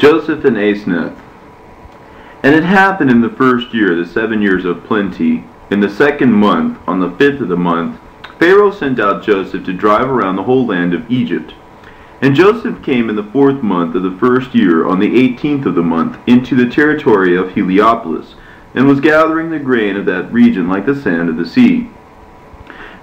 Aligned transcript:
Joseph 0.00 0.46
and 0.46 0.56
Asenath. 0.56 1.14
And 2.42 2.54
it 2.54 2.64
happened 2.64 3.10
in 3.10 3.20
the 3.20 3.28
first 3.28 3.74
year, 3.74 3.94
the 3.94 4.06
seven 4.06 4.40
years 4.40 4.64
of 4.64 4.82
plenty, 4.84 5.44
in 5.70 5.80
the 5.80 5.90
second 5.90 6.32
month, 6.32 6.78
on 6.88 7.00
the 7.00 7.10
fifth 7.18 7.42
of 7.42 7.48
the 7.48 7.56
month, 7.58 8.00
Pharaoh 8.38 8.70
sent 8.70 8.98
out 8.98 9.22
Joseph 9.22 9.62
to 9.66 9.74
drive 9.74 10.08
around 10.08 10.36
the 10.36 10.44
whole 10.44 10.64
land 10.64 10.94
of 10.94 11.10
Egypt. 11.10 11.52
And 12.22 12.34
Joseph 12.34 12.82
came 12.82 13.10
in 13.10 13.16
the 13.16 13.24
fourth 13.24 13.62
month 13.62 13.94
of 13.94 14.02
the 14.02 14.16
first 14.18 14.54
year, 14.54 14.86
on 14.86 15.00
the 15.00 15.20
eighteenth 15.20 15.66
of 15.66 15.74
the 15.74 15.82
month, 15.82 16.18
into 16.26 16.56
the 16.56 16.70
territory 16.74 17.36
of 17.36 17.52
Heliopolis, 17.52 18.36
and 18.74 18.88
was 18.88 19.00
gathering 19.00 19.50
the 19.50 19.58
grain 19.58 19.96
of 19.96 20.06
that 20.06 20.32
region 20.32 20.66
like 20.66 20.86
the 20.86 20.98
sand 20.98 21.28
of 21.28 21.36
the 21.36 21.46
sea. 21.46 21.90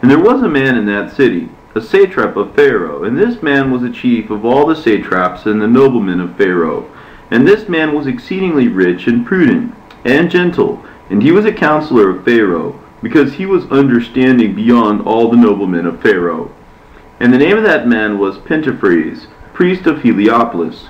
And 0.02 0.10
there 0.10 0.18
was 0.18 0.42
a 0.42 0.50
man 0.50 0.76
in 0.76 0.88
that 0.88 1.16
city, 1.16 1.50
a 1.78 1.82
satrap 1.82 2.36
of 2.36 2.54
Pharaoh, 2.56 3.04
and 3.04 3.18
this 3.18 3.42
man 3.42 3.72
was 3.72 3.84
the 3.84 3.92
chief 3.92 4.30
of 4.30 4.44
all 4.44 4.66
the 4.66 4.76
satraps 4.76 5.46
and 5.46 5.62
the 5.62 5.68
noblemen 5.68 6.20
of 6.20 6.36
Pharaoh. 6.36 6.92
And 7.32 7.48
this 7.48 7.70
man 7.70 7.94
was 7.94 8.08
exceedingly 8.08 8.68
rich 8.68 9.08
and 9.08 9.26
prudent 9.26 9.74
and 10.04 10.30
gentle, 10.30 10.84
and 11.10 11.22
he 11.22 11.32
was 11.32 11.46
a 11.46 11.54
counselor 11.54 12.10
of 12.10 12.26
Pharaoh, 12.26 12.80
because 13.02 13.34
he 13.34 13.46
was 13.46 13.70
understanding 13.72 14.56
beyond 14.56 15.06
all 15.06 15.30
the 15.30 15.38
noblemen 15.38 15.86
of 15.86 16.02
Pharaoh. 16.02 16.52
And 17.20 17.32
the 17.32 17.38
name 17.38 17.58
of 17.58 17.64
that 17.64 17.88
man 17.88 18.18
was 18.18 18.38
Pentephres, 18.40 19.28
priest 19.54 19.86
of 19.86 20.02
Heliopolis. 20.02 20.88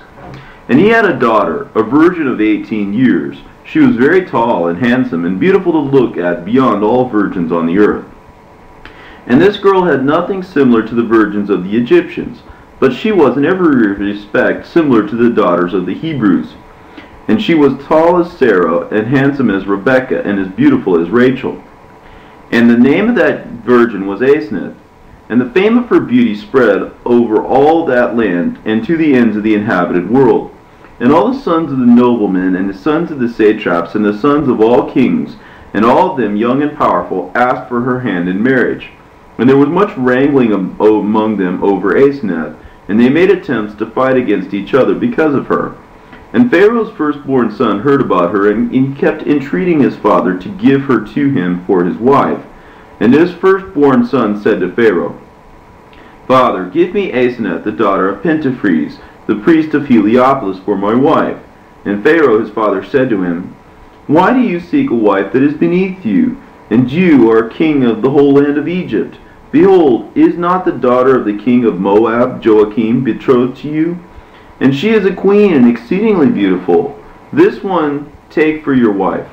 And 0.68 0.78
he 0.78 0.88
had 0.88 1.04
a 1.04 1.18
daughter, 1.18 1.70
a 1.74 1.82
virgin 1.82 2.26
of 2.26 2.40
eighteen 2.40 2.92
years. 2.94 3.38
She 3.64 3.78
was 3.78 3.96
very 3.96 4.24
tall 4.24 4.68
and 4.68 4.78
handsome 4.78 5.26
and 5.26 5.38
beautiful 5.38 5.72
to 5.72 5.78
look 5.78 6.16
at 6.16 6.44
beyond 6.44 6.82
all 6.82 7.08
virgins 7.08 7.52
on 7.52 7.66
the 7.66 7.78
earth. 7.78 8.06
And 9.28 9.40
this 9.40 9.58
girl 9.58 9.84
had 9.84 10.06
nothing 10.06 10.42
similar 10.42 10.82
to 10.82 10.94
the 10.94 11.02
virgins 11.02 11.50
of 11.50 11.62
the 11.62 11.76
Egyptians, 11.76 12.40
but 12.80 12.94
she 12.94 13.12
was 13.12 13.36
in 13.36 13.44
every 13.44 13.92
respect 13.92 14.66
similar 14.66 15.06
to 15.06 15.16
the 15.16 15.28
daughters 15.28 15.74
of 15.74 15.84
the 15.84 15.94
Hebrews. 15.94 16.54
And 17.28 17.40
she 17.40 17.54
was 17.54 17.84
tall 17.84 18.18
as 18.20 18.32
Sarah, 18.32 18.88
and 18.88 19.06
handsome 19.06 19.50
as 19.50 19.66
Rebekah, 19.66 20.22
and 20.22 20.38
as 20.38 20.48
beautiful 20.48 20.98
as 20.98 21.10
Rachel. 21.10 21.62
And 22.50 22.70
the 22.70 22.78
name 22.78 23.10
of 23.10 23.16
that 23.16 23.46
virgin 23.48 24.06
was 24.06 24.20
Asenath. 24.20 24.74
And 25.28 25.38
the 25.38 25.50
fame 25.50 25.76
of 25.76 25.88
her 25.88 26.00
beauty 26.00 26.34
spread 26.34 26.90
over 27.04 27.44
all 27.44 27.84
that 27.84 28.16
land, 28.16 28.58
and 28.64 28.82
to 28.86 28.96
the 28.96 29.14
ends 29.14 29.36
of 29.36 29.42
the 29.42 29.54
inhabited 29.54 30.08
world. 30.08 30.56
And 31.00 31.12
all 31.12 31.30
the 31.30 31.38
sons 31.38 31.70
of 31.70 31.78
the 31.78 31.84
noblemen, 31.84 32.56
and 32.56 32.66
the 32.66 32.78
sons 32.78 33.10
of 33.10 33.18
the 33.18 33.28
satraps, 33.28 33.94
and 33.94 34.06
the 34.06 34.18
sons 34.18 34.48
of 34.48 34.62
all 34.62 34.90
kings, 34.90 35.36
and 35.74 35.84
all 35.84 36.12
of 36.12 36.16
them 36.16 36.34
young 36.34 36.62
and 36.62 36.74
powerful, 36.78 37.30
asked 37.34 37.68
for 37.68 37.82
her 37.82 38.00
hand 38.00 38.26
in 38.26 38.42
marriage. 38.42 38.88
And 39.38 39.48
there 39.48 39.56
was 39.56 39.68
much 39.68 39.96
wrangling 39.96 40.52
among 40.52 41.36
them 41.36 41.62
over 41.62 41.94
Asenath, 41.94 42.56
and 42.88 42.98
they 42.98 43.08
made 43.08 43.30
attempts 43.30 43.74
to 43.76 43.86
fight 43.86 44.16
against 44.16 44.52
each 44.52 44.74
other 44.74 44.94
because 44.94 45.34
of 45.34 45.46
her. 45.46 45.76
And 46.32 46.50
Pharaoh's 46.50 46.90
firstborn 46.90 47.50
son 47.50 47.80
heard 47.80 48.00
about 48.00 48.32
her, 48.32 48.50
and 48.50 48.70
he 48.72 48.92
kept 48.94 49.22
entreating 49.22 49.80
his 49.80 49.96
father 49.96 50.36
to 50.36 50.48
give 50.48 50.82
her 50.82 51.06
to 51.06 51.30
him 51.30 51.64
for 51.64 51.84
his 51.84 51.96
wife. 51.96 52.44
And 53.00 53.14
his 53.14 53.32
firstborn 53.32 54.04
son 54.04 54.42
said 54.42 54.60
to 54.60 54.72
Pharaoh, 54.72 55.18
Father, 56.26 56.66
give 56.66 56.92
me 56.92 57.12
Asenath, 57.12 57.64
the 57.64 57.72
daughter 57.72 58.08
of 58.08 58.22
Pentephres, 58.22 58.98
the 59.26 59.36
priest 59.36 59.72
of 59.72 59.86
Heliopolis, 59.86 60.58
for 60.58 60.76
my 60.76 60.94
wife. 60.94 61.38
And 61.84 62.02
Pharaoh 62.02 62.40
his 62.40 62.50
father 62.50 62.84
said 62.84 63.08
to 63.10 63.22
him, 63.22 63.54
Why 64.06 64.34
do 64.34 64.40
you 64.40 64.60
seek 64.60 64.90
a 64.90 64.94
wife 64.94 65.32
that 65.32 65.42
is 65.42 65.54
beneath 65.54 66.04
you? 66.04 66.42
And 66.70 66.90
you 66.90 67.30
are 67.30 67.48
king 67.48 67.84
of 67.84 68.02
the 68.02 68.10
whole 68.10 68.34
land 68.34 68.58
of 68.58 68.68
Egypt. 68.68 69.16
Behold, 69.50 70.14
is 70.16 70.36
not 70.36 70.64
the 70.64 70.72
daughter 70.72 71.18
of 71.18 71.24
the 71.24 71.38
king 71.38 71.64
of 71.64 71.80
Moab, 71.80 72.44
Joachim, 72.44 73.02
betrothed 73.02 73.56
to 73.58 73.68
you? 73.68 73.98
And 74.60 74.74
she 74.74 74.90
is 74.90 75.06
a 75.06 75.14
queen 75.14 75.54
and 75.54 75.68
exceedingly 75.68 76.28
beautiful. 76.28 77.02
This 77.32 77.62
one 77.62 78.12
take 78.28 78.62
for 78.62 78.74
your 78.74 78.92
wife. 78.92 79.28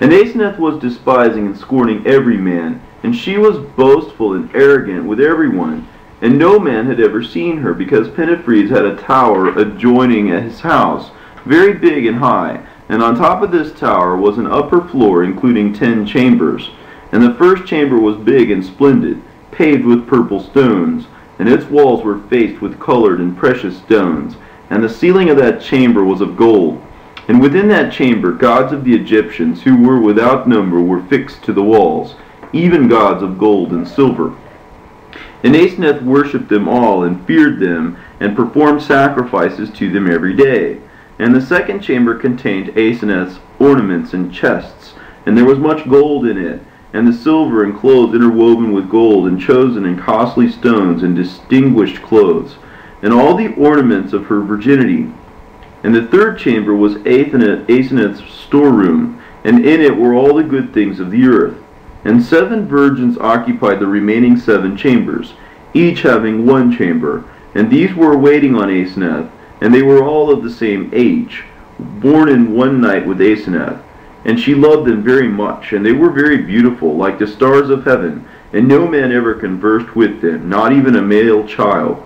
And 0.00 0.12
Aseneth 0.12 0.58
was 0.58 0.80
despising 0.80 1.46
and 1.46 1.56
scorning 1.56 2.06
every 2.06 2.36
man, 2.36 2.82
and 3.02 3.14
she 3.14 3.38
was 3.38 3.58
boastful 3.58 4.34
and 4.34 4.54
arrogant 4.54 5.04
with 5.04 5.20
everyone. 5.20 5.86
And 6.20 6.38
no 6.38 6.58
man 6.58 6.86
had 6.86 7.00
ever 7.00 7.22
seen 7.22 7.58
her, 7.58 7.72
because 7.72 8.08
Pentephres 8.08 8.70
had 8.70 8.84
a 8.84 8.96
tower 8.96 9.56
adjoining 9.56 10.26
his 10.26 10.60
house, 10.60 11.10
very 11.44 11.74
big 11.74 12.06
and 12.06 12.16
high. 12.16 12.66
And 12.88 13.02
on 13.02 13.14
top 13.14 13.42
of 13.42 13.50
this 13.50 13.72
tower 13.78 14.16
was 14.16 14.36
an 14.36 14.46
upper 14.46 14.86
floor, 14.86 15.22
including 15.22 15.72
ten 15.72 16.04
chambers. 16.04 16.70
And 17.14 17.22
the 17.22 17.34
first 17.34 17.64
chamber 17.64 17.96
was 17.96 18.16
big 18.16 18.50
and 18.50 18.64
splendid, 18.64 19.22
paved 19.52 19.84
with 19.84 20.08
purple 20.08 20.40
stones, 20.40 21.06
and 21.38 21.48
its 21.48 21.64
walls 21.66 22.02
were 22.02 22.18
faced 22.22 22.60
with 22.60 22.80
colored 22.80 23.20
and 23.20 23.38
precious 23.38 23.78
stones. 23.78 24.34
And 24.68 24.82
the 24.82 24.88
ceiling 24.88 25.30
of 25.30 25.36
that 25.36 25.62
chamber 25.62 26.02
was 26.02 26.20
of 26.20 26.36
gold. 26.36 26.82
And 27.28 27.40
within 27.40 27.68
that 27.68 27.92
chamber 27.92 28.32
gods 28.32 28.72
of 28.72 28.82
the 28.82 28.96
Egyptians, 28.96 29.62
who 29.62 29.80
were 29.80 30.00
without 30.00 30.48
number, 30.48 30.80
were 30.80 31.04
fixed 31.04 31.44
to 31.44 31.52
the 31.52 31.62
walls, 31.62 32.16
even 32.52 32.88
gods 32.88 33.22
of 33.22 33.38
gold 33.38 33.70
and 33.70 33.86
silver. 33.86 34.34
And 35.44 35.54
Asenath 35.54 36.02
worshipped 36.02 36.48
them 36.48 36.68
all, 36.68 37.04
and 37.04 37.24
feared 37.28 37.60
them, 37.60 37.96
and 38.18 38.34
performed 38.34 38.82
sacrifices 38.82 39.70
to 39.74 39.88
them 39.88 40.10
every 40.10 40.34
day. 40.34 40.80
And 41.20 41.32
the 41.32 41.40
second 41.40 41.80
chamber 41.80 42.16
contained 42.16 42.70
Asenath's 42.70 43.38
ornaments 43.60 44.14
and 44.14 44.34
chests, 44.34 44.94
and 45.24 45.38
there 45.38 45.44
was 45.44 45.60
much 45.60 45.88
gold 45.88 46.26
in 46.26 46.38
it 46.38 46.60
and 46.94 47.08
the 47.08 47.12
silver 47.12 47.64
and 47.64 47.76
clothes 47.76 48.14
interwoven 48.14 48.72
with 48.72 48.88
gold, 48.88 49.26
and 49.26 49.40
chosen 49.40 49.84
and 49.84 50.00
costly 50.00 50.48
stones, 50.48 51.02
and 51.02 51.16
distinguished 51.16 52.00
clothes, 52.00 52.56
and 53.02 53.12
all 53.12 53.34
the 53.34 53.52
ornaments 53.56 54.12
of 54.12 54.26
her 54.26 54.40
virginity. 54.40 55.12
And 55.82 55.92
the 55.92 56.06
third 56.06 56.38
chamber 56.38 56.74
was 56.74 56.94
Aseneth's 56.98 58.32
storeroom, 58.32 59.20
and 59.42 59.66
in 59.66 59.80
it 59.80 59.96
were 59.96 60.14
all 60.14 60.34
the 60.34 60.44
good 60.44 60.72
things 60.72 61.00
of 61.00 61.10
the 61.10 61.26
earth. 61.26 61.56
And 62.04 62.22
seven 62.22 62.68
virgins 62.68 63.18
occupied 63.18 63.80
the 63.80 63.86
remaining 63.88 64.38
seven 64.38 64.76
chambers, 64.76 65.34
each 65.74 66.02
having 66.02 66.46
one 66.46 66.74
chamber, 66.74 67.24
and 67.56 67.68
these 67.70 67.92
were 67.94 68.16
waiting 68.16 68.54
on 68.54 68.68
Aseneth, 68.68 69.30
and 69.60 69.74
they 69.74 69.82
were 69.82 70.04
all 70.04 70.30
of 70.30 70.44
the 70.44 70.50
same 70.50 70.90
age, 70.92 71.42
born 71.78 72.28
in 72.28 72.54
one 72.54 72.80
night 72.80 73.04
with 73.04 73.18
Asenath. 73.18 73.82
And 74.24 74.40
she 74.40 74.54
loved 74.54 74.88
them 74.88 75.02
very 75.02 75.28
much, 75.28 75.72
and 75.72 75.84
they 75.84 75.92
were 75.92 76.10
very 76.10 76.38
beautiful, 76.38 76.96
like 76.96 77.18
the 77.18 77.26
stars 77.26 77.68
of 77.68 77.84
heaven, 77.84 78.26
and 78.52 78.66
no 78.66 78.88
man 78.88 79.12
ever 79.12 79.34
conversed 79.34 79.94
with 79.94 80.20
them, 80.22 80.48
not 80.48 80.72
even 80.72 80.96
a 80.96 81.02
male 81.02 81.46
child. 81.46 82.02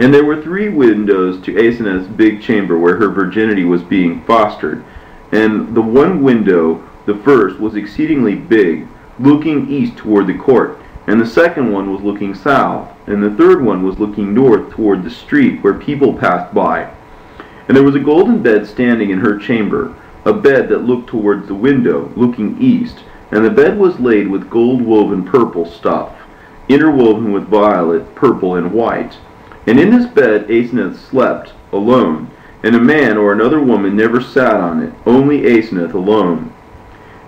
And 0.00 0.12
there 0.12 0.24
were 0.24 0.42
three 0.42 0.70
windows 0.70 1.40
to 1.44 1.52
Asenath's 1.52 2.08
big 2.08 2.42
chamber 2.42 2.78
where 2.78 2.96
her 2.96 3.10
virginity 3.10 3.64
was 3.64 3.82
being 3.82 4.24
fostered. 4.24 4.82
And 5.30 5.74
the 5.76 5.82
one 5.82 6.22
window, 6.22 6.82
the 7.06 7.16
first, 7.16 7.60
was 7.60 7.76
exceedingly 7.76 8.34
big, 8.34 8.88
looking 9.18 9.70
east 9.70 9.96
toward 9.98 10.26
the 10.26 10.38
court, 10.38 10.80
and 11.06 11.20
the 11.20 11.26
second 11.26 11.70
one 11.70 11.92
was 11.92 12.02
looking 12.02 12.34
south, 12.34 12.88
and 13.06 13.22
the 13.22 13.34
third 13.36 13.62
one 13.62 13.82
was 13.82 13.98
looking 13.98 14.32
north 14.32 14.70
toward 14.70 15.02
the 15.02 15.10
street 15.10 15.62
where 15.62 15.74
people 15.74 16.14
passed 16.14 16.54
by. 16.54 16.90
And 17.68 17.76
there 17.76 17.84
was 17.84 17.94
a 17.94 18.00
golden 18.00 18.42
bed 18.42 18.66
standing 18.66 19.10
in 19.10 19.18
her 19.18 19.38
chamber 19.38 19.94
a 20.24 20.32
bed 20.32 20.68
that 20.68 20.84
looked 20.84 21.08
towards 21.08 21.46
the 21.48 21.54
window, 21.54 22.12
looking 22.16 22.60
east, 22.60 23.04
and 23.30 23.44
the 23.44 23.50
bed 23.50 23.78
was 23.78 24.00
laid 24.00 24.28
with 24.28 24.50
gold 24.50 24.82
woven 24.82 25.24
purple 25.24 25.64
stuff, 25.64 26.12
interwoven 26.68 27.32
with 27.32 27.48
violet, 27.48 28.14
purple, 28.14 28.56
and 28.56 28.72
white. 28.72 29.16
And 29.66 29.78
in 29.78 29.90
this 29.90 30.06
bed 30.06 30.48
Asenath 30.48 30.96
slept, 30.96 31.52
alone, 31.72 32.30
and 32.62 32.74
a 32.74 32.80
man 32.80 33.16
or 33.16 33.32
another 33.32 33.60
woman 33.60 33.96
never 33.96 34.20
sat 34.20 34.54
on 34.54 34.82
it, 34.82 34.92
only 35.06 35.42
Asenath 35.42 35.94
alone. 35.94 36.52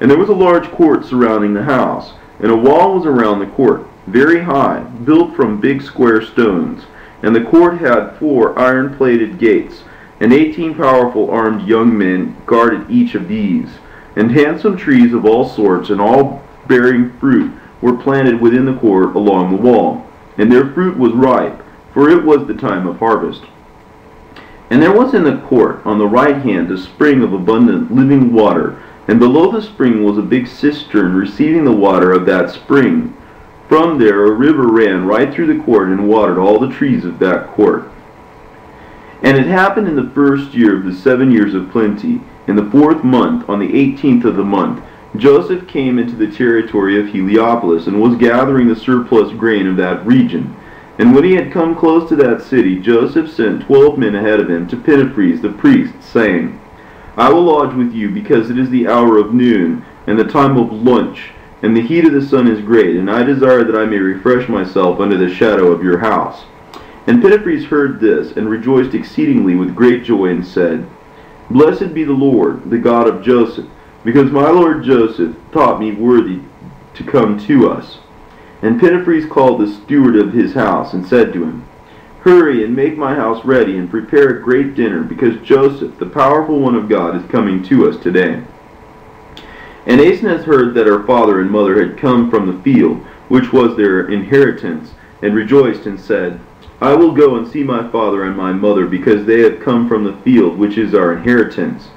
And 0.00 0.10
there 0.10 0.18
was 0.18 0.28
a 0.28 0.34
large 0.34 0.70
court 0.72 1.04
surrounding 1.04 1.54
the 1.54 1.62
house, 1.62 2.12
and 2.40 2.50
a 2.50 2.56
wall 2.56 2.94
was 2.94 3.06
around 3.06 3.38
the 3.38 3.46
court, 3.46 3.86
very 4.06 4.40
high, 4.40 4.80
built 5.04 5.34
from 5.36 5.60
big 5.60 5.80
square 5.80 6.20
stones, 6.20 6.84
and 7.22 7.34
the 7.34 7.44
court 7.44 7.78
had 7.78 8.16
four 8.18 8.58
iron-plated 8.58 9.38
gates, 9.38 9.84
and 10.22 10.32
eighteen 10.32 10.72
powerful 10.72 11.30
armed 11.30 11.66
young 11.66 11.98
men 11.98 12.36
guarded 12.46 12.88
each 12.88 13.16
of 13.16 13.26
these. 13.26 13.68
And 14.14 14.30
handsome 14.30 14.76
trees 14.76 15.12
of 15.12 15.24
all 15.24 15.48
sorts 15.48 15.90
and 15.90 16.00
all 16.00 16.42
bearing 16.68 17.12
fruit 17.18 17.52
were 17.80 17.96
planted 17.96 18.40
within 18.40 18.64
the 18.64 18.76
court 18.76 19.16
along 19.16 19.50
the 19.50 19.60
wall, 19.60 20.06
and 20.38 20.50
their 20.50 20.72
fruit 20.72 20.96
was 20.96 21.12
ripe, 21.12 21.60
for 21.92 22.08
it 22.08 22.22
was 22.22 22.46
the 22.46 22.54
time 22.54 22.86
of 22.86 22.98
harvest. 22.98 23.42
And 24.70 24.80
there 24.80 24.96
was 24.96 25.12
in 25.12 25.24
the 25.24 25.38
court 25.48 25.84
on 25.84 25.98
the 25.98 26.06
right 26.06 26.36
hand 26.36 26.70
a 26.70 26.78
spring 26.78 27.22
of 27.22 27.32
abundant 27.32 27.92
living 27.92 28.32
water, 28.32 28.80
and 29.08 29.18
below 29.18 29.50
the 29.50 29.60
spring 29.60 30.04
was 30.04 30.18
a 30.18 30.22
big 30.22 30.46
cistern 30.46 31.16
receiving 31.16 31.64
the 31.64 31.72
water 31.72 32.12
of 32.12 32.26
that 32.26 32.50
spring. 32.50 33.16
From 33.68 33.98
there 33.98 34.26
a 34.26 34.30
river 34.30 34.68
ran 34.68 35.04
right 35.04 35.34
through 35.34 35.52
the 35.52 35.64
court 35.64 35.88
and 35.88 36.08
watered 36.08 36.38
all 36.38 36.60
the 36.60 36.72
trees 36.72 37.04
of 37.04 37.18
that 37.18 37.48
court. 37.48 37.90
And 39.22 39.38
it 39.38 39.46
happened 39.46 39.86
in 39.86 39.96
the 39.96 40.10
first 40.10 40.52
year 40.52 40.76
of 40.76 40.84
the 40.84 40.94
seven 40.94 41.30
years 41.30 41.54
of 41.54 41.70
plenty, 41.70 42.20
in 42.48 42.56
the 42.56 42.70
fourth 42.70 43.04
month, 43.04 43.48
on 43.48 43.60
the 43.60 43.78
eighteenth 43.78 44.24
of 44.24 44.36
the 44.36 44.44
month, 44.44 44.82
Joseph 45.16 45.68
came 45.68 45.98
into 45.98 46.16
the 46.16 46.30
territory 46.30 46.98
of 46.98 47.06
Heliopolis, 47.06 47.86
and 47.86 48.00
was 48.00 48.16
gathering 48.16 48.66
the 48.66 48.74
surplus 48.74 49.32
grain 49.36 49.66
of 49.66 49.76
that 49.76 50.04
region. 50.04 50.56
And 50.98 51.14
when 51.14 51.24
he 51.24 51.34
had 51.34 51.52
come 51.52 51.76
close 51.76 52.08
to 52.08 52.16
that 52.16 52.42
city, 52.42 52.78
Joseph 52.80 53.30
sent 53.30 53.62
twelve 53.62 53.96
men 53.96 54.14
ahead 54.14 54.40
of 54.40 54.50
him 54.50 54.66
to 54.68 54.76
Pentephres 54.76 55.40
the 55.40 55.50
priest, 55.50 55.94
saying, 56.02 56.60
I 57.16 57.30
will 57.30 57.42
lodge 57.42 57.74
with 57.74 57.92
you, 57.92 58.10
because 58.10 58.50
it 58.50 58.58
is 58.58 58.70
the 58.70 58.88
hour 58.88 59.18
of 59.18 59.32
noon, 59.34 59.84
and 60.06 60.18
the 60.18 60.24
time 60.24 60.56
of 60.56 60.72
lunch, 60.72 61.30
and 61.62 61.76
the 61.76 61.86
heat 61.86 62.04
of 62.04 62.12
the 62.12 62.26
sun 62.26 62.48
is 62.48 62.64
great, 62.64 62.96
and 62.96 63.10
I 63.10 63.22
desire 63.22 63.62
that 63.64 63.78
I 63.78 63.84
may 63.84 63.98
refresh 63.98 64.48
myself 64.48 64.98
under 64.98 65.16
the 65.16 65.32
shadow 65.32 65.70
of 65.70 65.84
your 65.84 65.98
house. 65.98 66.44
And 67.06 67.20
Pentephres 67.20 67.64
heard 67.64 67.98
this, 67.98 68.32
and 68.36 68.48
rejoiced 68.48 68.94
exceedingly 68.94 69.56
with 69.56 69.74
great 69.74 70.04
joy, 70.04 70.26
and 70.26 70.46
said, 70.46 70.88
Blessed 71.50 71.92
be 71.92 72.04
the 72.04 72.12
Lord, 72.12 72.70
the 72.70 72.78
God 72.78 73.08
of 73.08 73.22
Joseph, 73.22 73.66
because 74.04 74.30
my 74.30 74.50
lord 74.50 74.84
Joseph 74.84 75.36
thought 75.52 75.80
me 75.80 75.92
worthy 75.92 76.40
to 76.94 77.04
come 77.04 77.38
to 77.46 77.70
us. 77.70 77.98
And 78.62 78.78
Pentephres 78.78 79.26
called 79.26 79.60
the 79.60 79.72
steward 79.72 80.16
of 80.16 80.32
his 80.32 80.54
house, 80.54 80.92
and 80.92 81.06
said 81.06 81.32
to 81.32 81.42
him, 81.42 81.66
Hurry 82.20 82.64
and 82.64 82.76
make 82.76 82.96
my 82.96 83.16
house 83.16 83.44
ready, 83.44 83.76
and 83.76 83.90
prepare 83.90 84.28
a 84.28 84.42
great 84.42 84.76
dinner, 84.76 85.02
because 85.02 85.42
Joseph, 85.42 85.98
the 85.98 86.06
powerful 86.06 86.60
one 86.60 86.76
of 86.76 86.88
God, 86.88 87.16
is 87.16 87.30
coming 87.30 87.64
to 87.64 87.88
us 87.88 88.00
today. 88.00 88.40
And 89.86 90.00
Asenath 90.00 90.44
heard 90.44 90.74
that 90.74 90.86
her 90.86 91.04
father 91.04 91.40
and 91.40 91.50
mother 91.50 91.84
had 91.84 91.98
come 91.98 92.30
from 92.30 92.46
the 92.46 92.62
field, 92.62 92.98
which 93.28 93.52
was 93.52 93.76
their 93.76 94.06
inheritance, 94.06 94.92
and 95.20 95.34
rejoiced, 95.34 95.86
and 95.86 95.98
said, 95.98 96.38
I 96.82 96.94
will 96.94 97.12
go 97.12 97.36
and 97.36 97.46
see 97.46 97.62
my 97.62 97.88
father 97.92 98.24
and 98.24 98.36
my 98.36 98.52
mother, 98.52 98.86
because 98.86 99.24
they 99.24 99.42
have 99.42 99.60
come 99.60 99.88
from 99.88 100.02
the 100.02 100.16
field, 100.24 100.58
which 100.58 100.76
is 100.76 100.96
our 100.96 101.12
inheritance. 101.12 101.90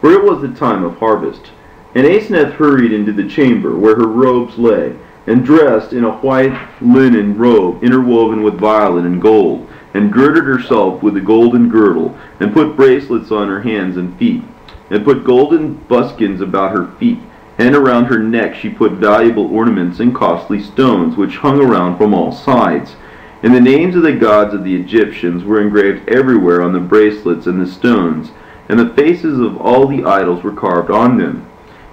For 0.00 0.12
it 0.12 0.24
was 0.24 0.40
the 0.40 0.48
time 0.48 0.82
of 0.82 0.96
harvest. 0.96 1.50
And 1.94 2.06
Aseneth 2.06 2.52
hurried 2.52 2.90
into 2.90 3.12
the 3.12 3.28
chamber, 3.28 3.76
where 3.76 3.96
her 3.96 4.06
robes 4.06 4.56
lay, 4.56 4.96
and 5.26 5.44
dressed 5.44 5.92
in 5.92 6.04
a 6.04 6.16
white 6.20 6.58
linen 6.80 7.36
robe 7.36 7.84
interwoven 7.84 8.42
with 8.42 8.54
violet 8.54 9.04
and 9.04 9.20
gold, 9.20 9.68
and 9.92 10.10
girded 10.10 10.44
herself 10.44 11.02
with 11.02 11.18
a 11.18 11.20
golden 11.20 11.68
girdle, 11.68 12.16
and 12.40 12.54
put 12.54 12.76
bracelets 12.76 13.30
on 13.30 13.46
her 13.46 13.60
hands 13.60 13.98
and 13.98 14.18
feet, 14.18 14.42
and 14.88 15.04
put 15.04 15.22
golden 15.22 15.74
buskins 15.74 16.40
about 16.40 16.72
her 16.72 16.86
feet, 16.92 17.18
and 17.58 17.74
around 17.74 18.06
her 18.06 18.18
neck 18.18 18.54
she 18.54 18.70
put 18.70 18.92
valuable 18.92 19.54
ornaments 19.54 20.00
and 20.00 20.14
costly 20.14 20.62
stones, 20.62 21.14
which 21.14 21.36
hung 21.36 21.60
around 21.60 21.98
from 21.98 22.14
all 22.14 22.32
sides. 22.32 22.96
And 23.42 23.54
the 23.54 23.60
names 23.60 23.96
of 23.96 24.02
the 24.02 24.12
gods 24.12 24.52
of 24.52 24.64
the 24.64 24.74
Egyptians 24.74 25.44
were 25.44 25.60
engraved 25.60 26.08
everywhere 26.08 26.60
on 26.60 26.72
the 26.74 26.80
bracelets 26.80 27.46
and 27.46 27.60
the 27.60 27.66
stones, 27.66 28.32
and 28.68 28.78
the 28.78 28.94
faces 28.94 29.38
of 29.38 29.56
all 29.56 29.86
the 29.86 30.04
idols 30.04 30.42
were 30.42 30.52
carved 30.52 30.90
on 30.90 31.16
them. 31.16 31.46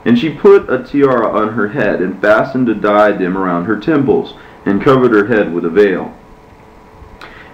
And 0.03 0.19
she 0.19 0.29
put 0.29 0.69
a 0.69 0.83
tiara 0.83 1.29
on 1.29 1.53
her 1.53 1.69
head, 1.69 2.01
and 2.01 2.21
fastened 2.21 2.67
a 2.69 2.75
diadem 2.75 3.37
around 3.37 3.65
her 3.65 3.79
temples, 3.79 4.35
and 4.65 4.81
covered 4.81 5.11
her 5.11 5.27
head 5.27 5.53
with 5.53 5.63
a 5.65 5.69
veil. 5.69 6.13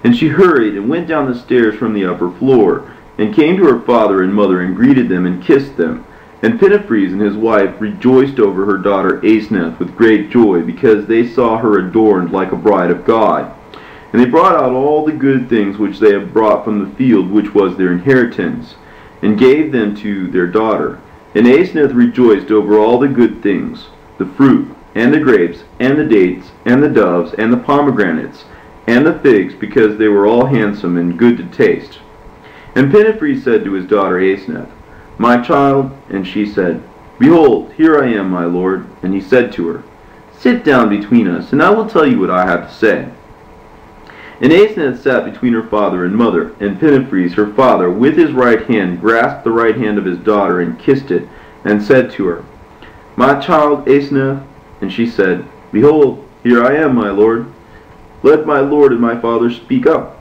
And 0.03 0.15
she 0.17 0.29
hurried 0.29 0.75
and 0.75 0.89
went 0.89 1.07
down 1.07 1.31
the 1.31 1.37
stairs 1.37 1.75
from 1.75 1.93
the 1.93 2.05
upper 2.05 2.31
floor, 2.31 2.91
and 3.17 3.33
came 3.33 3.57
to 3.57 3.65
her 3.65 3.79
father 3.79 4.23
and 4.23 4.33
mother, 4.33 4.59
and 4.59 4.75
greeted 4.75 5.07
them, 5.07 5.25
and 5.25 5.43
kissed 5.43 5.77
them. 5.77 6.05
And 6.41 6.59
Pentephres 6.59 7.13
and 7.13 7.21
his 7.21 7.37
wife 7.37 7.79
rejoiced 7.79 8.39
over 8.39 8.65
her 8.65 8.77
daughter 8.77 9.21
Asenath 9.21 9.79
with 9.79 9.95
great 9.95 10.31
joy, 10.31 10.63
because 10.63 11.05
they 11.05 11.27
saw 11.27 11.57
her 11.57 11.77
adorned 11.77 12.31
like 12.31 12.51
a 12.51 12.57
bride 12.57 12.91
of 12.91 13.05
God. 13.05 13.53
And 14.13 14.21
they 14.21 14.29
brought 14.29 14.55
out 14.55 14.73
all 14.73 15.03
the 15.03 15.11
good 15.11 15.49
things 15.49 15.77
which 15.77 15.97
they 15.97 16.13
had 16.13 16.31
brought 16.31 16.63
from 16.63 16.79
the 16.79 16.95
field 16.95 17.31
which 17.31 17.53
was 17.55 17.75
their 17.75 17.91
inheritance, 17.91 18.75
and 19.23 19.39
gave 19.39 19.71
them 19.71 19.95
to 19.97 20.27
their 20.27 20.45
daughter. 20.45 21.01
And 21.33 21.47
Asenath 21.47 21.95
rejoiced 21.95 22.51
over 22.51 22.77
all 22.77 22.99
the 22.99 23.07
good 23.07 23.41
things, 23.41 23.87
the 24.19 24.27
fruit, 24.27 24.73
and 24.93 25.11
the 25.11 25.19
grapes, 25.19 25.63
and 25.79 25.97
the 25.97 26.05
dates, 26.05 26.51
and 26.63 26.83
the 26.83 26.89
doves, 26.89 27.33
and 27.33 27.51
the 27.51 27.57
pomegranates, 27.57 28.45
and 28.85 29.03
the 29.03 29.17
figs, 29.19 29.55
because 29.55 29.97
they 29.97 30.07
were 30.07 30.27
all 30.27 30.45
handsome 30.45 30.95
and 30.95 31.17
good 31.17 31.37
to 31.37 31.45
taste. 31.45 31.97
And 32.75 32.91
Pentephres 32.91 33.43
said 33.43 33.63
to 33.63 33.73
his 33.73 33.87
daughter 33.87 34.19
Asenath, 34.19 34.69
My 35.17 35.41
child, 35.41 35.91
and 36.09 36.27
she 36.27 36.45
said, 36.45 36.83
Behold, 37.17 37.73
here 37.73 37.99
I 37.99 38.09
am, 38.09 38.29
my 38.29 38.45
lord. 38.45 38.85
And 39.01 39.13
he 39.13 39.21
said 39.21 39.51
to 39.53 39.67
her, 39.69 39.83
Sit 40.37 40.63
down 40.63 40.89
between 40.89 41.27
us, 41.27 41.51
and 41.51 41.63
I 41.63 41.71
will 41.71 41.89
tell 41.89 42.05
you 42.05 42.19
what 42.19 42.29
I 42.29 42.45
have 42.45 42.67
to 42.67 42.73
say. 42.75 43.09
And 44.41 44.51
Asenath 44.51 45.01
sat 45.01 45.25
between 45.25 45.53
her 45.53 45.67
father 45.67 46.05
and 46.05 46.15
mother, 46.15 46.55
and 46.59 46.79
Pentephres, 46.79 47.33
her 47.33 47.53
father, 47.53 47.89
with 47.89 48.17
his 48.17 48.31
right 48.31 48.65
hand 48.65 48.99
grasped 48.99 49.43
the 49.43 49.51
right 49.51 49.75
hand 49.75 49.97
of 49.97 50.05
his 50.05 50.17
daughter 50.17 50.59
and 50.59 50.79
kissed 50.79 51.11
it, 51.11 51.27
and 51.63 51.81
said 51.81 52.11
to 52.11 52.25
her, 52.25 52.45
My 53.15 53.39
child 53.39 53.85
Asenath, 53.87 54.45
and 54.81 54.91
she 54.91 55.07
said, 55.07 55.45
Behold, 55.71 56.27
here 56.43 56.63
I 56.63 56.75
am, 56.75 56.95
my 56.95 57.09
lord. 57.09 57.51
Let 58.21 58.45
my 58.45 58.59
lord 58.59 58.91
and 58.91 59.01
my 59.01 59.19
father 59.19 59.49
speak 59.51 59.85
up. 59.85 60.19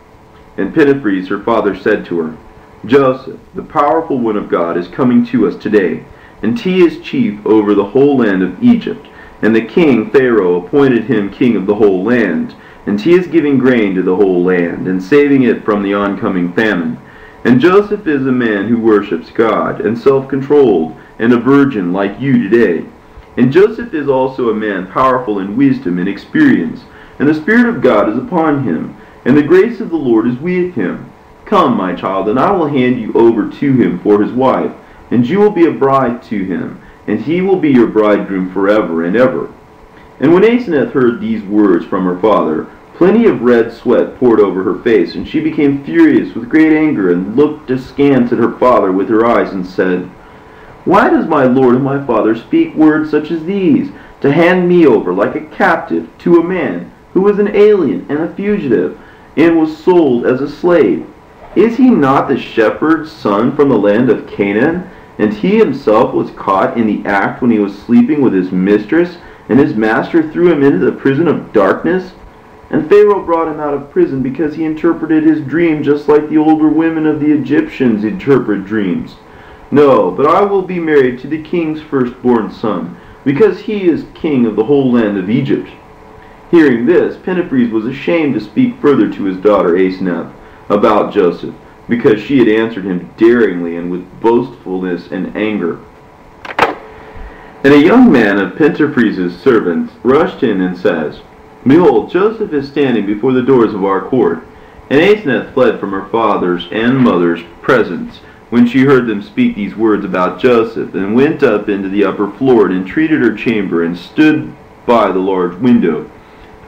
And 0.57 0.75
Pentephres, 0.75 1.29
her 1.29 1.43
father, 1.43 1.77
said 1.77 2.05
to 2.07 2.21
her, 2.21 2.37
Joseph, 2.85 3.41
the 3.55 3.63
powerful 3.63 4.19
one 4.19 4.37
of 4.37 4.49
God, 4.49 4.77
is 4.77 4.89
coming 4.89 5.25
to 5.27 5.47
us 5.47 5.57
today, 5.57 6.05
and 6.43 6.59
he 6.59 6.85
is 6.85 7.01
chief 7.01 7.45
over 7.47 7.75
the 7.75 7.85
whole 7.85 8.19
land 8.19 8.43
of 8.43 8.63
Egypt. 8.63 9.07
And 9.41 9.55
the 9.55 9.65
king, 9.65 10.11
Pharaoh, 10.11 10.65
appointed 10.65 11.05
him 11.05 11.31
king 11.31 11.57
of 11.57 11.67
the 11.67 11.75
whole 11.75 12.05
land. 12.05 12.55
And 12.87 13.01
he 13.01 13.15
is 13.15 13.27
giving 13.27 13.59
grain 13.59 13.95
to 13.95 14.03
the 14.03 14.17
whole 14.17 14.43
land, 14.43 14.89
and 14.89 15.03
saving 15.03 15.43
it 15.43 15.65
from 15.65 15.83
the 15.83 15.95
oncoming 15.95 16.53
famine. 16.53 16.99
And 17.45 17.61
Joseph 17.61 18.07
is 18.07 18.27
a 18.27 18.33
man 18.33 18.69
who 18.69 18.81
worships 18.81 19.31
God, 19.31 19.81
and 19.81 19.99
self-controlled, 19.99 20.97
and 21.19 21.33
a 21.33 21.39
virgin 21.39 21.93
like 21.93 22.21
you 22.21 22.49
today. 22.49 22.87
And 23.37 23.53
Joseph 23.53 23.95
is 23.95 24.09
also 24.09 24.51
a 24.51 24.55
man 24.55 24.87
powerful 24.87 25.39
in 25.39 25.57
wisdom 25.57 25.99
and 25.99 26.09
experience, 26.09 26.85
and 27.19 27.29
the 27.29 27.35
Spirit 27.35 27.67
of 27.67 27.83
God 27.83 28.09
is 28.09 28.19
upon 28.19 28.65
him, 28.65 28.97
and 29.25 29.37
the 29.37 29.43
grace 29.43 29.81
of 29.81 29.91
the 29.91 29.97
Lord 29.97 30.27
is 30.27 30.37
with 30.39 30.75
him. 30.75 31.11
Come, 31.45 31.77
my 31.77 31.95
child, 31.95 32.29
and 32.29 32.39
I 32.39 32.51
will 32.51 32.67
hand 32.67 33.01
you 33.01 33.13
over 33.15 33.49
to 33.49 33.73
him 33.73 34.01
for 34.01 34.23
his 34.23 34.33
wife, 34.33 34.73
and 35.11 35.27
you 35.27 35.39
will 35.39 35.51
be 35.51 35.67
a 35.67 35.71
bride 35.71 36.23
to 36.25 36.45
him, 36.45 36.81
and 37.07 37.21
he 37.21 37.41
will 37.41 37.59
be 37.59 37.71
your 37.71 37.87
bridegroom 37.87 38.53
forever 38.53 39.05
and 39.05 39.17
ever. 39.17 39.53
And 40.21 40.33
when 40.33 40.45
Asenath 40.45 40.93
heard 40.93 41.21
these 41.21 41.43
words 41.43 41.85
from 41.85 42.05
her 42.05 42.19
father, 42.19 42.67
plenty 42.95 43.27
of 43.27 43.43
red 43.43 43.73
sweat 43.73 44.17
poured 44.19 44.41
over 44.41 44.63
her 44.63 44.79
face, 44.83 45.15
and 45.15 45.27
she 45.27 45.41
became 45.41 45.85
furious 45.85 46.35
with 46.35 46.49
great 46.49 46.73
anger, 46.73 47.11
and 47.11 47.37
looked 47.37 47.71
askance 47.71 48.33
at 48.33 48.39
her 48.39 48.57
father 48.59 48.93
with 48.93 49.09
her 49.09 49.27
eyes, 49.27 49.53
and 49.53 49.67
said, 49.67 50.05
Why 50.85 51.11
does 51.11 51.27
my 51.27 51.45
lord 51.45 51.75
and 51.75 51.85
my 51.85 52.05
father 52.07 52.37
speak 52.37 52.75
words 52.75 53.11
such 53.11 53.31
as 53.31 53.45
these, 53.45 53.91
to 54.21 54.31
hand 54.31 54.69
me 54.69 54.87
over 54.87 55.13
like 55.13 55.35
a 55.35 55.47
captive 55.57 56.09
to 56.19 56.39
a 56.39 56.45
man 56.45 56.93
who 57.13 57.21
was 57.23 57.39
an 57.39 57.55
alien 57.57 58.07
and 58.09 58.21
a 58.21 58.35
fugitive, 58.35 58.99
and 59.37 59.59
was 59.59 59.77
sold 59.77 60.27
as 60.27 60.41
a 60.41 60.49
slave? 60.49 61.07
Is 61.57 61.77
he 61.77 61.91
not 61.91 62.29
the 62.29 62.39
shepherd's 62.39 63.11
son 63.11 63.55
from 63.55 63.69
the 63.69 63.79
land 63.79 64.09
of 64.09 64.27
Canaan? 64.27 64.89
And 65.19 65.35
he 65.35 65.59
himself 65.59 66.15
was 66.15 66.31
caught 66.31 66.79
in 66.79 66.87
the 66.87 67.07
act 67.09 67.43
when 67.43 67.51
he 67.51 67.59
was 67.59 67.77
sleeping 67.77 68.23
with 68.23 68.33
his 68.33 68.51
mistress, 68.51 69.19
and 69.49 69.59
his 69.59 69.75
master 69.75 70.31
threw 70.31 70.53
him 70.53 70.63
into 70.63 70.79
the 70.79 70.93
prison 70.93 71.29
of 71.29 71.53
darkness? 71.53 72.13
And 72.71 72.89
Pharaoh 72.89 73.23
brought 73.23 73.49
him 73.49 73.61
out 73.61 73.75
of 73.75 73.91
prison 73.91 74.23
because 74.23 74.55
he 74.55 74.65
interpreted 74.65 75.25
his 75.25 75.41
dream 75.43 75.83
just 75.83 76.09
like 76.09 76.29
the 76.29 76.39
older 76.39 76.69
women 76.69 77.07
of 77.07 77.21
the 77.21 77.31
Egyptians 77.31 78.03
interpret 78.03 78.65
dreams. 78.65 79.17
No, 79.71 80.11
but 80.11 80.27
I 80.27 80.43
will 80.43 80.63
be 80.63 80.79
married 80.79 81.21
to 81.21 81.29
the 81.29 81.43
king's 81.43 81.83
firstborn 81.83 82.51
son, 82.51 82.97
because 83.25 83.61
he 83.61 83.89
is 83.89 84.07
king 84.15 84.47
of 84.47 84.57
the 84.57 84.65
whole 84.65 84.93
land 84.93 85.19
of 85.19 85.31
Egypt. 85.31 85.69
Hearing 86.51 86.85
this, 86.85 87.17
Pentephres 87.17 87.71
was 87.71 87.87
ashamed 87.87 88.35
to 88.35 88.41
speak 88.41 88.79
further 88.81 89.11
to 89.11 89.25
his 89.25 89.39
daughter 89.39 89.71
Asenath 89.71 90.33
about 90.69 91.13
Joseph, 91.13 91.55
because 91.89 92.21
she 92.21 92.39
had 92.39 92.49
answered 92.49 92.85
him 92.85 93.13
daringly 93.17 93.77
and 93.77 93.91
with 93.91 94.21
boastfulness 94.21 95.11
and 95.11 95.35
anger. 95.37 95.81
And 97.65 97.75
a 97.75 97.81
young 97.81 98.11
man 98.11 98.39
of 98.39 98.57
Pentephres' 98.57 99.41
servants 99.41 99.93
rushed 100.03 100.43
in 100.43 100.61
and 100.61 100.77
says, 100.77 101.21
Behold, 101.65 102.11
Joseph 102.11 102.53
is 102.53 102.69
standing 102.69 103.07
before 103.07 103.33
the 103.33 103.43
doors 103.43 103.73
of 103.73 103.85
our 103.85 104.01
court. 104.01 104.45
And 104.91 105.01
Asenath 105.01 105.55
fled 105.55 105.79
from 105.79 105.93
her 105.93 106.09
father's 106.09 106.67
and 106.73 106.99
mother's 106.99 107.43
presence 107.61 108.19
when 108.51 108.67
she 108.67 108.81
heard 108.81 109.07
them 109.07 109.23
speak 109.23 109.55
these 109.55 109.77
words 109.77 110.05
about 110.05 110.41
Joseph, 110.41 110.93
and 110.95 111.15
went 111.15 111.43
up 111.43 111.71
into 111.71 111.89
the 111.89 112.05
upper 112.05 112.31
floor 112.33 112.67
and 112.67 112.77
entreated 112.77 113.23
her 113.23 113.35
chamber, 113.35 113.83
and 113.83 113.97
stood 113.97 114.55
by 114.85 115.11
the 115.11 115.19
large 115.19 115.57
window, 115.57 116.11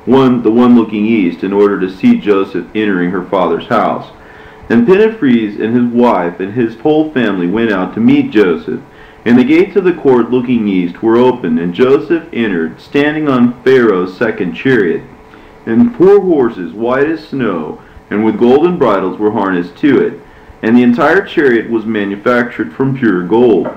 one 0.07 0.43
the 0.43 0.51
one 0.51 0.77
looking 0.77 1.05
east, 1.05 1.45
in 1.45 1.53
order 1.53 1.79
to 1.81 1.95
see 1.95 2.19
Joseph 2.19 2.67
entering 2.75 3.11
her 3.11 3.25
father's 3.25 3.67
house. 3.67 4.11
And 4.71 4.87
Pentephres 4.87 5.61
and 5.61 5.77
his 5.77 5.93
wife 5.93 6.41
and 6.41 6.55
his 6.55 6.79
whole 6.81 7.11
family 7.11 7.49
went 7.49 7.71
out 7.71 7.93
to 7.95 8.01
meet 8.01 8.31
Joseph. 8.31 8.81
And 9.25 9.39
the 9.39 9.45
gates 9.45 9.75
of 9.77 9.85
the 9.85 9.95
court 9.95 10.31
looking 10.31 10.69
east 10.69 11.03
were 11.03 11.17
opened, 11.17 11.59
and 11.59 11.73
Joseph 11.73 12.29
entered, 12.33 12.81
standing 12.81 13.29
on 13.29 13.63
Pharaoh's 13.63 14.17
second 14.17 14.55
chariot. 14.55 15.03
And 15.65 15.97
four 15.97 16.21
horses, 16.21 16.75
white 16.75 17.09
as 17.09 17.29
snow, 17.29 17.83
and 18.11 18.23
with 18.23 18.39
golden 18.39 18.77
bridles 18.77 19.19
were 19.19 19.31
harnessed 19.31 19.77
to 19.79 19.99
it. 19.99 20.21
And 20.63 20.77
the 20.77 20.83
entire 20.83 21.25
chariot 21.25 21.71
was 21.71 21.87
manufactured 21.87 22.75
from 22.75 22.99
pure 22.99 23.27
gold. 23.27 23.69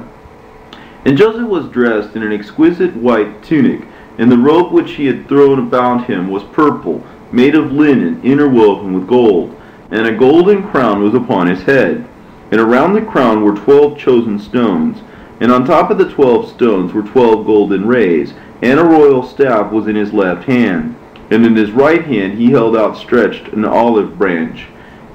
And 1.06 1.18
Joseph 1.18 1.48
was 1.48 1.70
dressed 1.70 2.18
in 2.18 2.24
an 2.24 2.34
exquisite 2.34 2.94
white 2.98 3.42
tunic, 3.42 3.88
and 4.18 4.30
the 4.30 4.38
robe 4.38 4.74
which 4.74 4.96
he 4.96 5.06
had 5.06 5.30
thrown 5.30 5.60
about 5.60 6.08
him 6.08 6.30
was 6.30 6.44
purple, 6.44 7.06
made 7.32 7.56
of 7.56 7.72
linen 7.72 8.22
interwoven 8.24 8.94
with 8.94 9.08
gold, 9.08 9.56
and 9.92 10.06
a 10.06 10.16
golden 10.16 10.68
crown 10.70 11.01
was 11.01 11.13
upon 11.13 11.48
his 11.48 11.63
head. 11.63 12.06
And 12.51 12.60
around 12.60 12.94
the 12.94 13.01
crown 13.01 13.44
were 13.44 13.56
twelve 13.56 13.98
chosen 13.98 14.39
stones, 14.39 15.00
and 15.39 15.51
on 15.51 15.65
top 15.65 15.91
of 15.91 15.98
the 15.98 16.12
twelve 16.12 16.50
stones 16.50 16.94
were 16.94 17.03
twelve 17.03 17.46
golden 17.46 17.88
rays, 17.88 18.34
and 18.62 18.79
a 18.79 18.84
royal 18.84 19.24
staff 19.24 19.72
was 19.72 19.88
in 19.88 19.96
his 19.96 20.13
left 20.13 20.46
hand, 20.46 20.96
and 21.29 21.46
in 21.46 21.56
his 21.56 21.72
right 21.72 22.06
hand 22.06 22.38
he 22.38 22.51
held 22.51 22.75
outstretched 22.75 23.48
an 23.50 23.65
olive 23.65 24.17
branch. 24.17 24.65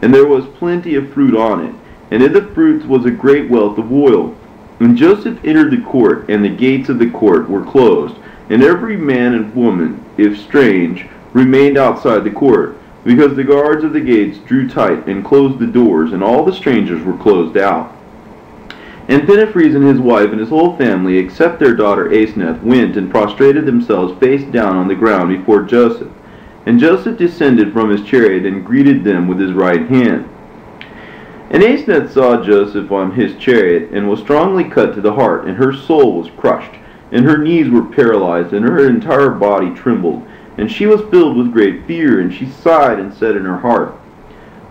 And 0.00 0.12
there 0.12 0.26
was 0.26 0.46
plenty 0.58 0.94
of 0.94 1.12
fruit 1.12 1.34
on 1.36 1.66
it, 1.66 1.74
and 2.10 2.22
in 2.22 2.32
the 2.32 2.42
fruits 2.54 2.84
was 2.84 3.04
a 3.04 3.10
great 3.10 3.48
wealth 3.48 3.78
of 3.78 3.92
oil. 3.92 4.36
And 4.80 4.96
Joseph 4.96 5.44
entered 5.44 5.70
the 5.70 5.80
court, 5.80 6.28
and 6.28 6.44
the 6.44 6.48
gates 6.48 6.88
of 6.88 6.98
the 6.98 7.10
court 7.10 7.48
were 7.48 7.64
closed, 7.64 8.16
and 8.50 8.62
every 8.62 8.96
man 8.96 9.34
and 9.34 9.54
woman, 9.54 10.04
if 10.18 10.38
strange, 10.40 11.06
remained 11.32 11.78
outside 11.78 12.24
the 12.24 12.30
court, 12.30 12.76
because 13.04 13.34
the 13.34 13.44
guards 13.44 13.84
of 13.84 13.92
the 13.92 14.00
gates 14.00 14.38
drew 14.38 14.68
tight 14.68 15.06
and 15.06 15.24
closed 15.24 15.58
the 15.58 15.66
doors, 15.66 16.12
and 16.12 16.22
all 16.22 16.44
the 16.44 16.52
strangers 16.52 17.02
were 17.02 17.16
closed 17.16 17.56
out. 17.56 17.96
And 19.12 19.28
Pentephres 19.28 19.74
and 19.74 19.84
his 19.84 20.00
wife 20.00 20.30
and 20.30 20.40
his 20.40 20.48
whole 20.48 20.74
family, 20.78 21.18
except 21.18 21.58
their 21.58 21.74
daughter 21.74 22.08
Aseneth, 22.08 22.62
went 22.62 22.96
and 22.96 23.10
prostrated 23.10 23.66
themselves 23.66 24.18
face 24.18 24.42
down 24.50 24.74
on 24.74 24.88
the 24.88 24.94
ground 24.94 25.28
before 25.36 25.64
Joseph. 25.64 26.10
And 26.64 26.80
Joseph 26.80 27.18
descended 27.18 27.74
from 27.74 27.90
his 27.90 28.00
chariot 28.04 28.46
and 28.46 28.64
greeted 28.64 29.04
them 29.04 29.28
with 29.28 29.38
his 29.38 29.52
right 29.52 29.86
hand. 29.86 30.30
And 31.50 31.62
Aseneth 31.62 32.10
saw 32.10 32.42
Joseph 32.42 32.90
on 32.90 33.12
his 33.12 33.36
chariot, 33.36 33.90
and 33.92 34.08
was 34.08 34.20
strongly 34.20 34.64
cut 34.64 34.94
to 34.94 35.02
the 35.02 35.12
heart, 35.12 35.44
and 35.44 35.58
her 35.58 35.74
soul 35.74 36.14
was 36.14 36.30
crushed, 36.38 36.74
and 37.10 37.26
her 37.26 37.36
knees 37.36 37.68
were 37.68 37.84
paralyzed, 37.84 38.54
and 38.54 38.64
her 38.64 38.88
entire 38.88 39.32
body 39.32 39.74
trembled. 39.74 40.26
And 40.56 40.72
she 40.72 40.86
was 40.86 41.02
filled 41.10 41.36
with 41.36 41.52
great 41.52 41.86
fear, 41.86 42.20
and 42.20 42.32
she 42.32 42.46
sighed 42.46 42.98
and 42.98 43.12
said 43.12 43.36
in 43.36 43.44
her 43.44 43.58
heart, 43.58 43.90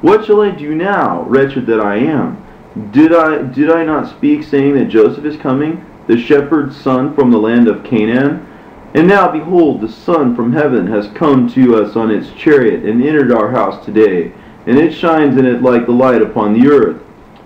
What 0.01 0.25
shall 0.25 0.41
I 0.41 0.49
do 0.49 0.73
now, 0.73 1.21
wretched 1.25 1.67
that 1.67 1.79
I 1.79 1.97
am? 1.97 2.43
Did 2.91 3.13
I 3.13 3.41
did 3.41 3.69
I 3.69 3.83
not 3.83 4.09
speak, 4.09 4.43
saying 4.43 4.75
that 4.75 4.85
Joseph 4.85 5.25
is 5.25 5.35
coming, 5.37 5.85
the 6.07 6.17
shepherd's 6.17 6.77
son 6.77 7.13
from 7.13 7.29
the 7.29 7.37
land 7.37 7.67
of 7.67 7.83
Canaan? 7.83 8.47
And 8.93 9.07
now, 9.07 9.31
behold, 9.31 9.79
the 9.79 9.89
Sun 9.89 10.35
from 10.35 10.51
heaven 10.51 10.85
has 10.87 11.07
come 11.09 11.47
to 11.49 11.81
us 11.81 11.95
on 11.95 12.11
its 12.11 12.29
chariot, 12.31 12.83
and 12.83 13.01
entered 13.01 13.31
our 13.31 13.49
house 13.49 13.85
today, 13.85 14.33
and 14.67 14.77
it 14.77 14.93
shines 14.93 15.37
in 15.37 15.45
it 15.45 15.61
like 15.61 15.85
the 15.85 15.93
light 15.93 16.21
upon 16.21 16.53
the 16.53 16.67
earth. 16.67 17.01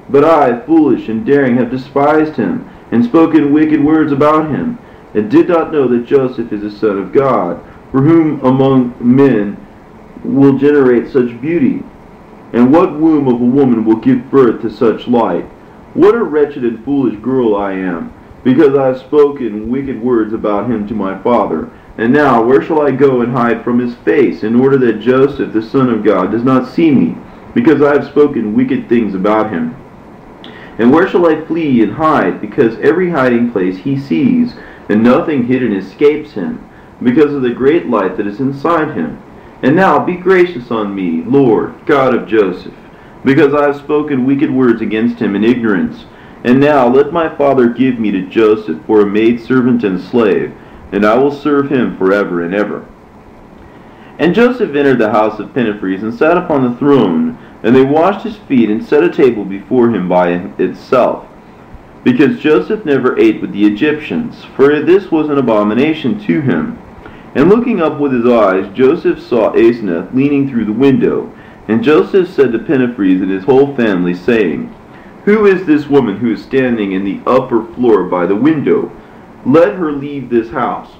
But 0.09 0.23
I, 0.23 0.59
foolish 0.65 1.07
and 1.07 1.25
daring, 1.25 1.55
have 1.57 1.69
despised 1.69 2.35
him, 2.35 2.67
and 2.91 3.03
spoken 3.03 3.53
wicked 3.53 3.83
words 3.83 4.11
about 4.11 4.49
him, 4.49 4.79
and 5.13 5.29
did 5.29 5.47
not 5.47 5.71
know 5.71 5.87
that 5.87 6.07
Joseph 6.07 6.51
is 6.51 6.63
a 6.63 6.71
son 6.71 6.97
of 6.97 7.13
God, 7.13 7.63
for 7.91 8.01
whom 8.01 8.43
among 8.43 8.95
men 8.99 9.55
will 10.23 10.57
generate 10.57 11.11
such 11.11 11.39
beauty? 11.41 11.83
And 12.53 12.71
what 12.71 12.99
womb 12.99 13.27
of 13.27 13.41
a 13.41 13.45
woman 13.45 13.85
will 13.85 13.97
give 13.97 14.31
birth 14.31 14.61
to 14.61 14.69
such 14.69 15.07
light? 15.07 15.45
What 15.93 16.15
a 16.15 16.23
wretched 16.23 16.63
and 16.63 16.83
foolish 16.83 17.19
girl 17.21 17.55
I 17.55 17.73
am, 17.73 18.13
because 18.43 18.77
I 18.77 18.87
have 18.87 18.99
spoken 18.99 19.69
wicked 19.69 20.01
words 20.01 20.33
about 20.33 20.69
him 20.69 20.87
to 20.87 20.93
my 20.93 21.17
father. 21.21 21.69
And 21.97 22.11
now, 22.11 22.43
where 22.43 22.61
shall 22.61 22.81
I 22.81 22.91
go 22.91 23.21
and 23.21 23.31
hide 23.31 23.63
from 23.63 23.79
his 23.79 23.95
face, 23.95 24.43
in 24.43 24.59
order 24.59 24.77
that 24.77 24.99
Joseph, 24.99 25.53
the 25.53 25.61
Son 25.61 25.89
of 25.89 26.03
God, 26.03 26.31
does 26.31 26.43
not 26.43 26.67
see 26.67 26.91
me, 26.91 27.17
because 27.53 27.81
I 27.81 27.93
have 27.93 28.05
spoken 28.05 28.53
wicked 28.53 28.89
things 28.89 29.15
about 29.15 29.49
him? 29.49 29.75
And 30.77 30.91
where 30.91 31.07
shall 31.07 31.25
I 31.25 31.39
flee 31.45 31.81
and 31.81 31.93
hide, 31.93 32.41
because 32.41 32.77
every 32.79 33.09
hiding 33.09 33.51
place 33.51 33.77
he 33.77 33.97
sees, 33.97 34.55
and 34.89 35.01
nothing 35.01 35.47
hidden 35.47 35.71
escapes 35.71 36.33
him, 36.33 36.69
because 37.01 37.33
of 37.33 37.41
the 37.41 37.49
great 37.49 37.87
light 37.87 38.17
that 38.17 38.27
is 38.27 38.41
inside 38.41 38.93
him? 38.93 39.21
And 39.65 39.75
now 39.75 39.97
be 39.97 40.15
gracious 40.15 40.69
on 40.69 40.93
me, 40.93 41.23
Lord, 41.23 41.87
God 41.87 42.13
of 42.13 42.27
Joseph, 42.27 42.75
because 43.23 43.51
I 43.55 43.63
have 43.63 43.77
spoken 43.77 44.23
wicked 44.23 44.51
words 44.51 44.79
against 44.79 45.17
him 45.17 45.35
in 45.35 45.43
ignorance. 45.43 46.05
And 46.43 46.59
now 46.59 46.87
let 46.87 47.11
my 47.11 47.35
father 47.35 47.69
give 47.69 47.97
me 47.97 48.11
to 48.11 48.27
Joseph 48.27 48.85
for 48.85 49.01
a 49.01 49.07
maidservant 49.07 49.83
and 49.83 49.99
slave, 49.99 50.55
and 50.91 51.03
I 51.03 51.15
will 51.15 51.31
serve 51.31 51.71
him 51.71 51.97
forever 51.97 52.43
and 52.45 52.53
ever. 52.53 52.85
And 54.19 54.35
Joseph 54.35 54.75
entered 54.75 54.99
the 54.99 55.09
house 55.09 55.39
of 55.39 55.55
Pentephres 55.55 56.03
and 56.03 56.13
sat 56.13 56.37
upon 56.37 56.61
the 56.61 56.77
throne, 56.77 57.35
and 57.63 57.75
they 57.75 57.83
washed 57.83 58.23
his 58.23 58.37
feet 58.37 58.69
and 58.69 58.85
set 58.85 59.03
a 59.03 59.09
table 59.09 59.45
before 59.45 59.89
him 59.89 60.07
by 60.07 60.29
itself. 60.59 61.25
Because 62.03 62.39
Joseph 62.39 62.85
never 62.85 63.17
ate 63.17 63.41
with 63.41 63.51
the 63.51 63.65
Egyptians, 63.65 64.45
for 64.55 64.79
this 64.81 65.09
was 65.09 65.29
an 65.29 65.39
abomination 65.39 66.19
to 66.27 66.41
him. 66.41 66.77
And 67.35 67.49
looking 67.49 67.81
up 67.81 67.99
with 67.99 68.13
his 68.13 68.25
eyes, 68.25 68.73
Joseph 68.73 69.21
saw 69.21 69.51
Asenath 69.51 70.13
leaning 70.15 70.49
through 70.49 70.65
the 70.65 70.71
window. 70.71 71.31
And 71.67 71.83
Joseph 71.83 72.29
said 72.29 72.53
to 72.53 72.59
Pentephres 72.59 73.21
and 73.21 73.29
his 73.29 73.43
whole 73.43 73.75
family, 73.75 74.13
saying, 74.13 74.73
Who 75.25 75.45
is 75.45 75.65
this 75.65 75.87
woman 75.87 76.17
who 76.17 76.31
is 76.31 76.43
standing 76.43 76.93
in 76.93 77.03
the 77.03 77.19
upper 77.29 77.65
floor 77.73 78.05
by 78.05 78.25
the 78.25 78.35
window? 78.35 78.89
Let 79.45 79.75
her 79.75 79.91
leave 79.91 80.29
this 80.29 80.49
house. 80.49 80.93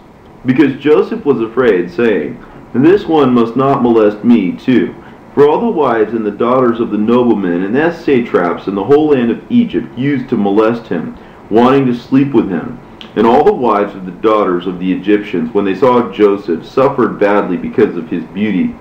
Because 0.46 0.76
Joseph 0.76 1.26
was 1.26 1.40
afraid, 1.40 1.90
saying, 1.90 2.44
This 2.74 3.06
one 3.06 3.34
must 3.34 3.56
not 3.56 3.82
molest 3.82 4.26
me 4.26 4.52
too. 4.52 4.94
For 5.34 5.48
all 5.48 5.62
the 5.62 5.68
wives 5.68 6.14
and 6.14 6.26
the 6.26 6.32
daughters 6.32 6.80
of 6.80 6.92
the 6.92 6.98
noblemen 6.98 7.64
and 7.64 7.76
the 7.76 7.92
satraps 7.92 8.68
and 8.68 8.76
the 8.76 8.84
whole 8.84 9.10
land 9.10 9.32
of 9.32 9.44
Egypt 9.50 9.98
used 9.98 10.30
to 10.30 10.38
molest 10.38 10.88
him, 10.88 11.18
wanting 11.50 11.86
to 11.86 11.96
sleep 11.96 12.34
with 12.34 12.50
him. 12.50 12.80
And 13.16 13.26
all 13.26 13.44
the 13.44 13.54
wives 13.54 13.96
of 13.96 14.06
the 14.06 14.12
daughters 14.12 14.68
of 14.68 14.80
the 14.80 14.92
Egyptians, 14.92 15.54
when 15.54 15.66
they 15.66 15.76
saw 15.76 16.12
Joseph, 16.12 16.66
suffered 16.66 17.20
badly 17.20 17.58
because 17.58 17.96
of 17.96 18.10
his 18.10 18.24
beauty. 18.26 18.76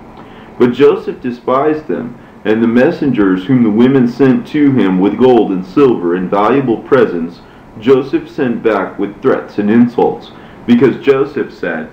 But 0.57 0.73
Joseph 0.73 1.21
despised 1.21 1.87
them, 1.87 2.19
and 2.43 2.61
the 2.61 2.67
messengers 2.67 3.45
whom 3.45 3.63
the 3.63 3.69
women 3.69 4.07
sent 4.07 4.45
to 4.47 4.71
him 4.71 4.99
with 4.99 5.17
gold 5.17 5.51
and 5.51 5.65
silver 5.65 6.15
and 6.15 6.29
valuable 6.29 6.77
presents, 6.83 7.39
Joseph 7.79 8.29
sent 8.29 8.61
back 8.61 8.99
with 8.99 9.21
threats 9.21 9.57
and 9.57 9.69
insults, 9.69 10.31
because 10.65 11.03
Joseph 11.03 11.53
said, 11.53 11.91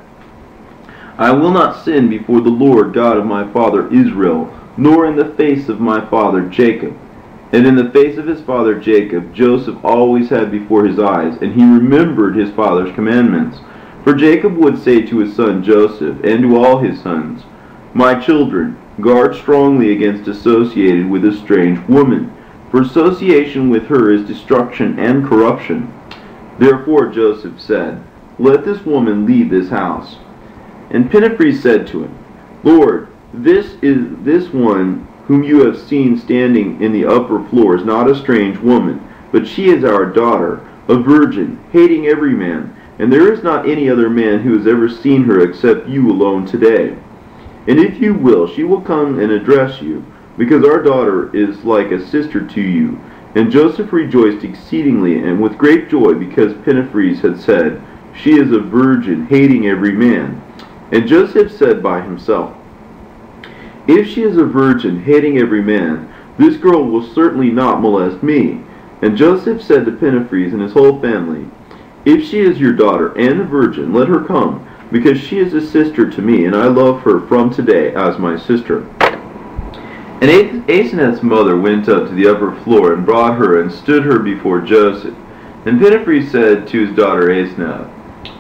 I 1.19 1.31
will 1.31 1.51
not 1.51 1.85
sin 1.85 2.09
before 2.09 2.41
the 2.41 2.51
Lord 2.51 2.93
God 2.93 3.17
of 3.17 3.27
my 3.27 3.51
father 3.53 3.93
Israel, 3.93 4.53
nor 4.77 5.07
in 5.07 5.17
the 5.17 5.35
face 5.35 5.69
of 5.69 5.81
my 5.81 6.05
father 6.09 6.43
Jacob. 6.49 6.97
And 7.53 7.67
in 7.67 7.77
the 7.77 7.91
face 7.91 8.17
of 8.17 8.27
his 8.27 8.41
father 8.41 8.81
Jacob, 8.81 9.35
Joseph 9.35 9.77
always 9.85 10.31
had 10.31 10.51
before 10.51 10.87
his 10.87 10.99
eyes, 10.99 11.37
and 11.43 11.53
he 11.53 11.63
remembered 11.63 12.35
his 12.35 12.51
father's 12.51 12.95
commandments. 12.95 13.59
For 14.05 14.15
Jacob 14.15 14.57
would 14.57 14.83
say 14.83 15.03
to 15.03 15.19
his 15.19 15.37
son 15.37 15.63
Joseph, 15.63 16.25
and 16.25 16.43
to 16.43 16.57
all 16.57 16.79
his 16.79 17.01
sons, 17.03 17.43
My 17.93 18.19
children, 18.19 18.79
guard 19.01 19.35
strongly 19.35 19.93
against 19.93 20.29
associating 20.29 21.11
with 21.11 21.25
a 21.27 21.33
strange 21.33 21.79
woman, 21.89 22.35
for 22.71 22.81
association 22.81 23.69
with 23.69 23.87
her 23.87 24.11
is 24.11 24.27
destruction 24.27 24.99
and 24.99 25.27
corruption. 25.27 25.93
Therefore 26.59 27.09
Joseph 27.09 27.61
said, 27.61 28.03
Let 28.39 28.65
this 28.65 28.85
woman 28.87 29.27
leave 29.27 29.51
this 29.51 29.69
house. 29.69 30.17
And 30.91 31.11
Pentephres 31.11 31.63
said 31.63 31.87
to 31.89 32.05
him, 32.05 32.19
Lord, 32.65 33.09
this 33.35 33.75
is 33.83 34.07
this 34.25 34.53
one 34.53 35.07
whom 35.27 35.43
you 35.43 35.65
have 35.65 35.79
seen 35.79 36.19
standing 36.19 36.81
in 36.83 36.93
the 36.93 37.07
upper 37.07 37.43
floor 37.49 37.77
is 37.77 37.85
not 37.85 38.11
a 38.11 38.15
strange 38.15 38.59
woman, 38.59 39.01
but 39.31 39.47
she 39.47 39.71
is 39.71 39.85
our 39.85 40.07
daughter, 40.07 40.67
a 40.89 40.97
virgin, 40.97 41.63
hating 41.73 42.07
every 42.07 42.35
man, 42.35 42.77
and 42.99 43.13
there 43.13 43.33
is 43.33 43.43
not 43.43 43.69
any 43.69 43.89
other 43.89 44.11
man 44.11 44.41
who 44.41 44.57
has 44.57 44.67
ever 44.67 44.89
seen 44.89 45.25
her 45.25 45.41
except 45.41 45.89
you 45.89 46.11
alone 46.11 46.45
today. 46.45 46.97
And 47.67 47.79
if 47.79 48.01
you 48.01 48.15
will, 48.15 48.47
she 48.47 48.65
will 48.65 48.81
come 48.81 49.21
and 49.21 49.31
address 49.31 49.81
you, 49.81 50.05
because 50.37 50.65
our 50.65 50.83
daughter 50.83 51.35
is 51.35 51.65
like 51.65 51.91
a 51.91 52.07
sister 52.07 52.47
to 52.47 52.61
you. 52.61 53.01
And 53.35 53.51
Joseph 53.51 53.93
rejoiced 53.93 54.45
exceedingly 54.45 55.23
and 55.23 55.41
with 55.41 55.57
great 55.57 55.89
joy, 55.89 56.15
because 56.15 56.53
Pentephres 56.65 57.21
had 57.21 57.41
said, 57.41 57.81
She 58.15 58.33
is 58.33 58.51
a 58.53 58.61
virgin, 58.61 59.27
hating 59.27 59.69
every 59.69 59.93
man. 59.93 60.43
And 60.91 61.09
Joseph 61.09 61.51
said 61.51 61.83
by 61.83 62.03
himself, 62.03 62.55
if 63.93 64.09
she 64.09 64.23
is 64.23 64.37
a 64.37 64.45
virgin, 64.45 65.03
hating 65.03 65.39
every 65.39 65.63
man, 65.63 66.13
this 66.39 66.57
girl 66.57 66.85
will 66.85 67.07
certainly 67.15 67.51
not 67.51 67.81
molest 67.81 68.23
me. 68.23 68.61
And 69.03 69.17
Joseph 69.17 69.63
said 69.63 69.85
to 69.85 69.93
Pentephres 69.93 70.53
and 70.53 70.63
his 70.63 70.73
whole 70.73 71.01
family, 71.01 71.47
If 72.05 72.27
she 72.27 72.41
is 72.41 72.59
your 72.59 72.73
daughter 72.73 73.13
and 73.19 73.41
a 73.41 73.45
virgin, 73.45 73.93
let 73.93 74.09
her 74.09 74.25
come, 74.25 74.67
because 74.91 75.19
she 75.21 75.39
is 75.39 75.53
a 75.53 75.67
sister 75.67 76.11
to 76.11 76.23
me, 76.23 76.45
and 76.45 76.55
I 76.57 76.67
love 76.69 77.03
her 77.03 77.27
from 77.27 77.53
today 77.53 77.95
as 77.95 78.19
my 78.19 78.39
sister. 78.39 78.87
And 80.21 80.65
Asenath's 80.69 81.23
mother 81.23 81.59
went 81.59 81.89
up 81.89 82.09
to 82.09 82.15
the 82.15 82.29
upper 82.29 82.55
floor 82.63 82.93
and 82.95 83.05
brought 83.05 83.37
her 83.39 83.61
and 83.61 83.71
stood 83.71 84.05
her 84.05 84.21
before 84.21 84.61
Joseph. 84.61 85.17
And 85.67 85.81
Pentephres 85.81 86.31
said 86.31 86.67
to 86.69 86.87
his 86.87 86.97
daughter 86.97 87.29
Asenath, 87.29 87.91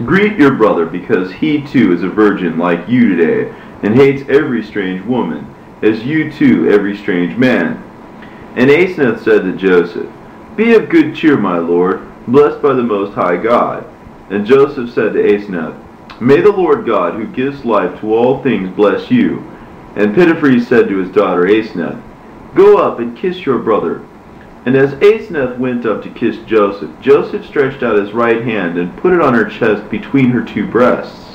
Greet 0.07 0.39
your 0.39 0.55
brother, 0.55 0.87
because 0.87 1.33
he 1.33 1.61
too 1.61 1.93
is 1.93 2.05
a 2.05 2.09
virgin 2.09 2.57
like 2.57 2.89
you 2.89 3.17
today 3.17 3.53
and 3.83 3.95
hates 3.95 4.29
every 4.29 4.63
strange 4.63 5.05
woman, 5.05 5.53
as 5.83 6.05
you 6.05 6.31
too 6.33 6.71
every 6.71 6.97
strange 6.97 7.37
man. 7.37 7.83
And 8.57 8.71
Asenath 8.71 9.23
said 9.25 9.43
to 9.43 9.57
Joseph, 9.57 10.11
Be 10.57 10.75
of 10.75 10.89
good 10.89 11.15
cheer, 11.15 11.37
my 11.37 11.59
lord, 11.59 12.07
blessed 12.27 12.63
by 12.63 12.75
the 12.75 12.83
Most 12.83 13.15
High 13.15 13.37
God. 13.37 13.89
And 14.31 14.47
Joseph 14.47 14.93
said 14.93 15.15
to 15.15 15.23
Asenath, 15.23 16.21
May 16.21 16.41
the 16.41 16.53
Lord 16.53 16.87
God, 16.87 17.15
who 17.15 17.27
gives 17.27 17.65
life 17.65 18.01
to 18.01 18.15
all 18.15 18.43
things, 18.43 18.75
bless 18.77 19.11
you. 19.11 19.39
And 19.97 20.15
Pentephres 20.15 20.69
said 20.69 20.89
to 20.89 20.99
his 20.99 21.11
daughter 21.11 21.43
Asenath, 21.43 22.01
Go 22.55 22.79
up 22.79 22.99
and 22.99 23.17
kiss 23.17 23.45
your 23.45 23.59
brother. 23.59 24.07
And 24.65 24.77
as 24.77 24.95
Asenath 24.95 25.59
went 25.59 25.87
up 25.87 26.03
to 26.03 26.11
kiss 26.11 26.37
Joseph, 26.47 26.91
Joseph 27.01 27.45
stretched 27.45 27.83
out 27.83 27.97
his 27.97 28.13
right 28.13 28.43
hand 28.43 28.79
and 28.79 28.97
put 28.99 29.13
it 29.13 29.21
on 29.21 29.35
her 29.35 29.49
chest 29.49 29.91
between 29.91 30.31
her 30.31 30.45
two 30.45 30.67
breasts. 30.67 31.32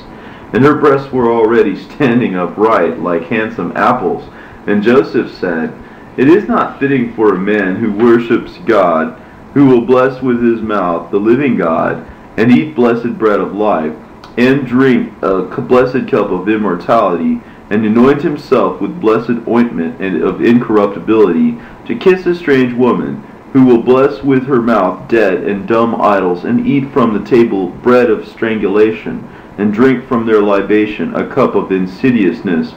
And 0.54 0.64
her 0.64 0.76
breasts 0.76 1.12
were 1.12 1.32
already 1.32 1.76
standing 1.76 2.36
upright 2.36 3.00
like 3.00 3.24
handsome 3.24 3.76
apples. 3.76 4.30
And 4.66 4.84
Joseph 4.84 5.34
said, 5.34 5.74
It 6.16 6.28
is 6.28 6.48
not 6.48 6.80
fitting 6.80 7.14
for 7.14 7.34
a 7.34 7.40
man 7.40 7.76
who 7.76 7.92
worships 7.92 8.58
God, 8.66 9.20
who 9.54 9.66
will 9.66 9.86
bless 9.86 10.22
with 10.22 10.42
his 10.42 10.62
mouth 10.62 11.12
the 11.12 11.20
living 11.20 11.58
God, 11.58 12.06
and 12.38 12.52
eat 12.52 12.76
blessed 12.76 13.18
bread 13.18 13.40
of 13.40 13.56
life, 13.56 13.94
and 14.38 14.68
drink 14.68 15.12
a 15.22 15.44
blessed 15.62 16.08
cup 16.08 16.30
of 16.30 16.48
immortality, 16.48 17.42
and 17.70 17.86
anoint 17.86 18.22
himself 18.22 18.80
with 18.80 19.02
blessed 19.02 19.48
ointment 19.48 20.00
and 20.00 20.22
of 20.22 20.42
incorruptibility, 20.42 21.58
to 21.86 21.96
kiss 21.96 22.26
a 22.26 22.36
strange 22.36 22.74
woman, 22.74 23.22
who 23.54 23.66
will 23.66 23.82
bless 23.82 24.22
with 24.24 24.46
her 24.46 24.62
mouth 24.62 25.08
dead 25.08 25.44
and 25.44 25.68
dumb 25.68 26.00
idols, 26.00 26.44
and 26.44 26.68
eat 26.68 26.92
from 26.92 27.14
the 27.14 27.28
table 27.28 27.70
bread 27.70 28.10
of 28.10 28.28
strangulation, 28.28 29.28
and 29.58 29.74
drink 29.74 30.08
from 30.08 30.26
their 30.26 30.42
libation 30.42 31.16
a 31.16 31.28
cup 31.28 31.56
of 31.56 31.72
insidiousness, 31.72 32.74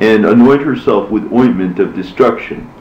and 0.00 0.24
anoint 0.24 0.62
herself 0.62 1.10
with 1.10 1.32
ointment 1.32 1.78
of 1.78 1.94
destruction. 1.94 2.72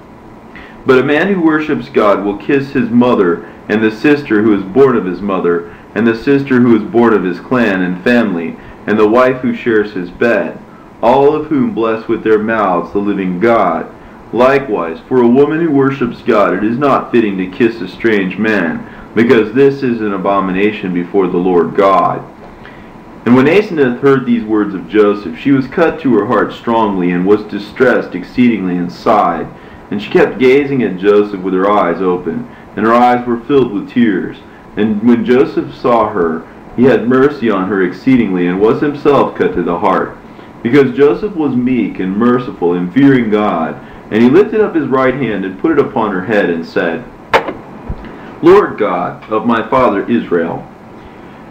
But 0.85 0.99
a 0.99 1.05
man 1.05 1.33
who 1.33 1.41
worships 1.41 1.89
God 1.89 2.23
will 2.23 2.37
kiss 2.37 2.71
his 2.71 2.89
mother, 2.89 3.45
and 3.67 3.83
the 3.83 3.91
sister 3.91 4.41
who 4.41 4.55
is 4.55 4.63
born 4.63 4.95
of 4.95 5.05
his 5.05 5.21
mother, 5.21 5.75
and 5.95 6.05
the 6.05 6.15
sister 6.15 6.61
who 6.61 6.75
is 6.75 6.83
born 6.83 7.13
of 7.13 7.23
his 7.23 7.39
clan 7.39 7.81
and 7.81 8.03
family, 8.03 8.55
and 8.85 8.97
the 8.97 9.07
wife 9.07 9.41
who 9.41 9.53
shares 9.53 9.93
his 9.93 10.09
bed 10.09 10.59
all 11.01 11.35
of 11.35 11.47
whom 11.47 11.73
bless 11.73 12.07
with 12.07 12.23
their 12.23 12.39
mouths 12.39 12.91
the 12.93 12.99
living 12.99 13.39
God. 13.39 13.93
Likewise, 14.33 14.99
for 15.07 15.21
a 15.21 15.27
woman 15.27 15.59
who 15.59 15.71
worships 15.71 16.21
God, 16.21 16.53
it 16.53 16.63
is 16.63 16.77
not 16.77 17.11
fitting 17.11 17.37
to 17.37 17.47
kiss 17.47 17.81
a 17.81 17.87
strange 17.87 18.37
man, 18.37 19.11
because 19.15 19.53
this 19.53 19.83
is 19.83 20.01
an 20.01 20.13
abomination 20.13 20.93
before 20.93 21.27
the 21.27 21.37
Lord 21.37 21.75
God. 21.75 22.23
And 23.27 23.35
when 23.35 23.47
Aseneth 23.47 23.99
heard 23.99 24.25
these 24.25 24.45
words 24.45 24.73
of 24.73 24.87
Joseph, 24.87 25.37
she 25.37 25.51
was 25.51 25.67
cut 25.67 25.99
to 25.99 26.15
her 26.15 26.27
heart 26.27 26.53
strongly, 26.53 27.11
and 27.11 27.25
was 27.25 27.43
distressed 27.43 28.15
exceedingly, 28.15 28.77
and 28.77 28.89
sighed. 28.89 29.47
And 29.91 30.01
she 30.01 30.09
kept 30.09 30.39
gazing 30.39 30.81
at 30.81 30.95
Joseph 30.95 31.41
with 31.41 31.53
her 31.53 31.69
eyes 31.69 32.01
open, 32.01 32.49
and 32.77 32.85
her 32.85 32.93
eyes 32.93 33.27
were 33.27 33.41
filled 33.41 33.73
with 33.73 33.89
tears. 33.89 34.37
And 34.77 35.05
when 35.05 35.25
Joseph 35.25 35.75
saw 35.75 36.07
her, 36.07 36.47
he 36.77 36.83
had 36.83 37.09
mercy 37.09 37.49
on 37.49 37.67
her 37.67 37.81
exceedingly, 37.81 38.47
and 38.47 38.61
was 38.61 38.79
himself 38.79 39.35
cut 39.35 39.55
to 39.55 39.61
the 39.61 39.79
heart. 39.79 40.17
Because 40.63 40.95
Joseph 40.95 41.35
was 41.35 41.53
meek 41.53 41.99
and 41.99 42.15
merciful 42.15 42.75
and 42.75 42.93
fearing 42.93 43.29
God, 43.29 43.75
and 44.09 44.23
he 44.23 44.29
lifted 44.29 44.61
up 44.61 44.73
his 44.73 44.87
right 44.87 45.15
hand 45.15 45.43
and 45.43 45.59
put 45.59 45.73
it 45.73 45.79
upon 45.79 46.13
her 46.13 46.23
head 46.23 46.49
and 46.49 46.65
said, 46.65 47.03
Lord 48.41 48.77
God 48.77 49.29
of 49.29 49.45
my 49.45 49.67
father 49.69 50.09
Israel, 50.09 50.65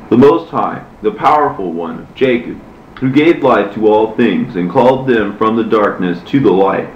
the 0.08 0.16
Most 0.16 0.50
High, 0.50 0.82
the 1.06 1.12
powerful 1.12 1.72
one 1.72 2.00
of 2.00 2.14
Jacob, 2.16 2.60
who 2.98 3.08
gave 3.12 3.40
life 3.40 3.72
to 3.72 3.86
all 3.86 4.16
things 4.16 4.56
and 4.56 4.68
called 4.68 5.06
them 5.06 5.38
from 5.38 5.54
the 5.54 5.62
darkness 5.62 6.20
to 6.24 6.40
the 6.40 6.50
light, 6.50 6.88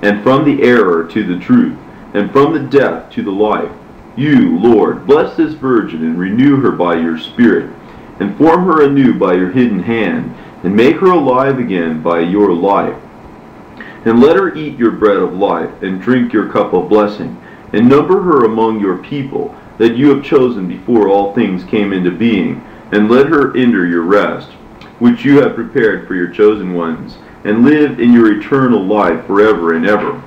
and 0.00 0.22
from 0.22 0.42
the 0.42 0.62
error 0.62 1.04
to 1.04 1.22
the 1.22 1.38
truth, 1.38 1.76
and 2.14 2.32
from 2.32 2.54
the 2.54 2.78
death 2.78 3.10
to 3.12 3.22
the 3.22 3.30
life. 3.30 3.70
You, 4.16 4.58
Lord, 4.58 5.06
bless 5.06 5.36
this 5.36 5.52
virgin 5.52 6.02
and 6.02 6.18
renew 6.18 6.56
her 6.62 6.72
by 6.72 6.94
your 6.94 7.18
Spirit, 7.18 7.70
and 8.18 8.38
form 8.38 8.64
her 8.64 8.84
anew 8.84 9.18
by 9.18 9.34
your 9.34 9.50
hidden 9.50 9.82
hand 9.82 10.34
and 10.64 10.74
make 10.74 10.96
her 10.96 11.10
alive 11.10 11.58
again 11.58 12.02
by 12.02 12.20
your 12.20 12.54
life. 12.54 12.96
And 14.06 14.18
let 14.18 14.36
her 14.36 14.54
eat 14.54 14.78
your 14.78 14.92
bread 14.92 15.18
of 15.18 15.34
life, 15.34 15.82
and 15.82 16.00
drink 16.00 16.32
your 16.32 16.50
cup 16.50 16.72
of 16.72 16.88
blessing, 16.88 17.38
and 17.74 17.86
number 17.86 18.22
her 18.22 18.46
among 18.46 18.80
your 18.80 18.96
people, 18.96 19.54
that 19.76 19.94
you 19.94 20.08
have 20.08 20.24
chosen 20.24 20.66
before 20.66 21.06
all 21.06 21.34
things 21.34 21.64
came 21.64 21.92
into 21.92 22.10
being, 22.10 22.64
and 22.92 23.10
let 23.10 23.26
her 23.26 23.56
enter 23.56 23.86
your 23.86 24.02
rest, 24.02 24.50
which 24.98 25.24
you 25.24 25.40
have 25.40 25.54
prepared 25.54 26.06
for 26.06 26.14
your 26.14 26.28
chosen 26.28 26.74
ones, 26.74 27.18
and 27.44 27.64
live 27.64 28.00
in 28.00 28.12
your 28.12 28.38
eternal 28.38 28.84
life 28.84 29.26
forever 29.26 29.74
and 29.74 29.86
ever. 29.86 30.22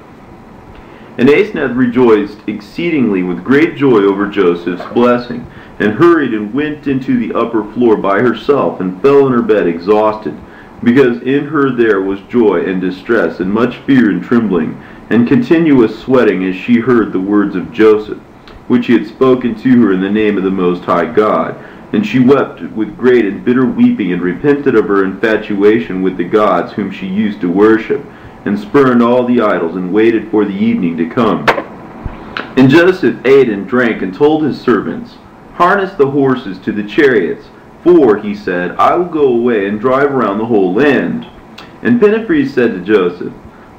And 1.17 1.27
Aseneth 1.27 1.75
rejoiced 1.75 2.39
exceedingly 2.47 3.21
with 3.21 3.43
great 3.43 3.75
joy 3.75 3.99
over 3.99 4.27
Joseph's 4.27 4.85
blessing 4.93 5.45
and 5.79 5.93
hurried 5.93 6.33
and 6.33 6.53
went 6.53 6.87
into 6.87 7.17
the 7.17 7.33
upper 7.33 7.69
floor 7.73 7.97
by 7.97 8.19
herself, 8.19 8.79
and 8.79 9.01
fell 9.01 9.25
on 9.25 9.31
her 9.31 9.41
bed 9.41 9.67
exhausted, 9.67 10.39
because 10.83 11.21
in 11.23 11.45
her 11.47 11.71
there 11.71 12.01
was 12.01 12.21
joy 12.21 12.63
and 12.63 12.79
distress, 12.79 13.39
and 13.39 13.51
much 13.51 13.77
fear 13.79 14.09
and 14.09 14.23
trembling, 14.23 14.81
and 15.09 15.27
continuous 15.27 15.99
sweating 15.99 16.43
as 16.45 16.55
she 16.55 16.79
heard 16.79 17.11
the 17.11 17.19
words 17.19 17.55
of 17.55 17.73
Joseph, 17.73 18.19
which 18.67 18.87
he 18.87 18.93
had 18.93 19.07
spoken 19.07 19.55
to 19.55 19.81
her 19.81 19.91
in 19.91 20.01
the 20.01 20.09
name 20.09 20.37
of 20.37 20.43
the 20.43 20.51
Most 20.51 20.83
High 20.83 21.11
God. 21.11 21.55
And 21.93 22.05
she 22.05 22.19
wept 22.19 22.61
with 22.61 22.97
great 22.97 23.25
and 23.25 23.43
bitter 23.43 23.65
weeping, 23.65 24.13
and 24.13 24.21
repented 24.21 24.75
of 24.75 24.87
her 24.87 25.03
infatuation 25.03 26.01
with 26.01 26.17
the 26.17 26.23
gods 26.23 26.73
whom 26.73 26.91
she 26.91 27.07
used 27.07 27.41
to 27.41 27.51
worship, 27.51 28.05
and 28.45 28.57
spurned 28.57 29.03
all 29.03 29.25
the 29.25 29.41
idols, 29.41 29.75
and 29.75 29.93
waited 29.93 30.31
for 30.31 30.45
the 30.45 30.53
evening 30.53 30.95
to 30.97 31.09
come. 31.09 31.45
And 32.57 32.69
Joseph 32.69 33.25
ate 33.25 33.49
and 33.49 33.67
drank, 33.67 34.01
and 34.01 34.13
told 34.13 34.43
his 34.43 34.59
servants, 34.59 35.17
Harness 35.55 35.93
the 35.93 36.09
horses 36.09 36.57
to 36.59 36.71
the 36.71 36.87
chariots, 36.87 37.47
for, 37.83 38.17
he 38.17 38.35
said, 38.35 38.71
I 38.77 38.95
will 38.95 39.05
go 39.05 39.27
away 39.27 39.67
and 39.67 39.79
drive 39.79 40.11
around 40.11 40.37
the 40.37 40.45
whole 40.45 40.73
land. 40.73 41.27
And 41.81 41.99
Pentephres 41.99 42.53
said 42.53 42.71
to 42.71 42.79
Joseph, 42.81 43.33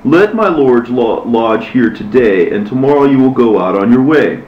Let 0.05 0.35
my 0.35 0.48
lords 0.48 0.90
lodge 0.90 1.68
here 1.68 1.90
today, 1.90 2.51
and 2.51 2.66
tomorrow 2.66 3.05
you 3.05 3.18
will 3.18 3.31
go 3.31 3.61
out 3.61 3.77
on 3.77 3.92
your 3.92 4.03
way. 4.03 4.44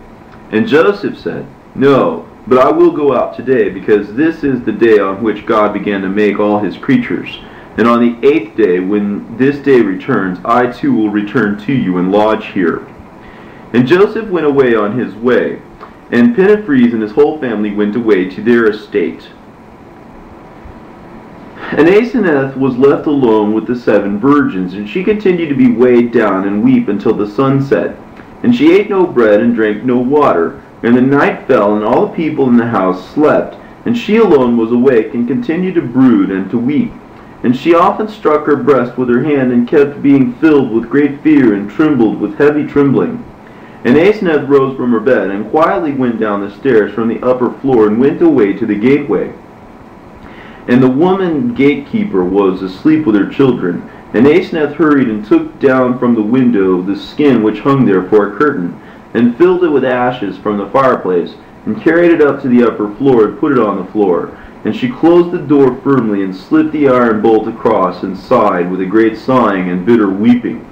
And 0.51 0.69
Joseph 0.69 1.19
said, 1.19 1.47
No, 1.75 2.29
but 2.47 2.59
I 2.59 2.71
will 2.71 2.91
go 2.91 3.17
out 3.17 3.35
today, 3.35 3.71
because 3.71 4.13
this 4.15 4.45
is 4.45 4.63
the 4.63 4.73
day 4.73 4.99
on 4.99 5.23
which 5.23 5.47
God 5.47 5.73
began 5.73 6.03
to 6.03 6.09
make 6.09 6.39
all 6.39 6.59
his 6.59 6.77
creatures. 6.77 7.39
And 7.77 7.89
on 7.89 8.01
the 8.01 8.29
eighth 8.29 8.57
day, 8.57 8.81
when 8.81 9.37
this 9.37 9.59
day 9.59 9.81
returns, 9.81 10.39
I 10.45 10.71
too 10.71 10.95
will 10.95 11.11
return 11.11 11.59
to 11.61 11.73
you 11.73 11.99
and 11.99 12.13
lodge 12.13 12.47
here. 12.49 12.87
And 13.73 13.87
Joseph 13.87 14.29
went 14.29 14.47
away 14.47 14.77
on 14.77 14.97
his 14.99 15.15
way. 15.15 15.61
And 16.13 16.37
Pentephres 16.37 16.93
and 16.93 17.03
his 17.03 17.13
whole 17.13 17.41
family 17.41 17.73
went 17.73 17.97
away 17.97 18.29
to 18.29 18.43
their 18.43 18.69
estate. 18.69 19.29
And 21.57 21.89
Aseneth 21.89 22.57
was 22.57 22.77
left 22.77 23.07
alone 23.07 23.53
with 23.53 23.67
the 23.67 23.75
seven 23.75 24.21
virgins, 24.21 24.75
and 24.75 24.89
she 24.89 25.03
continued 25.03 25.49
to 25.49 25.57
be 25.57 25.73
weighed 25.73 26.13
down 26.13 26.47
and 26.47 26.63
weep 26.63 26.89
until 26.89 27.15
the 27.15 27.29
sun 27.29 27.61
set. 27.65 27.97
And 28.45 28.55
she 28.55 28.73
ate 28.73 28.91
no 28.91 29.07
bread 29.07 29.41
and 29.41 29.55
drank 29.55 29.83
no 29.83 29.99
water. 29.99 30.63
And 30.85 30.95
the 30.95 31.01
night 31.01 31.47
fell, 31.49 31.75
and 31.75 31.85
all 31.85 32.07
the 32.07 32.15
people 32.15 32.47
in 32.49 32.59
the 32.59 32.67
house 32.67 33.09
slept. 33.15 33.57
And 33.87 33.97
she 33.97 34.19
alone 34.19 34.59
was 34.59 34.71
awake, 34.71 35.15
and 35.15 35.27
continued 35.27 35.77
to 35.77 35.83
brood 35.83 36.31
and 36.31 36.51
to 36.51 36.59
weep. 36.59 36.93
And 37.43 37.57
she 37.57 37.75
often 37.75 38.07
struck 38.07 38.45
her 38.45 38.57
breast 38.57 38.99
with 38.99 39.09
her 39.09 39.25
hand, 39.25 39.51
and 39.51 39.67
kept 39.67 40.03
being 40.03 40.35
filled 40.35 40.71
with 40.71 40.91
great 40.91 41.23
fear, 41.23 41.55
and 41.55 41.71
trembled 41.71 42.21
with 42.21 42.37
heavy 42.37 42.67
trembling. 42.67 43.25
And 43.85 43.97
Asenath 43.97 44.47
rose 44.47 44.77
from 44.77 44.93
her 44.93 45.01
bed, 45.01 45.31
and 45.31 45.51
quietly 45.51 45.93
went 45.93 46.21
down 46.21 46.41
the 46.41 46.55
stairs 46.55 46.95
from 46.95 47.09
the 47.09 47.23
upper 47.27 47.51
floor, 47.61 47.87
and 47.87 47.99
went 47.99 48.21
away 48.21 48.53
to 48.53 48.67
the 48.67 48.75
gateway. 48.75 49.33
And 50.69 50.83
the 50.83 50.89
woman 50.89 51.55
gatekeeper 51.55 52.25
was 52.25 52.63
asleep 52.63 53.07
with 53.07 53.15
her 53.15 53.31
children. 53.31 53.91
And 54.13 54.27
Asenath 54.27 54.75
hurried 54.75 55.09
and 55.09 55.25
took 55.25 55.59
down 55.61 55.99
from 55.99 56.15
the 56.15 56.23
window 56.23 56.81
the 56.81 56.97
skin 56.97 57.43
which 57.43 57.61
hung 57.61 57.85
there 57.85 58.09
for 58.09 58.29
a 58.33 58.39
curtain, 58.39 58.81
and 59.15 59.39
filled 59.39 59.65
it 59.65 59.69
with 59.69 59.85
ashes 59.85 60.37
from 60.37 60.59
the 60.59 60.69
fireplace, 60.71 61.35
and 61.67 61.81
carried 61.81 62.11
it 62.11 62.21
up 62.21 62.43
to 62.43 62.49
the 62.49 62.63
upper 62.63 62.95
floor, 62.97 63.27
and 63.27 63.39
put 63.39 63.53
it 63.53 63.59
on 63.59 63.79
the 63.79 63.93
floor. 63.93 64.39
And 64.65 64.75
she 64.75 64.91
closed 64.91 65.31
the 65.31 65.39
door 65.39 65.81
firmly, 65.83 66.23
and 66.23 66.35
slipped 66.35 66.73
the 66.73 66.89
iron 66.89 67.23
bolt 67.23 67.49
across, 67.49 68.03
and 68.03 68.17
sighed 68.17 68.71
with 68.71 68.81
a 68.81 68.87
great 68.87 69.17
sighing 69.17 69.71
and 69.71 69.87
bitter 69.87 70.11
weeping. 70.11 70.69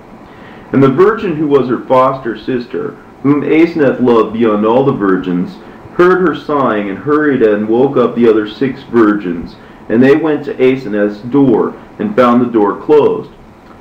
And 0.72 0.82
the 0.82 0.88
virgin 0.88 1.36
who 1.36 1.46
was 1.46 1.68
her 1.68 1.84
foster 1.84 2.36
sister, 2.38 2.92
whom 3.22 3.42
Asenath 3.42 4.00
loved 4.00 4.32
beyond 4.32 4.66
all 4.66 4.84
the 4.84 4.92
virgins, 4.92 5.56
heard 5.94 6.26
her 6.26 6.34
sighing, 6.34 6.88
and 6.88 6.98
hurried 6.98 7.42
and 7.42 7.68
woke 7.68 7.96
up 7.96 8.14
the 8.14 8.28
other 8.28 8.48
six 8.48 8.82
virgins. 8.82 9.54
And 9.88 10.02
they 10.02 10.16
went 10.16 10.44
to 10.46 10.54
Asenath's 10.54 11.20
door, 11.20 11.74
and 11.98 12.16
found 12.16 12.40
the 12.40 12.50
door 12.50 12.80
closed. 12.80 13.30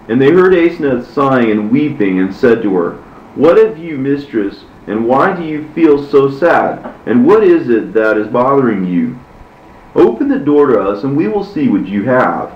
And 0.10 0.22
they 0.22 0.32
heard 0.32 0.54
Asenath 0.54 1.06
sighing 1.06 1.52
and 1.52 1.72
weeping, 1.72 2.20
and 2.20 2.36
said 2.36 2.62
to 2.64 2.76
her, 2.76 3.04
What 3.36 3.58
have 3.58 3.78
you, 3.78 3.98
mistress, 3.98 4.66
and 4.88 5.08
why 5.08 5.34
do 5.34 5.44
you 5.44 5.70
feel 5.70 6.06
so 6.06 6.30
sad? 6.30 6.94
And 7.06 7.26
what 7.26 7.44
is 7.44 7.70
it 7.70 7.94
that 7.94 8.18
is 8.18 8.28
bothering 8.28 8.86
you? 8.86 9.18
Open 9.96 10.28
the 10.28 10.40
door 10.40 10.68
to 10.68 10.82
us, 10.82 11.04
and 11.04 11.16
we 11.16 11.28
will 11.28 11.46
see 11.46 11.70
what 11.70 11.88
you 11.88 12.04
have. 12.04 12.52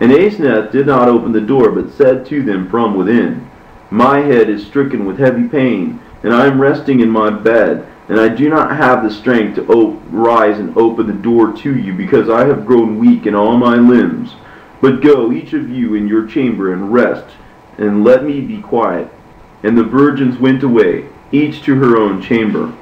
And 0.00 0.10
Asenath 0.10 0.72
did 0.72 0.86
not 0.86 1.08
open 1.08 1.32
the 1.32 1.40
door, 1.40 1.70
but 1.70 1.92
said 1.92 2.24
to 2.26 2.42
them 2.42 2.68
from 2.70 2.96
within, 2.96 3.50
my 3.90 4.18
head 4.18 4.48
is 4.48 4.66
stricken 4.66 5.04
with 5.04 5.18
heavy 5.18 5.46
pain, 5.46 6.00
and 6.22 6.34
I 6.34 6.46
am 6.46 6.60
resting 6.60 7.00
in 7.00 7.10
my 7.10 7.30
bed, 7.30 7.86
and 8.08 8.18
I 8.18 8.28
do 8.28 8.48
not 8.48 8.76
have 8.76 9.02
the 9.02 9.10
strength 9.10 9.56
to 9.56 10.00
rise 10.10 10.58
and 10.58 10.76
open 10.76 11.06
the 11.06 11.12
door 11.12 11.52
to 11.52 11.78
you, 11.78 11.92
because 11.92 12.30
I 12.30 12.46
have 12.46 12.66
grown 12.66 12.98
weak 12.98 13.26
in 13.26 13.34
all 13.34 13.56
my 13.56 13.76
limbs. 13.76 14.34
But 14.80 15.02
go, 15.02 15.32
each 15.32 15.52
of 15.52 15.68
you, 15.68 15.94
in 15.94 16.08
your 16.08 16.26
chamber 16.26 16.72
and 16.72 16.92
rest, 16.92 17.26
and 17.78 18.04
let 18.04 18.24
me 18.24 18.40
be 18.40 18.60
quiet. 18.60 19.10
And 19.64 19.76
the 19.76 19.82
virgins 19.82 20.38
went 20.38 20.62
away, 20.62 21.06
each 21.32 21.62
to 21.62 21.74
her 21.76 21.96
own 21.96 22.22
chamber. 22.22 22.72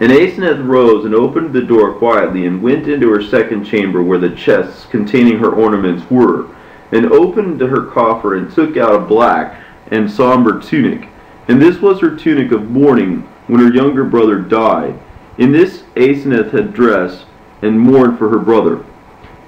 And 0.00 0.12
Asenath 0.12 0.66
rose 0.66 1.04
and 1.04 1.14
opened 1.14 1.52
the 1.52 1.62
door 1.62 1.94
quietly, 1.94 2.44
and 2.44 2.62
went 2.62 2.88
into 2.88 3.10
her 3.10 3.22
second 3.22 3.64
chamber 3.64 4.02
where 4.02 4.18
the 4.18 4.34
chests 4.34 4.84
containing 4.86 5.38
her 5.38 5.50
ornaments 5.50 6.10
were, 6.10 6.46
and 6.90 7.06
opened 7.12 7.60
her 7.60 7.86
coffer, 7.86 8.34
and 8.34 8.52
took 8.52 8.76
out 8.76 8.94
a 8.94 9.06
black 9.06 9.62
and 9.90 10.10
somber 10.10 10.60
tunic. 10.60 11.08
And 11.48 11.62
this 11.62 11.80
was 11.80 12.00
her 12.00 12.16
tunic 12.16 12.52
of 12.52 12.70
mourning 12.70 13.22
when 13.46 13.60
her 13.60 13.72
younger 13.72 14.04
brother 14.04 14.38
died. 14.38 14.98
In 15.38 15.52
this 15.52 15.82
Asenath 15.96 16.50
had 16.50 16.74
dressed 16.74 17.26
and 17.62 17.78
mourned 17.78 18.18
for 18.18 18.28
her 18.28 18.38
brother. 18.38 18.84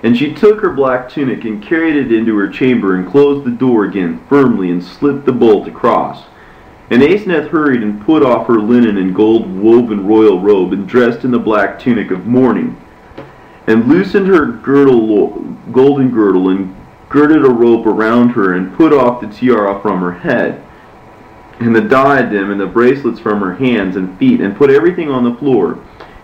And 0.03 0.17
she 0.17 0.35
took 0.35 0.61
her 0.61 0.71
black 0.71 1.09
tunic 1.09 1.45
and 1.45 1.62
carried 1.62 1.95
it 1.95 2.11
into 2.11 2.37
her 2.37 2.49
chamber, 2.49 2.97
and 2.97 3.09
closed 3.09 3.45
the 3.45 3.51
door 3.51 3.85
again 3.85 4.21
firmly, 4.29 4.71
and 4.71 4.83
slipped 4.83 5.27
the 5.27 5.33
bolt 5.33 5.69
across. 5.69 6.25
And 6.91 7.03
Asenath 7.03 7.49
hurried 7.49 7.83
and 7.83 8.05
put 8.05 8.23
off 8.23 8.49
her 8.49 8.59
linen 8.59 8.99
and 8.99 9.15
gold 9.15 9.49
woven 9.49 10.07
royal 10.07 10.41
robe, 10.41 10.73
and 10.73 10.88
dressed 10.88 11.25
in 11.25 11.31
the 11.31 11.38
black 11.38 11.79
tunic 11.79 12.11
of 12.11 12.27
mourning, 12.27 12.77
and 13.67 13.88
loosened 13.88 14.27
her 14.27 14.47
girdle, 14.47 15.29
golden 15.71 16.11
girdle, 16.11 16.49
and 16.49 16.75
girded 17.09 17.45
a 17.45 17.51
rope 17.51 17.87
around 17.87 18.31
her, 18.31 18.55
and 18.55 18.75
put 18.75 18.93
off 18.93 19.21
the 19.21 19.29
tiara 19.29 19.81
from 19.81 20.01
her 20.01 20.12
head, 20.12 20.62
and 21.61 21.77
the 21.77 21.81
diadem 21.81 22.51
and 22.51 22.61
the 22.61 22.67
bracelets 22.67 23.21
from 23.21 23.41
her 23.41 23.55
hands 23.55 23.95
and 23.95 24.19
feet, 24.19 24.41
and 24.41 24.57
put 24.57 24.69
everything 24.69 25.09
on 25.09 25.23
the 25.23 25.35
floor. 25.38 25.79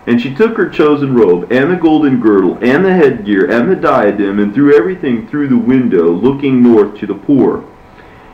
And 0.09 0.18
she 0.18 0.35
took 0.35 0.57
her 0.57 0.71
chosen 0.71 1.14
robe, 1.14 1.53
and 1.53 1.71
the 1.71 1.77
golden 1.77 2.18
girdle, 2.18 2.57
and 2.62 2.83
the 2.83 2.94
headgear, 2.94 3.44
and 3.51 3.71
the 3.71 3.77
diadem, 3.77 4.38
and 4.38 4.55
threw 4.55 4.75
everything 4.75 5.29
through 5.29 5.49
the 5.49 5.59
window, 5.59 6.11
looking 6.11 6.62
north 6.62 6.97
to 6.99 7.07
the 7.07 7.14
poor. 7.14 7.62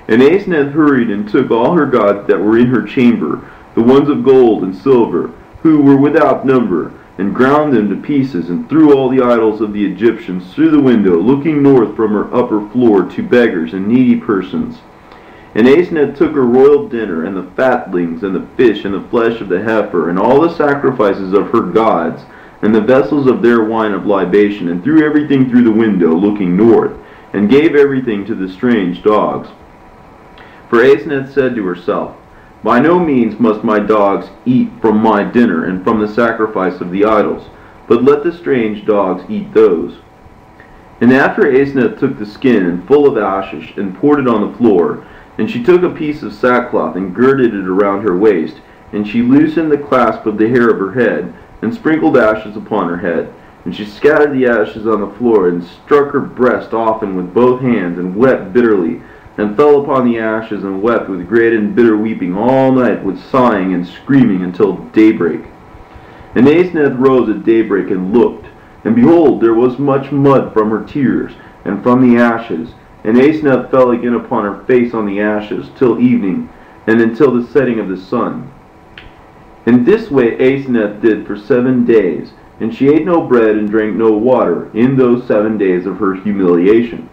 And 0.07 0.23
Aseneth 0.23 0.71
hurried 0.71 1.11
and 1.11 1.29
took 1.29 1.51
all 1.51 1.75
her 1.75 1.87
gods 1.87 2.29
that 2.29 2.41
were 2.41 2.57
in 2.57 2.69
her 2.69 2.85
chamber, 2.87 3.51
the 3.75 3.83
ones 3.83 4.09
of 4.09 4.23
gold 4.23 4.63
and 4.63 4.73
silver, 4.73 5.33
who 5.63 5.83
were 5.83 5.97
without 5.97 6.47
number, 6.47 6.93
and 7.19 7.35
ground 7.35 7.73
them 7.73 7.89
to 7.89 7.97
pieces, 7.97 8.51
and 8.51 8.69
threw 8.69 8.97
all 8.97 9.09
the 9.09 9.23
idols 9.23 9.61
of 9.61 9.73
the 9.73 9.85
Egyptians 9.85 10.55
through 10.55 10.71
the 10.71 10.81
window, 10.81 11.19
looking 11.19 11.61
north 11.61 11.97
from 11.97 12.13
her 12.13 12.33
upper 12.33 12.69
floor 12.71 13.03
to 13.03 13.21
beggars 13.21 13.75
and 13.75 13.89
needy 13.89 14.15
persons. 14.21 14.79
And 15.55 15.69
Asenath 15.69 16.17
took 16.17 16.33
her 16.33 16.45
royal 16.45 16.89
dinner, 16.89 17.25
and 17.25 17.37
the 17.37 17.51
fatlings, 17.55 18.25
and 18.25 18.35
the 18.35 18.47
fish, 18.57 18.85
and 18.85 18.93
the 18.93 19.09
flesh 19.09 19.41
of 19.41 19.49
the 19.49 19.63
heifer, 19.63 20.11
and 20.11 20.19
all 20.19 20.41
the 20.41 20.55
sacrifices 20.55 21.33
of 21.33 21.51
her 21.51 21.61
gods, 21.61 22.25
and 22.63 22.75
the 22.75 22.81
vessels 22.81 23.29
of 23.29 23.41
their 23.41 23.63
wine 23.63 23.93
of 23.93 24.07
libation, 24.07 24.69
and 24.69 24.83
threw 24.83 25.05
everything 25.05 25.49
through 25.49 25.63
the 25.63 25.71
window, 25.71 26.13
looking 26.13 26.57
north, 26.57 26.93
and 27.33 27.51
gave 27.51 27.77
everything 27.77 28.25
to 28.25 28.35
the 28.35 28.49
strange 28.49 29.03
dogs. 29.05 29.49
For 30.69 30.83
Asenath 30.83 31.33
said 31.33 31.55
to 31.55 31.65
herself, 31.65 32.17
By 32.65 32.81
no 32.81 32.99
means 32.99 33.39
must 33.39 33.63
my 33.63 33.79
dogs 33.79 34.31
eat 34.45 34.71
from 34.81 35.01
my 35.01 35.23
dinner 35.23 35.67
and 35.67 35.85
from 35.85 36.01
the 36.01 36.09
sacrifice 36.09 36.81
of 36.81 36.91
the 36.91 37.05
idols, 37.05 37.49
but 37.87 38.03
let 38.03 38.25
the 38.25 38.33
strange 38.33 38.85
dogs 38.85 39.23
eat 39.29 39.53
those. 39.55 39.99
And 41.01 41.13
after 41.13 41.43
Asenath 41.43 41.99
took 42.01 42.19
the 42.19 42.27
skin 42.27 42.85
full 42.87 43.07
of 43.07 43.19
ashes 43.19 43.77
and 43.77 43.97
poured 43.97 44.21
it 44.21 44.29
on 44.29 44.51
the 44.51 44.57
floor, 44.59 45.07
and 45.39 45.51
she 45.51 45.63
took 45.63 45.83
a 45.83 45.91
piece 45.91 46.23
of 46.23 46.33
sackcloth 46.33 46.97
and 46.97 47.15
girded 47.15 47.55
it 47.55 47.67
around 47.67 48.03
her 48.03 48.17
waist, 48.17 48.57
and 48.93 49.07
she 49.07 49.23
loosened 49.23 49.71
the 49.71 49.79
clasp 49.79 50.27
of 50.27 50.39
the 50.39 50.49
hair 50.49 50.69
of 50.69 50.79
her 50.79 50.93
head, 50.93 51.35
and 51.63 51.75
sprinkled 51.75 52.17
ashes 52.17 52.57
upon 52.57 52.89
her 52.89 52.99
head. 52.99 53.33
And 53.65 53.75
she 53.75 53.85
scattered 53.85 54.33
the 54.33 54.47
ashes 54.47 54.87
on 54.87 55.01
the 55.01 55.17
floor, 55.17 55.49
and 55.49 55.65
struck 55.65 56.13
her 56.13 56.21
breast 56.21 56.75
often 56.75 57.17
with 57.17 57.33
both 57.33 57.61
hands, 57.61 57.99
and 57.99 58.15
wept 58.15 58.53
bitterly 58.53 59.01
and 59.37 59.57
fell 59.57 59.83
upon 59.83 60.05
the 60.05 60.19
ashes 60.19 60.63
and 60.63 60.83
wept 60.83 61.09
with 61.09 61.27
great 61.29 61.53
and 61.53 61.75
bitter 61.75 61.97
weeping 61.97 62.37
all 62.37 62.73
night 62.73 63.03
with 63.03 63.23
sighing 63.31 63.75
and 63.75 63.87
screaming 63.87 64.43
until 64.43 64.77
daybreak. 64.93 65.41
And 66.35 66.47
Asenath 66.47 66.99
rose 66.99 67.29
at 67.29 67.45
daybreak 67.45 67.91
and 67.91 68.13
looked, 68.13 68.47
and 68.85 68.95
behold, 68.95 69.41
there 69.41 69.55
was 69.55 69.79
much 69.79 70.13
mud 70.13 70.53
from 70.53 70.71
her 70.71 70.85
tears, 70.85 71.33
and 71.65 71.83
from 71.83 72.01
the 72.01 72.21
ashes. 72.21 72.71
And 73.05 73.17
Asenath 73.17 73.71
fell 73.71 73.91
again 73.91 74.15
upon 74.15 74.45
her 74.45 74.65
face 74.65 74.95
on 74.95 75.07
the 75.07 75.21
ashes, 75.21 75.69
till 75.77 76.01
evening, 76.01 76.49
and 76.87 77.01
until 77.01 77.31
the 77.31 77.47
setting 77.53 77.79
of 77.79 77.89
the 77.89 77.97
sun. 77.97 78.51
In 79.67 79.85
this 79.85 80.11
way 80.11 80.37
Asenath 80.39 81.01
did 81.01 81.27
for 81.27 81.37
seven 81.37 81.85
days, 81.85 82.33
and 82.61 82.75
she 82.75 82.89
ate 82.89 83.05
no 83.05 83.27
bread 83.27 83.57
and 83.57 83.69
drank 83.69 83.97
no 83.97 84.13
water 84.13 84.71
in 84.75 84.97
those 84.97 85.27
seven 85.27 85.59
days 85.59 85.87
of 85.87 85.99
her 85.99 86.15
humiliation. 86.15 87.09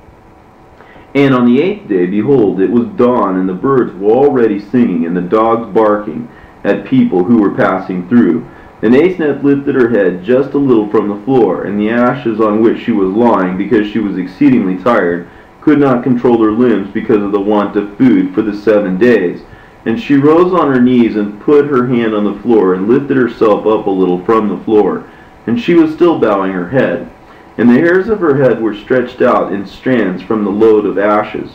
And 1.13 1.34
on 1.34 1.45
the 1.45 1.62
eighth 1.62 1.89
day, 1.89 2.06
behold, 2.06 2.62
it 2.62 2.69
was 2.69 2.88
dawn, 2.89 3.38
and 3.38 3.49
the 3.49 3.54
birds 3.54 3.93
were 3.95 4.12
already 4.12 4.60
singing, 4.60 5.06
and 5.06 5.15
the 5.15 5.21
dogs 5.21 5.73
barking 5.73 6.30
at 6.63 6.86
people 6.86 7.23
who 7.23 7.41
were 7.41 7.56
passing 7.56 8.08
through. 8.08 8.47
And 8.82 8.93
Asenath 8.93 9.43
lifted 9.43 9.75
her 9.75 9.89
head 9.89 10.23
just 10.23 10.54
a 10.54 10.58
little 10.58 10.89
from 10.89 11.10
the 11.10 11.23
floor, 11.25 11.63
and 11.63 11.77
the 11.77 11.89
ashes 11.89 12.39
on 12.39 12.62
which 12.62 12.82
she 12.82 12.91
was 12.91 13.10
lying, 13.10 13.58
because 13.58 13.88
she 13.88 13.99
was 13.99 14.17
exceedingly 14.17 14.82
tired, 14.82 15.30
could 15.62 15.80
not 15.80 16.04
control 16.04 16.43
her 16.43 16.52
limbs 16.52 16.91
because 16.93 17.24
of 17.24 17.32
the 17.32 17.39
want 17.39 17.76
of 17.76 17.95
food 17.97 18.34
for 18.34 18.41
the 18.41 18.56
seven 18.56 18.97
days. 18.97 19.41
And 19.86 20.00
she 20.00 20.15
rose 20.15 20.54
on 20.54 20.67
her 20.74 20.82
knees 20.82 21.15
and 21.15 21.41
put 21.41 21.65
her 21.65 21.88
hand 21.88 22.13
on 22.13 22.24
the 22.24 22.39
floor, 22.41 22.74
and 22.74 22.88
lifted 22.88 23.17
herself 23.17 23.65
up 23.65 23.88
a 23.88 23.89
little 23.89 24.24
from 24.26 24.50
the 24.50 24.63
floor. 24.63 25.10
And 25.47 25.60
she 25.60 25.74
was 25.74 25.93
still 25.93 26.19
bowing 26.19 26.52
her 26.52 26.69
head 26.69 27.10
and 27.58 27.69
the 27.69 27.74
hairs 27.74 28.10
of 28.10 28.19
her 28.19 28.41
head 28.41 28.62
were 28.62 28.76
stretched 28.76 29.21
out 29.21 29.52
in 29.52 29.65
strands 29.65 30.24
from 30.24 30.43
the 30.43 30.50
load 30.50 30.86
of 30.86 30.97
ashes. 30.97 31.52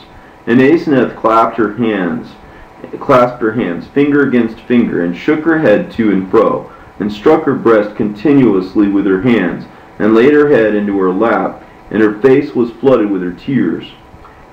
And 0.46 0.60
Aseneth 0.60 1.16
clapped 1.16 1.56
her 1.56 1.74
hands, 1.74 2.28
clasped 3.00 3.42
her 3.42 3.52
hands, 3.52 3.86
finger 3.88 4.28
against 4.28 4.60
finger, 4.60 5.04
and 5.04 5.16
shook 5.16 5.44
her 5.44 5.58
head 5.58 5.90
to 5.92 6.12
and 6.12 6.30
fro, 6.30 6.70
and 7.00 7.12
struck 7.12 7.44
her 7.44 7.54
breast 7.54 7.96
continuously 7.96 8.88
with 8.88 9.06
her 9.06 9.22
hands, 9.22 9.64
and 9.98 10.14
laid 10.14 10.34
her 10.34 10.48
head 10.48 10.74
into 10.74 10.98
her 10.98 11.12
lap, 11.12 11.64
and 11.90 12.02
her 12.02 12.20
face 12.20 12.54
was 12.54 12.70
flooded 12.72 13.10
with 13.10 13.22
her 13.22 13.32
tears. 13.32 13.90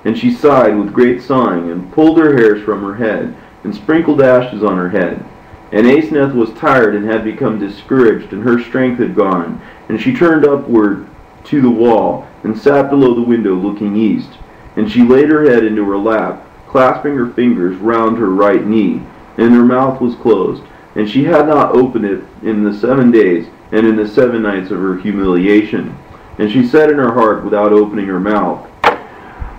And 0.04 0.18
she 0.18 0.32
sighed 0.32 0.76
with 0.76 0.92
great 0.92 1.22
sighing, 1.22 1.70
and 1.70 1.92
pulled 1.92 2.18
her 2.18 2.36
hairs 2.36 2.62
from 2.62 2.82
her 2.82 2.94
head, 2.94 3.34
and 3.64 3.74
sprinkled 3.74 4.20
ashes 4.20 4.62
on 4.62 4.76
her 4.76 4.90
head. 4.90 5.24
And 5.72 5.86
Asenath 5.86 6.34
was 6.34 6.52
tired 6.52 6.94
and 6.94 7.04
had 7.04 7.24
become 7.24 7.58
discouraged, 7.58 8.32
and 8.32 8.42
her 8.44 8.60
strength 8.60 9.00
had 9.00 9.16
gone, 9.16 9.60
and 9.88 10.00
she 10.00 10.14
turned 10.14 10.44
upward 10.44 11.08
to 11.44 11.60
the 11.60 11.70
wall, 11.70 12.28
and 12.44 12.56
sat 12.56 12.90
below 12.90 13.14
the 13.14 13.22
window 13.22 13.54
looking 13.54 13.96
east. 13.96 14.30
And 14.76 14.90
she 14.90 15.02
laid 15.02 15.30
her 15.30 15.50
head 15.50 15.64
into 15.64 15.84
her 15.88 15.98
lap, 15.98 16.46
clasping 16.68 17.16
her 17.16 17.30
fingers 17.30 17.76
round 17.76 18.18
her 18.18 18.30
right 18.30 18.66
knee, 18.66 19.02
and 19.38 19.52
her 19.52 19.64
mouth 19.64 20.00
was 20.00 20.14
closed. 20.16 20.62
And 20.94 21.10
she 21.10 21.24
had 21.24 21.48
not 21.48 21.74
opened 21.74 22.04
it 22.04 22.22
in 22.42 22.62
the 22.62 22.74
seven 22.74 23.10
days, 23.10 23.48
and 23.72 23.86
in 23.86 23.96
the 23.96 24.06
seven 24.06 24.42
nights 24.42 24.70
of 24.70 24.78
her 24.78 24.96
humiliation. 24.96 25.96
And 26.38 26.50
she 26.50 26.66
said 26.66 26.90
in 26.90 26.98
her 26.98 27.12
heart, 27.12 27.44
without 27.44 27.72
opening 27.72 28.06
her 28.06 28.20
mouth, 28.20 28.66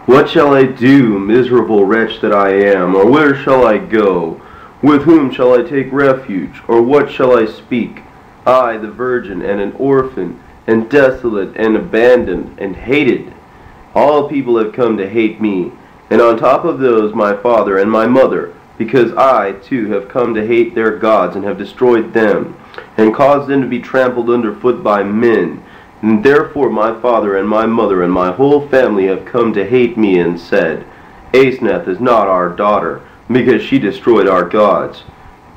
What 0.05 0.29
shall 0.29 0.53
I 0.53 0.63
do, 0.63 1.17
miserable 1.19 1.85
wretch 1.85 2.19
that 2.21 2.33
I 2.33 2.49
am? 2.49 2.95
Or 2.95 3.09
where 3.09 3.35
shall 3.35 3.65
I 3.65 3.77
go? 3.77 4.41
With 4.81 5.03
whom 5.03 5.31
shall 5.31 5.53
I 5.53 5.63
take 5.63 5.91
refuge? 5.91 6.61
Or 6.67 6.81
what 6.81 7.09
shall 7.09 7.37
I 7.37 7.45
speak? 7.45 8.01
I, 8.45 8.77
the 8.77 8.91
virgin, 8.91 9.41
and 9.41 9.59
an 9.59 9.71
orphan, 9.73 10.39
and 10.67 10.89
desolate 10.89 11.55
and 11.55 11.75
abandoned 11.75 12.59
and 12.59 12.75
hated. 12.75 13.33
All 13.95 14.29
people 14.29 14.57
have 14.57 14.73
come 14.73 14.97
to 14.97 15.09
hate 15.09 15.39
me, 15.39 15.71
and 16.09 16.21
on 16.21 16.37
top 16.37 16.65
of 16.65 16.79
those 16.79 17.15
my 17.15 17.35
father 17.35 17.77
and 17.77 17.89
my 17.89 18.05
mother, 18.05 18.53
because 18.77 19.13
I, 19.13 19.53
too, 19.53 19.87
have 19.91 20.09
come 20.09 20.33
to 20.33 20.45
hate 20.45 20.75
their 20.75 20.97
gods 20.97 21.35
and 21.35 21.45
have 21.45 21.57
destroyed 21.57 22.13
them, 22.13 22.57
and 22.97 23.15
caused 23.15 23.47
them 23.47 23.61
to 23.61 23.67
be 23.67 23.79
trampled 23.79 24.29
underfoot 24.29 24.83
by 24.83 25.01
men. 25.01 25.63
And 26.05 26.23
therefore 26.23 26.69
my 26.69 26.93
father 27.01 27.35
and 27.35 27.49
my 27.49 27.65
mother 27.65 28.03
and 28.03 28.13
my 28.13 28.31
whole 28.31 28.67
family 28.67 29.07
have 29.07 29.25
come 29.25 29.53
to 29.53 29.67
hate 29.67 29.97
me 29.97 30.19
and 30.19 30.39
said, 30.39 30.85
Asenath 31.33 31.87
is 31.87 31.99
not 31.99 32.27
our 32.27 32.47
daughter, 32.47 33.01
because 33.27 33.63
she 33.63 33.79
destroyed 33.79 34.27
our 34.27 34.47
gods. 34.47 35.01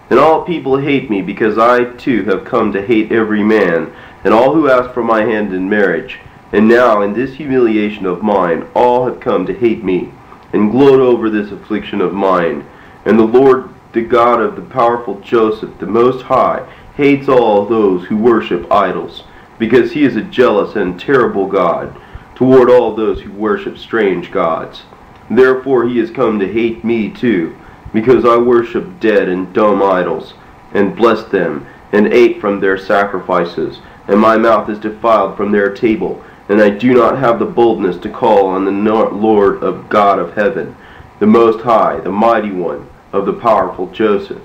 And 0.09 0.19
all 0.19 0.47
people 0.47 0.79
hate 0.79 1.11
me 1.11 1.21
because 1.21 1.59
I 1.59 1.85
too 1.85 2.25
have 2.25 2.47
come 2.47 2.73
to 2.73 2.81
hate 2.81 3.13
every 3.13 3.45
man, 3.45 3.93
and 4.25 4.33
all 4.33 4.55
who 4.55 4.71
ask 4.71 4.95
for 4.95 5.05
my 5.05 5.21
hand 5.21 5.53
in 5.53 5.69
marriage. 5.69 6.19
And 6.51 6.67
now, 6.67 7.03
in 7.03 7.13
this 7.13 7.35
humiliation 7.35 8.07
of 8.07 8.23
mine, 8.23 8.67
all 8.75 9.05
have 9.05 9.21
come 9.21 9.45
to 9.45 9.53
hate 9.53 9.85
me, 9.85 10.11
and 10.55 10.71
gloat 10.71 10.99
over 10.99 11.29
this 11.29 11.53
affliction 11.53 12.01
of 12.01 12.15
mine. 12.15 12.67
And 13.05 13.19
the 13.19 13.25
Lord, 13.25 13.69
the 13.93 14.01
God 14.01 14.41
of 14.41 14.57
the 14.57 14.63
powerful 14.63 15.21
Joseph, 15.21 15.79
the 15.79 15.87
Most 15.87 16.23
High, 16.23 16.67
hates 16.97 17.29
all 17.29 17.67
those 17.67 18.07
who 18.07 18.17
worship 18.17 18.73
idols, 18.73 19.25
because 19.59 19.93
he 19.93 20.05
is 20.05 20.17
a 20.17 20.23
jealous 20.23 20.77
and 20.77 20.99
terrible 20.99 21.47
God 21.47 22.01
toward 22.35 22.71
all 22.71 22.95
those 22.95 23.21
who 23.21 23.33
worship 23.33 23.79
strange 23.79 24.31
gods. 24.31 24.83
Therefore 25.31 25.87
he 25.89 25.99
has 25.99 26.11
come 26.11 26.39
to 26.39 26.53
hate 26.53 26.85
me 26.85 27.11
too, 27.11 27.57
because 27.93 28.25
I 28.25 28.37
worship 28.37 29.01
dead 29.01 29.29
and 29.29 29.53
dumb 29.53 29.83
idols, 29.83 30.35
and 30.73 30.97
blessed 30.97 31.31
them, 31.31 31.67
and 31.93 32.13
ate 32.13 32.41
from 32.41 32.61
their 32.61 32.79
sacrifices 32.79 33.81
and 34.09 34.19
my 34.19 34.39
mouth 34.39 34.69
is 34.71 34.79
defiled 34.79 35.37
from 35.37 35.53
their 35.53 35.73
table, 35.73 36.25
and 36.49 36.61
I 36.63 36.71
do 36.71 36.95
not 36.95 37.19
have 37.19 37.39
the 37.39 37.45
boldness 37.45 37.99
to 37.99 38.09
call 38.09 38.47
on 38.47 38.65
the 38.65 38.71
Lord 38.71 39.63
of 39.63 39.91
God 39.91 40.19
of 40.19 40.35
heaven, 40.35 40.75
the 41.21 41.27
Most 41.27 41.61
High, 41.61 42.01
the 42.01 42.11
Mighty 42.11 42.51
One, 42.51 42.89
of 43.13 43.27
the 43.27 43.35
powerful 43.35 43.87
Joseph. 43.89 44.41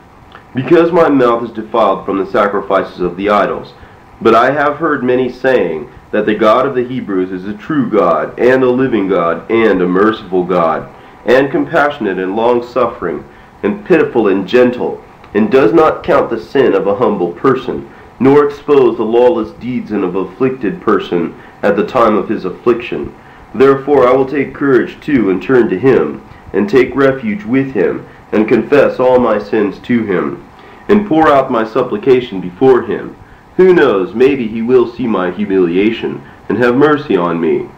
Because 0.54 0.92
my 0.92 1.08
mouth 1.08 1.44
is 1.44 1.52
defiled 1.52 2.06
from 2.06 2.20
the 2.20 2.30
sacrifices 2.30 3.00
of 3.00 3.16
the 3.16 3.30
idols. 3.30 3.74
But 4.22 4.36
I 4.36 4.52
have 4.52 4.78
heard 4.78 5.04
many 5.04 5.30
saying 5.30 5.92
that 6.12 6.26
the 6.26 6.36
God 6.36 6.66
of 6.66 6.76
the 6.76 6.88
Hebrews 6.88 7.32
is 7.32 7.46
a 7.48 7.58
true 7.58 7.90
God, 7.90 8.38
and 8.40 8.64
a 8.64 8.70
living 8.70 9.08
God, 9.08 9.50
and 9.52 9.82
a 9.82 9.88
merciful 9.88 10.44
God, 10.44 10.88
and 11.26 11.52
compassionate 11.52 12.20
and 12.20 12.36
long-suffering, 12.36 13.26
and 13.64 13.86
pitiful 13.86 14.28
and 14.28 14.48
gentle, 14.48 15.04
and 15.34 15.52
does 15.52 15.74
not 15.74 16.04
count 16.04 16.30
the 16.30 16.40
sin 16.40 16.74
of 16.74 16.86
a 16.86 16.96
humble 16.96 17.32
person, 17.32 17.90
nor 18.20 18.46
expose 18.46 18.98
the 18.98 19.04
lawless 19.04 19.52
deeds 19.54 19.92
of 19.92 20.16
an 20.16 20.16
afflicted 20.16 20.82
person 20.82 21.36
at 21.64 21.76
the 21.76 21.88
time 21.88 22.16
of 22.16 22.30
his 22.30 22.46
affliction. 22.46 23.14
Therefore 23.56 24.08
I 24.08 24.14
will 24.14 24.26
take 24.26 24.54
courage 24.54 25.00
too, 25.02 25.30
and 25.30 25.42
turn 25.42 25.70
to 25.70 25.80
him, 25.80 26.22
and 26.54 26.70
take 26.70 26.96
refuge 26.96 27.44
with 27.44 27.74
him, 27.74 28.06
and 28.32 28.48
confess 28.48 29.00
all 29.00 29.20
my 29.20 29.40
sins 29.40 29.80
to 29.80 30.04
him, 30.04 30.48
and 30.88 31.08
pour 31.08 31.28
out 31.28 31.52
my 31.52 31.64
supplication 31.64 32.40
before 32.40 32.84
him. 32.84 33.16
Who 33.58 33.74
knows, 33.74 34.16
maybe 34.16 34.48
he 34.48 34.62
will 34.62 34.92
see 34.92 35.08
my 35.08 35.32
humiliation, 35.32 36.24
and 36.50 36.58
have 36.58 36.76
mercy 36.76 37.16
on 37.16 37.40
me. 37.40 37.70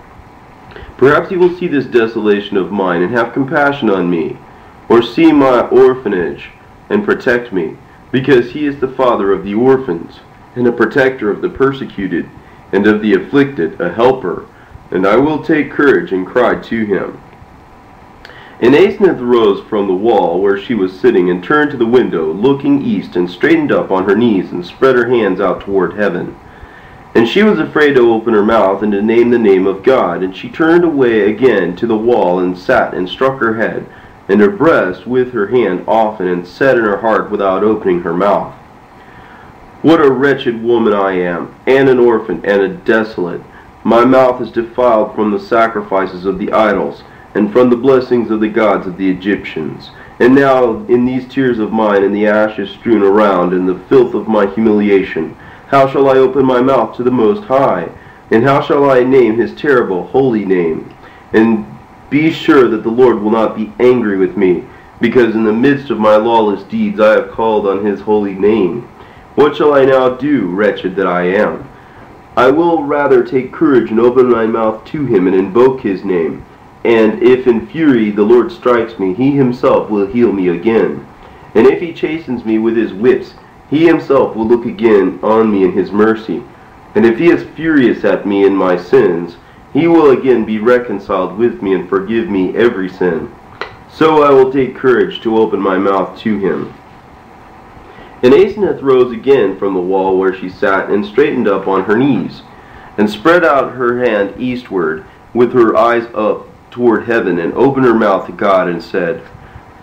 Perhaps 0.98 1.30
he 1.30 1.38
will 1.38 1.56
see 1.56 1.68
this 1.68 1.86
desolation 1.86 2.56
of 2.56 2.72
mine, 2.72 3.02
and 3.02 3.14
have 3.14 3.34
compassion 3.34 3.90
on 3.90 4.10
me, 4.10 4.38
or 4.88 5.02
see 5.02 5.32
my 5.32 5.62
orphanage, 5.68 6.50
and 6.90 7.04
protect 7.04 7.52
me, 7.52 7.76
because 8.12 8.52
he 8.52 8.66
is 8.66 8.80
the 8.80 8.88
father 8.88 9.34
of 9.34 9.44
the 9.44 9.54
orphans, 9.54 10.22
and 10.56 10.66
a 10.68 10.72
protector 10.72 11.30
of 11.30 11.42
the 11.42 11.50
persecuted, 11.50 12.30
and 12.72 12.88
of 12.88 13.02
the 13.02 13.14
afflicted, 13.14 13.80
a 13.82 13.92
helper. 13.92 14.48
And 14.92 15.06
I 15.06 15.18
will 15.18 15.44
take 15.44 15.72
courage 15.72 16.14
and 16.14 16.26
cry 16.26 16.56
to 16.56 16.86
him. 16.86 17.20
And 18.60 18.74
Asenath 18.74 19.20
rose 19.20 19.62
from 19.68 19.88
the 19.88 19.94
wall 19.94 20.42
where 20.42 20.58
she 20.58 20.74
was 20.74 20.98
sitting 20.98 21.30
and 21.30 21.44
turned 21.44 21.72
to 21.72 21.78
the 21.78 21.86
window, 21.86 22.32
looking 22.32 22.82
east, 22.82 23.16
and 23.16 23.30
straightened 23.30 23.72
up 23.72 23.92
on 23.92 24.06
her 24.06 24.16
knees 24.16 24.52
and 24.52 24.66
spread 24.66 24.96
her 24.96 25.10
hands 25.10 25.42
out 25.42 25.62
toward 25.62 25.96
heaven. 25.96 26.38
And 27.14 27.28
she 27.28 27.44
was 27.44 27.60
afraid 27.60 27.96
to 27.96 28.12
open 28.12 28.34
her 28.34 28.46
mouth 28.46 28.82
and 28.82 28.92
to 28.94 29.02
name 29.02 29.30
the 29.30 29.40
name 29.40 29.68
of 29.68 29.84
God. 29.84 30.24
And 30.24 30.36
she 30.36 30.50
turned 30.50 30.84
away 30.84 31.30
again 31.30 31.76
to 31.78 31.88
the 31.88 31.98
wall 31.98 32.40
and 32.40 32.58
sat 32.58 32.94
and 32.94 33.08
struck 33.08 33.40
her 33.40 33.56
head 33.56 33.88
and 34.28 34.42
her 34.42 34.50
breast 34.50 35.06
with 35.06 35.34
her 35.34 35.48
hand 35.48 35.84
often 35.88 36.28
and 36.28 36.48
said 36.48 36.78
in 36.78 36.84
her 36.84 36.98
heart 36.98 37.30
without 37.30 37.64
opening 37.64 38.02
her 38.02 38.14
mouth, 38.14 38.54
What 39.82 40.02
a 40.02 40.10
wretched 40.10 40.64
woman 40.64 40.94
I 40.94 41.14
am, 41.14 41.56
and 41.68 41.88
an 41.90 42.00
orphan, 42.00 42.42
and 42.44 42.62
a 42.62 42.70
desolate. 42.70 43.42
My 43.84 44.04
mouth 44.04 44.42
is 44.42 44.52
defiled 44.52 45.14
from 45.14 45.32
the 45.32 45.40
sacrifices 45.40 46.26
of 46.26 46.40
the 46.40 46.52
idols 46.52 47.04
and 47.36 47.52
from 47.52 47.70
the 47.70 47.76
blessings 47.76 48.32
of 48.32 48.40
the 48.40 48.48
gods 48.48 48.88
of 48.88 48.98
the 48.98 49.10
Egyptians. 49.10 49.92
And 50.20 50.34
now, 50.34 50.86
in 50.86 51.06
these 51.06 51.28
tears 51.28 51.60
of 51.60 51.74
mine, 51.74 52.04
and 52.04 52.16
the 52.16 52.28
ashes 52.28 52.70
strewn 52.70 53.04
around, 53.04 53.54
and 53.54 53.68
the 53.68 53.80
filth 53.90 54.14
of 54.14 54.30
my 54.30 54.48
humiliation, 54.48 55.36
how 55.68 55.88
shall 55.90 56.10
I 56.10 56.18
open 56.18 56.46
my 56.46 56.62
mouth 56.62 56.96
to 56.96 57.04
the 57.04 57.12
Most 57.12 57.44
High? 57.44 57.90
And 58.32 58.44
how 58.44 58.62
shall 58.62 58.90
I 58.90 59.04
name 59.04 59.38
his 59.38 59.54
terrible, 59.54 60.08
holy 60.08 60.46
name? 60.46 60.96
And 61.34 61.66
be 62.10 62.32
sure 62.32 62.70
that 62.70 62.84
the 62.84 62.90
Lord 62.90 63.20
will 63.20 63.32
not 63.32 63.58
be 63.58 63.74
angry 63.80 64.18
with 64.18 64.38
me, 64.38 64.64
because 65.02 65.36
in 65.36 65.44
the 65.44 65.52
midst 65.52 65.90
of 65.90 66.00
my 66.00 66.16
lawless 66.16 66.64
deeds 66.64 67.00
I 67.00 67.12
have 67.12 67.32
called 67.32 67.68
on 67.68 67.86
his 67.86 68.00
holy 68.00 68.34
name. 68.34 68.84
What 69.36 69.58
shall 69.58 69.74
I 69.74 69.84
now 69.84 70.10
do, 70.10 70.48
wretched 70.48 70.96
that 70.96 71.08
I 71.08 71.24
am? 71.24 71.70
I 72.38 72.52
will 72.52 72.84
rather 72.84 73.24
take 73.24 73.52
courage 73.52 73.92
and 73.92 74.00
open 74.00 74.32
my 74.32 74.46
mouth 74.46 74.86
to 74.86 75.06
him 75.06 75.28
and 75.28 75.36
invoke 75.36 75.82
his 75.82 76.06
name. 76.06 76.46
And 76.86 77.24
if 77.24 77.48
in 77.48 77.66
fury 77.66 78.12
the 78.12 78.22
Lord 78.22 78.52
strikes 78.52 79.00
me, 79.00 79.16
he 79.16 79.32
himself 79.32 79.90
will 79.90 80.06
heal 80.06 80.32
me 80.32 80.50
again. 80.50 81.04
And 81.56 81.66
if 81.66 81.82
he 81.82 81.92
chastens 81.92 82.46
me 82.46 82.60
with 82.60 82.78
his 82.78 82.94
whips, 82.94 83.34
he 83.72 83.88
himself 83.88 84.36
will 84.36 84.48
look 84.48 84.68
again 84.68 85.20
on 85.24 85.52
me 85.52 85.64
in 85.64 85.72
his 85.72 85.92
mercy. 85.92 86.44
And 86.94 87.04
if 87.04 87.18
he 87.18 87.32
is 87.32 87.50
furious 87.56 88.06
at 88.06 88.28
me 88.28 88.46
in 88.46 88.56
my 88.56 88.78
sins, 88.78 89.38
he 89.74 89.88
will 89.88 90.12
again 90.12 90.46
be 90.46 90.60
reconciled 90.60 91.40
with 91.40 91.64
me 91.64 91.74
and 91.74 91.90
forgive 91.90 92.30
me 92.30 92.56
every 92.56 92.88
sin. 92.88 93.34
So 93.90 94.22
I 94.22 94.30
will 94.30 94.54
take 94.54 94.76
courage 94.76 95.22
to 95.22 95.38
open 95.38 95.60
my 95.60 95.80
mouth 95.80 96.16
to 96.20 96.38
him. 96.38 96.72
And 98.22 98.32
Aseneth 98.32 98.84
rose 98.84 99.12
again 99.12 99.58
from 99.58 99.74
the 99.74 99.82
wall 99.82 100.20
where 100.20 100.36
she 100.36 100.50
sat 100.50 100.92
and 100.92 101.04
straightened 101.04 101.48
up 101.48 101.68
on 101.68 101.86
her 101.86 101.98
knees, 101.98 102.44
and 103.00 103.10
spread 103.10 103.44
out 103.44 103.74
her 103.74 104.06
hand 104.06 104.40
eastward, 104.40 105.04
with 105.34 105.52
her 105.54 105.76
eyes 105.76 106.06
up 106.14 106.48
toward 106.76 107.06
heaven 107.06 107.40
and 107.40 107.54
opened 107.54 107.86
her 107.86 107.94
mouth 107.94 108.26
to 108.26 108.34
God 108.34 108.68
and 108.68 108.84
said, 108.84 109.26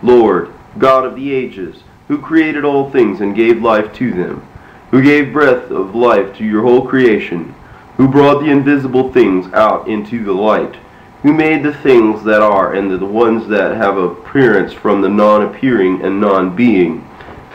Lord, 0.03 0.53
God 0.77 1.05
of 1.05 1.15
the 1.15 1.33
ages, 1.33 1.81
who 2.07 2.21
created 2.21 2.63
all 2.63 2.91
things 2.91 3.19
and 3.19 3.35
gave 3.35 3.63
life 3.63 3.91
to 3.93 4.11
them, 4.11 4.47
who 4.91 5.01
gave 5.01 5.33
breath 5.33 5.71
of 5.71 5.95
life 5.95 6.37
to 6.37 6.45
your 6.45 6.61
whole 6.61 6.85
creation, 6.85 7.55
who 7.97 8.07
brought 8.07 8.41
the 8.41 8.51
invisible 8.51 9.11
things 9.11 9.51
out 9.53 9.87
into 9.87 10.23
the 10.23 10.33
light, 10.33 10.75
who 11.23 11.33
made 11.33 11.63
the 11.63 11.73
things 11.73 12.23
that 12.25 12.43
are 12.43 12.75
and 12.75 12.91
the 12.91 13.03
ones 13.03 13.47
that 13.47 13.75
have 13.75 13.97
appearance 13.97 14.71
from 14.71 15.01
the 15.01 15.09
non-appearing 15.09 15.99
and 16.03 16.21
non-being, 16.21 16.99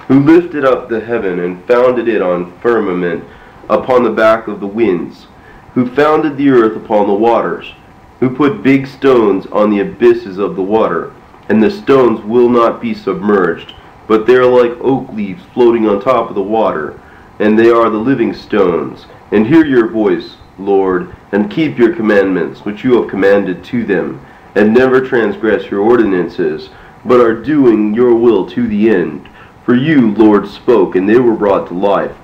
who 0.08 0.18
lifted 0.18 0.64
up 0.64 0.88
the 0.88 0.98
heaven 0.98 1.38
and 1.38 1.64
founded 1.64 2.08
it 2.08 2.20
on 2.20 2.58
firmament 2.58 3.22
upon 3.68 4.02
the 4.02 4.10
back 4.10 4.48
of 4.48 4.58
the 4.58 4.66
winds, 4.66 5.28
who 5.74 5.86
founded 5.94 6.36
the 6.36 6.48
earth 6.48 6.76
upon 6.76 7.06
the 7.06 7.14
waters, 7.14 7.72
who 8.20 8.34
put 8.34 8.62
big 8.62 8.86
stones 8.86 9.46
on 9.46 9.70
the 9.70 9.80
abysses 9.80 10.38
of 10.38 10.56
the 10.56 10.62
water, 10.62 11.12
and 11.48 11.62
the 11.62 11.70
stones 11.70 12.20
will 12.20 12.48
not 12.48 12.80
be 12.80 12.92
submerged, 12.94 13.74
but 14.06 14.26
they 14.26 14.34
are 14.34 14.46
like 14.46 14.72
oak 14.80 15.08
leaves 15.12 15.42
floating 15.54 15.86
on 15.88 16.00
top 16.00 16.28
of 16.28 16.34
the 16.34 16.42
water, 16.42 16.98
and 17.38 17.58
they 17.58 17.70
are 17.70 17.90
the 17.90 17.96
living 17.96 18.34
stones. 18.34 19.06
And 19.30 19.46
hear 19.46 19.64
your 19.64 19.88
voice, 19.88 20.36
Lord, 20.58 21.14
and 21.32 21.50
keep 21.50 21.78
your 21.78 21.94
commandments, 21.94 22.64
which 22.64 22.82
you 22.82 23.00
have 23.00 23.10
commanded 23.10 23.62
to 23.64 23.84
them, 23.84 24.24
and 24.54 24.72
never 24.72 25.06
transgress 25.06 25.70
your 25.70 25.80
ordinances, 25.80 26.70
but 27.04 27.20
are 27.20 27.40
doing 27.40 27.94
your 27.94 28.14
will 28.14 28.48
to 28.50 28.66
the 28.66 28.90
end. 28.90 29.28
For 29.64 29.74
you, 29.74 30.12
Lord, 30.12 30.48
spoke, 30.48 30.96
and 30.96 31.08
they 31.08 31.18
were 31.18 31.36
brought 31.36 31.68
to 31.68 31.74
life, 31.74 32.16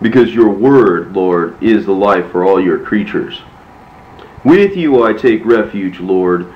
because 0.00 0.32
your 0.32 0.50
word, 0.50 1.12
Lord, 1.12 1.62
is 1.62 1.84
the 1.84 1.92
life 1.92 2.30
for 2.30 2.44
all 2.44 2.60
your 2.60 2.78
creatures. 2.78 3.42
With 4.44 4.76
you 4.76 5.02
I 5.02 5.14
take 5.14 5.44
refuge, 5.46 6.00
Lord, 6.00 6.52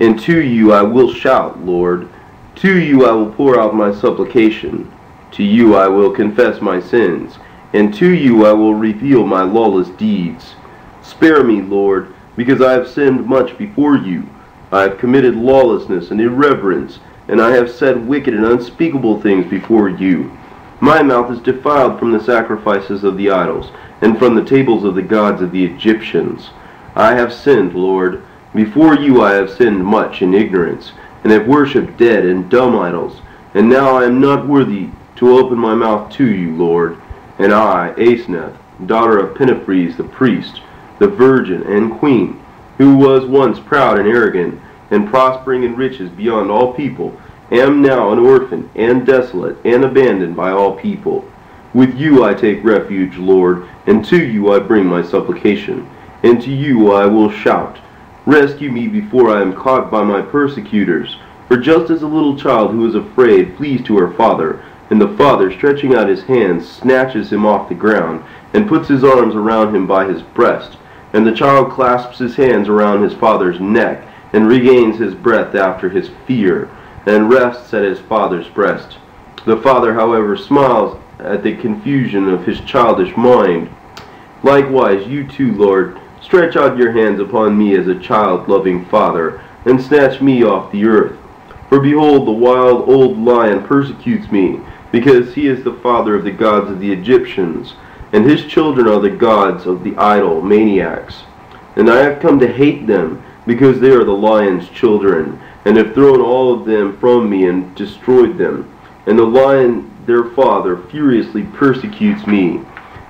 and 0.00 0.18
to 0.20 0.40
you 0.40 0.72
I 0.72 0.82
will 0.82 1.12
shout, 1.12 1.64
Lord. 1.64 2.08
To 2.56 2.78
you 2.80 3.06
I 3.06 3.12
will 3.12 3.30
pour 3.30 3.60
out 3.60 3.76
my 3.76 3.94
supplication. 3.94 4.92
To 5.32 5.44
you 5.44 5.76
I 5.76 5.86
will 5.86 6.10
confess 6.10 6.60
my 6.60 6.80
sins, 6.80 7.38
and 7.72 7.94
to 7.94 8.10
you 8.10 8.44
I 8.44 8.52
will 8.52 8.74
reveal 8.74 9.24
my 9.24 9.42
lawless 9.42 9.88
deeds. 9.90 10.56
Spare 11.00 11.44
me, 11.44 11.62
Lord, 11.62 12.12
because 12.34 12.60
I 12.60 12.72
have 12.72 12.88
sinned 12.88 13.24
much 13.26 13.56
before 13.56 13.96
you. 13.96 14.28
I 14.72 14.82
have 14.82 14.98
committed 14.98 15.36
lawlessness 15.36 16.10
and 16.10 16.20
irreverence, 16.20 16.98
and 17.28 17.40
I 17.40 17.50
have 17.50 17.70
said 17.70 18.08
wicked 18.08 18.34
and 18.34 18.44
unspeakable 18.44 19.20
things 19.20 19.48
before 19.48 19.88
you. 19.88 20.36
My 20.80 21.02
mouth 21.02 21.30
is 21.30 21.40
defiled 21.40 22.00
from 22.00 22.10
the 22.10 22.22
sacrifices 22.22 23.04
of 23.04 23.16
the 23.16 23.30
idols, 23.30 23.70
and 24.00 24.18
from 24.18 24.34
the 24.34 24.44
tables 24.44 24.82
of 24.82 24.96
the 24.96 25.02
gods 25.02 25.40
of 25.40 25.52
the 25.52 25.64
Egyptians. 25.64 26.50
I 26.98 27.14
have 27.14 27.32
sinned, 27.32 27.74
Lord. 27.74 28.24
Before 28.56 28.96
you 28.96 29.22
I 29.22 29.34
have 29.34 29.52
sinned 29.52 29.84
much 29.84 30.20
in 30.20 30.34
ignorance, 30.34 30.90
and 31.22 31.32
have 31.32 31.46
worshipped 31.46 31.96
dead 31.96 32.24
and 32.24 32.50
dumb 32.50 32.76
idols. 32.76 33.20
And 33.54 33.68
now 33.68 33.96
I 33.96 34.04
am 34.04 34.20
not 34.20 34.48
worthy 34.48 34.88
to 35.14 35.38
open 35.38 35.58
my 35.58 35.76
mouth 35.76 36.10
to 36.14 36.26
you, 36.26 36.56
Lord. 36.56 37.00
And 37.38 37.52
I, 37.52 37.94
Asenath, 37.96 38.56
daughter 38.86 39.16
of 39.16 39.36
Pentephres 39.36 39.96
the 39.96 40.02
priest, 40.02 40.60
the 40.98 41.06
virgin 41.06 41.62
and 41.62 41.96
queen, 42.00 42.42
who 42.78 42.96
was 42.96 43.24
once 43.24 43.60
proud 43.60 44.00
and 44.00 44.08
arrogant, 44.08 44.60
and 44.90 45.08
prospering 45.08 45.62
in 45.62 45.76
riches 45.76 46.10
beyond 46.10 46.50
all 46.50 46.74
people, 46.74 47.16
am 47.52 47.80
now 47.80 48.10
an 48.10 48.18
orphan 48.18 48.68
and 48.74 49.06
desolate 49.06 49.56
and 49.64 49.84
abandoned 49.84 50.34
by 50.34 50.50
all 50.50 50.74
people. 50.74 51.24
With 51.74 51.96
you 51.96 52.24
I 52.24 52.34
take 52.34 52.64
refuge, 52.64 53.18
Lord, 53.18 53.68
and 53.86 54.04
to 54.06 54.20
you 54.20 54.52
I 54.52 54.58
bring 54.58 54.84
my 54.84 55.02
supplication 55.02 55.88
and 56.22 56.42
to 56.42 56.50
you 56.50 56.92
I 56.92 57.06
will 57.06 57.30
shout. 57.30 57.78
Rescue 58.26 58.70
me 58.70 58.88
before 58.88 59.30
I 59.30 59.40
am 59.40 59.54
caught 59.54 59.90
by 59.90 60.02
my 60.02 60.20
persecutors. 60.20 61.16
For 61.48 61.56
just 61.56 61.90
as 61.90 62.02
a 62.02 62.06
little 62.06 62.36
child 62.36 62.72
who 62.72 62.86
is 62.86 62.94
afraid 62.94 63.56
flees 63.56 63.82
to 63.84 63.96
her 63.98 64.12
father, 64.12 64.62
and 64.90 65.00
the 65.00 65.16
father, 65.16 65.52
stretching 65.52 65.94
out 65.94 66.08
his 66.08 66.24
hands, 66.24 66.68
snatches 66.68 67.32
him 67.32 67.46
off 67.46 67.68
the 67.68 67.74
ground, 67.74 68.22
and 68.52 68.68
puts 68.68 68.88
his 68.88 69.04
arms 69.04 69.34
around 69.34 69.74
him 69.74 69.86
by 69.86 70.06
his 70.06 70.22
breast, 70.22 70.76
and 71.12 71.26
the 71.26 71.34
child 71.34 71.70
clasps 71.72 72.18
his 72.18 72.36
hands 72.36 72.68
around 72.68 73.02
his 73.02 73.14
father's 73.14 73.60
neck, 73.60 74.06
and 74.32 74.46
regains 74.46 74.98
his 74.98 75.14
breath 75.14 75.54
after 75.54 75.88
his 75.88 76.10
fear, 76.26 76.70
and 77.06 77.30
rests 77.30 77.72
at 77.72 77.84
his 77.84 77.98
father's 77.98 78.48
breast. 78.48 78.98
The 79.46 79.56
father, 79.56 79.94
however, 79.94 80.36
smiles 80.36 80.98
at 81.18 81.42
the 81.42 81.56
confusion 81.56 82.28
of 82.28 82.44
his 82.44 82.60
childish 82.60 83.16
mind. 83.16 83.70
Likewise, 84.42 85.06
you 85.06 85.26
too, 85.26 85.52
Lord, 85.52 85.98
Stretch 86.28 86.56
out 86.56 86.76
your 86.76 86.92
hands 86.92 87.20
upon 87.20 87.56
me 87.56 87.74
as 87.74 87.88
a 87.88 87.98
child-loving 87.98 88.84
father, 88.84 89.40
and 89.64 89.80
snatch 89.80 90.20
me 90.20 90.44
off 90.44 90.70
the 90.70 90.84
earth. 90.84 91.16
For 91.70 91.80
behold, 91.80 92.28
the 92.28 92.32
wild 92.32 92.86
old 92.86 93.16
lion 93.16 93.62
persecutes 93.62 94.30
me, 94.30 94.60
because 94.92 95.32
he 95.32 95.46
is 95.46 95.64
the 95.64 95.72
father 95.72 96.14
of 96.14 96.24
the 96.24 96.30
gods 96.30 96.70
of 96.70 96.80
the 96.80 96.92
Egyptians, 96.92 97.72
and 98.12 98.26
his 98.26 98.44
children 98.44 98.86
are 98.86 99.00
the 99.00 99.08
gods 99.08 99.64
of 99.64 99.82
the 99.82 99.96
idol 99.96 100.42
maniacs. 100.42 101.22
And 101.76 101.88
I 101.88 102.00
have 102.00 102.20
come 102.20 102.38
to 102.40 102.52
hate 102.52 102.86
them, 102.86 103.22
because 103.46 103.80
they 103.80 103.92
are 103.92 104.04
the 104.04 104.12
lion's 104.12 104.68
children, 104.68 105.40
and 105.64 105.78
have 105.78 105.94
thrown 105.94 106.20
all 106.20 106.52
of 106.52 106.66
them 106.66 106.98
from 106.98 107.30
me 107.30 107.46
and 107.46 107.74
destroyed 107.74 108.36
them. 108.36 108.70
And 109.06 109.18
the 109.18 109.24
lion, 109.24 109.90
their 110.04 110.24
father, 110.24 110.76
furiously 110.76 111.44
persecutes 111.44 112.26
me. 112.26 112.60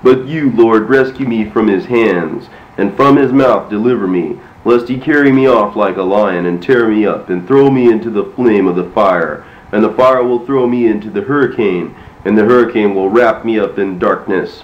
But 0.04 0.26
you, 0.26 0.52
Lord, 0.52 0.88
rescue 0.88 1.26
me 1.26 1.50
from 1.50 1.66
his 1.66 1.86
hands, 1.86 2.48
and 2.78 2.96
from 2.96 3.16
his 3.16 3.32
mouth 3.32 3.68
deliver 3.68 4.06
me, 4.06 4.38
lest 4.64 4.88
he 4.88 4.98
carry 4.98 5.30
me 5.32 5.46
off 5.46 5.76
like 5.76 5.96
a 5.96 6.02
lion, 6.02 6.46
and 6.46 6.62
tear 6.62 6.88
me 6.88 7.04
up, 7.04 7.28
and 7.28 7.46
throw 7.46 7.70
me 7.70 7.90
into 7.90 8.08
the 8.08 8.24
flame 8.24 8.66
of 8.66 8.76
the 8.76 8.90
fire. 8.92 9.44
And 9.72 9.84
the 9.84 9.92
fire 9.92 10.24
will 10.24 10.46
throw 10.46 10.66
me 10.66 10.86
into 10.86 11.10
the 11.10 11.20
hurricane, 11.20 11.94
and 12.24 12.38
the 12.38 12.44
hurricane 12.44 12.94
will 12.94 13.10
wrap 13.10 13.44
me 13.44 13.58
up 13.58 13.78
in 13.78 13.98
darkness. 13.98 14.62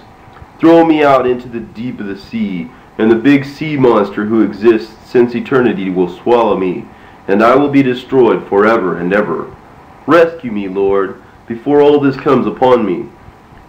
Throw 0.59 0.85
me 0.85 1.03
out 1.03 1.27
into 1.27 1.49
the 1.49 1.59
deep 1.59 1.99
of 1.99 2.07
the 2.07 2.17
sea, 2.17 2.71
and 2.97 3.11
the 3.11 3.15
big 3.15 3.43
sea 3.45 3.75
monster 3.75 4.25
who 4.25 4.41
exists 4.41 4.93
since 5.05 5.35
eternity 5.35 5.89
will 5.89 6.09
swallow 6.09 6.57
me, 6.57 6.85
and 7.27 7.43
I 7.43 7.55
will 7.55 7.69
be 7.69 7.83
destroyed 7.83 8.47
forever 8.47 8.97
and 8.97 9.13
ever. 9.13 9.53
Rescue 10.07 10.51
me, 10.51 10.67
Lord, 10.67 11.21
before 11.47 11.81
all 11.81 11.99
this 11.99 12.15
comes 12.15 12.47
upon 12.47 12.85
me. 12.85 13.09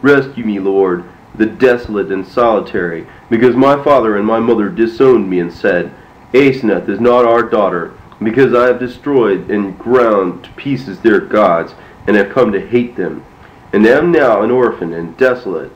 Rescue 0.03 0.45
me, 0.45 0.61
Lord, 0.61 1.05
the 1.39 1.47
desolate 1.47 2.11
and 2.11 2.27
solitary, 2.27 3.07
because 3.29 3.57
my 3.57 3.83
father 3.83 4.17
and 4.17 4.27
my 4.27 4.41
mother 4.41 4.69
disowned 4.69 5.29
me 5.29 5.41
and 5.41 5.53
said, 5.53 5.93
Asenath 6.33 6.89
is 6.89 7.01
not 7.01 7.25
our 7.25 7.43
daughter, 7.43 7.95
because 8.23 8.55
I 8.55 8.67
have 8.67 8.79
destroyed 8.79 9.51
and 9.51 9.79
ground 9.79 10.45
to 10.45 10.51
pieces 10.53 11.01
their 11.01 11.21
gods, 11.21 11.75
and 12.07 12.17
have 12.17 12.31
come 12.31 12.53
to 12.53 12.67
hate 12.67 12.97
them, 12.97 13.25
and 13.73 13.87
am 13.87 14.13
now 14.13 14.43
an 14.43 14.51
orphan 14.51 14.93
and 14.93 15.17
desolate. 15.17 15.73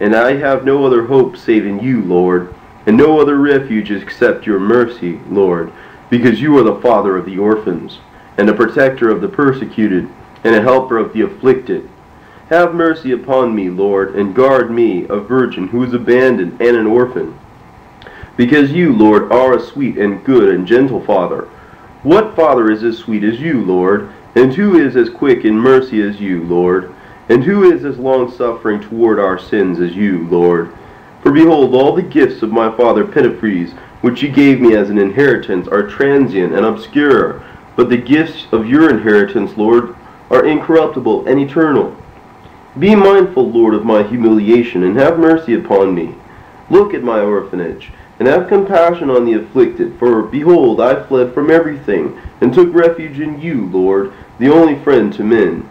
And 0.00 0.14
I 0.14 0.36
have 0.36 0.64
no 0.64 0.84
other 0.84 1.06
hope 1.06 1.36
save 1.36 1.66
in 1.66 1.80
you, 1.80 2.02
Lord, 2.02 2.54
and 2.86 2.96
no 2.96 3.20
other 3.20 3.36
refuge 3.36 3.90
except 3.90 4.46
your 4.46 4.60
mercy, 4.60 5.20
Lord, 5.28 5.72
because 6.10 6.40
you 6.40 6.56
are 6.58 6.62
the 6.62 6.80
Father 6.80 7.16
of 7.16 7.26
the 7.26 7.38
orphans, 7.38 7.98
and 8.36 8.48
a 8.48 8.54
protector 8.54 9.10
of 9.10 9.20
the 9.20 9.28
persecuted, 9.28 10.08
and 10.44 10.54
a 10.54 10.62
helper 10.62 10.98
of 10.98 11.12
the 11.12 11.22
afflicted. 11.22 11.88
Have 12.50 12.74
mercy 12.74 13.12
upon 13.12 13.54
me, 13.54 13.68
Lord, 13.68 14.16
and 14.16 14.34
guard 14.34 14.70
me, 14.70 15.04
a 15.10 15.20
virgin 15.20 15.68
who 15.68 15.84
is 15.84 15.92
abandoned 15.92 16.60
and 16.62 16.78
an 16.78 16.86
orphan. 16.86 17.38
Because 18.38 18.72
you, 18.72 18.94
Lord, 18.94 19.30
are 19.30 19.52
a 19.52 19.60
sweet 19.60 19.98
and 19.98 20.24
good 20.24 20.54
and 20.54 20.66
gentle 20.66 21.04
Father. 21.04 21.46
What 22.04 22.34
Father 22.34 22.70
is 22.70 22.82
as 22.84 22.96
sweet 22.96 23.22
as 23.22 23.38
you, 23.38 23.60
Lord? 23.60 24.10
And 24.34 24.54
who 24.54 24.78
is 24.78 24.96
as 24.96 25.10
quick 25.10 25.44
in 25.44 25.58
mercy 25.58 26.00
as 26.00 26.20
you, 26.20 26.42
Lord? 26.44 26.94
And 27.28 27.44
who 27.44 27.70
is 27.70 27.84
as 27.84 27.98
long-suffering 27.98 28.80
toward 28.80 29.18
our 29.18 29.38
sins 29.38 29.78
as 29.80 29.94
you, 29.94 30.26
Lord? 30.28 30.72
For 31.22 31.32
behold, 31.32 31.74
all 31.74 31.94
the 31.94 32.02
gifts 32.02 32.42
of 32.42 32.50
my 32.50 32.74
father 32.74 33.04
Pentephres, 33.04 33.72
which 34.00 34.22
you 34.22 34.30
gave 34.30 34.58
me 34.58 34.74
as 34.74 34.88
an 34.88 34.96
inheritance, 34.96 35.68
are 35.68 35.86
transient 35.86 36.54
and 36.54 36.64
obscure. 36.64 37.44
But 37.76 37.90
the 37.90 37.98
gifts 37.98 38.46
of 38.52 38.66
your 38.66 38.88
inheritance, 38.88 39.54
Lord, 39.58 39.94
are 40.30 40.46
incorruptible 40.46 41.26
and 41.26 41.38
eternal. 41.40 41.94
Be 42.78 42.94
mindful, 42.94 43.50
Lord, 43.50 43.74
of 43.74 43.84
my 43.84 44.04
humiliation, 44.04 44.84
and 44.84 44.96
have 44.96 45.18
mercy 45.18 45.54
upon 45.54 45.94
me. 45.94 46.14
Look 46.70 46.94
at 46.94 47.02
my 47.02 47.20
orphanage, 47.20 47.90
and 48.18 48.28
have 48.28 48.48
compassion 48.48 49.10
on 49.10 49.24
the 49.24 49.34
afflicted. 49.34 49.98
For 49.98 50.22
behold, 50.22 50.80
I 50.80 51.02
fled 51.04 51.34
from 51.34 51.50
everything, 51.50 52.20
and 52.40 52.54
took 52.54 52.72
refuge 52.72 53.18
in 53.18 53.40
you, 53.40 53.66
Lord, 53.66 54.12
the 54.38 54.52
only 54.52 54.78
friend 54.84 55.12
to 55.14 55.24
men. 55.24 55.68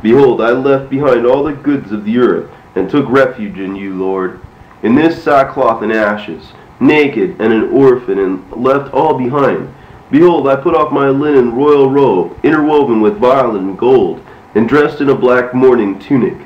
Behold, 0.00 0.40
I 0.40 0.50
left 0.50 0.88
behind 0.88 1.26
all 1.26 1.44
the 1.44 1.52
goods 1.52 1.92
of 1.92 2.04
the 2.04 2.18
earth, 2.18 2.50
and 2.76 2.88
took 2.88 3.08
refuge 3.08 3.58
in 3.58 3.76
you, 3.76 3.94
Lord. 3.94 4.40
In 4.82 4.94
this 4.94 5.22
sackcloth 5.22 5.82
and 5.82 5.92
ashes, 5.92 6.52
naked 6.80 7.40
and 7.40 7.52
an 7.52 7.70
orphan, 7.72 8.18
and 8.18 8.50
left 8.52 8.94
all 8.94 9.18
behind. 9.18 9.74
Behold, 10.10 10.48
I 10.48 10.56
put 10.56 10.74
off 10.74 10.92
my 10.92 11.10
linen 11.10 11.54
royal 11.54 11.90
robe, 11.90 12.38
interwoven 12.42 13.00
with 13.02 13.18
violet 13.18 13.60
and 13.60 13.76
gold, 13.76 14.24
and 14.58 14.68
dressed 14.68 15.00
in 15.00 15.08
a 15.08 15.14
black 15.14 15.54
mourning 15.54 15.96
tunic. 16.00 16.36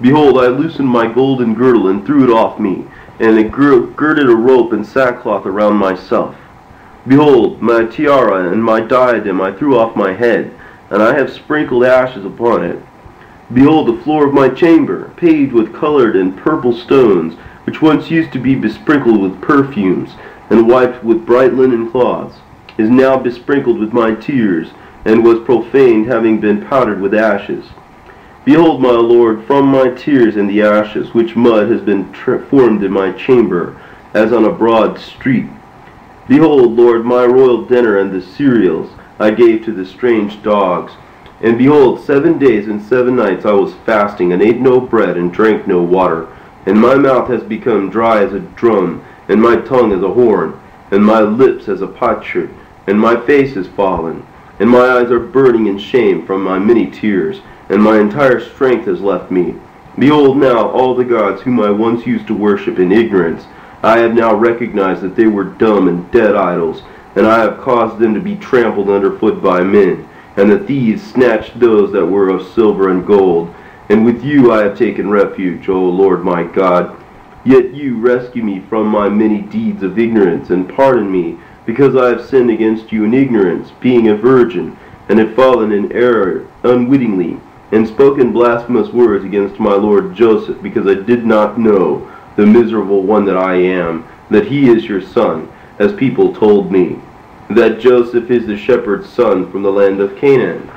Behold, 0.00 0.38
I 0.38 0.46
loosened 0.46 0.88
my 0.88 1.12
golden 1.12 1.52
girdle, 1.52 1.88
and 1.88 2.06
threw 2.06 2.22
it 2.22 2.30
off 2.30 2.60
me, 2.60 2.84
and 3.18 3.36
it 3.36 3.50
girded 3.50 4.30
a 4.30 4.36
rope 4.36 4.72
and 4.72 4.86
sackcloth 4.86 5.46
around 5.46 5.74
myself. 5.74 6.36
Behold, 7.08 7.60
my 7.60 7.84
tiara 7.84 8.52
and 8.52 8.62
my 8.62 8.80
diadem 8.80 9.40
I 9.40 9.50
threw 9.50 9.76
off 9.76 9.96
my 9.96 10.12
head, 10.12 10.54
and 10.90 11.02
I 11.02 11.18
have 11.18 11.32
sprinkled 11.32 11.82
ashes 11.82 12.24
upon 12.24 12.64
it. 12.64 12.80
Behold 13.52 13.88
the 13.88 14.02
floor 14.04 14.28
of 14.28 14.32
my 14.32 14.48
chamber, 14.48 15.10
paved 15.16 15.52
with 15.52 15.74
colored 15.74 16.14
and 16.14 16.36
purple 16.36 16.72
stones, 16.72 17.34
which 17.64 17.82
once 17.82 18.12
used 18.12 18.32
to 18.34 18.38
be 18.38 18.54
besprinkled 18.54 19.20
with 19.20 19.42
perfumes, 19.42 20.10
and 20.50 20.68
wiped 20.68 21.02
with 21.02 21.26
bright 21.26 21.54
linen 21.54 21.90
cloths, 21.90 22.36
is 22.78 22.88
now 22.88 23.18
besprinkled 23.18 23.80
with 23.80 23.92
my 23.92 24.14
tears, 24.14 24.68
and 25.06 25.24
was 25.24 25.38
profaned, 25.40 26.06
having 26.06 26.40
been 26.40 26.66
powdered 26.66 27.00
with 27.00 27.14
ashes. 27.14 27.64
Behold, 28.44 28.82
my 28.82 28.90
Lord, 28.90 29.44
from 29.44 29.66
my 29.66 29.88
tears 29.90 30.36
and 30.36 30.50
the 30.50 30.62
ashes, 30.62 31.14
which 31.14 31.36
mud 31.36 31.70
has 31.70 31.80
been 31.80 32.12
formed 32.12 32.82
in 32.82 32.92
my 32.92 33.12
chamber, 33.12 33.80
as 34.14 34.32
on 34.32 34.44
a 34.44 34.52
broad 34.52 34.98
street. 34.98 35.46
Behold, 36.26 36.72
Lord, 36.72 37.04
my 37.04 37.24
royal 37.24 37.64
dinner 37.64 37.98
and 37.98 38.10
the 38.10 38.20
cereals 38.20 38.90
I 39.20 39.30
gave 39.30 39.64
to 39.64 39.72
the 39.72 39.86
strange 39.86 40.42
dogs, 40.42 40.92
and 41.40 41.56
behold, 41.56 42.04
seven 42.04 42.36
days 42.36 42.66
and 42.66 42.82
seven 42.82 43.14
nights 43.14 43.46
I 43.46 43.52
was 43.52 43.74
fasting, 43.86 44.32
and 44.32 44.42
ate 44.42 44.58
no 44.58 44.80
bread, 44.80 45.16
and 45.16 45.32
drank 45.32 45.68
no 45.68 45.82
water. 45.82 46.26
And 46.66 46.80
my 46.80 46.96
mouth 46.96 47.28
has 47.28 47.44
become 47.44 47.90
dry 47.90 48.24
as 48.24 48.32
a 48.32 48.40
drum, 48.40 49.04
and 49.28 49.40
my 49.40 49.54
tongue 49.54 49.92
as 49.92 50.02
a 50.02 50.12
horn, 50.12 50.58
and 50.90 51.04
my 51.04 51.20
lips 51.20 51.68
as 51.68 51.80
a 51.80 51.86
potsherd, 51.86 52.50
and 52.88 52.98
my 52.98 53.20
face 53.24 53.56
is 53.56 53.68
fallen, 53.68 54.26
and 54.58 54.68
my 54.68 54.78
eyes 54.78 55.10
are 55.10 55.20
burning 55.20 55.66
in 55.66 55.78
shame 55.78 56.26
from 56.26 56.42
my 56.42 56.58
many 56.58 56.90
tears, 56.90 57.40
and 57.68 57.82
my 57.82 57.98
entire 57.98 58.40
strength 58.40 58.86
has 58.86 59.00
left 59.00 59.30
me. 59.30 59.54
Behold 59.98 60.36
now 60.36 60.68
all 60.70 60.94
the 60.94 61.04
gods 61.04 61.42
whom 61.42 61.60
I 61.60 61.70
once 61.70 62.06
used 62.06 62.26
to 62.26 62.34
worship 62.34 62.78
in 62.78 62.92
ignorance, 62.92 63.44
I 63.82 63.98
have 63.98 64.14
now 64.14 64.34
recognized 64.34 65.02
that 65.02 65.16
they 65.16 65.26
were 65.26 65.44
dumb 65.44 65.88
and 65.88 66.10
dead 66.10 66.36
idols, 66.36 66.82
and 67.14 67.26
I 67.26 67.40
have 67.40 67.60
caused 67.60 67.98
them 67.98 68.14
to 68.14 68.20
be 68.20 68.36
trampled 68.36 68.90
underfoot 68.90 69.42
by 69.42 69.62
men 69.62 70.08
and 70.36 70.52
the 70.52 70.58
thieves 70.58 71.02
snatched 71.02 71.58
those 71.58 71.92
that 71.92 72.04
were 72.04 72.28
of 72.28 72.46
silver 72.46 72.90
and 72.90 73.06
gold. 73.06 73.52
And 73.88 74.04
with 74.04 74.22
you 74.22 74.52
I 74.52 74.64
have 74.64 74.78
taken 74.78 75.10
refuge, 75.10 75.68
O 75.68 75.80
Lord 75.80 76.22
my 76.22 76.42
God. 76.42 77.02
Yet 77.44 77.74
you 77.74 77.98
rescue 77.98 78.42
me 78.42 78.60
from 78.60 78.88
my 78.88 79.08
many 79.08 79.40
deeds 79.40 79.82
of 79.82 79.98
ignorance, 79.98 80.50
and 80.50 80.68
pardon 80.68 81.10
me, 81.10 81.38
because 81.66 81.96
I 81.96 82.08
have 82.08 82.24
sinned 82.24 82.50
against 82.50 82.92
you 82.92 83.04
in 83.04 83.12
ignorance, 83.12 83.72
being 83.80 84.08
a 84.08 84.16
virgin, 84.16 84.78
and 85.08 85.18
have 85.18 85.34
fallen 85.34 85.72
in 85.72 85.92
error 85.92 86.46
unwittingly, 86.62 87.38
and 87.72 87.86
spoken 87.86 88.32
blasphemous 88.32 88.88
words 88.88 89.24
against 89.24 89.58
my 89.58 89.74
Lord 89.74 90.14
Joseph, 90.14 90.62
because 90.62 90.86
I 90.86 90.94
did 90.94 91.26
not 91.26 91.58
know 91.58 92.10
the 92.36 92.46
miserable 92.46 93.02
one 93.02 93.24
that 93.24 93.36
I 93.36 93.56
am, 93.56 94.06
that 94.30 94.46
he 94.46 94.68
is 94.68 94.84
your 94.84 95.02
son, 95.02 95.52
as 95.78 95.92
people 95.92 96.34
told 96.34 96.70
me 96.70 97.00
that 97.50 97.80
Joseph 97.80 98.30
is 98.30 98.46
the 98.46 98.56
shepherd's 98.56 99.08
son 99.08 99.50
from 99.50 99.62
the 99.62 99.70
land 99.70 100.00
of 100.00 100.16
Canaan. 100.16 100.70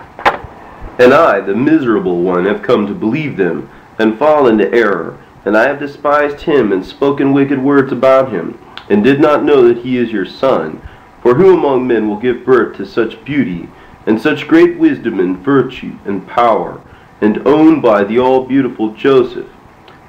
And 1.00 1.14
I, 1.14 1.40
the 1.40 1.56
miserable 1.56 2.22
one, 2.22 2.46
have 2.46 2.62
come 2.62 2.88
to 2.88 2.94
believe 2.94 3.38
them, 3.38 3.70
and 4.00 4.18
fall 4.18 4.48
into 4.48 4.72
error, 4.74 5.18
and 5.46 5.56
I 5.58 5.68
have 5.68 5.80
despised 5.80 6.42
him, 6.42 6.72
and 6.72 6.86
spoken 6.86 7.34
wicked 7.34 7.62
words 7.62 7.92
about 7.92 8.32
him, 8.32 8.60
and 8.90 9.04
did 9.04 9.20
not 9.20 9.44
know 9.44 9.68
that 9.68 9.78
he 9.78 9.98
is 9.98 10.12
your 10.12 10.26
son. 10.26 10.82
For 11.22 11.36
who 11.36 11.54
among 11.54 11.86
men 11.86 12.08
will 12.08 12.18
give 12.18 12.46
birth 12.46 12.78
to 12.78 12.86
such 12.86 13.24
beauty, 13.26 13.70
and 14.06 14.20
such 14.20 14.48
great 14.48 14.78
wisdom 14.78 15.20
and 15.20 15.38
virtue 15.38 15.98
and 16.06 16.28
power, 16.28 16.82
and 17.22 17.46
owned 17.46 17.82
by 17.82 18.04
the 18.04 18.20
all-beautiful 18.20 18.94
Joseph? 18.94 19.48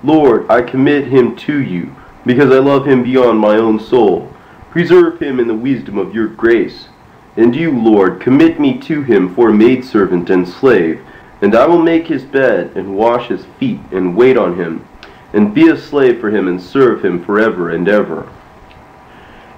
Lord, 0.02 0.48
I 0.48 0.62
commit 0.62 1.08
him 1.08 1.36
to 1.36 1.58
you, 1.58 1.94
because 2.24 2.50
I 2.52 2.58
love 2.58 2.86
him 2.86 3.02
beyond 3.02 3.38
my 3.38 3.56
own 3.56 3.80
soul. 3.80 4.32
Preserve 4.70 5.20
him 5.20 5.40
in 5.40 5.48
the 5.48 5.54
wisdom 5.54 5.98
of 5.98 6.14
your 6.14 6.28
grace. 6.28 6.88
And 7.36 7.54
you, 7.56 7.70
Lord, 7.70 8.20
commit 8.20 8.60
me 8.60 8.78
to 8.78 9.02
him 9.02 9.34
for 9.34 9.52
maidservant 9.52 10.30
and 10.30 10.48
slave, 10.48 11.00
and 11.42 11.54
I 11.54 11.66
will 11.66 11.82
make 11.82 12.06
his 12.06 12.22
bed, 12.22 12.72
and 12.76 12.96
wash 12.96 13.28
his 13.28 13.44
feet, 13.58 13.80
and 13.90 14.16
wait 14.16 14.36
on 14.36 14.56
him, 14.56 14.86
and 15.32 15.54
be 15.54 15.68
a 15.68 15.76
slave 15.76 16.20
for 16.20 16.30
him, 16.30 16.46
and 16.46 16.60
serve 16.60 17.04
him 17.04 17.24
forever 17.24 17.70
and 17.70 17.88
ever. 17.88 18.28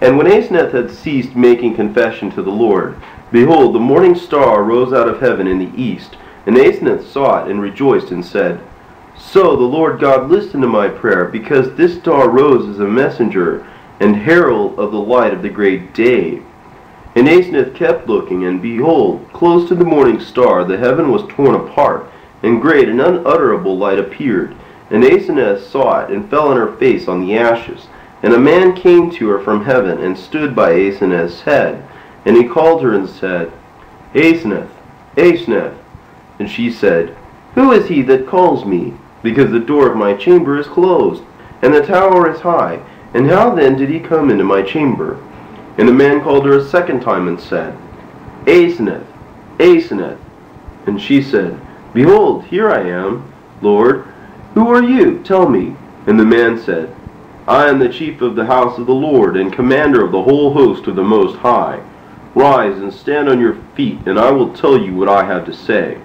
And 0.03 0.19
when 0.19 0.27
Aseneth 0.27 0.73
had 0.73 0.91
ceased 0.91 1.37
making 1.37 1.77
confession 1.77 2.29
to 2.33 2.43
the 2.43 2.51
Lord, 2.51 2.97
behold, 3.31 3.73
the 3.73 3.79
morning 3.79 4.17
star 4.17 4.65
rose 4.65 4.93
out 4.93 5.07
of 5.07 5.21
heaven 5.21 5.47
in 5.47 5.61
the 5.61 5.81
east, 5.81 6.17
and 6.45 6.57
Aseneth 6.57 7.07
saw 7.07 7.45
it, 7.45 7.49
and 7.49 7.63
rejoiced, 7.63 8.11
and 8.11 8.25
said, 8.25 8.61
So 9.17 9.55
the 9.55 9.63
Lord 9.63 10.01
God 10.01 10.29
listened 10.29 10.65
to 10.65 10.69
my 10.69 10.89
prayer, 10.89 11.27
because 11.27 11.77
this 11.77 11.97
star 11.97 12.29
rose 12.29 12.69
as 12.69 12.81
a 12.81 12.85
messenger, 12.85 13.65
and 14.01 14.17
herald 14.17 14.77
of 14.77 14.91
the 14.91 14.99
light 14.99 15.33
of 15.33 15.41
the 15.41 15.49
great 15.49 15.95
day. 15.95 16.43
And 17.15 17.29
Aseneth 17.29 17.77
kept 17.77 18.09
looking, 18.09 18.45
and 18.45 18.61
behold, 18.61 19.31
close 19.33 19.69
to 19.69 19.77
the 19.77 19.85
morning 19.85 20.19
star 20.19 20.65
the 20.65 20.79
heaven 20.79 21.13
was 21.13 21.23
torn 21.29 21.55
apart, 21.55 22.11
and 22.43 22.61
great 22.61 22.89
and 22.89 23.01
unutterable 23.01 23.79
light 23.79 24.01
appeared. 24.01 24.57
And 24.91 25.05
Aseneth 25.05 25.63
saw 25.63 26.01
it, 26.01 26.11
and 26.11 26.29
fell 26.29 26.49
on 26.49 26.57
her 26.57 26.75
face 26.77 27.07
on 27.07 27.25
the 27.25 27.39
ashes. 27.39 27.87
And 28.23 28.35
a 28.35 28.39
man 28.39 28.75
came 28.75 29.11
to 29.13 29.29
her 29.29 29.41
from 29.41 29.65
heaven, 29.65 29.99
and 29.99 30.17
stood 30.17 30.55
by 30.55 30.73
Aseneth's 30.73 31.43
head. 31.43 31.87
And 32.25 32.37
he 32.37 32.45
called 32.45 32.83
her 32.83 32.95
and 32.95 33.09
said, 33.09 33.53
Aseneth, 34.15 34.71
Aseneth. 35.17 35.77
And 36.39 36.49
she 36.49 36.71
said, 36.71 37.17
Who 37.55 37.73
is 37.73 37.89
he 37.89 38.03
that 38.03 38.29
calls 38.29 38.65
me? 38.65 38.95
Because 39.23 39.51
the 39.51 39.61
door 39.61 39.91
of 39.91 39.97
my 39.97 40.15
chamber 40.15 40.59
is 40.59 40.67
closed, 40.67 41.23
and 41.63 41.75
the 41.75 41.85
tower 41.85 42.31
is 42.31 42.41
high. 42.41 42.81
And 43.15 43.29
how 43.29 43.55
then 43.55 43.77
did 43.77 43.91
he 43.91 44.01
come 44.01 44.31
into 44.31 44.45
my 44.45 44.63
chamber? 44.63 45.23
And 45.79 45.89
the 45.89 45.93
man 45.93 46.23
called 46.23 46.47
her 46.47 46.59
a 46.59 46.65
second 46.65 47.01
time 47.01 47.29
and 47.29 47.41
said, 47.41 47.77
Aseneth, 48.47 49.07
Aseneth. 49.59 50.19
And 50.87 51.01
she 51.01 51.23
said, 51.23 51.61
Behold, 51.93 52.45
here 52.45 52.71
I 52.71 52.89
am, 52.89 53.33
Lord. 53.61 54.07
Who 54.55 54.69
are 54.69 54.83
you? 54.83 55.23
Tell 55.23 55.49
me. 55.49 55.77
And 56.07 56.19
the 56.19 56.25
man 56.25 56.59
said, 56.59 56.95
I 57.47 57.69
am 57.69 57.79
the 57.79 57.89
chief 57.89 58.21
of 58.21 58.37
the 58.37 58.47
house 58.47 58.79
of 58.79 58.87
the 58.87 58.95
Lord, 58.95 59.37
and 59.37 59.53
commander 59.53 60.05
of 60.05 60.13
the 60.13 60.23
whole 60.23 60.53
host 60.53 60.87
of 60.87 60.97
the 60.97 61.03
Most 61.03 61.37
High. 61.39 61.83
Rise 62.35 62.79
and 62.79 62.93
stand 62.93 63.29
on 63.29 63.41
your 63.41 63.57
feet, 63.75 63.99
and 64.07 64.19
I 64.19 64.31
will 64.31 64.53
tell 64.55 64.79
you 64.79 64.95
what 64.95 65.09
I 65.09 65.25
have 65.25 65.45
to 65.47 65.53
say. 65.53 65.99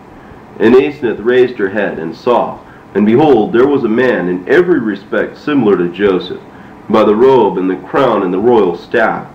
And 0.60 0.74
Aseneth 0.74 1.24
raised 1.24 1.58
her 1.60 1.70
head 1.70 2.00
and 2.00 2.16
saw, 2.16 2.60
and 2.96 3.06
behold, 3.06 3.54
there 3.54 3.68
was 3.68 3.84
a 3.84 3.90
man 3.90 4.28
in 4.28 4.48
every 4.50 4.80
respect 4.80 5.38
similar 5.38 5.78
to 5.78 5.90
Joseph, 5.90 6.42
by 6.90 7.04
the 7.04 7.16
robe 7.16 7.58
and 7.58 7.70
the 7.70 7.88
crown 7.88 8.24
and 8.24 8.34
the 8.34 8.40
royal 8.40 8.76
staff 8.76 9.28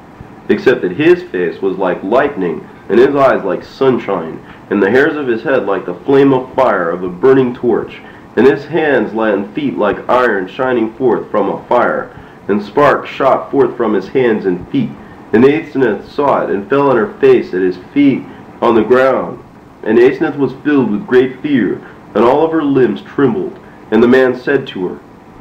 except 0.49 0.83
that 0.83 0.93
his 0.93 1.23
face 1.25 1.61
was 1.63 1.79
like 1.79 2.03
lightning, 2.03 2.69
and 2.89 2.99
his 2.99 3.15
eyes 3.15 3.45
like 3.45 3.65
sunshine, 3.65 4.45
and 4.71 4.83
the 4.83 4.91
hairs 4.91 5.17
of 5.17 5.27
his 5.27 5.43
head 5.43 5.67
like 5.67 5.87
the 5.87 5.95
flame 5.95 6.33
of 6.33 6.55
fire 6.55 6.91
of 6.91 7.03
a 7.05 7.09
burning 7.09 7.55
torch, 7.55 8.01
and 8.37 8.47
his 8.47 8.65
hands 8.67 9.13
and 9.13 9.55
feet 9.55 9.77
like 9.77 10.09
iron 10.09 10.49
shining 10.49 10.93
forth 10.95 11.31
from 11.31 11.49
a 11.49 11.65
fire, 11.67 12.19
and 12.49 12.63
sparks 12.63 13.11
shot 13.11 13.51
forth 13.51 13.77
from 13.77 13.95
his 13.95 14.09
hands 14.09 14.47
and 14.47 14.69
feet. 14.71 14.91
And 15.33 15.45
Asenath 15.45 16.09
saw 16.09 16.43
it, 16.43 16.51
and 16.51 16.69
fell 16.69 16.91
on 16.91 16.97
her 16.97 17.15
face 17.19 17.55
at 17.55 17.63
his 17.63 17.79
feet 17.95 18.23
on 18.61 18.75
the 18.75 18.83
ground. 18.83 19.43
And 19.83 19.99
Asenath 19.99 20.37
was 20.37 20.53
filled 20.65 20.91
with 20.91 21.07
great 21.07 21.41
fear, 21.41 21.77
and 22.15 22.25
all 22.25 22.45
of 22.45 22.53
her 22.53 22.63
limbs 22.63 23.03
trembled. 23.03 23.59
And 23.91 24.03
the 24.03 24.09
man 24.09 24.39
said 24.39 24.67
to 24.69 24.89
her, 24.89 25.01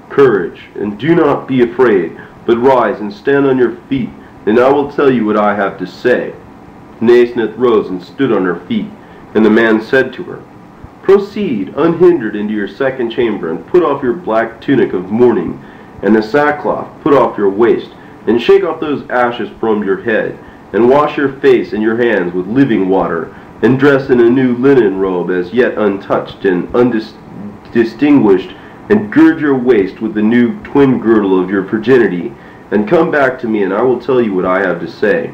Courage, 0.10 0.62
and 0.76 1.00
do 1.00 1.16
not 1.16 1.48
be 1.48 1.62
afraid, 1.62 2.20
but 2.46 2.58
rise 2.58 3.00
and 3.00 3.14
stand 3.14 3.46
on 3.46 3.58
your 3.58 3.76
feet 3.88 4.10
and 4.46 4.60
I 4.60 4.70
will 4.70 4.92
tell 4.92 5.12
you 5.12 5.26
what 5.26 5.38
I 5.38 5.56
have 5.56 5.78
to 5.80 5.88
say. 5.88 6.34
Asenath 7.00 7.58
rose 7.58 7.90
and 7.90 8.02
stood 8.02 8.32
on 8.32 8.46
her 8.46 8.60
feet, 8.68 8.88
and 9.36 9.46
the 9.46 9.50
man 9.50 9.82
said 9.82 10.14
to 10.14 10.24
her, 10.24 10.44
Proceed 11.04 11.74
unhindered 11.76 12.36
into 12.36 12.54
your 12.54 12.68
second 12.68 13.10
chamber, 13.10 13.50
and 13.50 13.66
put 13.68 13.84
off 13.84 14.04
your 14.04 14.14
black 14.14 14.62
tunic 14.62 14.94
of 14.94 15.12
mourning, 15.12 15.60
and 16.04 16.16
the 16.16 16.22
sackcloth 16.22 16.90
put 17.02 17.14
off 17.14 17.38
your 17.38 17.50
waist, 17.50 17.90
and 18.28 18.40
shake 18.42 18.64
off 18.64 18.80
those 18.80 19.10
ashes 19.10 19.50
from 19.60 19.84
your 19.84 20.02
head, 20.04 20.38
and 20.74 20.90
wash 20.90 21.18
your 21.18 21.34
face 21.34 21.74
and 21.74 21.82
your 21.82 21.98
hands 21.98 22.34
with 22.34 22.48
living 22.48 22.88
water, 22.88 23.36
and 23.62 23.80
dress 23.80 24.10
in 24.10 24.20
a 24.20 24.30
new 24.30 24.56
linen 24.58 25.00
robe 25.00 25.30
as 25.32 25.54
yet 25.54 25.78
untouched 25.78 26.46
and 26.46 26.74
undistinguished, 26.76 28.56
and 28.90 29.12
gird 29.12 29.40
your 29.40 29.58
waist 29.58 30.02
with 30.02 30.14
the 30.14 30.22
new 30.22 30.60
twin 30.64 31.00
girdle 31.00 31.40
of 31.40 31.50
your 31.50 31.64
virginity, 31.64 32.34
and 32.72 32.88
come 32.88 33.12
back 33.12 33.40
to 33.40 33.48
me, 33.48 33.64
and 33.64 33.74
I 33.74 33.82
will 33.82 34.00
tell 34.00 34.22
you 34.22 34.34
what 34.34 34.46
I 34.46 34.60
have 34.60 34.80
to 34.80 34.88
say. 34.88 35.34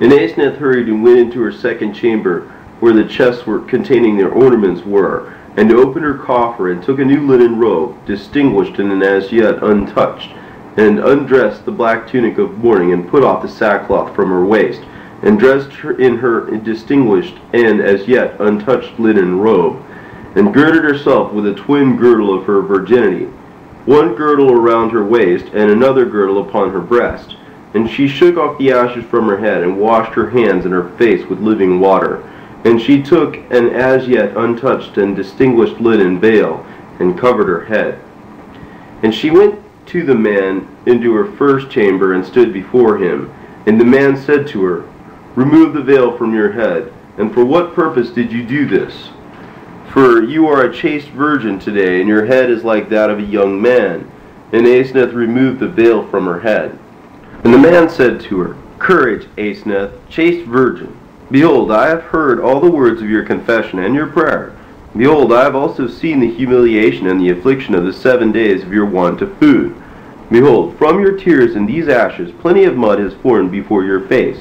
And 0.00 0.12
Asenath 0.12 0.58
hurried 0.58 0.88
and 0.88 1.02
went 1.02 1.18
into 1.18 1.40
her 1.42 1.52
second 1.52 1.92
chamber, 1.92 2.52
where 2.80 2.92
the 2.92 3.04
chests 3.04 3.46
were 3.46 3.60
containing 3.60 4.16
their 4.16 4.30
ornaments 4.30 4.82
were, 4.84 5.34
and 5.56 5.72
opened 5.72 6.04
her 6.04 6.18
coffer, 6.18 6.70
and 6.70 6.82
took 6.82 6.98
a 6.98 7.04
new 7.04 7.26
linen 7.26 7.58
robe, 7.58 7.96
distinguished 8.06 8.78
and 8.78 9.02
as 9.02 9.32
yet 9.32 9.62
untouched, 9.62 10.30
and 10.76 10.98
undressed 11.00 11.64
the 11.64 11.72
black 11.72 12.06
tunic 12.06 12.38
of 12.38 12.58
mourning, 12.58 12.92
and 12.92 13.08
put 13.08 13.24
off 13.24 13.42
the 13.42 13.48
sackcloth 13.48 14.14
from 14.14 14.28
her 14.28 14.44
waist, 14.44 14.82
and 15.22 15.38
dressed 15.38 15.72
her 15.72 15.98
in 15.98 16.16
her 16.16 16.50
distinguished 16.58 17.36
and 17.52 17.80
as 17.80 18.06
yet 18.06 18.40
untouched 18.40 18.98
linen 19.00 19.38
robe, 19.38 19.82
and 20.36 20.54
girded 20.54 20.84
herself 20.84 21.32
with 21.32 21.46
a 21.46 21.54
twin 21.54 21.96
girdle 21.96 22.32
of 22.32 22.44
her 22.44 22.62
virginity 22.62 23.28
one 23.88 24.14
girdle 24.14 24.52
around 24.52 24.90
her 24.90 25.02
waist, 25.02 25.46
and 25.54 25.70
another 25.70 26.04
girdle 26.04 26.46
upon 26.46 26.70
her 26.70 26.80
breast. 26.80 27.36
And 27.72 27.88
she 27.88 28.06
shook 28.06 28.36
off 28.36 28.58
the 28.58 28.70
ashes 28.70 29.06
from 29.06 29.26
her 29.26 29.38
head, 29.38 29.62
and 29.62 29.80
washed 29.80 30.12
her 30.12 30.28
hands 30.28 30.66
and 30.66 30.74
her 30.74 30.90
face 30.98 31.26
with 31.26 31.40
living 31.40 31.80
water. 31.80 32.22
And 32.68 32.78
she 32.78 33.02
took 33.02 33.36
an 33.50 33.70
as 33.70 34.06
yet 34.06 34.36
untouched 34.36 34.98
and 34.98 35.16
distinguished 35.16 35.80
linen 35.80 36.20
veil, 36.20 36.66
and 36.98 37.18
covered 37.18 37.46
her 37.46 37.64
head. 37.64 37.98
And 39.02 39.14
she 39.14 39.30
went 39.30 39.58
to 39.86 40.04
the 40.04 40.14
man 40.14 40.68
into 40.84 41.14
her 41.14 41.32
first 41.32 41.70
chamber, 41.70 42.12
and 42.12 42.22
stood 42.22 42.52
before 42.52 42.98
him. 42.98 43.32
And 43.64 43.80
the 43.80 43.86
man 43.86 44.18
said 44.18 44.46
to 44.48 44.62
her, 44.64 44.84
Remove 45.34 45.72
the 45.72 45.82
veil 45.82 46.14
from 46.18 46.34
your 46.34 46.52
head. 46.52 46.92
And 47.16 47.32
for 47.32 47.42
what 47.42 47.74
purpose 47.74 48.10
did 48.10 48.30
you 48.30 48.44
do 48.44 48.66
this? 48.66 49.08
For 49.90 50.22
you 50.22 50.46
are 50.46 50.64
a 50.64 50.74
chaste 50.74 51.08
virgin 51.08 51.58
today, 51.58 52.00
and 52.00 52.08
your 52.08 52.26
head 52.26 52.50
is 52.50 52.64
like 52.64 52.90
that 52.90 53.08
of 53.08 53.18
a 53.18 53.22
young 53.22 53.62
man. 53.62 54.10
And 54.52 54.66
Aseneth 54.66 55.14
removed 55.14 55.60
the 55.60 55.68
veil 55.68 56.06
from 56.08 56.26
her 56.26 56.40
head. 56.40 56.78
And 57.44 57.54
the 57.54 57.58
man 57.58 57.88
said 57.88 58.20
to 58.20 58.40
her, 58.40 58.56
Courage, 58.78 59.26
Aseneth, 59.38 59.98
chaste 60.10 60.46
virgin. 60.46 60.97
Behold, 61.30 61.70
I 61.70 61.88
have 61.88 62.04
heard 62.04 62.40
all 62.40 62.60
the 62.60 62.70
words 62.70 63.02
of 63.02 63.10
your 63.10 63.24
confession 63.24 63.78
and 63.80 63.94
your 63.94 64.06
prayer. 64.06 64.56
Behold, 64.96 65.32
I 65.32 65.44
have 65.44 65.54
also 65.54 65.86
seen 65.86 66.20
the 66.20 66.34
humiliation 66.34 67.06
and 67.06 67.20
the 67.20 67.30
affliction 67.30 67.74
of 67.74 67.84
the 67.84 67.92
seven 67.92 68.32
days 68.32 68.62
of 68.62 68.72
your 68.72 68.86
want 68.86 69.20
of 69.20 69.36
food. 69.38 69.76
Behold, 70.30 70.76
from 70.78 71.00
your 71.00 71.18
tears 71.18 71.54
and 71.54 71.68
these 71.68 71.88
ashes, 71.88 72.32
plenty 72.40 72.64
of 72.64 72.76
mud 72.76 72.98
has 72.98 73.14
formed 73.14 73.50
before 73.50 73.84
your 73.84 74.00
face. 74.08 74.40